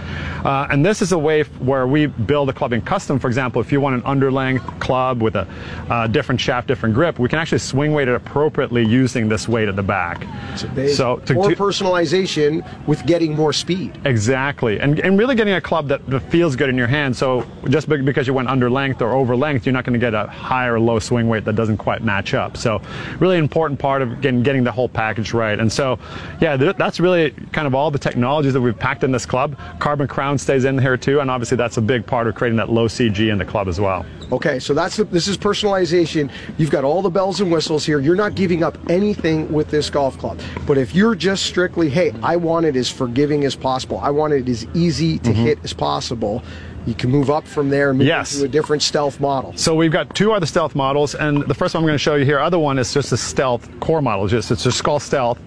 uh, 0.45 0.67
and 0.71 0.85
this 0.85 1.01
is 1.01 1.11
a 1.11 1.19
way 1.19 1.43
where 1.59 1.85
we 1.85 2.05
build 2.05 2.47
a 2.47 2.53
club 2.53 2.71
in 2.71 2.81
custom. 2.81 3.19
For 3.19 3.27
example, 3.27 3.59
if 3.61 3.73
you 3.73 3.81
want 3.81 3.95
an 3.95 4.01
underlength 4.03 4.79
club 4.79 5.21
with 5.21 5.35
a 5.35 5.45
uh, 5.89 6.07
different 6.07 6.39
shaft, 6.39 6.69
different 6.69 6.95
grip, 6.95 7.19
we 7.19 7.27
can 7.27 7.39
actually 7.39 7.59
swing 7.59 7.91
weight 7.91 8.07
it 8.07 8.15
appropriately 8.15 8.85
using 8.85 9.27
this 9.27 9.49
weight 9.49 9.67
at 9.67 9.75
the 9.75 9.83
back. 9.83 10.25
So 10.95 11.17
to, 11.17 11.33
more 11.33 11.49
to- 11.49 11.55
personalization 11.57 12.65
with 12.87 13.05
getting 13.05 13.35
more 13.35 13.51
speed. 13.51 13.99
Exactly, 14.05 14.12
and, 14.79 14.99
and 14.99 15.17
really 15.17 15.35
getting 15.35 15.53
a 15.53 15.61
club 15.61 15.87
that, 15.87 16.01
feels 16.29 16.55
good 16.55 16.69
in 16.69 16.77
your 16.77 16.87
hand. 16.87 17.15
So 17.15 17.45
just 17.69 17.89
because 17.89 18.27
you 18.27 18.33
went 18.33 18.47
under 18.47 18.69
length 18.69 19.01
or 19.01 19.13
over 19.13 19.35
length, 19.35 19.65
you're 19.65 19.73
not 19.73 19.83
going 19.83 19.93
to 19.93 19.99
get 19.99 20.13
a 20.13 20.27
high 20.27 20.67
or 20.67 20.79
low 20.79 20.99
swing 20.99 21.27
weight 21.27 21.45
that 21.45 21.53
doesn't 21.53 21.77
quite 21.77 22.03
match 22.03 22.33
up. 22.33 22.55
So 22.57 22.81
really 23.19 23.37
important 23.37 23.79
part 23.79 24.01
of 24.01 24.21
getting, 24.21 24.43
getting 24.43 24.63
the 24.63 24.71
whole 24.71 24.89
package 24.89 25.33
right. 25.33 25.59
And 25.59 25.71
so, 25.71 25.99
yeah, 26.39 26.57
th- 26.57 26.75
that's 26.77 26.99
really 26.99 27.31
kind 27.51 27.67
of 27.67 27.75
all 27.75 27.91
the 27.91 27.99
technologies 27.99 28.53
that 28.53 28.61
we've 28.61 28.77
packed 28.77 29.03
in 29.03 29.11
this 29.11 29.25
club. 29.25 29.57
Carbon 29.79 30.07
crown 30.07 30.37
stays 30.37 30.65
in 30.65 30.77
here 30.77 30.97
too, 30.97 31.19
and 31.19 31.29
obviously 31.29 31.57
that's 31.57 31.77
a 31.77 31.81
big 31.81 32.05
part 32.05 32.27
of 32.27 32.35
creating 32.35 32.57
that 32.57 32.69
low 32.69 32.87
CG 32.87 33.31
in 33.31 33.37
the 33.37 33.45
club 33.45 33.67
as 33.67 33.79
well. 33.79 34.05
Okay, 34.31 34.59
so 34.59 34.73
that's 34.73 34.97
the, 34.97 35.03
this 35.03 35.27
is 35.27 35.37
personalization. 35.37 36.31
You've 36.57 36.71
got 36.71 36.83
all 36.83 37.01
the 37.01 37.09
bells 37.09 37.41
and 37.41 37.51
whistles 37.51 37.85
here. 37.85 37.99
You're 37.99 38.15
not 38.15 38.35
giving 38.35 38.63
up 38.63 38.77
anything 38.89 39.51
with 39.51 39.69
this 39.69 39.89
golf 39.89 40.17
club. 40.17 40.39
But 40.65 40.77
if 40.77 40.95
you're 40.95 41.15
just 41.15 41.45
strictly, 41.45 41.89
hey, 41.89 42.13
I 42.23 42.35
want 42.35 42.65
it 42.65 42.75
as 42.75 42.89
forgiving 42.89 43.45
as 43.45 43.55
possible. 43.55 43.99
I 43.99 44.09
want 44.09 44.33
it 44.33 44.47
as 44.49 44.65
easy 44.73 45.19
to 45.19 45.29
mm-hmm. 45.31 45.43
hit 45.43 45.59
as 45.63 45.73
possible. 45.73 46.43
You 46.85 46.93
can 46.93 47.09
move 47.09 47.29
up 47.29 47.47
from 47.47 47.69
there 47.69 47.91
and 47.91 47.99
move 47.99 48.07
Yes. 48.07 48.33
into 48.33 48.45
a 48.45 48.49
different 48.49 48.81
stealth 48.81 49.19
model. 49.19 49.53
So 49.55 49.73
we've 49.73 49.91
got 49.91 50.13
two 50.15 50.33
other 50.33 50.45
stealth 50.45 50.75
models, 50.75 51.15
and 51.15 51.43
the 51.43 51.53
first 51.53 51.73
one 51.73 51.83
I'm 51.83 51.87
going 51.87 51.95
to 51.95 51.99
show 51.99 52.15
you 52.15 52.25
here, 52.25 52.39
other 52.39 52.59
one 52.59 52.77
is 52.77 52.93
just 52.93 53.11
a 53.13 53.17
stealth 53.17 53.69
core 53.79 54.01
model. 54.01 54.27
Just 54.27 54.51
it's 54.51 54.63
just 54.63 54.83
called 54.83 55.01
stealth, 55.01 55.39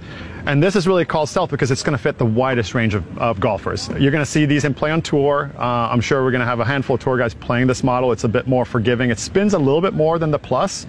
and 0.46 0.62
this 0.62 0.76
is 0.76 0.86
really 0.86 1.04
called 1.04 1.28
stealth 1.28 1.50
because 1.50 1.72
it's 1.72 1.82
going 1.82 1.96
to 1.96 2.02
fit 2.02 2.18
the 2.18 2.24
widest 2.24 2.72
range 2.72 2.94
of, 2.94 3.18
of 3.18 3.40
golfers. 3.40 3.88
You're 3.88 4.12
going 4.12 4.24
to 4.24 4.30
see 4.30 4.46
these 4.46 4.64
in 4.64 4.74
play 4.74 4.92
on 4.92 5.02
tour. 5.02 5.50
Uh, 5.58 5.60
I'm 5.60 6.00
sure 6.00 6.22
we're 6.22 6.30
going 6.30 6.40
to 6.40 6.46
have 6.46 6.60
a 6.60 6.64
handful 6.64 6.94
of 6.94 7.02
tour 7.02 7.18
guys 7.18 7.34
playing 7.34 7.66
this 7.66 7.82
model. 7.82 8.12
It's 8.12 8.22
a 8.22 8.28
bit 8.28 8.46
more 8.46 8.64
forgiving. 8.64 9.10
It 9.10 9.18
spins 9.18 9.54
a 9.54 9.58
little 9.58 9.80
bit 9.80 9.92
more 9.92 10.20
than 10.20 10.30
the 10.30 10.38
plus, 10.38 10.86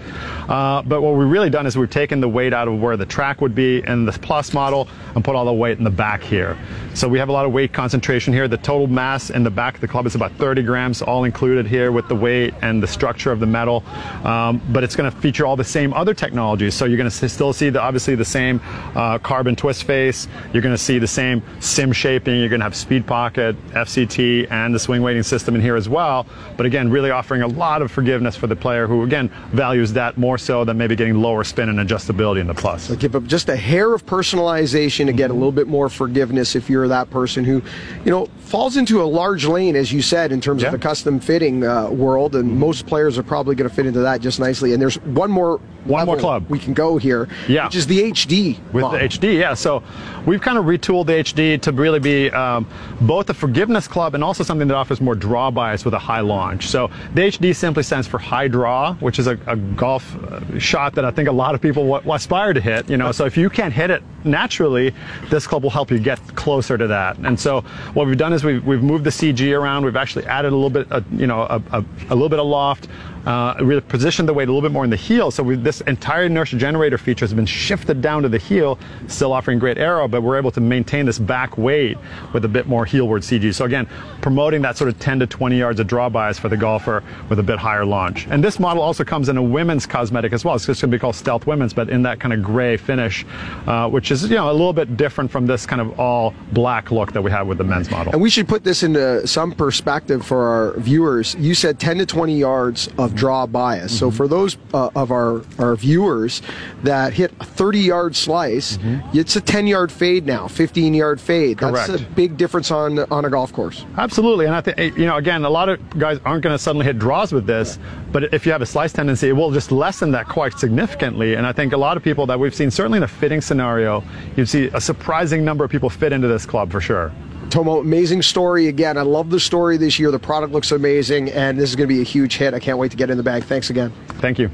uh, 0.47 0.83
but 0.83 1.01
what 1.01 1.15
we've 1.15 1.27
really 1.27 1.49
done 1.49 1.65
is 1.65 1.75
we've 1.75 1.89
taken 1.89 2.21
the 2.21 2.29
weight 2.29 2.53
out 2.53 2.67
of 2.67 2.79
where 2.79 2.97
the 2.97 3.05
track 3.05 3.41
would 3.41 3.55
be 3.55 3.83
in 3.87 4.05
the 4.05 4.11
plus 4.11 4.53
model 4.53 4.87
and 5.15 5.25
put 5.25 5.35
all 5.35 5.45
the 5.45 5.53
weight 5.53 5.79
in 5.79 5.83
the 5.83 5.89
back 5.89 6.21
here. 6.21 6.55
So 6.93 7.07
we 7.07 7.19
have 7.19 7.29
a 7.29 7.31
lot 7.31 7.45
of 7.45 7.51
weight 7.51 7.73
concentration 7.73 8.33
here. 8.33 8.47
The 8.47 8.57
total 8.57 8.87
mass 8.87 9.29
in 9.29 9.43
the 9.43 9.51
back 9.51 9.75
of 9.75 9.81
the 9.81 9.87
club 9.87 10.05
is 10.05 10.15
about 10.15 10.31
30 10.33 10.63
grams, 10.63 11.01
all 11.01 11.23
included 11.23 11.67
here 11.67 11.91
with 11.91 12.07
the 12.07 12.15
weight 12.15 12.53
and 12.61 12.81
the 12.81 12.87
structure 12.87 13.31
of 13.31 13.39
the 13.39 13.45
metal. 13.45 13.83
Um, 14.23 14.61
but 14.69 14.83
it's 14.83 14.95
going 14.95 15.11
to 15.11 15.15
feature 15.17 15.45
all 15.45 15.55
the 15.55 15.63
same 15.63 15.93
other 15.93 16.13
technologies. 16.13 16.73
So 16.73 16.85
you're 16.85 16.97
going 16.97 17.09
to 17.09 17.29
still 17.29 17.53
see 17.53 17.69
the, 17.69 17.81
obviously 17.81 18.15
the 18.15 18.25
same 18.25 18.61
uh, 18.95 19.19
carbon 19.19 19.46
twist 19.55 19.83
face. 19.83 20.27
You're 20.53 20.61
going 20.61 20.73
to 20.75 20.81
see 20.81 20.99
the 20.99 21.07
same 21.07 21.41
sim 21.59 21.91
shaping. 21.91 22.39
You're 22.39 22.49
going 22.49 22.59
to 22.59 22.65
have 22.65 22.75
speed 22.75 23.05
pocket, 23.07 23.55
FCT, 23.71 24.51
and 24.51 24.73
the 24.73 24.79
swing 24.79 25.01
weighting 25.01 25.23
system 25.23 25.55
in 25.55 25.61
here 25.61 25.75
as 25.75 25.87
well. 25.87 26.25
But 26.57 26.65
again, 26.65 26.89
really 26.89 27.11
offering 27.11 27.41
a 27.41 27.47
lot 27.47 27.81
of 27.81 27.91
forgiveness 27.91 28.35
for 28.35 28.47
the 28.47 28.55
player 28.55 28.87
who 28.87 29.03
again 29.03 29.29
values 29.51 29.93
that 29.93 30.17
more 30.17 30.37
so 30.37 30.65
than 30.65 30.77
maybe 30.77 30.95
getting 30.95 31.15
lower 31.21 31.43
spin 31.43 31.69
and 31.69 31.79
adjustability 31.79 32.39
in 32.41 32.47
the 32.47 32.53
plus. 32.53 32.83
So 32.83 32.95
give 32.95 33.15
up 33.15 33.23
just 33.25 33.49
a 33.49 33.55
hair 33.55 33.93
of 33.93 34.05
personalization 34.05 35.05
to 35.05 35.13
get 35.13 35.29
a 35.29 35.33
little 35.33 35.51
bit 35.51 35.67
more 35.67 35.89
forgiveness 35.89 36.55
if 36.55 36.69
you're 36.69 36.87
that 36.87 37.09
person 37.09 37.43
who, 37.43 37.61
you 38.05 38.11
know, 38.11 38.27
falls 38.39 38.77
into 38.77 39.01
a 39.01 39.05
large 39.05 39.45
lane, 39.45 39.75
as 39.75 39.91
you 39.91 40.01
said, 40.01 40.31
in 40.31 40.39
terms 40.41 40.63
of 40.63 40.71
the 40.71 40.77
custom 40.79 41.19
fitting 41.19 41.63
uh, 41.65 41.89
world, 41.89 42.35
and 42.35 42.49
most 42.57 42.85
players 42.87 43.17
are 43.17 43.23
probably 43.23 43.55
going 43.55 43.69
to 43.69 43.75
fit 43.75 43.85
into 43.85 43.99
that 43.99 44.21
just 44.21 44.39
nicely. 44.39 44.73
And 44.73 44.81
there's 44.81 44.95
one 45.01 45.29
more 45.31 45.59
One 45.85 46.05
more 46.05 46.17
club. 46.17 46.45
we 46.49 46.57
can 46.59 46.73
go 46.73 46.97
here, 46.97 47.27
Yeah. 47.47 47.65
which 47.65 47.75
is 47.75 47.87
the 47.87 47.99
HD 48.11 48.57
with 48.71 48.81
model. 48.83 48.99
the 48.99 49.05
HD. 49.05 49.36
Yeah, 49.37 49.53
so 49.53 49.83
we've 50.25 50.41
kind 50.41 50.57
of 50.57 50.65
retooled 50.65 51.07
the 51.07 51.13
HD 51.13 51.61
to 51.61 51.71
really 51.71 51.99
be 51.99 52.29
um, 52.31 52.67
both 53.01 53.29
a 53.29 53.33
forgiveness 53.33 53.87
club 53.87 54.15
and 54.15 54.23
also 54.23 54.43
something 54.43 54.67
that 54.67 54.75
offers 54.75 54.99
more 54.99 55.15
draw 55.15 55.51
bias 55.51 55.85
with 55.85 55.93
a 55.93 55.99
high 55.99 56.21
launch. 56.21 56.67
So 56.67 56.89
the 57.13 57.21
HD 57.21 57.55
simply 57.55 57.83
stands 57.83 58.07
for 58.07 58.17
high 58.17 58.47
draw, 58.47 58.95
which 58.95 59.19
is 59.19 59.27
a, 59.27 59.39
a 59.47 59.55
golf 59.55 60.15
uh, 60.15 60.59
shot 60.59 60.95
that 60.95 61.05
I 61.05 61.11
think 61.11 61.29
a 61.29 61.31
lot 61.31 61.55
of 61.55 61.61
people 61.61 61.87
w- 61.87 62.13
aspire 62.13 62.53
to 62.53 62.61
hit. 62.61 62.89
You 62.89 62.97
know, 62.97 63.11
so 63.11 63.25
if 63.25 63.37
you 63.37 63.49
can't 63.49 63.73
hit 63.73 63.89
it 63.91 64.03
naturally, 64.27 64.93
this 65.29 65.47
club 65.47 65.63
will 65.63 65.69
help 65.69 65.91
you 65.91 65.99
get 65.99 66.19
closer 66.35 66.77
to 66.77 66.87
that. 66.87 67.17
And 67.17 67.39
so 67.39 67.61
what 67.93 68.07
we've 68.07 68.17
done 68.17 68.33
is 68.33 68.43
we've, 68.43 68.65
we've 68.65 68.83
moved 68.83 69.03
the 69.03 69.09
CG 69.09 69.57
around. 69.57 69.85
We've 69.85 69.95
actually 69.95 70.25
added 70.25 70.51
a 70.51 70.55
little 70.55 70.69
bit, 70.69 70.91
uh, 70.91 71.01
you 71.11 71.27
know, 71.27 71.41
a, 71.41 71.61
a, 71.71 71.85
a 72.09 72.15
little 72.15 72.29
bit 72.29 72.39
of 72.39 72.45
loft. 72.45 72.87
Uh, 73.27 73.53
really 73.59 73.81
positioned 73.81 74.25
the 74.25 74.33
weight 74.33 74.47
a 74.47 74.51
little 74.51 74.61
bit 74.61 74.71
more 74.71 74.85
in 74.85 74.89
the 74.89 74.95
heel. 74.95 75.31
So 75.31 75.43
we, 75.43 75.57
this 75.57 75.81
entire 75.81 76.23
inertia 76.23 76.55
generator 76.55 76.97
feature 76.97 77.25
has 77.25 77.33
been 77.33 77.45
shifted 77.45 78.01
down 78.01 78.23
to 78.23 78.29
the 78.29 78.37
heel, 78.37 78.79
still 79.07 79.33
offering 79.33 79.59
great 79.59 79.77
aero, 79.77 80.07
but 80.07 80.23
we're 80.23 80.37
able 80.37 80.51
to 80.51 80.61
maintain 80.61 81.05
this 81.05 81.19
back 81.19 81.57
weight 81.57 81.97
with 82.31 82.45
a 82.45 82.47
bit 82.47 82.67
more 82.67 82.85
heelward 82.85 83.23
CG. 83.23 83.53
So 83.53 83.65
again, 83.65 83.85
promoting 84.21 84.61
that 84.61 84.77
sort 84.77 84.89
of 84.89 84.97
10 84.99 85.19
to 85.19 85.27
20 85.27 85.57
yards 85.57 85.81
of 85.81 85.87
draw 85.87 86.07
bias 86.07 86.39
for 86.39 86.47
the 86.47 86.55
golfer 86.55 87.03
with 87.27 87.39
a 87.39 87.43
bit 87.43 87.59
higher 87.59 87.83
launch. 87.83 88.27
And 88.29 88.41
this 88.41 88.61
model 88.61 88.81
also 88.81 89.03
comes 89.03 89.27
in 89.27 89.35
a 89.35 89.43
women's 89.43 89.85
cosmetic 89.85 90.31
as 90.31 90.45
well. 90.45 90.55
It's 90.55 90.65
just 90.65 90.79
going 90.79 90.89
to 90.89 90.95
be 90.95 90.99
called 91.01 91.15
Stealth 91.15 91.45
Women's, 91.45 91.73
but 91.73 91.89
in 91.89 92.03
that 92.03 92.21
kind 92.21 92.33
of 92.33 92.41
gray 92.41 92.77
finish, 92.77 93.25
uh, 93.65 93.89
which 93.89 94.09
is 94.09 94.16
you 94.23 94.35
know 94.35 94.49
a 94.49 94.53
little 94.53 94.73
bit 94.73 94.97
different 94.97 95.31
from 95.31 95.45
this 95.47 95.65
kind 95.65 95.81
of 95.81 95.99
all 95.99 96.33
black 96.51 96.91
look 96.91 97.13
that 97.13 97.21
we 97.21 97.31
have 97.31 97.47
with 97.47 97.57
the 97.57 97.63
men's 97.63 97.89
model. 97.91 98.13
And 98.13 98.21
we 98.21 98.29
should 98.29 98.47
put 98.47 98.63
this 98.63 98.83
into 98.83 99.25
some 99.27 99.51
perspective 99.51 100.25
for 100.25 100.47
our 100.47 100.79
viewers. 100.79 101.35
You 101.39 101.53
said 101.55 101.79
10 101.79 101.99
to 101.99 102.05
20 102.05 102.37
yards 102.37 102.89
of 102.97 103.15
draw 103.15 103.45
bias. 103.45 103.91
Mm-hmm. 103.93 103.97
So 103.99 104.11
for 104.11 104.27
those 104.27 104.57
uh, 104.73 104.89
of 104.95 105.11
our, 105.11 105.41
our 105.59 105.75
viewers 105.75 106.41
that 106.83 107.13
hit 107.13 107.31
a 107.39 107.45
30 107.45 107.79
yard 107.79 108.15
slice, 108.15 108.77
it's 109.13 109.35
a 109.35 109.41
10 109.41 109.67
yard 109.67 109.91
fade 109.91 110.25
now, 110.25 110.47
15 110.47 110.93
yard 110.93 111.19
fade. 111.21 111.59
That's 111.59 111.67
Mm-hmm. 111.77 111.91
Correct. 111.95 112.11
a 112.11 112.15
big 112.15 112.37
difference 112.37 112.71
on 112.71 112.99
on 113.11 113.25
a 113.25 113.29
golf 113.29 113.53
course. 113.53 113.85
Absolutely, 113.97 114.45
and 114.45 114.55
I 114.55 114.61
think 114.61 114.77
you 114.97 115.05
know 115.05 115.17
again, 115.17 115.43
a 115.45 115.49
lot 115.49 115.69
of 115.69 115.79
guys 115.99 116.19
aren't 116.25 116.41
going 116.43 116.53
to 116.53 116.57
suddenly 116.59 116.85
hit 116.85 116.97
draws 116.97 117.31
with 117.31 117.45
this, 117.45 117.77
but 118.11 118.33
if 118.33 118.45
you 118.45 118.51
have 118.51 118.61
a 118.61 118.65
slice 118.65 118.93
tendency, 118.93 119.29
it 119.29 119.33
will 119.33 119.51
just 119.51 119.71
lessen 119.71 120.11
that 120.11 120.27
quite 120.27 120.57
significantly. 120.57 121.35
And 121.35 121.45
I 121.45 121.51
think 121.51 121.73
a 121.73 121.77
lot 121.77 121.97
of 121.97 122.03
people 122.03 122.25
that 122.27 122.39
we've 122.39 122.55
seen, 122.55 122.71
certainly 122.71 122.97
in 122.97 123.03
a 123.03 123.07
fitting 123.07 123.41
scenario, 123.41 124.03
you'd 124.35 124.49
see 124.49 124.67
a 124.73 124.81
surprising 124.81 125.43
number 125.43 125.63
of 125.63 125.71
people 125.71 125.89
fit 125.89 126.13
into 126.13 126.27
this 126.27 126.45
club 126.45 126.71
for 126.71 126.81
sure. 126.81 127.11
Tomo, 127.49 127.79
amazing 127.79 128.21
story 128.21 128.67
again. 128.67 128.97
I 128.97 129.03
love 129.03 129.29
the 129.29 129.39
story 129.39 129.77
this 129.77 129.99
year. 129.99 130.11
The 130.11 130.19
product 130.19 130.51
looks 130.51 130.71
amazing, 130.71 131.29
and 131.31 131.57
this 131.57 131.69
is 131.69 131.75
going 131.75 131.87
to 131.87 131.93
be 131.93 132.01
a 132.01 132.05
huge 132.05 132.35
hit. 132.35 132.53
I 132.53 132.59
can't 132.59 132.77
wait 132.77 132.91
to 132.91 132.97
get 132.97 133.09
in 133.09 133.17
the 133.17 133.23
bag. 133.23 133.43
Thanks 133.43 133.69
again. 133.69 133.93
Thank 134.19 134.39
you. 134.39 134.49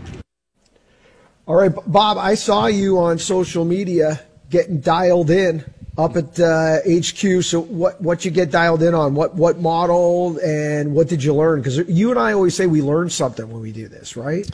All 1.48 1.56
right, 1.56 1.72
Bob, 1.88 2.18
I 2.18 2.36
saw 2.36 2.68
you 2.68 3.00
on 3.00 3.18
social 3.18 3.66
media 3.66 4.22
getting 4.50 4.80
dialed 4.80 5.30
in 5.30 5.66
up 5.98 6.16
at 6.16 6.40
uh, 6.40 6.80
HQ. 6.88 7.44
So 7.44 7.62
what 7.62 8.02
what 8.02 8.26
you 8.26 8.32
get 8.32 8.52
dialed 8.52 8.82
in 8.84 8.94
on? 8.94 9.14
What 9.16 9.36
what 9.36 9.60
model 9.60 10.40
and 10.40 10.94
what 10.94 11.08
did 11.08 11.24
you 11.24 11.34
learn? 11.34 11.60
Because 11.62 11.78
you 11.90 12.10
and 12.10 12.20
I 12.20 12.34
always 12.34 12.56
say 12.56 12.66
we 12.66 12.82
learn 12.82 13.10
something 13.10 13.50
when 13.50 13.62
we 13.62 13.72
do 13.72 13.88
this, 13.88 14.16
right? 14.16 14.50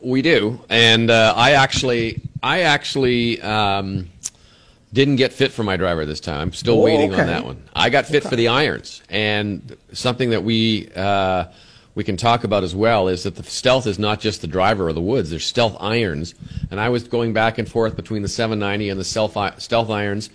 We 0.00 0.20
do, 0.20 0.60
and 0.68 1.10
uh, 1.10 1.32
I 1.36 1.52
actually, 1.52 2.22
I 2.42 2.62
actually 2.62 3.40
um, 3.40 4.10
didn't 4.92 5.14
get 5.14 5.32
fit 5.32 5.52
for 5.52 5.62
my 5.62 5.76
driver 5.76 6.04
this 6.04 6.18
time. 6.18 6.40
I'm 6.40 6.52
still 6.52 6.80
Oh, 6.80 6.82
waiting 6.82 7.12
okay. 7.12 7.20
on 7.20 7.26
that 7.28 7.44
one. 7.44 7.62
I 7.72 7.88
got 7.88 8.06
fit 8.06 8.24
for 8.24 8.34
the 8.34 8.48
irons, 8.48 9.00
and 9.08 9.76
something 9.92 10.30
that 10.30 10.42
we 10.42 10.88
uh, 10.96 11.44
we 11.94 12.02
can 12.02 12.16
talk 12.16 12.42
about 12.42 12.64
as 12.64 12.74
well 12.74 13.06
is 13.06 13.22
that 13.22 13.36
the 13.36 13.44
stealth 13.44 13.86
is 13.86 13.96
not 13.96 14.18
just 14.18 14.40
the 14.40 14.48
driver 14.48 14.88
or 14.88 14.92
the 14.92 15.00
woods. 15.00 15.30
There's 15.30 15.46
stealth 15.46 15.76
irons, 15.78 16.34
and 16.72 16.80
I 16.80 16.88
was 16.88 17.04
going 17.04 17.32
back 17.32 17.58
and 17.58 17.68
forth 17.68 17.94
between 17.94 18.22
the 18.22 18.28
790 18.28 18.88
and 18.88 18.98
the 18.98 19.04
stealth 19.04 19.36
stealth 19.62 19.88
irons. 19.90 20.30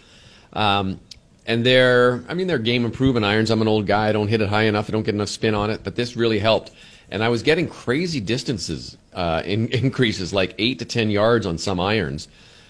Um, 0.57 0.99
and 1.45 1.65
they're, 1.65 2.25
I 2.27 2.33
mean, 2.33 2.47
they're 2.47 2.57
game 2.57 2.83
improving 2.83 3.23
irons. 3.23 3.49
I'm 3.51 3.61
an 3.61 3.69
old 3.69 3.87
guy. 3.87 4.09
I 4.09 4.11
don't 4.11 4.27
hit 4.27 4.41
it 4.41 4.49
high 4.49 4.63
enough. 4.63 4.89
I 4.89 4.91
don't 4.91 5.03
get 5.03 5.15
enough 5.15 5.29
spin 5.29 5.55
on 5.55 5.69
it. 5.69 5.81
But 5.85 5.95
this 5.95 6.17
really 6.17 6.39
helped. 6.39 6.71
And 7.09 7.23
I 7.23 7.29
was 7.29 7.41
getting 7.41 7.69
crazy 7.69 8.19
distances, 8.19 8.97
uh, 9.13 9.43
in, 9.45 9.67
increases 9.71 10.33
like 10.33 10.55
eight 10.57 10.79
to 10.79 10.85
10 10.85 11.09
yards 11.09 11.45
on 11.45 11.57
some 11.57 11.79
irons, 11.79 12.27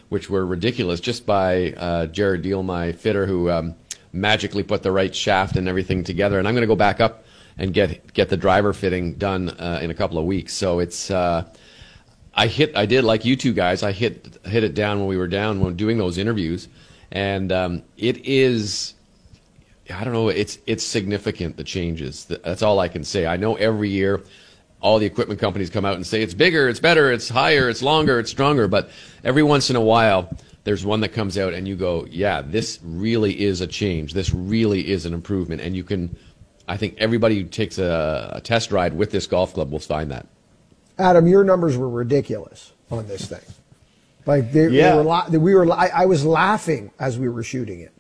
which 0.10 0.30
were 0.30 0.46
ridiculous 0.46 1.00
just 1.00 1.26
by 1.26 1.74
uh, 1.74 2.06
Jared 2.06 2.44
Deal, 2.44 2.62
my 2.62 2.92
fitter, 2.92 3.26
who 3.26 3.50
um, 3.50 3.74
magically 4.14 4.62
put 4.62 4.84
the 4.84 4.92
right 4.92 5.16
shaft 5.16 5.56
and 5.56 5.68
everything 5.68 6.04
together. 6.04 6.38
And 6.38 6.48
I'm 6.48 6.54
going 6.54 6.62
to 6.62 6.68
go 6.68 6.76
back 6.76 7.00
up 7.00 7.24
and 7.58 7.74
get 7.74 8.14
get 8.14 8.30
the 8.30 8.38
driver 8.38 8.74
fitting 8.74 9.16
done 9.16 9.50
uh, 9.50 9.80
in 9.82 9.90
a 9.90 9.96
couple 9.96 10.20
of 10.20 10.26
weeks. 10.26 10.54
So 10.54 10.80
it's 10.80 11.10
uh, 11.10 11.46
I 12.34 12.48
hit 12.48 12.76
I 12.78 12.86
did 12.86 13.04
like 13.04 13.26
you 13.26 13.36
two 13.36 13.54
guys. 13.54 13.82
I 13.82 13.92
hit 13.92 14.38
hit 14.46 14.64
it 14.64 14.76
down 14.76 15.00
when 15.00 15.08
we 15.08 15.18
were 15.18 15.28
down 15.28 15.60
when 15.60 15.76
doing 15.76 15.98
those 15.98 16.18
interviews, 16.18 16.68
and 17.12 17.52
um, 17.52 17.84
it 17.98 18.26
is. 18.26 18.94
I 19.94 20.04
don't 20.04 20.14
know. 20.14 20.30
It's 20.30 20.60
it's 20.66 20.84
significant 20.84 21.58
the 21.58 21.64
changes. 21.64 22.26
That's 22.26 22.62
all 22.62 22.80
I 22.80 22.88
can 22.88 23.04
say. 23.04 23.26
I 23.26 23.38
know 23.38 23.56
every 23.56 23.90
year, 23.90 24.22
all 24.82 25.00
the 25.00 25.06
equipment 25.06 25.40
companies 25.40 25.70
come 25.70 25.86
out 25.86 25.96
and 25.96 26.06
say 26.06 26.22
it's 26.22 26.34
bigger, 26.34 26.68
it's 26.68 26.80
better, 26.80 27.12
it's 27.12 27.30
higher, 27.30 27.70
it's 27.70 27.82
longer, 27.82 28.20
it's 28.20 28.32
stronger. 28.32 28.68
But 28.68 28.90
every 29.24 29.44
once 29.44 29.70
in 29.70 29.76
a 29.76 29.82
while, 29.82 30.30
there's 30.66 30.86
one 30.86 31.00
that 31.02 31.10
comes 31.10 31.38
out 31.38 31.54
and 31.54 31.68
you 31.68 31.78
go, 31.78 32.06
yeah, 32.10 32.42
this 32.42 32.80
really 32.84 33.40
is 33.42 33.62
a 33.62 33.68
change. 33.68 34.14
This 34.14 34.34
really 34.34 34.90
is 34.90 35.06
an 35.06 35.14
improvement, 35.14 35.62
and 35.62 35.76
you 35.76 35.86
can 35.86 36.18
I 36.68 36.78
think 36.78 36.96
everybody 36.98 37.42
who 37.42 37.46
takes 37.46 37.78
a, 37.78 38.32
a 38.34 38.42
test 38.42 38.72
ride 38.72 38.94
with 38.94 39.12
this 39.12 39.26
golf 39.26 39.54
club 39.54 39.72
will 39.72 39.80
find 39.80 40.12
that. 40.12 40.28
Adam, 41.00 41.28
your 41.28 41.44
numbers 41.44 41.78
were 41.78 41.90
ridiculous 41.90 42.74
on 42.92 43.08
this 43.08 43.26
thing. 43.26 43.40
Like 44.28 44.52
they, 44.52 44.68
yeah. 44.68 45.02
they 45.30 45.38
were, 45.38 45.40
we 45.40 45.56
were, 45.56 45.72
I, 45.72 45.88
I 45.88 46.06
was 46.06 46.26
laughing 46.26 46.92
as 47.00 47.18
we 47.18 47.30
were 47.30 47.44
shooting 47.44 47.80
it. 47.80 47.94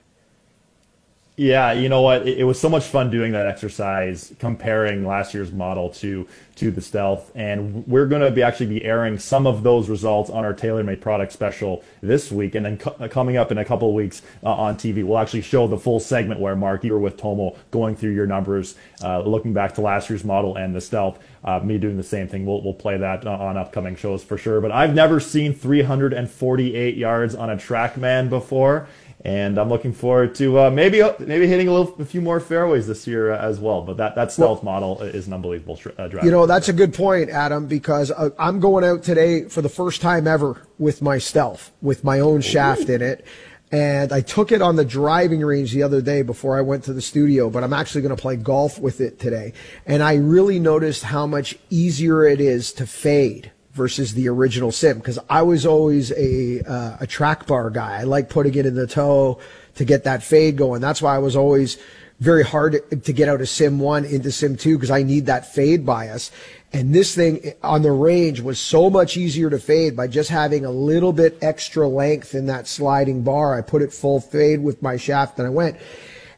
Yeah, 1.39 1.73
you 1.73 1.87
know 1.87 2.01
what? 2.01 2.27
It, 2.27 2.39
it, 2.39 2.43
was 2.45 2.59
so 2.59 2.67
much 2.67 2.85
fun 2.85 3.11
doing 3.11 3.33
that 3.33 3.45
exercise, 3.45 4.33
comparing 4.39 5.05
last 5.05 5.35
year's 5.35 5.51
model 5.51 5.91
to 5.91 6.27
to 6.55 6.71
the 6.71 6.81
Stealth, 6.81 7.31
and 7.35 7.85
we're 7.87 8.07
going 8.07 8.23
to 8.23 8.31
be 8.31 8.41
actually 8.41 8.65
be 8.65 8.83
airing 8.83 9.19
some 9.19 9.45
of 9.45 9.61
those 9.61 9.87
results 9.87 10.31
on 10.31 10.43
our 10.43 10.55
TaylorMade 10.55 10.99
product 10.99 11.31
special 11.31 11.83
this 12.01 12.31
week, 12.31 12.55
and 12.55 12.65
then 12.65 12.77
co- 12.79 12.95
uh, 12.99 13.07
coming 13.07 13.37
up 13.37 13.51
in 13.51 13.59
a 13.59 13.65
couple 13.65 13.87
of 13.87 13.93
weeks 13.93 14.23
uh, 14.43 14.51
on 14.51 14.77
TV, 14.77 15.05
we'll 15.05 15.19
actually 15.19 15.43
show 15.43 15.67
the 15.67 15.77
full 15.77 15.99
segment 15.99 16.39
where 16.39 16.55
Mark, 16.55 16.83
you 16.83 16.91
were 16.91 16.97
with 16.97 17.17
Tomo, 17.17 17.55
going 17.69 17.95
through 17.95 18.15
your 18.15 18.25
numbers, 18.25 18.73
uh, 19.03 19.21
looking 19.21 19.53
back 19.53 19.75
to 19.75 19.81
last 19.81 20.09
year's 20.09 20.23
model 20.23 20.55
and 20.55 20.73
the 20.73 20.81
Stealth. 20.81 21.19
Uh, 21.43 21.59
me 21.59 21.77
doing 21.77 21.97
the 21.97 22.03
same 22.03 22.27
thing. 22.27 22.47
We'll 22.47 22.63
we'll 22.63 22.73
play 22.73 22.97
that 22.97 23.27
on 23.27 23.57
upcoming 23.57 23.95
shows 23.95 24.23
for 24.23 24.39
sure. 24.39 24.59
But 24.59 24.71
I've 24.71 24.95
never 24.95 25.19
seen 25.19 25.53
348 25.53 26.97
yards 26.97 27.35
on 27.35 27.51
a 27.51 27.55
TrackMan 27.55 28.27
before 28.29 28.87
and 29.25 29.57
I'm 29.57 29.69
looking 29.69 29.93
forward 29.93 30.35
to 30.35 30.59
uh, 30.59 30.69
maybe 30.69 31.01
maybe 31.19 31.47
hitting 31.47 31.67
a 31.67 31.73
little 31.73 31.95
a 31.99 32.05
few 32.05 32.21
more 32.21 32.39
fairways 32.39 32.87
this 32.87 33.07
year 33.07 33.31
uh, 33.31 33.39
as 33.39 33.59
well. 33.59 33.81
But 33.81 33.97
that 33.97 34.15
that 34.15 34.31
stealth 34.31 34.63
well, 34.63 34.73
model 34.79 35.01
is 35.01 35.27
an 35.27 35.33
unbelievable 35.33 35.79
uh, 35.97 36.07
drive. 36.07 36.23
You 36.23 36.31
know, 36.31 36.45
that's 36.45 36.69
a 36.69 36.73
good 36.73 36.93
point, 36.93 37.29
Adam, 37.29 37.67
because 37.67 38.11
uh, 38.11 38.29
I'm 38.37 38.59
going 38.59 38.83
out 38.83 39.03
today 39.03 39.45
for 39.45 39.61
the 39.61 39.69
first 39.69 40.01
time 40.01 40.27
ever 40.27 40.61
with 40.77 41.01
my 41.01 41.17
stealth 41.17 41.71
with 41.81 42.03
my 42.03 42.19
own 42.19 42.41
shaft 42.41 42.89
in 42.89 43.01
it. 43.01 43.25
And 43.69 44.13
I 44.13 44.21
took 44.21 44.53
it 44.53 44.61
on 44.61 44.77
the 44.77 44.85
driving 44.85 45.41
range 45.41 45.73
the 45.73 45.83
other 45.83 46.01
day 46.01 46.21
before 46.21 46.57
I 46.57 46.61
went 46.61 46.85
to 46.85 46.93
the 46.93 47.01
studio, 47.01 47.49
but 47.49 47.65
I'm 47.65 47.73
actually 47.73 48.01
going 48.01 48.15
to 48.15 48.21
play 48.21 48.37
golf 48.37 48.79
with 48.79 49.01
it 49.01 49.19
today. 49.19 49.51
And 49.85 50.01
I 50.01 50.15
really 50.15 50.57
noticed 50.57 51.03
how 51.03 51.27
much 51.27 51.57
easier 51.69 52.23
it 52.23 52.39
is 52.39 52.71
to 52.73 52.87
fade 52.87 53.51
versus 53.77 54.13
the 54.13 54.27
original 54.27 54.73
sim 54.73 54.97
because 54.97 55.19
I 55.29 55.43
was 55.43 55.65
always 55.65 56.11
a 56.11 56.61
uh, 56.67 56.97
a 56.99 57.07
track 57.07 57.47
bar 57.47 57.69
guy. 57.69 58.01
I 58.01 58.03
like 58.03 58.29
putting 58.29 58.55
it 58.55 58.65
in 58.65 58.75
the 58.75 58.87
toe 58.87 59.39
to 59.75 59.85
get 59.85 60.03
that 60.03 60.23
fade 60.23 60.57
going. 60.57 60.81
That's 60.81 61.01
why 61.01 61.15
I 61.15 61.19
was 61.19 61.35
always 61.35 61.77
very 62.19 62.43
hard 62.43 62.81
to 63.03 63.13
get 63.13 63.29
out 63.29 63.39
of 63.39 63.47
sim 63.47 63.79
one 63.79 64.03
into 64.03 64.31
sim 64.31 64.57
two 64.57 64.75
because 64.75 64.91
I 64.91 65.03
need 65.03 65.27
that 65.27 65.53
fade 65.53 65.85
bias. 65.85 66.31
And 66.73 66.93
this 66.93 67.15
thing 67.15 67.53
on 67.63 67.83
the 67.83 67.91
range 67.91 68.41
was 68.41 68.59
so 68.59 68.89
much 68.89 69.15
easier 69.15 69.49
to 69.49 69.59
fade 69.59 69.95
by 69.95 70.07
just 70.07 70.29
having 70.29 70.65
a 70.65 70.71
little 70.71 71.13
bit 71.13 71.37
extra 71.41 71.87
length 71.87 72.35
in 72.35 72.47
that 72.47 72.67
sliding 72.67 73.23
bar. 73.23 73.57
I 73.57 73.61
put 73.61 73.81
it 73.81 73.93
full 73.93 74.19
fade 74.19 74.61
with 74.61 74.81
my 74.81 74.97
shaft 74.97 75.37
and 75.37 75.47
I 75.47 75.51
went 75.51 75.77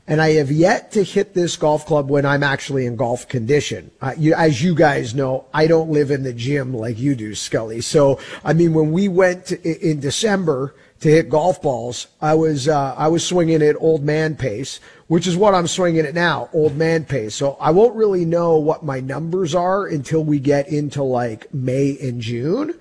and 0.10 0.20
I 0.20 0.32
have 0.34 0.52
yet 0.52 0.92
to 0.94 1.04
hit 1.04 1.36
this 1.36 1.56
golf 1.56 1.86
club 1.86 2.10
when 2.10 2.26
I'm 2.26 2.42
actually 2.42 2.88
in 2.88 2.96
golf 2.96 3.28
condition. 3.28 3.92
Uh, 4.02 4.16
you, 4.18 4.34
as 4.34 4.62
you 4.62 4.74
guys 4.74 5.14
know, 5.14 5.46
I 5.54 5.68
don't 5.68 5.92
live 5.92 6.10
in 6.10 6.24
the 6.24 6.34
gym 6.34 6.74
like 6.74 6.98
you 6.98 7.14
do, 7.14 7.36
Scully. 7.36 7.82
So, 7.82 8.20
I 8.44 8.54
mean, 8.54 8.74
when 8.74 8.92
we 8.92 9.08
went 9.08 9.46
to, 9.46 9.62
in 9.64 10.00
December 10.00 10.74
to 11.02 11.10
hit 11.10 11.30
golf 11.30 11.62
balls, 11.62 12.08
I 12.22 12.34
was 12.34 12.68
uh, 12.68 12.96
I 12.98 13.08
was 13.08 13.24
swinging 13.24 13.62
at 13.62 13.76
old 13.80 14.04
man 14.04 14.36
pace, 14.36 14.80
which 15.08 15.28
is 15.28 15.38
what 15.38 15.54
I'm 15.54 15.68
swinging 15.68 16.08
at 16.08 16.16
now, 16.16 16.50
old 16.54 16.76
man 16.76 17.06
pace. 17.06 17.36
So 17.36 17.56
I 17.62 17.70
won't 17.70 17.96
really 17.96 18.26
know 18.26 18.58
what 18.58 18.84
my 18.84 19.00
numbers 19.00 19.54
are 19.54 19.86
until 19.86 20.24
we 20.24 20.40
get 20.40 20.70
into 20.70 21.04
like 21.04 21.54
May 21.54 21.96
and 22.02 22.20
June. 22.20 22.74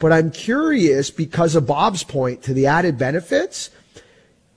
But 0.00 0.12
I'm 0.12 0.32
curious 0.32 1.12
because 1.12 1.54
of 1.54 1.68
Bob's 1.68 2.02
point 2.02 2.42
to 2.42 2.52
the 2.52 2.66
added 2.66 2.98
benefits 2.98 3.70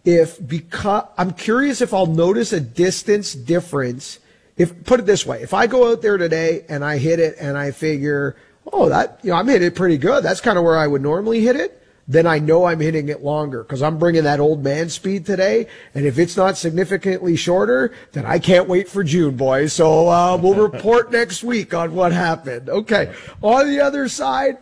if 0.07 0.39
because 0.47 1.03
I'm 1.17 1.33
curious 1.33 1.81
if 1.81 1.93
I'll 1.93 2.05
notice 2.05 2.53
a 2.53 2.61
distance 2.61 3.33
difference. 3.33 4.19
If 4.55 4.85
put 4.85 5.01
it 5.01 5.05
this 5.05 5.25
way, 5.25 5.41
if 5.41 5.53
I 5.53 5.67
go 5.67 5.91
out 5.91 6.01
there 6.01 6.17
today 6.17 6.65
and 6.69 6.83
I 6.83 6.97
hit 6.97 7.19
it 7.19 7.35
and 7.39 7.57
I 7.57 7.71
figure, 7.71 8.37
oh, 8.71 8.87
that 8.87 9.19
you 9.21 9.31
know, 9.31 9.35
I'm 9.35 9.49
hitting 9.49 9.67
it 9.67 9.75
pretty 9.75 9.97
good. 9.97 10.23
That's 10.23 10.39
kind 10.39 10.57
of 10.57 10.63
where 10.63 10.77
I 10.77 10.87
would 10.87 11.01
normally 11.01 11.41
hit 11.41 11.57
it. 11.57 11.83
Then 12.07 12.25
I 12.25 12.39
know 12.39 12.63
I'm 12.63 12.79
hitting 12.79 13.09
it 13.09 13.21
longer 13.21 13.63
because 13.63 13.81
I'm 13.81 13.99
bringing 13.99 14.23
that 14.23 14.39
old 14.39 14.63
man 14.63 14.87
speed 14.87 15.25
today. 15.25 15.67
And 15.93 16.05
if 16.05 16.17
it's 16.17 16.37
not 16.37 16.55
significantly 16.55 17.35
shorter, 17.35 17.93
then 18.13 18.25
I 18.25 18.39
can't 18.39 18.69
wait 18.69 18.87
for 18.87 19.03
June, 19.03 19.35
boys. 19.35 19.73
So 19.73 20.07
uh, 20.07 20.37
we'll 20.37 20.53
report 20.69 21.11
next 21.11 21.43
week 21.43 21.73
on 21.73 21.93
what 21.93 22.13
happened. 22.13 22.69
Okay. 22.69 23.13
On 23.41 23.69
the 23.69 23.81
other 23.81 24.07
side, 24.07 24.57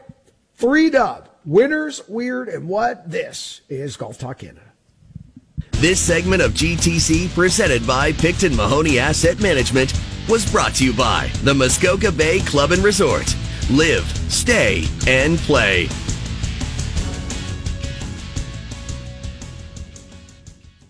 three 0.56 0.90
dub 0.90 1.30
winners, 1.46 2.02
weird, 2.08 2.50
and 2.50 2.68
what? 2.68 3.12
This 3.12 3.62
is 3.70 3.96
Golf 3.96 4.18
Talk 4.18 4.40
Canada. 4.40 4.65
This 5.86 6.02
segment 6.02 6.42
of 6.42 6.54
GTC, 6.54 7.32
presented 7.36 7.86
by 7.86 8.12
Picton 8.12 8.56
Mahoney 8.56 8.98
Asset 8.98 9.40
Management, 9.40 9.94
was 10.28 10.44
brought 10.52 10.74
to 10.78 10.84
you 10.84 10.92
by 10.92 11.30
the 11.44 11.54
Muskoka 11.54 12.12
Bay 12.12 12.40
Club 12.40 12.72
and 12.72 12.84
Resort. 12.84 13.36
Live, 13.70 14.04
stay, 14.28 14.86
and 15.06 15.38
play. 15.38 15.88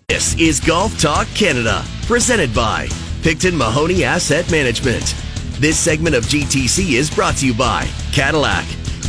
This 0.08 0.40
is 0.40 0.62
Golf 0.62 0.98
Talk 0.98 1.28
Canada, 1.36 1.84
presented 2.04 2.56
by 2.56 2.88
Picton 3.22 3.58
Mahoney 3.58 4.06
Asset 4.06 4.50
Management. 4.50 5.14
This 5.60 5.78
segment 5.78 6.16
of 6.16 6.24
GTC 6.24 6.94
is 6.94 7.14
brought 7.14 7.36
to 7.40 7.46
you 7.46 7.54
by 7.54 7.86
Cadillac. 8.14 8.66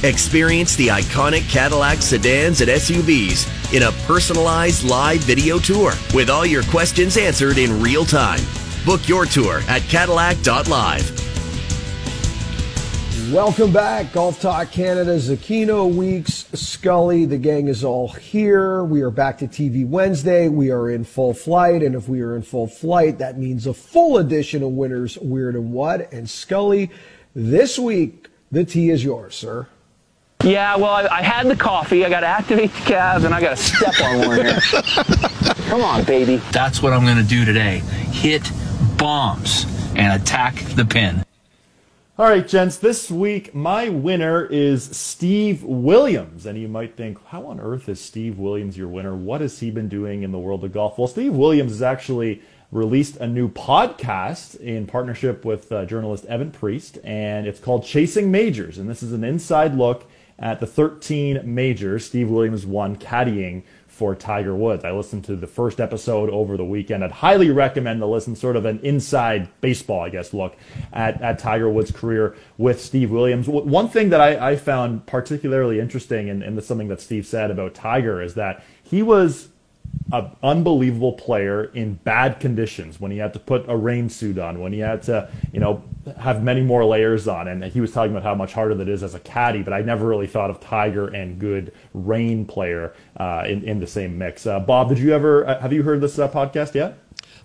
Experience 0.07 0.77
the 0.77 0.87
iconic 0.87 1.49
Cadillac 1.51 2.01
sedans 2.01 2.61
and 2.61 2.71
SUVs 2.71 3.75
in 3.75 3.83
a 3.83 3.93
personalized 4.07 4.85
live 4.85 5.19
video 5.23 5.59
tour 5.59 5.95
with 6.15 6.31
all 6.31 6.47
your 6.47 6.63
questions 6.65 7.17
answered 7.17 7.59
in 7.59 7.83
real 7.83 8.05
time. 8.05 8.39
Book 8.85 9.09
your 9.09 9.27
tour 9.27 9.63
at 9.67 9.83
Cadillac.live. 9.83 11.11
Welcome 13.33 13.73
back, 13.73 14.13
Golf 14.13 14.41
Talk 14.41 14.71
Canada, 14.71 15.17
Zecchino 15.17 15.93
Weeks, 15.93 16.49
Scully. 16.55 17.25
The 17.27 17.39
gang 17.39 17.67
is 17.67 17.83
all 17.83 18.07
here. 18.07 18.85
We 18.85 19.03
are 19.03 19.11
back 19.11 19.39
to 19.39 19.49
TV 19.49 19.85
Wednesday. 19.85 20.47
We 20.47 20.71
are 20.71 20.89
in 20.89 21.03
full 21.03 21.35
flight, 21.35 21.83
and 21.83 21.97
if 21.97 22.09
we 22.09 22.21
are 22.21 22.37
in 22.37 22.43
full 22.43 22.69
flight, 22.69 23.19
that 23.19 23.41
means 23.41 23.67
a 23.67 23.75
full 23.75 24.19
edition 24.19 24.63
of 24.63 24.71
Winners 24.71 25.19
Weird 25.19 25.57
and 25.57 25.73
What. 25.73 26.13
And 26.13 26.31
Scully, 26.31 26.93
this 27.35 27.77
week 27.77 28.29
the 28.53 28.65
tea 28.65 28.91
is 28.91 29.03
yours, 29.03 29.35
sir. 29.35 29.67
Yeah, 30.43 30.77
well, 30.77 30.93
I, 30.93 31.09
I, 31.11 31.23
had 31.23 31.49
the 31.49 31.57
coffee. 31.57 32.05
I 32.05 32.11
got 32.11 32.21
to 32.21 32.27
activate 32.27 32.73
the 32.73 32.81
calves, 32.83 33.25
and 33.25 33.35
I 33.35 33.41
got 33.41 33.57
to 33.57 33.63
step 33.63 33.95
on 34.01 34.19
one 34.29 34.37
here. 34.37 34.61
Come 35.69 35.83
on, 35.83 36.05
baby. 36.05 36.37
That's 36.53 36.83
what 36.83 36.93
I'm 36.93 37.05
going 37.05 37.17
to 37.17 37.25
do 37.25 37.45
today. 37.45 37.79
Hit 38.13 38.49
bombs 38.97 39.67
and 39.97 40.21
attack 40.21 40.55
the 40.77 40.85
pin. 40.85 41.25
All 42.19 42.27
right, 42.27 42.49
gents, 42.49 42.79
this 42.79 43.11
week 43.11 43.55
my 43.55 43.91
winner 43.91 44.47
is 44.47 44.85
Steve 44.97 45.63
Williams. 45.63 46.47
And 46.47 46.59
you 46.59 46.67
might 46.67 46.97
think, 46.97 47.23
how 47.27 47.45
on 47.47 47.61
earth 47.61 47.91
is 47.91 48.01
Steve 48.01 48.39
Williams 48.39 48.79
your 48.79 48.89
winner? 48.89 49.15
What 49.15 49.43
has 49.43 49.59
he 49.61 49.71
been 49.71 49.89
doing 49.89 50.23
in 50.23 50.33
the 50.33 50.39
world 50.39 50.65
of 50.65 50.73
golf? 50.73 50.97
Well, 50.97 51.09
Steve 51.09 51.35
Williams 51.35 51.73
has 51.73 51.83
actually 51.83 52.41
released 52.73 53.17
a 53.17 53.27
new 53.27 53.51
podcast 53.51 54.59
in 54.61 54.87
partnership 54.87 55.45
with 55.45 55.71
uh, 55.71 55.85
journalist 55.85 56.27
Evin 56.27 56.53
Priest, 56.53 56.99
and 57.05 57.47
it's 57.47 57.61
called 57.61 57.85
Chasing 57.85 58.31
Majors. 58.31 58.79
And 58.79 58.89
this 58.89 59.03
is 59.03 59.13
an 59.13 59.23
inside 59.23 59.75
look 59.75 60.09
at 60.39 60.61
the 60.61 60.67
13 60.67 61.43
majors, 61.45 62.05
Steve 62.05 62.29
Williams 62.29 62.67
won 62.67 62.97
caddying 62.97 63.63
for 63.97 64.15
Tiger 64.15 64.55
Woods. 64.55 64.85
I 64.85 64.91
listened 64.91 65.25
to 65.25 65.37
the 65.37 65.47
first 65.47 65.81
episode 65.81 66.29
over 66.29 66.59
the 66.59 66.65
weekend. 66.65 67.03
I'd 67.03 67.11
highly 67.11 67.51
recommend 67.51 68.01
to 68.01 68.07
listen, 68.07 68.37
sort 68.37 68.57
of 68.57 68.67
an 68.67 68.79
inside 68.81 69.49
baseball, 69.63 70.03
I 70.03 70.11
guess, 70.11 70.35
look 70.35 70.55
at, 70.93 71.23
at 71.23 71.39
Tiger 71.39 71.71
Woods' 71.71 71.93
career 71.93 72.37
with 72.59 72.79
Steve 72.83 73.11
Williams. 73.11 73.49
One 73.49 73.89
thing 73.89 74.11
that 74.11 74.21
I, 74.21 74.51
I 74.51 74.57
found 74.57 75.07
particularly 75.07 75.81
interesting, 75.81 76.29
and, 76.29 76.43
and 76.43 76.63
something 76.63 76.89
that 76.89 77.01
Steve 77.01 77.27
said 77.27 77.51
about 77.51 77.73
Tiger, 77.73 78.21
is 78.21 78.35
that 78.35 78.63
he 78.83 79.03
was 79.03 79.49
an 80.13 80.31
unbelievable 80.43 81.13
player 81.13 81.65
in 81.65 81.95
bad 81.95 82.39
conditions 82.39 83.01
when 83.01 83.11
he 83.11 83.19
had 83.19 83.33
to 83.33 83.41
put 83.41 83.69
a 83.69 83.77
rain 83.77 84.09
suit 84.09 84.39
on, 84.39 84.61
when 84.61 84.73
he 84.73 84.79
had 84.79 85.03
to, 85.03 85.29
you 85.53 85.59
know, 85.59 85.83
have 86.21 86.43
many 86.43 86.61
more 86.61 86.85
layers 86.85 87.27
on. 87.27 87.49
And 87.49 87.65
he 87.65 87.81
was 87.81 87.93
talking 87.93 88.13
about 88.13 88.23
how 88.23 88.35
much 88.35 88.53
harder 88.53 88.75
that 88.77 88.89
is 88.89 89.03
as 89.03 89.15
a 89.15 89.21
caddy, 89.21 89.63
but 89.63 89.73
I 89.73 89.81
never 89.83 90.07
really 90.07 90.29
thought 90.29 90.49
of 90.49 90.61
Tiger 90.61 91.09
and 91.09 91.41
good 91.41 91.73
rain 91.93 92.45
player 92.47 92.95
uh, 93.17 93.45
in, 93.49 93.65
in 93.65 93.81
the 93.81 93.87
same 93.87 94.17
mix. 94.17 94.47
Uh, 94.47 94.61
Bob, 94.61 94.91
did 94.91 94.99
you 94.99 95.13
ever, 95.13 95.47
uh, 95.47 95.61
have 95.61 95.73
you 95.73 95.83
heard 95.83 96.01
this 96.01 96.19
uh, 96.19 96.29
podcast 96.29 96.75
yet? 96.75 96.99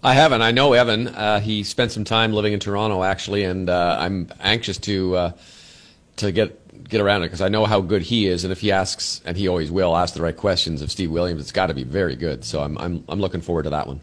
I 0.04 0.14
haven't. 0.14 0.44
I 0.44 0.52
know 0.52 0.72
Evin. 0.72 1.12
Uh, 1.16 1.40
he 1.40 1.64
spent 1.64 1.92
some 1.92 2.04
time 2.04 2.32
living 2.32 2.54
in 2.54 2.60
Toronto, 2.60 3.04
actually, 3.04 3.44
and 3.44 3.70
uh, 3.70 3.98
I'm 4.00 4.32
anxious 4.40 4.78
to 4.80 5.34
to 6.18 6.32
get 6.32 6.61
get 6.88 7.02
around 7.02 7.24
it 7.24 7.28
because 7.28 7.42
I 7.42 7.50
know 7.50 7.66
how 7.66 7.82
good 7.82 8.02
he 8.04 8.28
is, 8.28 8.44
and 8.44 8.52
if 8.52 8.62
he 8.62 8.72
asks, 8.72 9.22
and 9.26 9.38
he 9.38 9.48
always 9.48 9.72
will, 9.72 9.96
ask 9.96 10.14
the 10.14 10.22
right 10.22 10.36
questions 10.36 10.82
of 10.82 10.92
Steve 10.92 11.12
Williams, 11.12 11.42
it's 11.42 11.52
got 11.52 11.68
to 11.68 11.74
be 11.74 11.84
very 11.84 12.16
good. 12.16 12.44
So 12.44 12.62
I'm 12.62 12.78
I'm 12.78 13.04
I'm 13.08 13.20
looking 13.20 13.42
forward 13.42 13.64
to 13.64 13.70
that 13.72 13.88
one. 13.88 14.02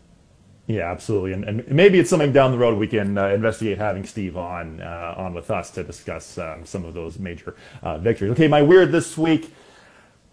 Yeah, 0.67 0.91
absolutely, 0.91 1.33
and, 1.33 1.45
and 1.45 1.71
maybe 1.71 1.99
it's 1.99 2.11
something 2.11 2.31
down 2.31 2.53
the 2.53 2.59
road 2.59 2.77
we 2.77 2.89
can 2.89 3.17
uh, 3.17 3.29
investigate 3.29 3.79
having 3.79 4.05
Steve 4.05 4.37
on 4.37 4.83
uh, 4.83 5.15
on 5.17 5.33
with 5.33 5.51
us 5.51 5.71
to 5.73 5.83
discuss 5.83 6.37
um, 6.37 6.67
some 6.67 6.85
of 6.85 6.93
those 6.93 7.19
major 7.19 7.57
uh, 7.83 7.97
victories. 7.99 8.33
Okay, 8.33 8.49
my 8.49 8.61
weird 8.61 8.93
this 8.93 9.17
week. 9.17 9.51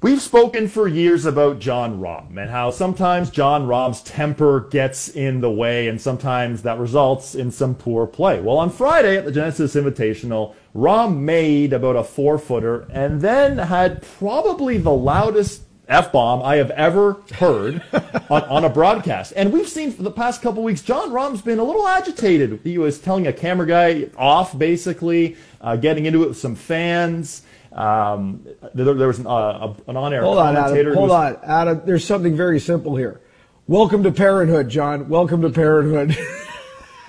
We've 0.05 0.21
spoken 0.21 0.67
for 0.67 0.87
years 0.87 1.25
about 1.25 1.57
Jon 1.57 1.99
Rahm 1.99 2.37
and 2.37 2.51
how 2.51 2.69
sometimes 2.69 3.31
Jon 3.31 3.65
Rahm's 3.65 4.03
temper 4.03 4.67
gets 4.69 5.09
in 5.09 5.41
the 5.41 5.49
way 5.49 5.87
and 5.87 5.99
sometimes 5.99 6.61
that 6.61 6.77
results 6.77 7.33
in 7.33 7.49
some 7.49 7.73
poor 7.73 8.05
play. 8.05 8.39
Well, 8.39 8.59
on 8.59 8.69
Friday 8.69 9.17
at 9.17 9.25
the 9.25 9.31
Genesis 9.31 9.73
Invitational, 9.73 10.53
Rahm 10.75 11.21
made 11.21 11.73
about 11.73 11.95
a 11.95 12.03
four 12.03 12.37
footer 12.37 12.81
and 12.91 13.19
then 13.19 13.57
had 13.57 14.03
probably 14.19 14.77
the 14.77 14.91
loudest 14.91 15.63
F 15.87 16.11
bomb 16.11 16.43
I 16.43 16.57
have 16.57 16.69
ever 16.71 17.13
heard 17.33 17.81
on, 18.29 18.43
on, 18.43 18.63
a 18.63 18.69
broadcast. 18.69 19.33
And 19.35 19.51
we've 19.51 19.67
seen 19.67 19.91
for 19.91 20.03
the 20.03 20.11
past 20.11 20.41
couple 20.43 20.61
weeks, 20.61 20.83
Jon 20.83 21.09
Rahm's 21.09 21.41
been 21.41 21.57
a 21.57 21.63
little 21.63 21.87
agitated. 21.87 22.59
He 22.63 22.77
was 22.77 22.99
telling 22.99 23.25
a 23.25 23.33
camera 23.33 23.65
guy 23.65 24.09
off, 24.17 24.55
basically, 24.55 25.35
uh, 25.61 25.77
getting 25.77 26.05
into 26.05 26.23
it 26.23 26.27
with 26.27 26.37
some 26.37 26.55
fans. 26.55 27.41
Um, 27.75 28.47
there, 28.73 28.93
there, 28.93 29.07
was 29.07 29.19
an, 29.19 29.27
uh, 29.27 29.73
an 29.87 29.97
on 29.97 30.13
air 30.13 30.21
commentator. 30.21 30.39
On, 30.39 30.55
Adam. 30.55 30.93
Hold 30.95 31.09
was, 31.09 31.35
on, 31.35 31.39
Adam. 31.43 31.81
There's 31.85 32.05
something 32.05 32.35
very 32.35 32.59
simple 32.59 32.95
here. 32.95 33.21
Welcome 33.67 34.01
to 34.03 34.11
parenthood, 34.11 34.69
Jon. 34.69 35.09
Welcome 35.09 35.41
to 35.41 35.49
parenthood. 35.49 36.17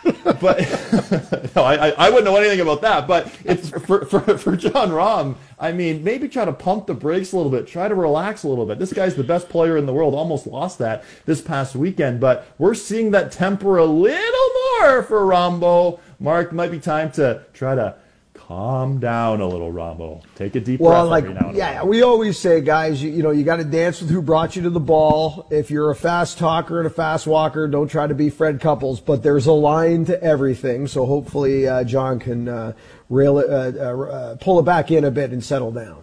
but 0.40 0.58
no, 1.54 1.62
I, 1.62 1.90
I 1.90 2.10
wouldn't 2.10 2.24
know 2.24 2.36
anything 2.36 2.60
about 2.60 2.80
that. 2.82 3.06
But 3.06 3.32
it's 3.44 3.70
for, 3.70 4.04
for, 4.06 4.20
for 4.38 4.56
Jon 4.56 4.90
Rahm. 4.90 5.36
I 5.58 5.70
mean, 5.70 6.02
maybe 6.02 6.28
try 6.28 6.44
to 6.44 6.52
pump 6.52 6.86
the 6.86 6.94
brakes 6.94 7.32
a 7.32 7.36
little 7.36 7.52
bit, 7.52 7.68
try 7.68 7.86
to 7.86 7.94
relax 7.94 8.42
a 8.42 8.48
little 8.48 8.66
bit. 8.66 8.80
This 8.80 8.92
guy's 8.92 9.14
the 9.14 9.24
best 9.24 9.48
player 9.48 9.76
in 9.76 9.86
the 9.86 9.92
world. 9.92 10.14
Almost 10.14 10.48
lost 10.48 10.78
that 10.78 11.04
this 11.26 11.40
past 11.40 11.76
weekend, 11.76 12.18
but 12.18 12.46
we're 12.58 12.74
seeing 12.74 13.12
that 13.12 13.30
temper 13.30 13.78
a 13.78 13.84
little 13.84 14.50
more 14.80 15.02
for 15.04 15.20
Rahmbo. 15.20 16.00
Mark, 16.18 16.52
might 16.52 16.72
be 16.72 16.80
time 16.80 17.12
to 17.12 17.44
try 17.52 17.76
to 17.76 17.94
calm 18.46 19.00
down 19.00 19.40
a 19.40 19.46
little, 19.46 19.72
Rahmbo. 19.72 20.22
Take 20.36 20.54
a 20.54 20.60
deep 20.60 20.78
breath. 20.78 21.08
well, 21.08 21.20
breath. 21.20 21.46
Like, 21.46 21.54
yeah, 21.56 21.82
we 21.82 22.02
always 22.02 22.38
say, 22.38 22.60
guys, 22.60 23.02
you, 23.02 23.10
you 23.10 23.22
know, 23.22 23.32
you 23.32 23.44
got 23.44 23.56
to 23.56 23.64
dance 23.64 24.00
with 24.00 24.10
who 24.10 24.22
brought 24.22 24.54
you 24.54 24.62
to 24.62 24.70
the 24.70 24.80
ball. 24.80 25.48
If 25.50 25.70
you're 25.70 25.90
a 25.90 25.96
fast 25.96 26.38
talker 26.38 26.78
and 26.78 26.86
a 26.86 26.90
fast 26.90 27.26
walker, 27.26 27.66
don't 27.66 27.88
try 27.88 28.06
to 28.06 28.14
be 28.14 28.30
Fred 28.30 28.60
Couples. 28.60 29.00
But 29.00 29.22
there's 29.22 29.46
a 29.46 29.52
line 29.52 30.04
to 30.06 30.22
everything. 30.22 30.86
So 30.86 31.06
hopefully, 31.06 31.66
uh, 31.66 31.84
Jon 31.84 32.20
can 32.20 32.48
uh, 32.48 32.72
rail 33.08 33.38
it, 33.38 33.50
uh, 33.50 33.82
uh, 33.82 34.02
uh 34.02 34.36
pull 34.36 34.60
it 34.60 34.64
back 34.64 34.90
in 34.90 35.04
a 35.04 35.10
bit 35.10 35.32
and 35.32 35.42
settle 35.42 35.72
down. 35.72 36.02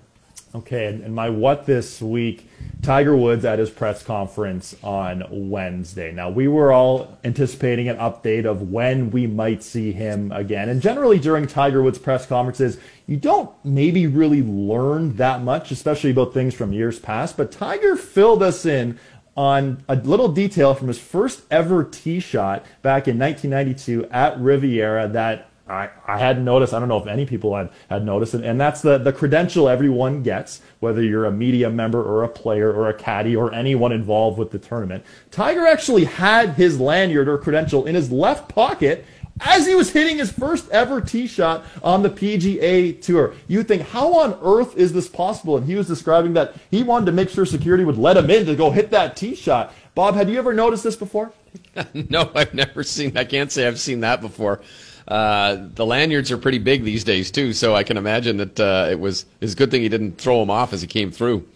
Okay, 0.55 0.85
and, 0.85 1.03
and 1.03 1.15
my 1.15 1.31
what 1.31 1.65
this 1.65 1.99
week 1.99 2.47
Tiger 2.84 3.15
Woods 3.17 3.43
at 3.43 3.57
his 3.57 3.71
press 3.71 4.03
conference 4.03 4.75
on 4.84 5.23
Wednesday. 5.31 6.11
Now, 6.11 6.30
we 6.30 6.47
were 6.47 6.71
all 6.71 7.17
anticipating 7.23 7.89
an 7.89 7.97
update 7.97 8.45
of 8.45 8.69
when 8.71 9.09
we 9.09 9.25
might 9.25 9.63
see 9.63 9.93
him 9.93 10.31
again. 10.31 10.69
And 10.69 10.80
generally, 10.80 11.17
during 11.17 11.47
Tiger 11.47 11.81
Woods' 11.81 11.97
press 11.97 12.27
conferences, 12.27 12.77
you 13.07 13.17
don't 13.17 13.49
maybe 13.63 14.05
really 14.05 14.43
learn 14.43 15.15
that 15.15 15.41
much, 15.41 15.71
especially 15.71 16.11
about 16.11 16.35
things 16.35 16.53
from 16.53 16.71
years 16.71 16.99
past. 16.99 17.35
But 17.35 17.51
Tiger 17.51 17.95
filled 17.95 18.43
us 18.43 18.63
in 18.63 18.99
on 19.35 19.84
a 19.88 19.95
little 19.95 20.27
detail 20.27 20.75
from 20.75 20.88
his 20.88 20.99
first 20.99 21.41
ever 21.49 21.84
tee 21.84 22.19
shot 22.19 22.63
back 22.84 23.07
in 23.07 23.17
1992 23.17 24.05
at 24.11 24.39
Riviera 24.39 25.07
that 25.07 25.49
I, 25.68 25.90
I 26.06 26.18
hadn't 26.18 26.44
noticed. 26.44 26.73
I 26.73 26.80
don't 26.80 26.90
know 26.90 26.98
if 26.98 27.07
any 27.07 27.26
people 27.26 27.56
had, 27.56 27.69
had 27.90 28.03
noticed. 28.03 28.34
And, 28.34 28.44
and 28.44 28.60
that's 28.60 28.81
the, 28.81 28.98
the 28.98 29.14
credential 29.14 29.69
everyone 29.69 30.22
gets, 30.22 30.61
whether 30.81 31.02
you're 31.02 31.26
a 31.26 31.31
media 31.31 31.69
member 31.69 32.03
or 32.03 32.23
a 32.23 32.27
player 32.27 32.72
or 32.72 32.90
a 32.90 32.94
caddy 32.94 33.35
or 33.35 33.53
anyone 33.53 33.94
involved 33.94 34.38
with 34.38 34.52
the 34.52 34.60
tournament. 34.60 35.06
Tiger 35.31 35.65
actually 35.65 36.03
had 36.03 36.49
his 36.56 36.80
lanyard 36.80 37.30
or 37.30 37.38
credential 37.38 37.85
in 37.85 37.95
his 37.95 38.11
left 38.11 38.49
pocket 38.49 39.06
as 39.40 39.65
he 39.65 39.73
was 39.73 39.91
hitting 39.91 40.18
his 40.18 40.31
first 40.31 40.69
ever 40.69 41.02
tee 41.02 41.27
shot 41.27 41.64
on 41.81 42.03
the 42.03 42.10
PGA 42.10 43.02
Tour. 43.02 43.34
You 43.48 43.64
think, 43.64 43.84
how 43.84 44.14
on 44.19 44.38
earth 44.41 44.76
is 44.77 44.94
this 44.94 45.07
possible? 45.07 45.57
And 45.57 45.65
he 45.65 45.76
was 45.76 45.88
describing 45.88 46.34
that 46.34 46.56
he 46.72 46.84
wanted 46.84 47.07
to 47.07 47.11
make 47.14 47.30
sure 47.30 47.45
security 47.45 47.85
would 47.85 47.98
let 47.98 48.18
him 48.18 48.30
in 48.30 48.45
to 48.45 48.56
go 48.56 48.69
hit 48.69 48.91
that 48.91 49.15
tee 49.15 49.35
shot. 49.35 49.73
Bob, 49.95 50.15
had 50.15 50.30
you 50.30 50.38
ever 50.38 50.53
noticed 50.53 50.84
this 50.84 50.95
before? 50.95 51.31
no, 51.94 52.31
I've 52.35 52.53
never 52.53 52.84
seen. 52.84 53.18
I 53.18 53.23
can't 53.23 53.52
say 53.52 53.68
I've 53.68 53.80
seen 53.80 54.02
that 54.02 54.22
before. 54.22 54.61
Uh, 55.07 55.57
the 55.73 55.85
lanyards 55.85 56.31
are 56.31 56.38
pretty 56.38 56.59
big 56.59 56.84
these 56.84 57.03
days 57.03 57.31
too, 57.31 57.53
so 57.53 57.75
I 57.75 57.84
can 57.84 57.97
imagine 57.97 58.38
that 58.38 58.59
uh, 58.59 58.88
it 58.89 58.99
was 58.99 59.25
it's 59.41 59.53
a 59.53 59.55
good 59.55 59.71
thing 59.71 59.81
he 59.81 59.89
didn't 59.89 60.17
throw 60.17 60.39
them 60.39 60.49
off 60.49 60.73
as 60.73 60.81
he 60.81 60.88
came 60.88 61.11
through. 61.11 61.47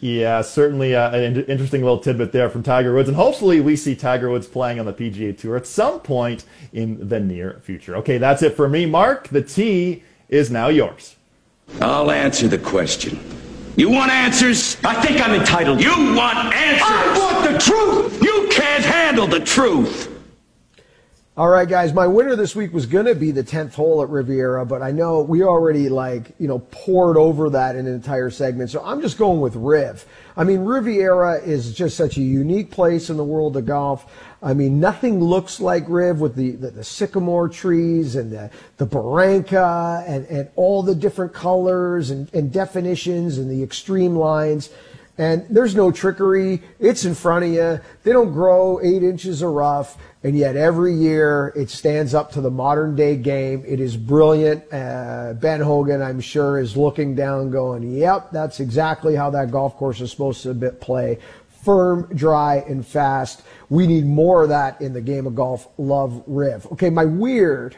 Yeah, 0.00 0.42
certainly 0.42 0.94
uh, 0.94 1.10
an 1.10 1.44
interesting 1.44 1.82
little 1.82 1.98
tidbit 1.98 2.30
there 2.30 2.48
from 2.50 2.62
Tiger 2.62 2.94
Woods, 2.94 3.08
and 3.08 3.16
hopefully 3.16 3.60
we 3.60 3.74
see 3.74 3.96
Tiger 3.96 4.30
Woods 4.30 4.46
playing 4.46 4.78
on 4.78 4.86
the 4.86 4.92
PGA 4.92 5.36
Tour 5.36 5.56
at 5.56 5.66
some 5.66 6.00
point 6.00 6.44
in 6.72 7.08
the 7.08 7.18
near 7.18 7.60
future. 7.64 7.96
Okay, 7.96 8.18
that's 8.18 8.42
it 8.42 8.54
for 8.54 8.68
me, 8.68 8.86
Mark. 8.86 9.28
The 9.28 9.42
tee 9.42 10.04
is 10.28 10.50
now 10.50 10.68
yours. 10.68 11.16
I'll 11.80 12.10
answer 12.10 12.46
the 12.46 12.58
question. 12.58 13.18
You 13.76 13.90
want 13.90 14.10
answers? 14.10 14.76
I 14.84 15.00
think 15.00 15.20
I'm 15.20 15.38
entitled. 15.38 15.80
You 15.80 15.90
want 15.90 16.52
answers? 16.54 16.82
I 16.84 17.18
want 17.18 17.52
the 17.52 17.58
truth. 17.58 18.22
You 18.22 18.48
can't 18.50 18.84
handle 18.84 19.26
the 19.26 19.40
truth. 19.40 20.17
All 21.38 21.48
right, 21.48 21.68
guys. 21.68 21.94
My 21.94 22.08
winner 22.08 22.34
this 22.34 22.56
week 22.56 22.72
was 22.72 22.86
going 22.86 23.06
to 23.06 23.14
be 23.14 23.30
the 23.30 23.44
10th 23.44 23.74
hole 23.74 24.02
at 24.02 24.08
Riviera, 24.08 24.66
but 24.66 24.82
I 24.82 24.90
know 24.90 25.20
we 25.20 25.44
already 25.44 25.88
like, 25.88 26.32
you 26.40 26.48
know, 26.48 26.58
poured 26.72 27.16
over 27.16 27.48
that 27.50 27.76
in 27.76 27.86
an 27.86 27.94
entire 27.94 28.28
segment. 28.28 28.70
So 28.70 28.82
I'm 28.84 29.00
just 29.00 29.18
going 29.18 29.40
with 29.40 29.54
Riv. 29.54 30.04
I 30.36 30.42
mean, 30.42 30.64
Riviera 30.64 31.40
is 31.40 31.72
just 31.72 31.96
such 31.96 32.16
a 32.16 32.22
unique 32.22 32.72
place 32.72 33.08
in 33.08 33.16
the 33.16 33.22
world 33.22 33.56
of 33.56 33.66
golf. 33.66 34.12
I 34.42 34.52
mean, 34.52 34.80
nothing 34.80 35.22
looks 35.22 35.60
like 35.60 35.84
Riv 35.86 36.20
with 36.20 36.34
the, 36.34 36.56
the, 36.56 36.70
the 36.72 36.82
sycamore 36.82 37.48
trees 37.48 38.16
and 38.16 38.32
the, 38.32 38.50
the 38.78 38.86
barranca 38.86 40.02
and, 40.08 40.26
and 40.26 40.48
all 40.56 40.82
the 40.82 40.96
different 40.96 41.34
colors 41.34 42.10
and, 42.10 42.28
and 42.34 42.52
definitions 42.52 43.38
and 43.38 43.48
the 43.48 43.62
extreme 43.62 44.16
lines. 44.16 44.70
And 45.18 45.44
there's 45.50 45.74
no 45.74 45.90
trickery. 45.90 46.62
It's 46.78 47.04
in 47.04 47.16
front 47.16 47.44
of 47.44 47.50
you. 47.50 47.80
They 48.04 48.12
don't 48.12 48.32
grow 48.32 48.80
eight 48.80 49.02
inches 49.02 49.42
of 49.42 49.50
rough. 49.50 49.98
And 50.22 50.38
yet 50.38 50.56
every 50.56 50.94
year 50.94 51.52
it 51.56 51.70
stands 51.70 52.14
up 52.14 52.30
to 52.32 52.40
the 52.40 52.50
modern 52.50 52.94
day 52.94 53.16
game. 53.16 53.64
It 53.66 53.80
is 53.80 53.96
brilliant. 53.96 54.64
Uh, 54.72 55.34
ben 55.34 55.60
Hogan, 55.60 56.02
I'm 56.02 56.20
sure, 56.20 56.60
is 56.60 56.76
looking 56.76 57.16
down 57.16 57.50
going, 57.50 57.96
yep, 57.96 58.30
that's 58.30 58.60
exactly 58.60 59.16
how 59.16 59.30
that 59.30 59.50
golf 59.50 59.76
course 59.76 60.00
is 60.00 60.12
supposed 60.12 60.42
to 60.44 60.54
play. 60.80 61.18
Firm, 61.64 62.08
dry, 62.14 62.64
and 62.68 62.86
fast. 62.86 63.42
We 63.68 63.88
need 63.88 64.06
more 64.06 64.44
of 64.44 64.50
that 64.50 64.80
in 64.80 64.92
the 64.92 65.00
game 65.00 65.26
of 65.26 65.34
golf. 65.34 65.68
Love 65.78 66.22
Riv. 66.28 66.66
Okay, 66.72 66.90
my 66.90 67.04
weird. 67.04 67.76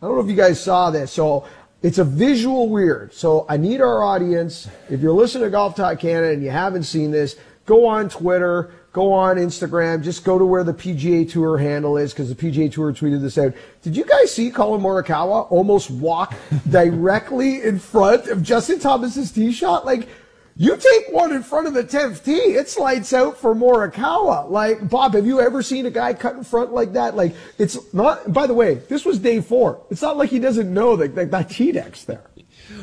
I 0.00 0.06
don't 0.06 0.16
know 0.16 0.22
if 0.22 0.28
you 0.28 0.36
guys 0.36 0.62
saw 0.62 0.90
this. 0.90 1.12
So 1.12 1.46
it's 1.84 1.98
a 1.98 2.04
visual 2.04 2.70
weird. 2.70 3.12
So 3.12 3.44
I 3.46 3.58
need 3.58 3.82
our 3.82 4.02
audience. 4.02 4.68
If 4.88 5.02
you're 5.02 5.12
listening 5.12 5.44
to 5.44 5.50
Golf 5.50 5.76
Talk 5.76 6.00
Canada 6.00 6.32
and 6.32 6.42
you 6.42 6.48
haven't 6.48 6.84
seen 6.84 7.10
this, 7.10 7.36
go 7.66 7.86
on 7.86 8.08
Twitter, 8.08 8.72
go 8.94 9.12
on 9.12 9.36
Instagram, 9.36 10.02
just 10.02 10.24
go 10.24 10.38
to 10.38 10.46
where 10.46 10.64
the 10.64 10.72
PGA 10.72 11.30
Tour 11.30 11.58
handle 11.58 11.98
is 11.98 12.14
because 12.14 12.34
the 12.34 12.34
PGA 12.34 12.72
Tour 12.72 12.94
tweeted 12.94 13.20
this 13.20 13.36
out. 13.36 13.52
Did 13.82 13.98
you 13.98 14.06
guys 14.06 14.32
see 14.32 14.50
Collin 14.50 14.80
Morikawa 14.80 15.52
almost 15.52 15.90
walk 15.90 16.34
directly 16.70 17.62
in 17.62 17.78
front 17.78 18.28
of 18.28 18.42
Justin 18.42 18.78
Thomas's 18.78 19.30
tee 19.30 19.52
shot? 19.52 19.84
Like, 19.84 20.08
you 20.56 20.76
take 20.76 21.12
one 21.12 21.32
in 21.32 21.42
front 21.42 21.66
of 21.66 21.74
the 21.74 21.82
10th 21.82 22.24
tee, 22.24 22.32
it's 22.32 22.78
lights 22.78 23.12
out 23.12 23.36
for 23.38 23.54
Morikawa. 23.54 24.48
Like, 24.48 24.88
Bob, 24.88 25.14
have 25.14 25.26
you 25.26 25.40
ever 25.40 25.62
seen 25.62 25.84
a 25.86 25.90
guy 25.90 26.14
cut 26.14 26.36
in 26.36 26.44
front 26.44 26.72
like 26.72 26.92
that? 26.92 27.16
Like, 27.16 27.34
it's 27.58 27.92
not, 27.92 28.32
by 28.32 28.46
the 28.46 28.54
way, 28.54 28.74
this 28.74 29.04
was 29.04 29.18
day 29.18 29.40
four. 29.40 29.84
It's 29.90 30.02
not 30.02 30.16
like 30.16 30.30
he 30.30 30.38
doesn't 30.38 30.72
know 30.72 30.94
that, 30.96 31.16
that, 31.16 31.32
that 31.32 31.50
tee 31.50 31.72
deck's 31.72 32.04
there. 32.04 32.22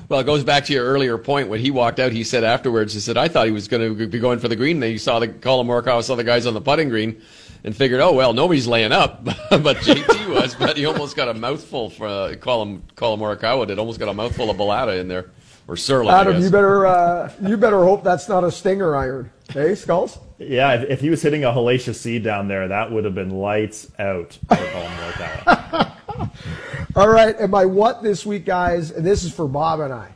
Well, 0.10 0.20
it 0.20 0.26
goes 0.26 0.44
back 0.44 0.66
to 0.66 0.74
your 0.74 0.86
earlier 0.86 1.18
point. 1.18 1.48
When 1.48 1.62
he 1.62 1.72
walked 1.72 2.00
out, 2.00 2.12
he 2.12 2.26
said 2.26 2.44
afterwards, 2.44 2.94
he 2.94 3.00
said, 3.00 3.16
I 3.16 3.30
thought 3.30 3.46
he 3.46 3.54
was 3.54 3.70
going 3.70 3.98
to 3.98 4.08
be 4.08 4.20
going 4.20 4.40
for 4.40 4.50
the 4.50 4.58
green. 4.58 4.76
And 4.76 4.84
then 4.84 4.92
he 4.92 4.98
saw 4.98 5.20
the 5.20 5.30
Collin 5.30 5.66
Morikawa, 5.66 6.04
saw 6.04 6.16
the 6.16 6.26
guys 6.26 6.46
on 6.46 6.54
the 6.54 6.62
putting 6.62 6.90
green 6.90 7.22
and 7.64 7.76
figured, 7.76 8.02
oh, 8.02 8.12
well, 8.12 8.34
nobody's 8.34 8.68
laying 8.68 8.92
up. 8.92 9.24
but 9.24 9.78
JT 9.78 10.36
was, 10.36 10.56
but 10.56 10.76
he 10.76 10.86
almost 10.86 11.16
got 11.16 11.30
a 11.30 11.34
mouthful 11.34 11.90
for 11.90 12.06
uh, 12.06 12.36
Collin, 12.36 12.84
Collin 12.96 13.20
Morikawa 13.20 13.66
did, 13.66 13.80
almost 13.80 13.98
got 13.98 14.10
a 14.10 14.14
mouthful 14.14 14.50
of 14.50 14.58
balata 14.58 15.00
in 15.00 15.08
there 15.08 15.32
or 15.72 15.76
Surlyn. 15.76 16.12
Adam, 16.12 16.42
you 16.42 16.50
better 16.50 16.86
uh, 16.86 17.32
you 17.42 17.56
better 17.56 17.82
hope 17.82 18.04
that's 18.04 18.28
not 18.28 18.44
a 18.44 18.52
stinger 18.52 18.94
iron. 18.94 19.32
Hey, 19.54 19.74
Skulls. 19.74 20.20
Yeah, 20.38 20.74
if, 20.74 20.90
if, 20.90 21.00
he 21.00 21.10
was 21.10 21.22
hitting 21.22 21.46
a 21.46 21.52
hellacious 21.52 21.96
seed 21.96 22.24
down 22.24 22.50
there, 22.50 22.68
that 22.68 22.92
would 22.92 23.06
have 23.06 23.16
been 23.16 23.30
lights 23.30 23.90
out 24.00 24.38
for 24.50 24.58
Collin 24.58 25.92
All 26.96 27.08
right, 27.08 27.38
and 27.40 27.52
my 27.52 27.64
what 27.64 28.04
this 28.04 28.26
week, 28.26 28.46
guys, 28.46 28.92
and 28.92 29.06
this 29.06 29.24
is 29.24 29.34
for 29.34 29.48
Bob 29.48 29.80
and 29.80 29.94
I. 29.94 30.12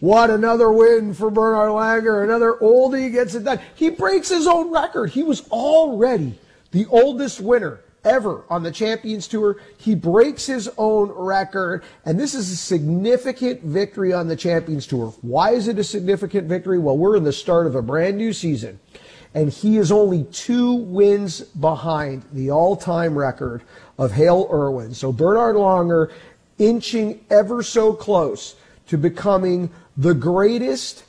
What 0.00 0.30
another 0.30 0.70
win 0.70 1.12
for 1.12 1.30
Bernard 1.30 1.70
Langer. 1.70 2.24
Another 2.24 2.54
oldie 2.54 3.12
gets 3.12 3.34
it 3.34 3.44
done. 3.44 3.60
He 3.74 3.90
breaks 3.90 4.28
his 4.28 4.46
own 4.46 4.70
record. 4.70 5.10
He 5.10 5.22
was 5.22 5.46
already 5.48 6.38
the 6.70 6.86
oldest 6.86 7.40
winner 7.40 7.80
ever 8.06 8.44
on 8.48 8.62
the 8.62 8.70
Champions 8.70 9.28
Tour. 9.28 9.60
He 9.76 9.94
breaks 9.94 10.46
his 10.46 10.70
own 10.78 11.10
record, 11.10 11.82
and 12.06 12.18
this 12.18 12.32
is 12.32 12.50
a 12.50 12.56
significant 12.56 13.62
victory 13.62 14.12
on 14.12 14.28
the 14.28 14.36
Champions 14.36 14.86
Tour. 14.86 15.12
Why 15.20 15.50
is 15.50 15.68
it 15.68 15.78
a 15.78 15.84
significant 15.84 16.48
victory? 16.48 16.78
Well, 16.78 16.96
we're 16.96 17.16
in 17.16 17.24
the 17.24 17.32
start 17.32 17.66
of 17.66 17.74
a 17.74 17.82
brand 17.82 18.16
new 18.16 18.32
season, 18.32 18.78
and 19.34 19.50
he 19.50 19.76
is 19.76 19.92
only 19.92 20.24
two 20.24 20.72
wins 20.72 21.40
behind 21.40 22.22
the 22.32 22.50
all-time 22.50 23.18
record 23.18 23.62
of 23.98 24.12
Hale 24.12 24.48
Irwin. 24.50 24.94
So 24.94 25.12
Bernard 25.12 25.56
Langer 25.56 26.10
inching 26.58 27.24
ever 27.28 27.62
so 27.62 27.92
close 27.92 28.54
to 28.86 28.96
becoming 28.96 29.68
the 29.96 30.14
greatest 30.14 31.04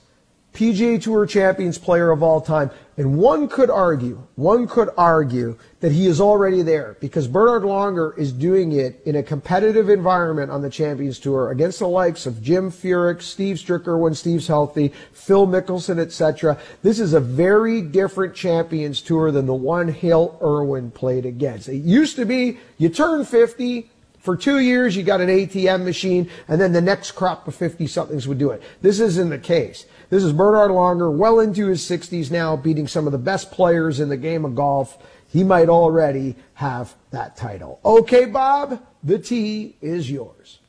PGA 0.53 1.02
Tour 1.02 1.28
Champions 1.28 1.78
player 1.78 2.10
of 2.10 2.24
all 2.24 2.41
time. 2.41 2.72
And 2.98 3.19
one 3.19 3.48
could 3.48 3.69
argue, 3.69 4.24
one 4.36 4.68
could 4.68 4.90
argue 4.98 5.56
that 5.82 5.91
he 5.91 6.07
is 6.07 6.19
already 6.19 6.64
there 6.64 6.98
because 6.99 7.28
Bernard 7.28 7.61
Langer 7.61 8.18
is 8.18 8.32
doing 8.32 8.72
it 8.72 8.99
in 9.06 9.15
a 9.15 9.22
competitive 9.22 9.88
environment 9.88 10.49
on 10.49 10.64
the 10.64 10.69
Champions 10.72 11.19
Tour 11.19 11.52
against 11.52 11.78
the 11.78 11.88
likes 11.88 12.26
of 12.26 12.41
Jim 12.41 12.72
Furyk, 12.72 13.22
Steve 13.22 13.57
Stricker 13.57 13.99
when 13.99 14.15
Steve's 14.15 14.48
healthy, 14.48 14.91
Phil 15.14 15.45
Mickelson, 15.45 15.99
etc. 15.99 16.57
This 16.82 16.99
is 16.99 17.14
a 17.14 17.19
very 17.19 17.84
different 17.84 18.34
Champions 18.34 18.99
Tour 19.03 19.32
than 19.32 19.45
the 19.45 19.53
one 19.53 19.90
Hale 19.90 20.36
Irwin 20.41 20.90
played 20.90 21.28
against. 21.28 21.69
It 21.69 21.84
used 21.84 22.15
to 22.15 22.26
be 22.26 22.57
you 22.80 22.90
turn 22.90 23.26
50, 23.26 23.91
for 24.28 24.36
two 24.36 24.60
years, 24.60 24.94
you 24.94 25.03
got 25.03 25.22
an 25.22 25.30
ATM 25.30 25.86
machine, 25.86 26.30
and 26.49 26.60
then 26.60 26.74
the 26.74 26.82
next 26.82 27.11
crop 27.11 27.48
of 27.48 27.56
50 27.56 27.88
somethings 27.88 28.28
would 28.28 28.38
do 28.38 28.49
it. 28.52 28.61
This 28.82 28.99
isn't 28.99 29.30
the 29.30 29.38
case. 29.38 29.86
This 30.09 30.23
is 30.23 30.31
Bernard 30.31 30.71
Langer, 30.71 31.13
well 31.13 31.41
into 31.41 31.67
his 31.67 31.81
60s 31.81 32.31
now, 32.31 32.55
beating 32.55 32.88
some 32.88 33.07
of 33.07 33.11
the 33.11 33.17
best 33.17 33.51
players 33.51 33.99
in 33.99 34.07
the 34.07 34.15
game 34.15 34.45
of 34.45 34.55
golf. 34.55 34.97
He 35.34 35.43
might 35.43 35.67
already 35.67 36.35
have 36.53 36.95
that 37.11 37.35
title. 37.35 37.81
Okay, 37.84 38.23
Bob, 38.23 38.81
the 39.03 39.19
tee 39.19 39.75
is 39.81 40.09
yours. 40.09 40.59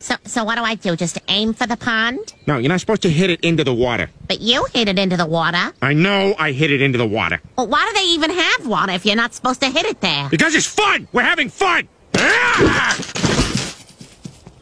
So, 0.00 0.16
so 0.24 0.42
what 0.42 0.56
do 0.56 0.64
I 0.64 0.74
do? 0.74 0.96
Just 0.96 1.20
aim 1.28 1.54
for 1.54 1.68
the 1.68 1.76
pond? 1.76 2.32
No, 2.48 2.58
you're 2.58 2.68
not 2.68 2.80
supposed 2.80 3.02
to 3.02 3.10
hit 3.10 3.30
it 3.30 3.40
into 3.42 3.62
the 3.62 3.74
water. 3.74 4.10
But 4.26 4.40
you 4.40 4.66
hit 4.74 4.88
it 4.88 4.98
into 4.98 5.16
the 5.16 5.26
water. 5.26 5.72
I 5.80 5.92
know 5.92 6.34
I 6.36 6.50
hit 6.50 6.72
it 6.72 6.82
into 6.82 6.98
the 6.98 7.06
water. 7.06 7.40
Well, 7.56 7.68
why 7.68 7.86
do 7.86 8.00
they 8.00 8.06
even 8.06 8.30
have 8.30 8.66
water 8.66 8.92
if 8.92 9.06
you're 9.06 9.14
not 9.14 9.34
supposed 9.34 9.60
to 9.60 9.70
hit 9.70 9.86
it 9.86 10.00
there? 10.00 10.28
Because 10.30 10.56
it's 10.56 10.66
fun! 10.66 11.06
We're 11.12 11.22
having 11.22 11.48
fun! 11.48 11.86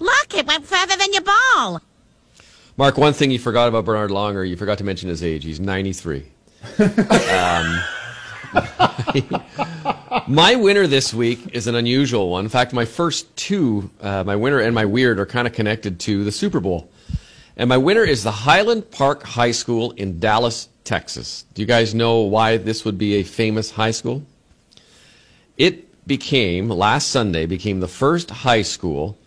Look, 0.01 0.35
it 0.35 0.47
went 0.47 0.67
further 0.67 0.97
than 0.97 1.13
your 1.15 1.23
ball. 1.23 1.81
Mark, 2.79 2.97
one 2.97 3.13
thing 3.13 3.33
you 3.33 3.41
forgot 3.41 3.67
about 3.67 3.85
Bernard 3.85 4.11
Langer, 4.11 4.49
you 4.49 4.57
forgot 4.57 4.79
to 4.79 4.85
mention 4.85 5.09
his 5.09 5.25
age. 5.25 5.43
He's 5.43 5.59
93. 5.59 6.23
um, 6.79 7.81
my 10.29 10.55
winner 10.55 10.87
this 10.87 11.13
week 11.13 11.41
is 11.53 11.67
an 11.67 11.75
unusual 11.75 12.31
one. 12.31 12.45
In 12.45 12.49
fact, 12.49 12.73
my 12.73 12.85
first 12.85 13.35
two, 13.35 13.91
uh, 14.01 14.23
my 14.23 14.37
winner 14.37 14.61
and 14.61 14.77
my 14.77 14.85
weird, 14.85 15.19
are 15.19 15.27
kind 15.27 15.49
of 15.49 15.55
connected 15.55 15.99
to 15.99 16.23
the 16.23 16.31
Super 16.31 16.61
Bowl. 16.61 16.89
And 17.57 17.69
my 17.69 17.77
winner 17.77 18.05
is 18.05 18.23
the 18.23 18.31
Highland 18.31 18.89
Park 18.93 19.25
High 19.25 19.51
School 19.51 19.91
in 19.97 20.21
Dallas, 20.21 20.69
Texas. 20.85 21.47
Do 21.55 21.63
you 21.63 21.67
guys 21.67 21.97
know 21.97 22.21
why 22.21 22.59
this 22.59 22.85
would 22.85 22.97
be 22.97 23.15
a 23.15 23.25
famous 23.25 23.73
high 23.73 23.91
school? 23.91 24.23
It 25.57 26.07
became, 26.07 26.69
last 26.69 27.09
Sunday, 27.09 27.45
became 27.45 27.81
the 27.81 27.89
first 27.89 28.31
high 28.31 28.63
school 28.63 29.19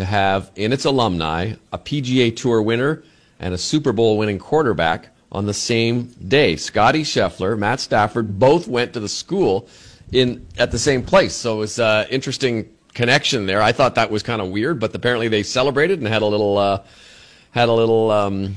to 0.00 0.06
have 0.06 0.50
in 0.56 0.72
its 0.72 0.84
alumni 0.84 1.54
a 1.72 1.78
PGA 1.78 2.34
Tour 2.34 2.62
winner 2.62 3.02
and 3.38 3.54
a 3.54 3.58
Super 3.58 3.92
Bowl 3.92 4.18
winning 4.18 4.38
quarterback 4.38 5.14
on 5.32 5.46
the 5.46 5.54
same 5.54 6.06
day. 6.26 6.56
Scotty 6.56 7.02
Scheffler, 7.02 7.56
Matt 7.56 7.80
Stafford, 7.80 8.38
both 8.38 8.66
went 8.66 8.92
to 8.94 9.00
the 9.00 9.08
school 9.08 9.68
in 10.12 10.46
at 10.58 10.70
the 10.70 10.78
same 10.78 11.02
place. 11.02 11.34
So 11.34 11.56
it 11.56 11.58
was 11.58 11.78
an 11.78 11.84
uh, 11.84 12.06
interesting 12.10 12.68
connection 12.94 13.46
there. 13.46 13.62
I 13.62 13.72
thought 13.72 13.94
that 13.94 14.10
was 14.10 14.22
kind 14.22 14.42
of 14.42 14.48
weird, 14.48 14.80
but 14.80 14.94
apparently 14.94 15.28
they 15.28 15.42
celebrated 15.42 16.00
and 16.00 16.08
had 16.08 16.22
a 16.22 16.26
little 16.26 16.58
uh, 16.58 16.82
had 17.52 17.68
a 17.68 17.72
little 17.72 18.10
um, 18.10 18.56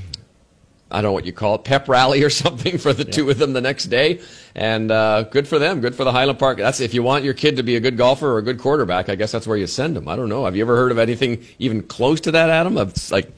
I 0.94 0.98
don't 0.98 1.08
know 1.08 1.12
what 1.12 1.26
you 1.26 1.32
call 1.32 1.56
it, 1.56 1.64
pep 1.64 1.88
rally 1.88 2.22
or 2.22 2.30
something 2.44 2.78
for 2.78 2.92
the 2.92 3.04
yeah. 3.04 3.10
two 3.10 3.30
of 3.30 3.38
them 3.38 3.52
the 3.52 3.60
next 3.60 3.86
day. 3.86 4.20
And 4.54 4.92
uh, 4.92 5.24
good 5.24 5.48
for 5.48 5.58
them. 5.58 5.80
Good 5.80 5.96
for 5.96 6.04
the 6.04 6.12
Highland 6.12 6.38
Park. 6.38 6.58
That's 6.58 6.78
if 6.80 6.94
you 6.94 7.02
want 7.02 7.24
your 7.24 7.34
kid 7.34 7.56
to 7.56 7.64
be 7.64 7.74
a 7.74 7.80
good 7.80 7.96
golfer 7.96 8.28
or 8.28 8.38
a 8.38 8.42
good 8.42 8.58
quarterback. 8.58 9.08
I 9.08 9.16
guess 9.16 9.32
that's 9.32 9.46
where 9.46 9.56
you 9.56 9.66
send 9.66 9.96
them. 9.96 10.06
I 10.06 10.14
don't 10.14 10.28
know. 10.28 10.44
Have 10.44 10.54
you 10.54 10.62
ever 10.62 10.76
heard 10.76 10.92
of 10.92 10.98
anything 10.98 11.44
even 11.58 11.82
close 11.82 12.20
to 12.22 12.30
that, 12.30 12.48
Adam? 12.48 12.76
Of 12.76 13.10
like, 13.10 13.28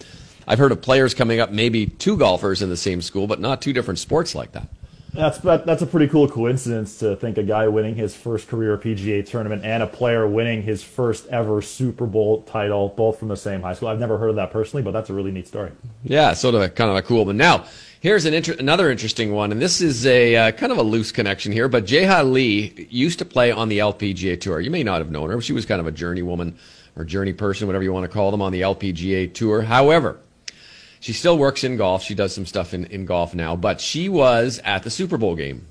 I've 0.46 0.58
heard 0.58 0.70
of 0.70 0.82
players 0.82 1.14
coming 1.14 1.40
up, 1.40 1.50
maybe 1.50 1.86
two 1.86 2.18
golfers 2.18 2.60
in 2.60 2.68
the 2.68 2.76
same 2.76 3.00
school, 3.00 3.26
but 3.26 3.40
not 3.40 3.62
two 3.62 3.72
different 3.72 3.98
sports 3.98 4.34
like 4.34 4.52
that. 4.52 4.68
That's 5.16 5.38
that's 5.38 5.80
a 5.80 5.86
pretty 5.86 6.08
cool 6.08 6.28
coincidence 6.28 6.98
to 6.98 7.16
think 7.16 7.38
a 7.38 7.42
guy 7.42 7.68
winning 7.68 7.94
his 7.94 8.14
first 8.14 8.48
career 8.48 8.76
PGA 8.76 9.24
tournament 9.24 9.64
and 9.64 9.82
a 9.82 9.86
player 9.86 10.26
winning 10.26 10.62
his 10.62 10.82
first 10.82 11.26
ever 11.28 11.62
Super 11.62 12.04
Bowl 12.04 12.42
title, 12.42 12.90
both 12.90 13.18
from 13.18 13.28
the 13.28 13.36
same 13.36 13.62
high 13.62 13.72
school. 13.72 13.88
I've 13.88 13.98
never 13.98 14.18
heard 14.18 14.28
of 14.28 14.36
that 14.36 14.50
personally, 14.50 14.82
but 14.82 14.90
that's 14.90 15.08
a 15.08 15.14
really 15.14 15.30
neat 15.30 15.48
story. 15.48 15.72
Yeah, 16.04 16.34
sort 16.34 16.54
of 16.54 16.60
a, 16.60 16.68
kind 16.68 16.90
of 16.90 16.96
a 16.96 17.02
cool 17.02 17.24
one. 17.24 17.38
Now, 17.38 17.64
here's 18.00 18.26
an 18.26 18.34
inter- 18.34 18.56
another 18.58 18.90
interesting 18.90 19.32
one, 19.32 19.52
and 19.52 19.60
this 19.60 19.80
is 19.80 20.06
a 20.06 20.36
uh, 20.36 20.52
kind 20.52 20.70
of 20.70 20.76
a 20.76 20.82
loose 20.82 21.12
connection 21.12 21.50
here. 21.50 21.68
But 21.68 21.86
Jeha 21.86 22.30
Lee 22.30 22.86
used 22.90 23.18
to 23.20 23.24
play 23.24 23.50
on 23.50 23.70
the 23.70 23.78
LPGA 23.78 24.38
tour. 24.38 24.60
You 24.60 24.70
may 24.70 24.82
not 24.82 24.98
have 24.98 25.10
known 25.10 25.30
her; 25.30 25.40
she 25.40 25.54
was 25.54 25.64
kind 25.64 25.80
of 25.80 25.86
a 25.86 25.92
journey 25.92 26.22
woman 26.22 26.58
or 26.94 27.04
journey 27.04 27.32
person, 27.32 27.66
whatever 27.66 27.84
you 27.84 27.92
want 27.92 28.04
to 28.04 28.12
call 28.12 28.30
them, 28.30 28.42
on 28.42 28.52
the 28.52 28.60
LPGA 28.60 29.32
tour. 29.32 29.62
However, 29.62 30.18
she 31.06 31.12
still 31.12 31.38
works 31.38 31.62
in 31.62 31.76
golf. 31.76 32.02
She 32.02 32.16
does 32.16 32.34
some 32.34 32.46
stuff 32.46 32.74
in, 32.74 32.86
in 32.86 33.04
golf 33.04 33.32
now, 33.32 33.54
but 33.54 33.80
she 33.80 34.08
was 34.08 34.60
at 34.64 34.82
the 34.82 34.90
Super 34.90 35.16
Bowl 35.16 35.36
game. 35.36 35.64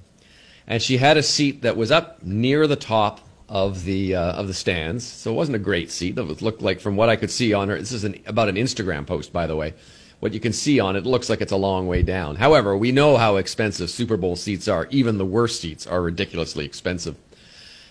And 0.65 0.81
she 0.81 0.95
had 0.95 1.17
a 1.17 1.23
seat 1.23 1.63
that 1.63 1.75
was 1.75 1.91
up 1.91 2.23
near 2.23 2.67
the 2.67 2.77
top 2.77 3.19
of 3.49 3.83
the 3.83 4.15
uh, 4.15 4.31
of 4.31 4.47
the 4.47 4.53
stands. 4.53 5.03
So 5.03 5.33
it 5.33 5.35
wasn't 5.35 5.57
a 5.57 5.59
great 5.59 5.91
seat. 5.91 6.17
It 6.17 6.41
looked 6.41 6.61
like, 6.61 6.79
from 6.79 6.95
what 6.95 7.09
I 7.09 7.17
could 7.17 7.29
see 7.29 7.51
on 7.51 7.67
her, 7.67 7.77
this 7.77 7.91
is 7.91 8.05
an, 8.05 8.23
about 8.25 8.47
an 8.47 8.55
Instagram 8.55 9.05
post, 9.05 9.33
by 9.33 9.45
the 9.45 9.57
way. 9.57 9.73
What 10.21 10.33
you 10.33 10.39
can 10.39 10.53
see 10.53 10.79
on 10.79 10.95
it, 10.95 10.99
it 10.99 11.05
looks 11.05 11.29
like 11.29 11.41
it's 11.41 11.51
a 11.51 11.57
long 11.57 11.85
way 11.85 12.01
down. 12.01 12.37
However, 12.37 12.77
we 12.77 12.93
know 12.93 13.17
how 13.17 13.35
expensive 13.35 13.89
Super 13.89 14.15
Bowl 14.15 14.37
seats 14.37 14.69
are. 14.69 14.87
Even 14.89 15.17
the 15.17 15.25
worst 15.25 15.59
seats 15.59 15.85
are 15.85 16.01
ridiculously 16.01 16.63
expensive. 16.63 17.17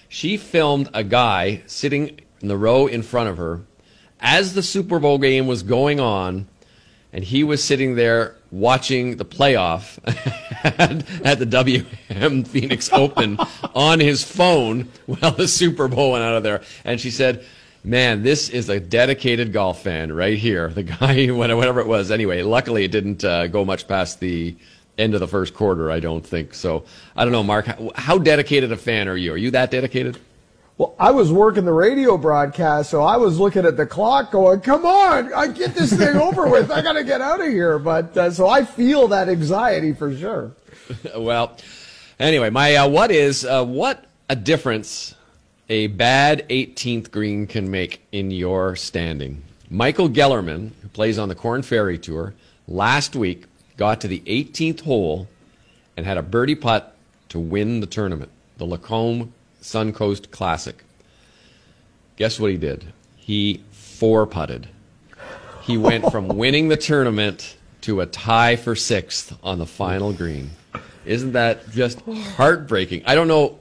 She 0.09 0.39
filmed 0.39 0.89
a 0.95 1.05
guy 1.05 1.63
sitting 1.67 2.21
in 2.41 2.49
the 2.49 2.57
row 2.57 2.87
in 2.87 3.03
front 3.03 3.29
of 3.29 3.37
her 3.37 3.61
as 4.19 4.55
the 4.55 4.63
Super 4.63 4.99
Bowl 4.99 5.19
game 5.19 5.47
was 5.47 5.63
going 5.63 6.01
on 6.01 6.49
and 7.15 7.23
he 7.23 7.45
was 7.45 7.63
sitting 7.63 7.95
there 7.95 8.35
watching 8.51 9.17
the 9.17 9.25
playoff 9.25 9.99
at 11.25 11.39
the 11.39 11.47
WM 11.47 12.45
Phoenix 12.45 12.91
Open 12.93 13.39
on 13.75 14.01
his 14.01 14.25
phone 14.25 14.89
while 15.07 15.31
the 15.31 15.47
Super 15.47 15.87
Bowl 15.87 16.13
went 16.13 16.25
out 16.25 16.37
of 16.37 16.43
there. 16.43 16.63
And 16.85 17.01
she 17.01 17.11
said, 17.11 17.45
Man, 17.87 18.23
this 18.23 18.49
is 18.49 18.71
a 18.71 18.81
dedicated 18.81 19.53
golf 19.53 19.83
fan 19.83 20.11
right 20.11 20.39
here. 20.39 20.71
The 20.71 20.83
guy, 20.83 21.27
whatever 21.31 21.81
it 21.81 21.87
was. 21.87 22.11
Anyway, 22.11 22.43
luckily 22.43 22.85
it 22.85 22.91
didn't 22.91 23.23
uh, 23.25 23.47
go 23.47 23.65
much 23.65 23.87
past 23.87 24.21
the 24.21 24.57
end 24.97 25.15
of 25.15 25.21
the 25.21 25.29
first 25.29 25.55
quarter, 25.55 25.91
I 25.91 26.01
don't 26.01 26.27
think. 26.27 26.55
So 26.55 26.85
I 27.15 27.25
don't 27.25 27.33
know, 27.33 27.43
Mark, 27.43 27.67
how, 27.67 27.93
how 27.95 28.19
dedicated 28.19 28.73
a 28.73 28.77
fan 28.77 29.07
are 29.07 29.17
you? 29.17 29.35
Are 29.35 29.37
you 29.37 29.51
that 29.53 29.71
dedicated? 29.71 30.19
Well, 30.77 30.97
I 30.99 31.13
was 31.13 31.31
working 31.31 31.65
the 31.65 31.73
radio 31.73 32.19
broadcast, 32.19 32.91
so 32.91 33.03
I 33.03 33.17
was 33.17 33.39
looking 33.39 33.65
at 33.65 33.77
the 33.77 33.87
clock 33.87 34.33
going, 34.33 34.61
come 34.61 34.85
on, 34.85 35.33
I 35.33 35.47
get 35.47 35.73
this 35.73 35.93
thing 35.93 36.17
over 36.17 36.49
with. 36.49 36.73
I 36.73 36.83
got 36.83 36.95
to 36.95 37.05
get 37.05 37.21
out 37.21 37.41
of 37.41 37.47
here. 37.47 37.79
But 37.79 38.17
uh, 38.17 38.31
so 38.33 38.49
I 38.49 38.65
feel 38.65 39.07
that 39.09 39.29
anxiety 39.29 39.93
for 39.93 40.17
sure. 40.17 40.51
well, 41.17 41.57
anyway, 42.19 42.51
my 42.51 42.75
uh, 42.75 42.89
what 42.89 43.13
is 43.13 43.45
uh, 43.45 43.65
what 43.65 44.07
a 44.29 44.35
difference 44.35 45.15
a 45.69 45.87
bad 45.87 46.47
18th 46.49 47.11
green 47.11 47.47
can 47.47 47.71
make 47.71 48.05
in 48.11 48.33
your 48.33 48.75
standing. 48.75 49.43
Michael 49.71 50.09
Gellerman, 50.09 50.73
who 50.83 50.89
plays 50.89 51.19
on 51.19 51.29
the 51.29 51.35
Corn 51.35 51.63
Ferry 51.63 51.99
Tour, 51.99 52.35
last 52.69 53.17
week 53.17 53.47
got 53.77 54.01
to 54.01 54.09
the 54.09 54.21
18th 54.27 54.81
hole 54.83 55.29
and 55.97 56.05
had 56.05 56.19
a 56.19 56.23
birdie 56.23 56.55
putt 56.55 56.97
to 57.29 57.39
win 57.39 57.81
the 57.81 57.87
tournament, 57.87 58.31
the 58.59 58.67
LECOM 58.67 59.31
Suncoast 59.65 60.31
Classic. 60.31 60.85
Guess 62.17 62.39
what 62.39 62.51
he 62.51 62.59
did? 62.59 62.85
He 63.17 63.63
four 63.73 64.27
putted. 64.27 64.69
He 65.63 65.79
went 65.79 66.11
from 66.13 66.29
winning 66.29 66.69
the 66.69 66.77
tournament 66.77 67.57
to 67.81 68.03
a 68.03 68.07
tie 68.07 68.57
for 68.57 68.77
sixth 68.77 69.35
on 69.43 69.59
the 69.59 69.67
final 69.67 70.13
green. 70.13 70.51
Isn't 71.07 71.33
that 71.33 71.71
just 71.71 72.01
heartbreaking? 72.03 73.05
I 73.07 73.15
don't 73.15 73.27
know 73.27 73.59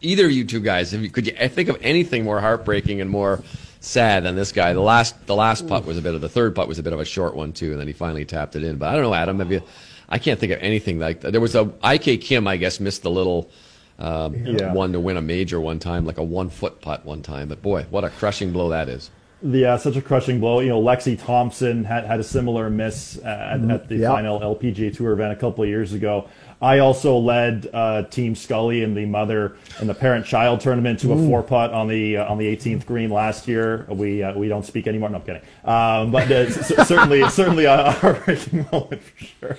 either 0.00 0.24
of 0.24 0.32
you 0.32 0.44
two 0.46 0.60
guys. 0.60 0.94
If 0.94 1.02
you, 1.02 1.10
could 1.10 1.26
you 1.26 1.48
think 1.48 1.68
of 1.68 1.76
anything 1.82 2.24
more 2.24 2.40
heartbreaking 2.40 3.02
and 3.02 3.10
more 3.10 3.42
sad 3.80 4.24
than 4.24 4.36
this 4.36 4.52
guy? 4.52 4.72
The 4.72 4.80
last 4.80 5.26
the 5.26 5.34
last 5.34 5.68
putt 5.68 5.84
was 5.84 5.98
a 5.98 6.02
bit 6.02 6.14
of 6.14 6.22
the 6.22 6.30
third 6.30 6.54
putt 6.54 6.66
was 6.66 6.78
a 6.78 6.82
bit 6.82 6.94
of 6.94 7.00
a 7.00 7.04
short 7.04 7.36
one 7.36 7.52
too, 7.52 7.72
and 7.72 7.80
then 7.80 7.86
he 7.86 7.92
finally 7.92 8.24
tapped 8.24 8.56
it 8.56 8.64
in. 8.64 8.76
But 8.76 8.88
I 8.88 8.92
don't 8.94 9.02
know, 9.02 9.14
Adam. 9.14 9.38
Have 9.38 9.52
you? 9.52 9.62
I 10.08 10.18
can't 10.18 10.40
think 10.40 10.52
of 10.52 10.62
anything 10.62 10.98
like 10.98 11.20
that. 11.20 11.32
There 11.32 11.42
was 11.42 11.54
a 11.54 11.70
IK 11.84 12.22
Kim, 12.22 12.46
I 12.46 12.56
guess, 12.56 12.80
missed 12.80 13.02
the 13.02 13.10
little 13.10 13.50
um, 13.98 14.34
yeah. 14.34 14.72
one 14.72 14.92
to 14.92 15.00
win 15.00 15.16
a 15.16 15.22
major 15.22 15.60
one 15.60 15.78
time, 15.78 16.04
like 16.04 16.18
a 16.18 16.22
one 16.24 16.50
foot 16.50 16.80
putt 16.80 17.04
one 17.04 17.22
time. 17.22 17.48
But 17.48 17.62
boy, 17.62 17.86
what 17.90 18.04
a 18.04 18.10
crushing 18.10 18.52
blow 18.52 18.68
that 18.70 18.88
is. 18.88 19.10
Yeah, 19.42 19.76
such 19.76 19.96
a 19.96 20.02
crushing 20.02 20.40
blow. 20.40 20.60
You 20.60 20.70
know, 20.70 20.82
Lexi 20.82 21.22
Thompson 21.22 21.84
had, 21.84 22.04
had 22.06 22.20
a 22.20 22.24
similar 22.24 22.70
miss 22.70 23.18
at, 23.18 23.60
at 23.70 23.88
the 23.88 23.96
Yeah. 23.96 24.08
final 24.10 24.40
LPGA 24.40 24.96
Tour 24.96 25.12
event 25.12 25.32
a 25.32 25.36
couple 25.36 25.62
of 25.62 25.68
years 25.68 25.92
ago. 25.92 26.26
I 26.60 26.78
also 26.78 27.18
led 27.18 27.68
uh, 27.74 28.04
Team 28.04 28.34
Scully 28.34 28.82
in 28.82 28.94
the 28.94 29.04
mother 29.04 29.56
and 29.78 29.86
the 29.90 29.94
parent-child 29.94 30.60
tournament 30.62 30.98
to 31.00 31.12
a 31.12 31.16
Mm. 31.16 31.28
four 31.28 31.42
putt 31.42 31.70
on 31.74 31.86
the 31.86 32.16
uh, 32.16 32.24
on 32.32 32.38
the 32.38 32.46
18th 32.56 32.86
green 32.86 33.10
last 33.10 33.46
year. 33.46 33.84
We 33.90 34.22
uh, 34.22 34.32
we 34.38 34.48
don't 34.48 34.64
speak 34.64 34.86
anymore. 34.86 35.10
No, 35.10 35.16
I'm 35.16 35.22
kidding. 35.22 35.42
Um, 35.66 36.10
but 36.12 36.30
uh, 36.32 36.50
c- 36.62 36.74
certainly 36.84 37.28
certainly 37.28 37.66
a 37.66 37.90
heartbreaking 37.92 38.66
moment 38.72 39.02
for 39.02 39.24
sure. 39.24 39.58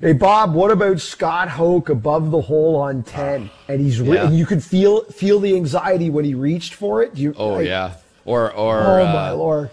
Hey 0.00 0.12
Bob, 0.12 0.52
what 0.54 0.70
about 0.70 1.00
Scott 1.00 1.48
Hoch 1.48 1.88
above 1.88 2.30
the 2.30 2.40
hole 2.40 2.76
on 2.76 3.02
ten? 3.02 3.48
And 3.68 3.80
he's 3.80 4.00
re- 4.00 4.16
Yeah. 4.16 4.26
and 4.26 4.36
you 4.36 4.44
could 4.44 4.62
feel 4.62 5.02
feel 5.04 5.40
the 5.40 5.54
anxiety 5.56 6.10
when 6.10 6.24
he 6.24 6.34
reached 6.34 6.74
for 6.74 7.02
it. 7.02 7.16
You, 7.16 7.34
Oh 7.38 7.58
yeah, 7.60 7.94
or 8.26 8.52
or 8.52 8.78
Oh 8.78 9.06
uh, 9.06 9.12
my 9.12 9.30
lord. 9.30 9.70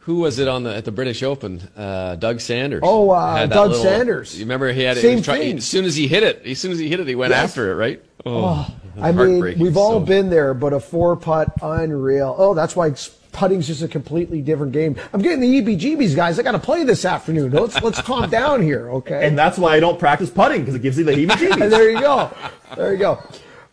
Who 0.00 0.16
was 0.16 0.40
it 0.40 0.48
on 0.48 0.64
the 0.64 0.74
at 0.74 0.84
the 0.84 0.90
British 0.90 1.22
Open? 1.22 1.60
Uh, 1.76 2.16
Doug 2.16 2.40
Sanders. 2.40 2.80
Oh, 2.82 3.10
uh, 3.10 3.46
Doug 3.46 3.72
Sanders. 3.76 4.36
You 4.36 4.44
remember 4.46 4.72
he 4.72 4.82
had 4.82 4.96
it. 4.96 5.00
Same 5.00 5.10
he 5.10 5.16
was 5.18 5.24
try- 5.26 5.38
thing. 5.38 5.58
as 5.58 5.64
soon 5.64 5.84
as 5.84 5.94
he 5.94 6.08
hit 6.08 6.24
it, 6.24 6.42
as 6.44 6.58
soon 6.58 6.72
as 6.72 6.80
he 6.80 6.88
hit 6.88 6.98
it, 6.98 7.06
he 7.06 7.14
went 7.14 7.30
Yes. 7.30 7.44
after 7.50 7.70
it. 7.70 7.76
Right. 7.76 8.02
Oh, 8.26 8.68
I 9.00 9.12
mean, 9.12 9.58
we've 9.60 9.76
all 9.76 10.00
So- 10.00 10.06
been 10.06 10.28
there, 10.28 10.54
but 10.54 10.72
a 10.72 10.80
four 10.80 11.14
putt, 11.14 11.52
unreal. 11.62 12.34
Oh, 12.36 12.52
that's 12.54 12.74
why 12.74 12.92
putting's 13.32 13.66
just 13.66 13.82
a 13.82 13.88
completely 13.88 14.40
different 14.42 14.72
game. 14.72 14.96
I'm 15.12 15.20
getting 15.20 15.40
the 15.40 15.62
EBGBs, 15.62 16.14
guys. 16.14 16.38
I 16.38 16.42
got 16.42 16.52
to 16.52 16.58
play 16.58 16.84
this 16.84 17.04
afternoon. 17.04 17.50
Let's 17.50 17.80
let's 17.82 18.00
calm 18.00 18.30
down 18.30 18.62
here, 18.62 18.90
okay? 18.90 19.26
And 19.26 19.36
that's 19.36 19.58
why 19.58 19.74
I 19.74 19.80
don't 19.80 19.98
practice 19.98 20.30
putting 20.30 20.60
because 20.60 20.74
it 20.74 20.82
gives 20.82 20.98
you 20.98 21.04
the 21.04 21.12
heebie-jeebies. 21.12 21.70
there 21.70 21.90
you 21.90 22.00
go. 22.00 22.30
There 22.76 22.92
you 22.92 22.98
go. 22.98 23.22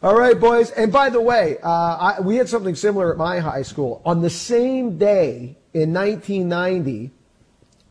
All 0.01 0.17
right, 0.17 0.39
boys. 0.39 0.71
And 0.71 0.91
by 0.91 1.09
the 1.09 1.19
way, 1.19 1.57
uh, 1.61 1.67
I, 1.69 2.21
we 2.21 2.37
had 2.37 2.47
something 2.47 2.73
similar 2.73 3.11
at 3.11 3.17
my 3.17 3.39
high 3.39 3.63
school. 3.63 4.01
On 4.05 4.21
the 4.21 4.29
same 4.29 4.97
day 4.97 5.57
in 5.73 5.93
1990, 5.93 7.11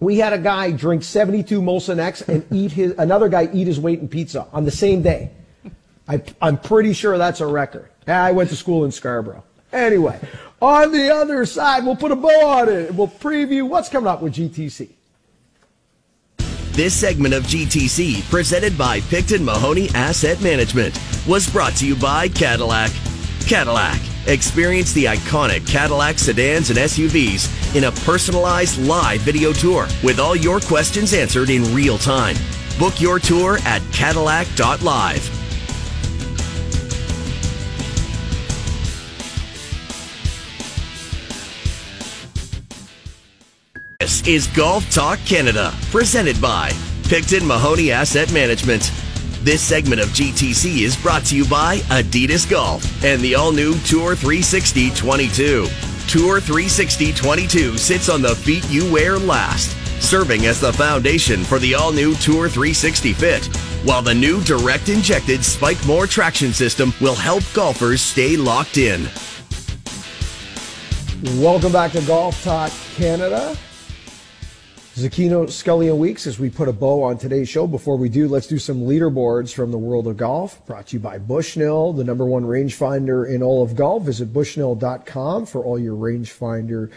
we 0.01 0.17
had 0.17 0.33
a 0.33 0.39
guy 0.39 0.71
drink 0.71 1.03
72 1.03 1.61
Molson 1.61 1.99
X 1.99 2.23
and 2.23 2.47
eat 2.51 2.73
his 2.73 2.95
another 2.99 3.29
guy 3.29 3.49
eat 3.53 3.67
his 3.67 3.79
weight 3.79 4.01
in 4.01 4.09
pizza 4.09 4.47
on 4.53 4.65
the 4.65 4.71
same 4.71 5.03
day. 5.03 5.33
I, 6.07 6.23
I'm 6.41 6.57
pretty 6.57 6.95
sure 6.95 7.19
that's 7.19 7.41
a 7.41 7.47
record. 7.47 7.91
I 8.07 8.33
went 8.33 8.49
to 8.51 8.57
school 8.57 8.87
in 8.87 8.93
Scarborough. 8.93 9.45
Anyway, 9.73 10.19
on 10.61 10.93
the 10.93 11.15
other 11.15 11.47
side, 11.47 11.85
we'll 11.85 11.97
put 11.97 12.13
a 12.13 12.17
bow 12.17 12.47
on 12.47 12.69
it. 12.69 12.95
We'll 12.95 13.09
preview 13.09 13.69
what's 13.69 13.89
coming 13.89 14.09
up 14.09 14.23
with 14.23 14.35
GTC. 14.35 14.91
This 16.73 16.95
segment 16.95 17.35
of 17.35 17.43
GTC, 17.45 18.29
presented 18.31 18.79
by 18.79 19.01
Picton 19.01 19.45
Mahoney 19.45 19.89
Asset 19.95 20.41
Management, 20.41 20.97
was 21.27 21.51
brought 21.51 21.75
to 21.77 21.87
you 21.87 21.97
by 21.97 22.29
Cadillac. 22.29 22.93
Cadillac. 23.47 24.01
Experience 24.29 24.93
the 24.93 25.07
iconic 25.07 25.67
Cadillac 25.67 26.19
sedans 26.19 26.71
and 26.71 26.79
SUVs 26.79 27.75
in 27.75 27.85
a 27.85 27.93
personalized 27.93 28.79
live 28.79 29.21
video 29.23 29.53
tour 29.53 29.89
with 30.05 30.21
all 30.21 30.37
your 30.37 30.61
questions 30.61 31.15
answered 31.15 31.51
in 31.51 31.75
real 31.75 31.99
time. 31.99 32.37
Book 32.79 33.01
your 33.01 33.19
tour 33.19 33.59
at 33.65 33.83
Cadillac.live. 33.93 35.38
This 44.09 44.27
is 44.27 44.47
Golf 44.47 44.91
Talk 44.91 45.19
Canada, 45.27 45.71
presented 45.91 46.41
by 46.41 46.71
Picton 47.11 47.47
Mahoney 47.47 47.91
Asset 47.93 48.33
Management. 48.33 48.91
This 49.43 49.61
segment 49.61 50.01
of 50.01 50.09
GTC 50.09 50.81
is 50.81 50.97
brought 50.97 51.27
to 51.27 51.37
you 51.37 51.45
by 51.47 51.81
Adidas 51.91 52.49
Golf 52.49 53.05
and 53.05 53.21
the 53.21 53.35
all 53.35 53.53
new 53.53 53.75
Tour 53.81 54.17
360 54.17 54.93
22. 54.93 55.67
Tour 56.09 56.41
360 56.41 57.13
22 57.13 57.77
sits 57.77 58.09
on 58.09 58.23
the 58.23 58.35
feet 58.35 58.67
you 58.71 58.91
wear 58.91 59.19
last, 59.19 59.77
serving 60.03 60.47
as 60.47 60.59
the 60.59 60.73
foundation 60.73 61.45
for 61.45 61.59
the 61.59 61.75
all 61.75 61.93
new 61.93 62.15
Tour 62.15 62.49
360 62.49 63.13
fit. 63.13 63.45
While 63.85 64.01
the 64.01 64.15
new 64.15 64.43
direct 64.45 64.89
injected 64.89 65.41
Spikemore 65.41 66.09
traction 66.09 66.55
system 66.55 66.95
will 67.03 67.15
help 67.15 67.43
golfers 67.53 68.01
stay 68.01 68.39
locked 68.39 68.79
in. 68.79 69.07
Welcome 71.39 71.73
back 71.73 71.93
to 71.93 72.01
Golf 72.01 72.43
Talk 72.43 72.73
Canada. 72.97 73.55
Zecchino 74.99 75.49
Scully 75.49 75.89
and 75.89 76.01
Weeks 76.01 76.27
as 76.27 76.41
we 76.41 76.51
put 76.51 76.67
a 76.67 76.73
bow 76.73 77.05
on 77.05 77.19
today's 77.19 77.49
show. 77.49 77.69
Before 77.69 77.97
we 77.97 78.09
do, 78.09 78.27
let's 78.27 78.49
do 78.49 78.59
some 78.59 78.81
leaderboards 78.81 79.55
from 79.55 79.71
the 79.71 79.79
world 79.79 80.09
of 80.09 80.17
golf. 80.17 80.67
Brought 80.67 80.89
to 80.89 80.97
you 80.97 81.01
by 81.01 81.19
Bushnell, 81.19 81.93
the 81.93 82.03
number 82.03 82.27
one 82.27 82.43
rangefinder 82.43 83.33
in 83.33 83.41
all 83.41 83.63
of 83.63 83.77
golf. 83.77 84.03
Visit 84.03 84.33
bushnell.com 84.33 85.47
for 85.47 85.63
all 85.63 85.79
your 85.79 85.95
rangefinder 85.95 86.91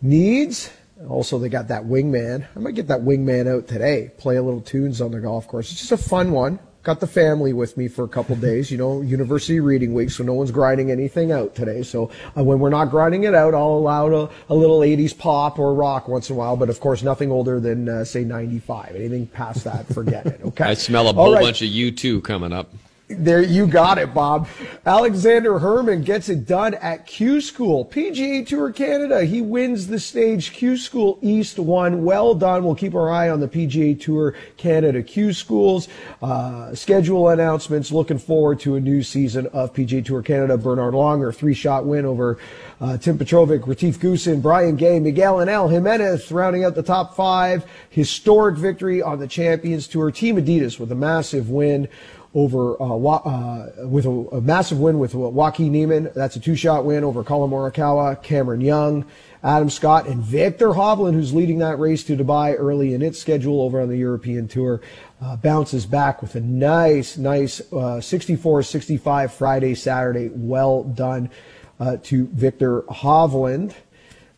needs. 0.00 0.70
Also, 1.08 1.36
they 1.40 1.48
got 1.48 1.66
that 1.66 1.82
wingman. 1.82 2.46
I 2.54 2.60
might 2.60 2.76
get 2.76 2.86
that 2.86 3.00
wingman 3.00 3.48
out 3.48 3.66
today. 3.66 4.12
Play 4.18 4.36
a 4.36 4.42
little 4.42 4.60
tunes 4.60 5.00
on 5.00 5.10
the 5.10 5.18
golf 5.18 5.48
course. 5.48 5.72
It's 5.72 5.80
just 5.80 5.90
a 5.90 5.96
fun 5.96 6.30
one. 6.30 6.60
Got 6.82 6.98
the 6.98 7.06
family 7.06 7.52
with 7.52 7.76
me 7.76 7.86
for 7.86 8.04
a 8.04 8.08
couple 8.08 8.34
days. 8.34 8.70
You 8.70 8.78
know, 8.78 9.02
university 9.02 9.60
reading 9.60 9.94
week, 9.94 10.10
so 10.10 10.24
no 10.24 10.34
one's 10.34 10.50
grinding 10.50 10.90
anything 10.90 11.30
out 11.30 11.54
today. 11.54 11.84
So 11.84 12.10
uh, 12.36 12.42
when 12.42 12.58
we're 12.58 12.70
not 12.70 12.90
grinding 12.90 13.22
it 13.22 13.36
out, 13.36 13.54
I'll 13.54 13.68
allow 13.74 14.08
a, 14.08 14.30
a 14.48 14.54
little 14.54 14.80
80s 14.80 15.16
pop 15.16 15.60
or 15.60 15.74
rock 15.74 16.08
once 16.08 16.28
in 16.28 16.34
a 16.34 16.38
while. 16.38 16.56
But 16.56 16.70
of 16.70 16.80
course, 16.80 17.04
nothing 17.04 17.30
older 17.30 17.60
than 17.60 17.88
uh, 17.88 18.04
say 18.04 18.24
95. 18.24 18.96
Anything 18.96 19.28
past 19.28 19.62
that, 19.62 19.86
forget 19.94 20.26
it. 20.26 20.40
Okay. 20.42 20.64
I 20.72 20.74
smell 20.74 21.08
a 21.08 21.12
whole 21.12 21.34
right. 21.34 21.42
bunch 21.42 21.62
of 21.62 21.68
U 21.68 21.92
two 21.92 22.20
coming 22.22 22.52
up. 22.52 22.68
There, 23.18 23.42
you 23.42 23.66
got 23.66 23.98
it, 23.98 24.14
Bob. 24.14 24.48
Alexander 24.84 25.58
Herman 25.58 26.02
gets 26.02 26.28
it 26.28 26.46
done 26.46 26.74
at 26.74 27.06
Q 27.06 27.40
School. 27.40 27.84
PGA 27.84 28.46
Tour 28.46 28.72
Canada. 28.72 29.24
He 29.24 29.40
wins 29.40 29.86
the 29.86 29.98
stage. 29.98 30.52
Q 30.52 30.76
School 30.76 31.18
East 31.22 31.58
one. 31.58 32.04
Well 32.04 32.34
done. 32.34 32.64
We'll 32.64 32.74
keep 32.74 32.94
our 32.94 33.10
eye 33.10 33.30
on 33.30 33.40
the 33.40 33.48
PGA 33.48 34.00
Tour 34.00 34.34
Canada 34.56 35.02
Q 35.02 35.32
Schools. 35.32 35.88
Uh, 36.20 36.74
schedule 36.74 37.28
announcements. 37.28 37.92
Looking 37.92 38.18
forward 38.18 38.60
to 38.60 38.76
a 38.76 38.80
new 38.80 39.02
season 39.02 39.46
of 39.48 39.72
PGA 39.72 40.04
Tour 40.04 40.22
Canada. 40.22 40.56
Bernard 40.56 40.94
Langer, 40.94 41.34
three 41.34 41.54
shot 41.54 41.84
win 41.84 42.04
over 42.04 42.38
uh, 42.80 42.98
Tim 42.98 43.18
Petrovic, 43.18 43.66
Retief 43.66 44.00
Goosen, 44.00 44.42
Brian 44.42 44.76
Gay, 44.76 44.98
Miguel 44.98 45.40
Angel 45.40 45.68
Jimenez 45.68 46.32
rounding 46.32 46.64
out 46.64 46.74
the 46.74 46.82
top 46.82 47.14
five. 47.14 47.64
Historic 47.90 48.56
victory 48.56 49.00
on 49.00 49.18
the 49.18 49.28
Champions 49.28 49.86
Tour. 49.86 50.10
Team 50.10 50.36
Adidas 50.36 50.80
with 50.80 50.90
a 50.90 50.96
massive 50.96 51.48
win 51.48 51.88
over 52.34 52.80
uh, 52.80 52.96
uh, 52.96 53.86
with 53.86 54.06
a, 54.06 54.10
a 54.10 54.40
massive 54.40 54.78
win 54.78 54.98
with 54.98 55.14
Joaquin 55.14 55.72
Niemann. 55.72 56.10
That's 56.14 56.36
a 56.36 56.40
two-shot 56.40 56.84
win 56.84 57.04
over 57.04 57.22
Collin 57.22 57.50
Morikawa, 57.50 58.22
Cameron 58.22 58.62
Young, 58.62 59.04
Adam 59.42 59.68
Scott, 59.68 60.06
and 60.06 60.22
Viktor 60.22 60.68
Hovland, 60.68 61.14
who's 61.14 61.34
leading 61.34 61.58
that 61.58 61.78
race 61.78 62.04
to 62.04 62.16
Dubai 62.16 62.54
early 62.58 62.94
in 62.94 63.02
its 63.02 63.18
schedule 63.18 63.60
over 63.60 63.80
on 63.80 63.88
the 63.88 63.98
European 63.98 64.48
Tour. 64.48 64.80
Uh, 65.20 65.36
bounces 65.36 65.84
back 65.84 66.22
with 66.22 66.34
a 66.34 66.40
nice, 66.40 67.18
nice 67.18 67.60
uh, 67.72 68.00
64-65 68.00 69.30
Friday, 69.30 69.74
Saturday. 69.74 70.30
Well 70.32 70.84
done 70.84 71.30
uh, 71.78 71.98
to 72.04 72.26
Viktor 72.28 72.82
Hovland. 72.82 73.74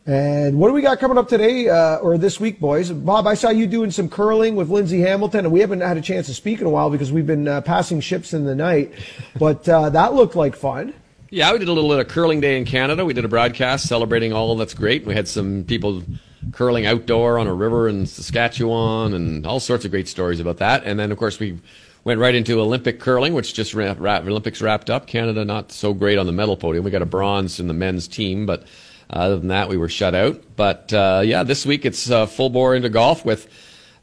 And 0.07 0.59
what 0.59 0.67
do 0.67 0.73
we 0.73 0.83
got 0.83 0.99
coming 0.99 1.17
up 1.17 1.27
today 1.27 1.67
uh, 1.67 1.97
or 1.97 2.19
this 2.19 2.39
week, 2.39 2.59
boys? 2.59 2.91
Bob, 2.91 3.25
I 3.25 3.33
saw 3.33 3.49
you 3.49 3.65
doing 3.65 3.89
some 3.89 4.07
curling 4.07 4.55
with 4.55 4.69
Lindsay 4.69 5.01
Hamilton, 5.01 5.45
and 5.45 5.51
we 5.51 5.61
haven't 5.61 5.81
had 5.81 5.97
a 5.97 6.01
chance 6.01 6.27
to 6.27 6.33
speak 6.35 6.61
in 6.61 6.67
a 6.67 6.69
while 6.69 6.91
because 6.91 7.11
we've 7.11 7.25
been 7.25 7.47
uh, 7.47 7.61
passing 7.61 7.99
ships 8.01 8.31
in 8.31 8.45
the 8.45 8.53
night. 8.53 8.93
But 9.39 9.67
uh, 9.67 9.89
that 9.89 10.13
looked 10.13 10.35
like 10.35 10.55
fun. 10.55 10.93
Yeah, 11.31 11.51
we 11.51 11.57
did 11.57 11.69
a 11.69 11.71
little 11.71 11.89
bit 11.89 11.97
of 11.97 12.07
curling 12.07 12.39
day 12.39 12.55
in 12.55 12.65
Canada. 12.65 13.03
We 13.03 13.13
did 13.13 13.25
a 13.25 13.27
broadcast 13.27 13.87
celebrating 13.87 14.31
all 14.31 14.55
that's 14.55 14.75
great. 14.75 15.07
We 15.07 15.15
had 15.15 15.27
some 15.27 15.63
people 15.63 16.03
curling 16.51 16.85
outdoor 16.85 17.39
on 17.39 17.47
a 17.47 17.53
river 17.53 17.89
in 17.89 18.05
Saskatchewan 18.05 19.15
and 19.15 19.47
all 19.47 19.59
sorts 19.59 19.85
of 19.85 19.91
great 19.91 20.07
stories 20.07 20.39
about 20.39 20.57
that. 20.57 20.83
And 20.83 20.99
then, 20.99 21.11
of 21.11 21.17
course, 21.17 21.39
we 21.39 21.57
went 22.03 22.19
right 22.19 22.35
into 22.35 22.61
Olympic 22.61 22.99
curling, 22.99 23.33
which 23.33 23.55
just 23.55 23.73
Olympics 23.73 24.61
wrapped 24.61 24.91
up. 24.91 25.07
Canada 25.07 25.43
not 25.43 25.71
so 25.71 25.95
great 25.95 26.19
on 26.19 26.27
the 26.27 26.31
medal 26.31 26.55
podium. 26.55 26.85
We 26.85 26.91
got 26.91 27.01
a 27.01 27.07
bronze 27.07 27.59
in 27.59 27.67
the 27.67 27.73
men's 27.73 28.07
team, 28.07 28.45
but 28.45 28.65
other 29.09 29.37
than 29.37 29.49
that, 29.49 29.69
we 29.69 29.77
were 29.77 29.89
shut 29.89 30.15
out. 30.15 30.41
But 30.55 30.91
uh, 30.93 31.21
yeah, 31.23 31.43
this 31.43 31.65
week 31.65 31.85
it's 31.85 32.09
uh, 32.09 32.25
full 32.25 32.49
bore 32.49 32.75
into 32.75 32.89
golf 32.89 33.25
with 33.25 33.47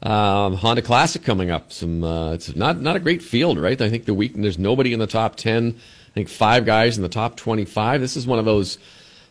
um, 0.01 0.55
Honda 0.55 0.81
Classic 0.81 1.23
coming 1.23 1.51
up. 1.51 1.71
Some 1.71 2.03
uh, 2.03 2.33
it's 2.33 2.55
not 2.55 2.79
not 2.81 2.95
a 2.95 2.99
great 2.99 3.21
field, 3.21 3.57
right? 3.57 3.79
I 3.79 3.89
think 3.89 4.05
the 4.05 4.13
week 4.13 4.33
there's 4.35 4.59
nobody 4.59 4.93
in 4.93 4.99
the 4.99 5.07
top 5.07 5.35
ten. 5.35 5.75
I 6.09 6.13
think 6.13 6.29
five 6.29 6.65
guys 6.65 6.97
in 6.97 7.03
the 7.03 7.09
top 7.09 7.35
twenty-five. 7.37 8.01
This 8.01 8.15
is 8.15 8.27
one 8.27 8.39
of 8.39 8.45
those 8.45 8.77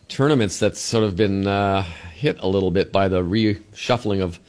tournaments 0.09 0.59
that's 0.59 0.79
sort 0.79 1.03
of 1.03 1.15
been 1.15 1.47
uh, 1.47 1.83
hit 2.13 2.37
a 2.39 2.47
little 2.47 2.71
bit 2.71 2.91
by 2.91 3.07
the 3.07 3.21
reshuffling 3.23 4.21
of 4.21 4.39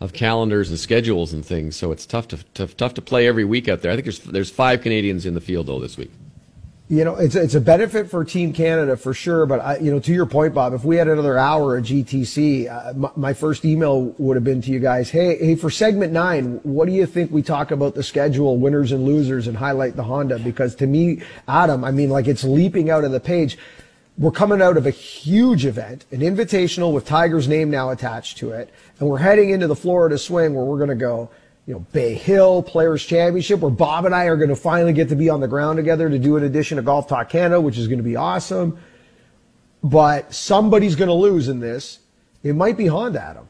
of 0.00 0.12
calendars 0.12 0.70
and 0.70 0.78
schedules 0.78 1.32
and 1.32 1.44
things. 1.44 1.76
So 1.76 1.92
it's 1.92 2.04
tough 2.04 2.28
to 2.28 2.42
tough, 2.54 2.76
tough 2.76 2.94
to 2.94 3.02
play 3.02 3.26
every 3.26 3.44
week 3.44 3.68
out 3.68 3.82
there. 3.82 3.92
I 3.92 3.94
think 3.94 4.06
there's 4.06 4.20
there's 4.20 4.50
five 4.50 4.82
Canadians 4.82 5.24
in 5.26 5.34
the 5.34 5.40
field 5.40 5.66
though 5.66 5.80
this 5.80 5.96
week. 5.96 6.10
You 6.86 7.02
know, 7.02 7.14
it's 7.16 7.34
it's 7.34 7.54
a 7.54 7.62
benefit 7.62 8.10
for 8.10 8.26
Team 8.26 8.52
Canada 8.52 8.98
for 8.98 9.14
sure. 9.14 9.46
But 9.46 9.60
I, 9.60 9.78
you 9.78 9.90
know, 9.90 10.00
to 10.00 10.12
your 10.12 10.26
point, 10.26 10.52
Bob, 10.52 10.74
if 10.74 10.84
we 10.84 10.96
had 10.96 11.08
another 11.08 11.38
hour 11.38 11.78
at 11.78 11.84
GTC, 11.84 12.70
uh, 12.70 12.92
my, 12.92 13.10
my 13.16 13.32
first 13.32 13.64
email 13.64 14.14
would 14.18 14.36
have 14.36 14.44
been 14.44 14.60
to 14.60 14.70
you 14.70 14.80
guys. 14.80 15.08
Hey, 15.08 15.38
hey, 15.38 15.54
for 15.54 15.70
segment 15.70 16.12
nine, 16.12 16.60
what 16.62 16.84
do 16.84 16.92
you 16.92 17.06
think 17.06 17.30
we 17.30 17.40
talk 17.40 17.70
about 17.70 17.94
the 17.94 18.02
schedule, 18.02 18.58
winners 18.58 18.92
and 18.92 19.06
losers, 19.06 19.46
and 19.46 19.56
highlight 19.56 19.96
the 19.96 20.02
Honda? 20.02 20.38
Because 20.38 20.74
to 20.74 20.86
me, 20.86 21.22
Adam, 21.48 21.84
I 21.84 21.90
mean, 21.90 22.10
like 22.10 22.26
it's 22.28 22.44
leaping 22.44 22.90
out 22.90 23.04
of 23.04 23.12
the 23.12 23.20
page. 23.20 23.56
we're 24.18 24.30
coming 24.30 24.62
out 24.62 24.76
of 24.76 24.86
a 24.86 24.90
huge 24.90 25.64
event, 25.64 26.04
an 26.12 26.20
invitational 26.20 26.92
with 26.92 27.06
Tiger's 27.06 27.48
name 27.48 27.70
now 27.70 27.90
attached 27.90 28.38
to 28.38 28.50
it, 28.50 28.72
and 29.00 29.08
we're 29.08 29.18
heading 29.18 29.50
into 29.50 29.66
the 29.66 29.74
Florida 29.74 30.18
swing 30.18 30.54
where 30.54 30.64
we're 30.64 30.76
going 30.76 30.90
to 30.90 30.94
go, 30.94 31.30
you 31.66 31.74
know, 31.74 31.80
Bay 31.92 32.14
Hill 32.14 32.62
Players 32.62 33.04
Championship, 33.04 33.60
where 33.60 33.70
Bob 33.70 34.04
and 34.04 34.14
I 34.14 34.24
are 34.24 34.36
going 34.36 34.50
to 34.50 34.56
finally 34.56 34.92
get 34.92 35.08
to 35.08 35.16
be 35.16 35.30
on 35.30 35.40
the 35.40 35.48
ground 35.48 35.78
together 35.78 36.10
to 36.10 36.18
do 36.18 36.36
an 36.36 36.44
edition 36.44 36.78
of 36.78 36.84
Golf 36.84 37.08
Talk 37.08 37.30
Canada, 37.30 37.60
which 37.60 37.78
is 37.78 37.88
going 37.88 37.98
to 37.98 38.04
be 38.04 38.16
awesome. 38.16 38.78
But 39.82 40.34
somebody's 40.34 40.94
going 40.96 41.08
to 41.08 41.14
lose 41.14 41.48
in 41.48 41.60
this. 41.60 42.00
It 42.42 42.54
might 42.54 42.76
be 42.76 42.86
Honda, 42.86 43.22
Adam. 43.22 43.48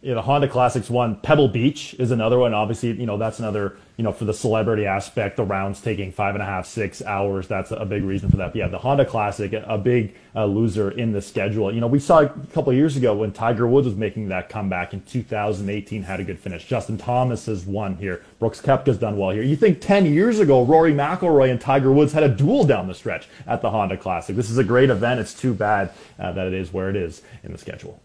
Yeah, 0.00 0.14
the 0.14 0.22
Honda 0.22 0.46
Classics 0.46 0.88
one. 0.88 1.16
Pebble 1.16 1.48
Beach 1.48 1.94
is 1.94 2.12
another 2.12 2.38
one. 2.38 2.54
Obviously, 2.54 2.92
you 2.92 3.04
know 3.04 3.18
that's 3.18 3.40
another. 3.40 3.76
You 3.96 4.04
know, 4.04 4.12
for 4.12 4.26
the 4.26 4.32
celebrity 4.32 4.86
aspect, 4.86 5.36
the 5.36 5.42
rounds 5.42 5.80
taking 5.80 6.12
five 6.12 6.36
and 6.36 6.42
a 6.42 6.46
half, 6.46 6.66
six 6.66 7.02
hours. 7.02 7.48
That's 7.48 7.72
a 7.72 7.84
big 7.84 8.04
reason 8.04 8.30
for 8.30 8.36
that. 8.36 8.52
But 8.52 8.56
yeah, 8.56 8.68
the 8.68 8.78
Honda 8.78 9.04
Classic, 9.04 9.52
a 9.52 9.76
big 9.76 10.14
uh, 10.36 10.44
loser 10.44 10.92
in 10.92 11.10
the 11.10 11.20
schedule. 11.20 11.74
You 11.74 11.80
know, 11.80 11.88
we 11.88 11.98
saw 11.98 12.20
a 12.20 12.28
couple 12.52 12.72
years 12.72 12.96
ago 12.96 13.12
when 13.12 13.32
Tiger 13.32 13.66
Woods 13.66 13.88
was 13.88 13.96
making 13.96 14.28
that 14.28 14.48
comeback 14.48 14.94
in 14.94 15.00
2018, 15.00 16.04
had 16.04 16.20
a 16.20 16.24
good 16.24 16.38
finish. 16.38 16.64
Justin 16.64 16.96
Thomas 16.96 17.46
has 17.46 17.66
won 17.66 17.96
here. 17.96 18.24
Brooks 18.38 18.60
Koepka's 18.60 18.98
done 18.98 19.16
well 19.16 19.30
here. 19.30 19.42
You 19.42 19.56
think 19.56 19.80
10 19.80 20.06
years 20.06 20.38
ago, 20.38 20.64
Rory 20.64 20.92
McIlroy 20.92 21.50
and 21.50 21.60
Tiger 21.60 21.90
Woods 21.90 22.12
had 22.12 22.22
a 22.22 22.28
duel 22.28 22.62
down 22.62 22.86
the 22.86 22.94
stretch 22.94 23.26
at 23.48 23.62
the 23.62 23.70
Honda 23.70 23.96
Classic. 23.96 24.36
This 24.36 24.48
is 24.48 24.58
a 24.58 24.64
great 24.64 24.90
event. 24.90 25.18
It's 25.18 25.34
too 25.34 25.54
bad 25.54 25.90
uh, 26.20 26.30
that 26.30 26.46
it 26.46 26.54
is 26.54 26.72
where 26.72 26.88
it 26.88 26.94
is 26.94 27.22
in 27.42 27.50
the 27.50 27.58
schedule. 27.58 28.00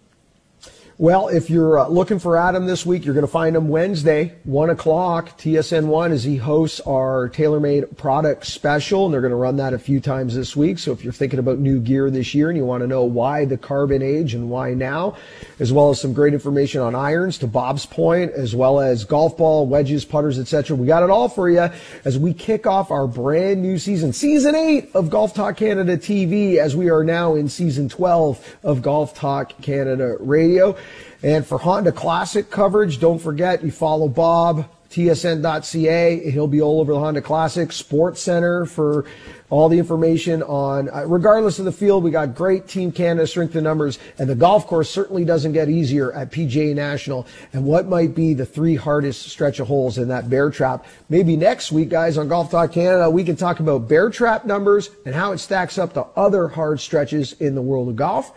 Well, 0.99 1.27
if 1.29 1.49
you're 1.49 1.79
uh, 1.79 1.87
looking 1.87 2.19
for 2.19 2.37
Adam 2.37 2.67
this 2.67 2.85
week, 2.85 3.03
you're 3.03 3.15
going 3.15 3.25
to 3.25 3.31
find 3.31 3.55
him 3.55 3.67
Wednesday, 3.67 4.35
1 4.43 4.69
o'clock, 4.69 5.39
TSN 5.39 5.87
1, 5.87 6.11
as 6.11 6.23
he 6.23 6.37
hosts 6.37 6.81
our 6.81 7.29
TaylorMade 7.29 7.97
product 7.97 8.45
special. 8.45 9.05
And 9.05 9.13
they're 9.13 9.21
going 9.21 9.31
to 9.31 9.35
run 9.35 9.57
that 9.57 9.73
a 9.73 9.79
few 9.79 9.99
times 9.99 10.35
this 10.35 10.55
week. 10.55 10.77
So 10.77 10.91
if 10.91 11.03
you're 11.03 11.11
thinking 11.11 11.39
about 11.39 11.57
new 11.57 11.79
gear 11.79 12.11
this 12.11 12.35
year 12.35 12.49
and 12.49 12.57
you 12.57 12.63
want 12.63 12.81
to 12.81 12.87
know 12.87 13.05
why 13.05 13.45
the 13.45 13.57
carbon 13.57 14.03
age 14.03 14.35
and 14.35 14.51
why 14.51 14.75
now, 14.75 15.17
as 15.59 15.73
well 15.73 15.89
as 15.89 15.99
some 15.99 16.13
great 16.13 16.35
information 16.35 16.79
on 16.79 16.93
irons 16.93 17.39
to 17.39 17.47
Bob's 17.47 17.87
point, 17.87 18.31
as 18.31 18.55
well 18.55 18.79
as 18.79 19.03
golf 19.03 19.35
ball, 19.35 19.65
wedges, 19.65 20.05
putters, 20.05 20.37
etc. 20.37 20.77
We 20.77 20.85
got 20.85 21.01
it 21.01 21.09
all 21.09 21.27
for 21.27 21.49
you 21.49 21.71
as 22.05 22.19
we 22.19 22.35
kick 22.35 22.67
off 22.67 22.91
our 22.91 23.07
brand 23.07 23.63
new 23.63 23.79
season, 23.79 24.13
season 24.13 24.53
eight 24.53 24.91
of 24.93 25.09
Golf 25.09 25.33
Talk 25.33 25.57
Canada 25.57 25.97
TV, 25.97 26.57
as 26.57 26.75
we 26.75 26.91
are 26.91 27.03
now 27.03 27.33
in 27.33 27.49
season 27.49 27.89
12 27.89 28.57
of 28.63 28.83
Golf 28.83 29.15
Talk 29.15 29.59
Canada 29.59 30.17
Radio. 30.19 30.77
And 31.21 31.45
for 31.45 31.57
Honda 31.57 31.91
Classic 31.91 32.49
coverage, 32.49 32.99
don't 32.99 33.19
forget 33.19 33.63
you 33.63 33.71
follow 33.71 34.07
Bob, 34.07 34.69
tsn.ca. 34.93 36.31
He'll 36.31 36.47
be 36.47 36.61
all 36.61 36.79
over 36.79 36.93
the 36.93 36.99
Honda 36.99 37.21
Classic, 37.21 37.71
Sports 37.71 38.21
Center 38.21 38.65
for 38.65 39.05
all 39.53 39.69
the 39.69 39.77
information 39.77 40.41
on, 40.41 40.89
uh, 40.89 41.05
regardless 41.05 41.59
of 41.59 41.65
the 41.65 41.71
field, 41.71 42.03
we 42.03 42.09
got 42.09 42.33
great 42.33 42.67
Team 42.67 42.91
Canada 42.91 43.27
strength 43.27 43.53
and 43.53 43.63
numbers, 43.63 43.99
and 44.17 44.27
the 44.27 44.33
golf 44.33 44.65
course 44.65 44.89
certainly 44.89 45.23
doesn't 45.23 45.51
get 45.51 45.69
easier 45.69 46.11
at 46.13 46.31
PGA 46.31 46.73
National. 46.73 47.27
And 47.53 47.63
what 47.63 47.87
might 47.87 48.15
be 48.15 48.33
the 48.33 48.47
three 48.47 48.75
hardest 48.75 49.29
stretch 49.29 49.59
of 49.59 49.67
holes 49.67 49.99
in 49.99 50.07
that 50.07 50.27
bear 50.27 50.49
trap? 50.49 50.87
Maybe 51.07 51.37
next 51.37 51.71
week, 51.71 51.89
guys, 51.89 52.17
on 52.17 52.27
Golf 52.29 52.49
Talk 52.49 52.71
Canada, 52.71 53.07
we 53.11 53.23
can 53.23 53.35
talk 53.35 53.59
about 53.59 53.87
bear 53.87 54.09
trap 54.09 54.43
numbers 54.45 54.89
and 55.05 55.13
how 55.13 55.33
it 55.33 55.37
stacks 55.37 55.77
up 55.77 55.93
to 55.93 56.07
other 56.15 56.47
hard 56.47 56.79
stretches 56.79 57.33
in 57.33 57.53
the 57.53 57.61
world 57.61 57.89
of 57.89 57.95
golf. 57.95 58.33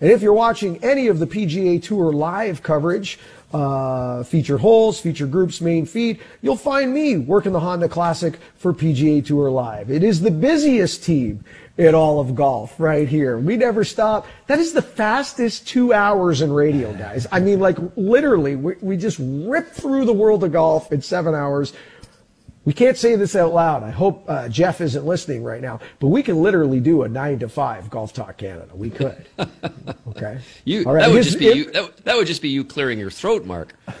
And 0.00 0.10
if 0.10 0.20
you're 0.20 0.32
watching 0.32 0.82
any 0.82 1.06
of 1.06 1.20
the 1.20 1.28
PGA 1.28 1.80
Tour 1.80 2.12
live 2.12 2.64
coverage, 2.64 3.20
uh, 3.56 4.22
featured 4.22 4.60
holes, 4.60 5.00
featured 5.00 5.30
groups, 5.30 5.60
main 5.60 5.86
feed, 5.86 6.20
you'll 6.42 6.56
find 6.56 6.92
me 6.92 7.16
working 7.16 7.52
the 7.52 7.60
Honda 7.60 7.88
Classic 7.88 8.38
for 8.56 8.74
PGA 8.74 9.24
Tour 9.24 9.50
Live. 9.50 9.90
It 9.90 10.02
is 10.02 10.20
the 10.20 10.30
busiest 10.30 11.02
team 11.02 11.42
in 11.78 11.94
all 11.94 12.20
of 12.20 12.34
golf 12.34 12.78
right 12.78 13.08
here. 13.08 13.38
We 13.38 13.56
never 13.56 13.84
stop. 13.84 14.26
That 14.46 14.58
is 14.58 14.72
the 14.72 14.82
fastest 14.82 15.66
two 15.66 15.92
hours 15.92 16.42
in 16.42 16.52
radio, 16.52 16.92
guys. 16.94 17.26
I 17.32 17.40
mean, 17.40 17.60
like 17.60 17.78
literally, 17.96 18.56
we, 18.56 18.74
we 18.80 18.96
just 18.96 19.18
rip 19.20 19.68
through 19.68 20.04
the 20.04 20.12
world 20.12 20.44
of 20.44 20.52
golf 20.52 20.92
in 20.92 21.00
seven 21.00 21.34
hours. 21.34 21.72
We 22.66 22.72
can't 22.74 22.98
say 22.98 23.14
this 23.16 23.34
out 23.36 23.54
loud. 23.54 23.82
I 23.84 23.90
hope 23.90 24.24
uh, 24.28 24.48
Jeff 24.48 24.80
isn't 24.80 25.06
listening 25.06 25.42
right 25.44 25.62
now, 25.62 25.78
but 26.00 26.08
we 26.08 26.22
can 26.22 26.42
literally 26.42 26.80
do 26.80 27.02
a 27.04 27.08
nine 27.08 27.38
to 27.38 27.48
five 27.48 27.88
Golf 27.88 28.12
Talk 28.12 28.36
Canada. 28.36 28.68
We 28.74 28.90
could. 28.90 29.26
Okay. 30.08 30.38
You, 30.64 30.82
All 30.86 30.94
right, 30.94 31.00
that 31.02 31.08
would 31.08 31.18
his- 31.18 31.26
just 31.26 31.38
be 31.38 31.48
if- 31.48 31.56
you. 31.56 31.70
That, 31.70 31.96
that 32.04 32.16
would 32.16 32.26
just 32.26 32.40
be 32.40 32.48
you 32.48 32.64
clearing 32.64 32.98
your 32.98 33.10
throat, 33.10 33.44
Mark. 33.44 33.74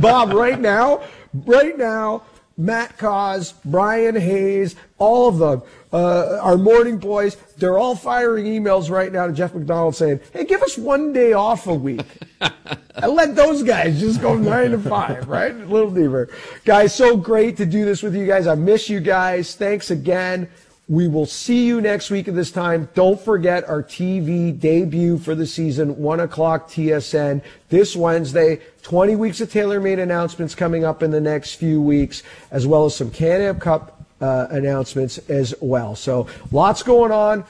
Bob, 0.00 0.32
right 0.32 0.60
now, 0.60 1.02
right 1.46 1.76
now, 1.76 2.22
Matt 2.56 2.98
Cauz, 2.98 3.52
Brian 3.64 4.14
Hayes, 4.14 4.76
all 4.98 5.28
of 5.28 5.38
them, 5.38 5.62
uh, 5.92 6.38
our 6.40 6.56
morning 6.56 6.98
boys, 6.98 7.36
they're 7.58 7.78
all 7.78 7.96
firing 7.96 8.46
emails 8.46 8.90
right 8.90 9.12
now 9.12 9.26
to 9.26 9.32
Jeff 9.32 9.54
McDonald 9.54 9.94
saying, 9.94 10.20
hey, 10.32 10.44
give 10.44 10.62
us 10.62 10.78
one 10.78 11.12
day 11.12 11.32
off 11.32 11.66
a 11.66 11.74
week. 11.74 12.06
and 12.40 13.12
let 13.12 13.34
those 13.34 13.62
guys 13.62 14.00
just 14.00 14.20
go 14.20 14.36
nine 14.36 14.70
to 14.70 14.78
five, 14.78 15.28
right? 15.28 15.54
A 15.54 15.64
little 15.66 15.90
deeper. 15.90 16.30
Guys, 16.64 16.94
so 16.94 17.16
great 17.16 17.56
to 17.58 17.66
do 17.66 17.84
this 17.84 18.02
with 18.02 18.14
you 18.14 18.26
guys. 18.26 18.46
I 18.46 18.54
miss 18.54 18.88
you 18.88 19.00
guys. 19.00 19.54
Thanks 19.54 19.90
again. 19.90 20.48
We 20.92 21.08
will 21.08 21.24
see 21.24 21.64
you 21.64 21.80
next 21.80 22.10
week 22.10 22.28
at 22.28 22.34
this 22.34 22.50
time. 22.50 22.90
Don't 22.92 23.18
forget 23.18 23.66
our 23.66 23.82
TV 23.82 24.60
debut 24.60 25.16
for 25.16 25.34
the 25.34 25.46
season, 25.46 25.96
1 25.96 26.20
o'clock 26.20 26.68
TSN 26.68 27.40
this 27.70 27.96
Wednesday. 27.96 28.60
20 28.82 29.16
weeks 29.16 29.40
of 29.40 29.50
TaylorMade 29.50 30.02
announcements 30.02 30.54
coming 30.54 30.84
up 30.84 31.02
in 31.02 31.10
the 31.10 31.18
next 31.18 31.54
few 31.54 31.80
weeks, 31.80 32.22
as 32.50 32.66
well 32.66 32.84
as 32.84 32.94
some 32.94 33.10
Can-Am 33.10 33.58
Cup 33.58 34.04
uh, 34.20 34.48
announcements 34.50 35.16
as 35.30 35.54
well. 35.62 35.96
So 35.96 36.26
lots 36.50 36.82
going 36.82 37.10
on. 37.10 37.46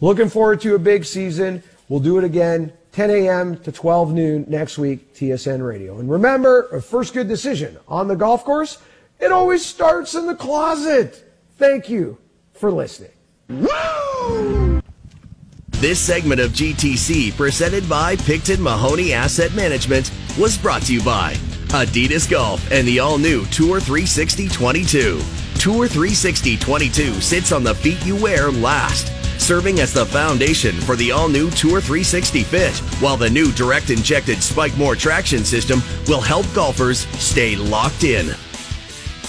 Looking 0.00 0.28
forward 0.28 0.60
to 0.62 0.74
a 0.74 0.78
big 0.80 1.04
season. 1.04 1.62
We'll 1.88 2.00
do 2.00 2.18
it 2.18 2.24
again 2.24 2.72
10 2.90 3.08
a.m. 3.10 3.56
to 3.58 3.70
12 3.70 4.12
noon 4.12 4.46
next 4.48 4.78
week, 4.78 5.14
TSN 5.14 5.64
Radio. 5.64 6.00
And 6.00 6.10
remember, 6.10 6.66
a 6.70 6.82
first 6.82 7.14
good 7.14 7.28
decision 7.28 7.78
on 7.86 8.08
the 8.08 8.16
golf 8.16 8.44
course, 8.44 8.78
it 9.20 9.30
always 9.30 9.64
starts 9.64 10.16
in 10.16 10.26
the 10.26 10.34
closet. 10.34 11.24
Thank 11.56 11.88
you 11.88 12.18
for 12.60 12.70
listening. 12.70 13.10
This 15.80 15.98
segment 15.98 16.42
of 16.42 16.52
GTC, 16.52 17.34
presented 17.34 17.88
by 17.88 18.14
Picton 18.16 18.62
Mahoney 18.62 19.14
Asset 19.14 19.54
Management, 19.54 20.12
was 20.38 20.58
brought 20.58 20.82
to 20.82 20.92
you 20.92 21.02
by 21.02 21.32
Adidas 21.70 22.30
Golf 22.30 22.70
and 22.70 22.86
the 22.86 22.98
all 22.98 23.16
new 23.16 23.46
Tour 23.46 23.80
360 23.80 24.48
22. 24.48 25.22
Tour 25.58 25.88
360 25.88 26.58
22 26.58 27.20
sits 27.22 27.52
on 27.52 27.64
the 27.64 27.74
feet 27.74 28.04
you 28.04 28.14
wear 28.14 28.50
last, 28.50 29.10
serving 29.40 29.80
as 29.80 29.94
the 29.94 30.04
foundation 30.04 30.74
for 30.82 30.96
the 30.96 31.10
all 31.10 31.30
new 31.30 31.48
Tour 31.50 31.80
360 31.80 32.42
fit, 32.42 32.76
while 33.00 33.16
the 33.16 33.30
new 33.30 33.50
direct 33.52 33.88
injected 33.88 34.36
Spikemore 34.36 34.98
traction 34.98 35.46
system 35.46 35.80
will 36.08 36.20
help 36.20 36.44
golfers 36.54 37.06
stay 37.18 37.56
locked 37.56 38.04
in. 38.04 38.34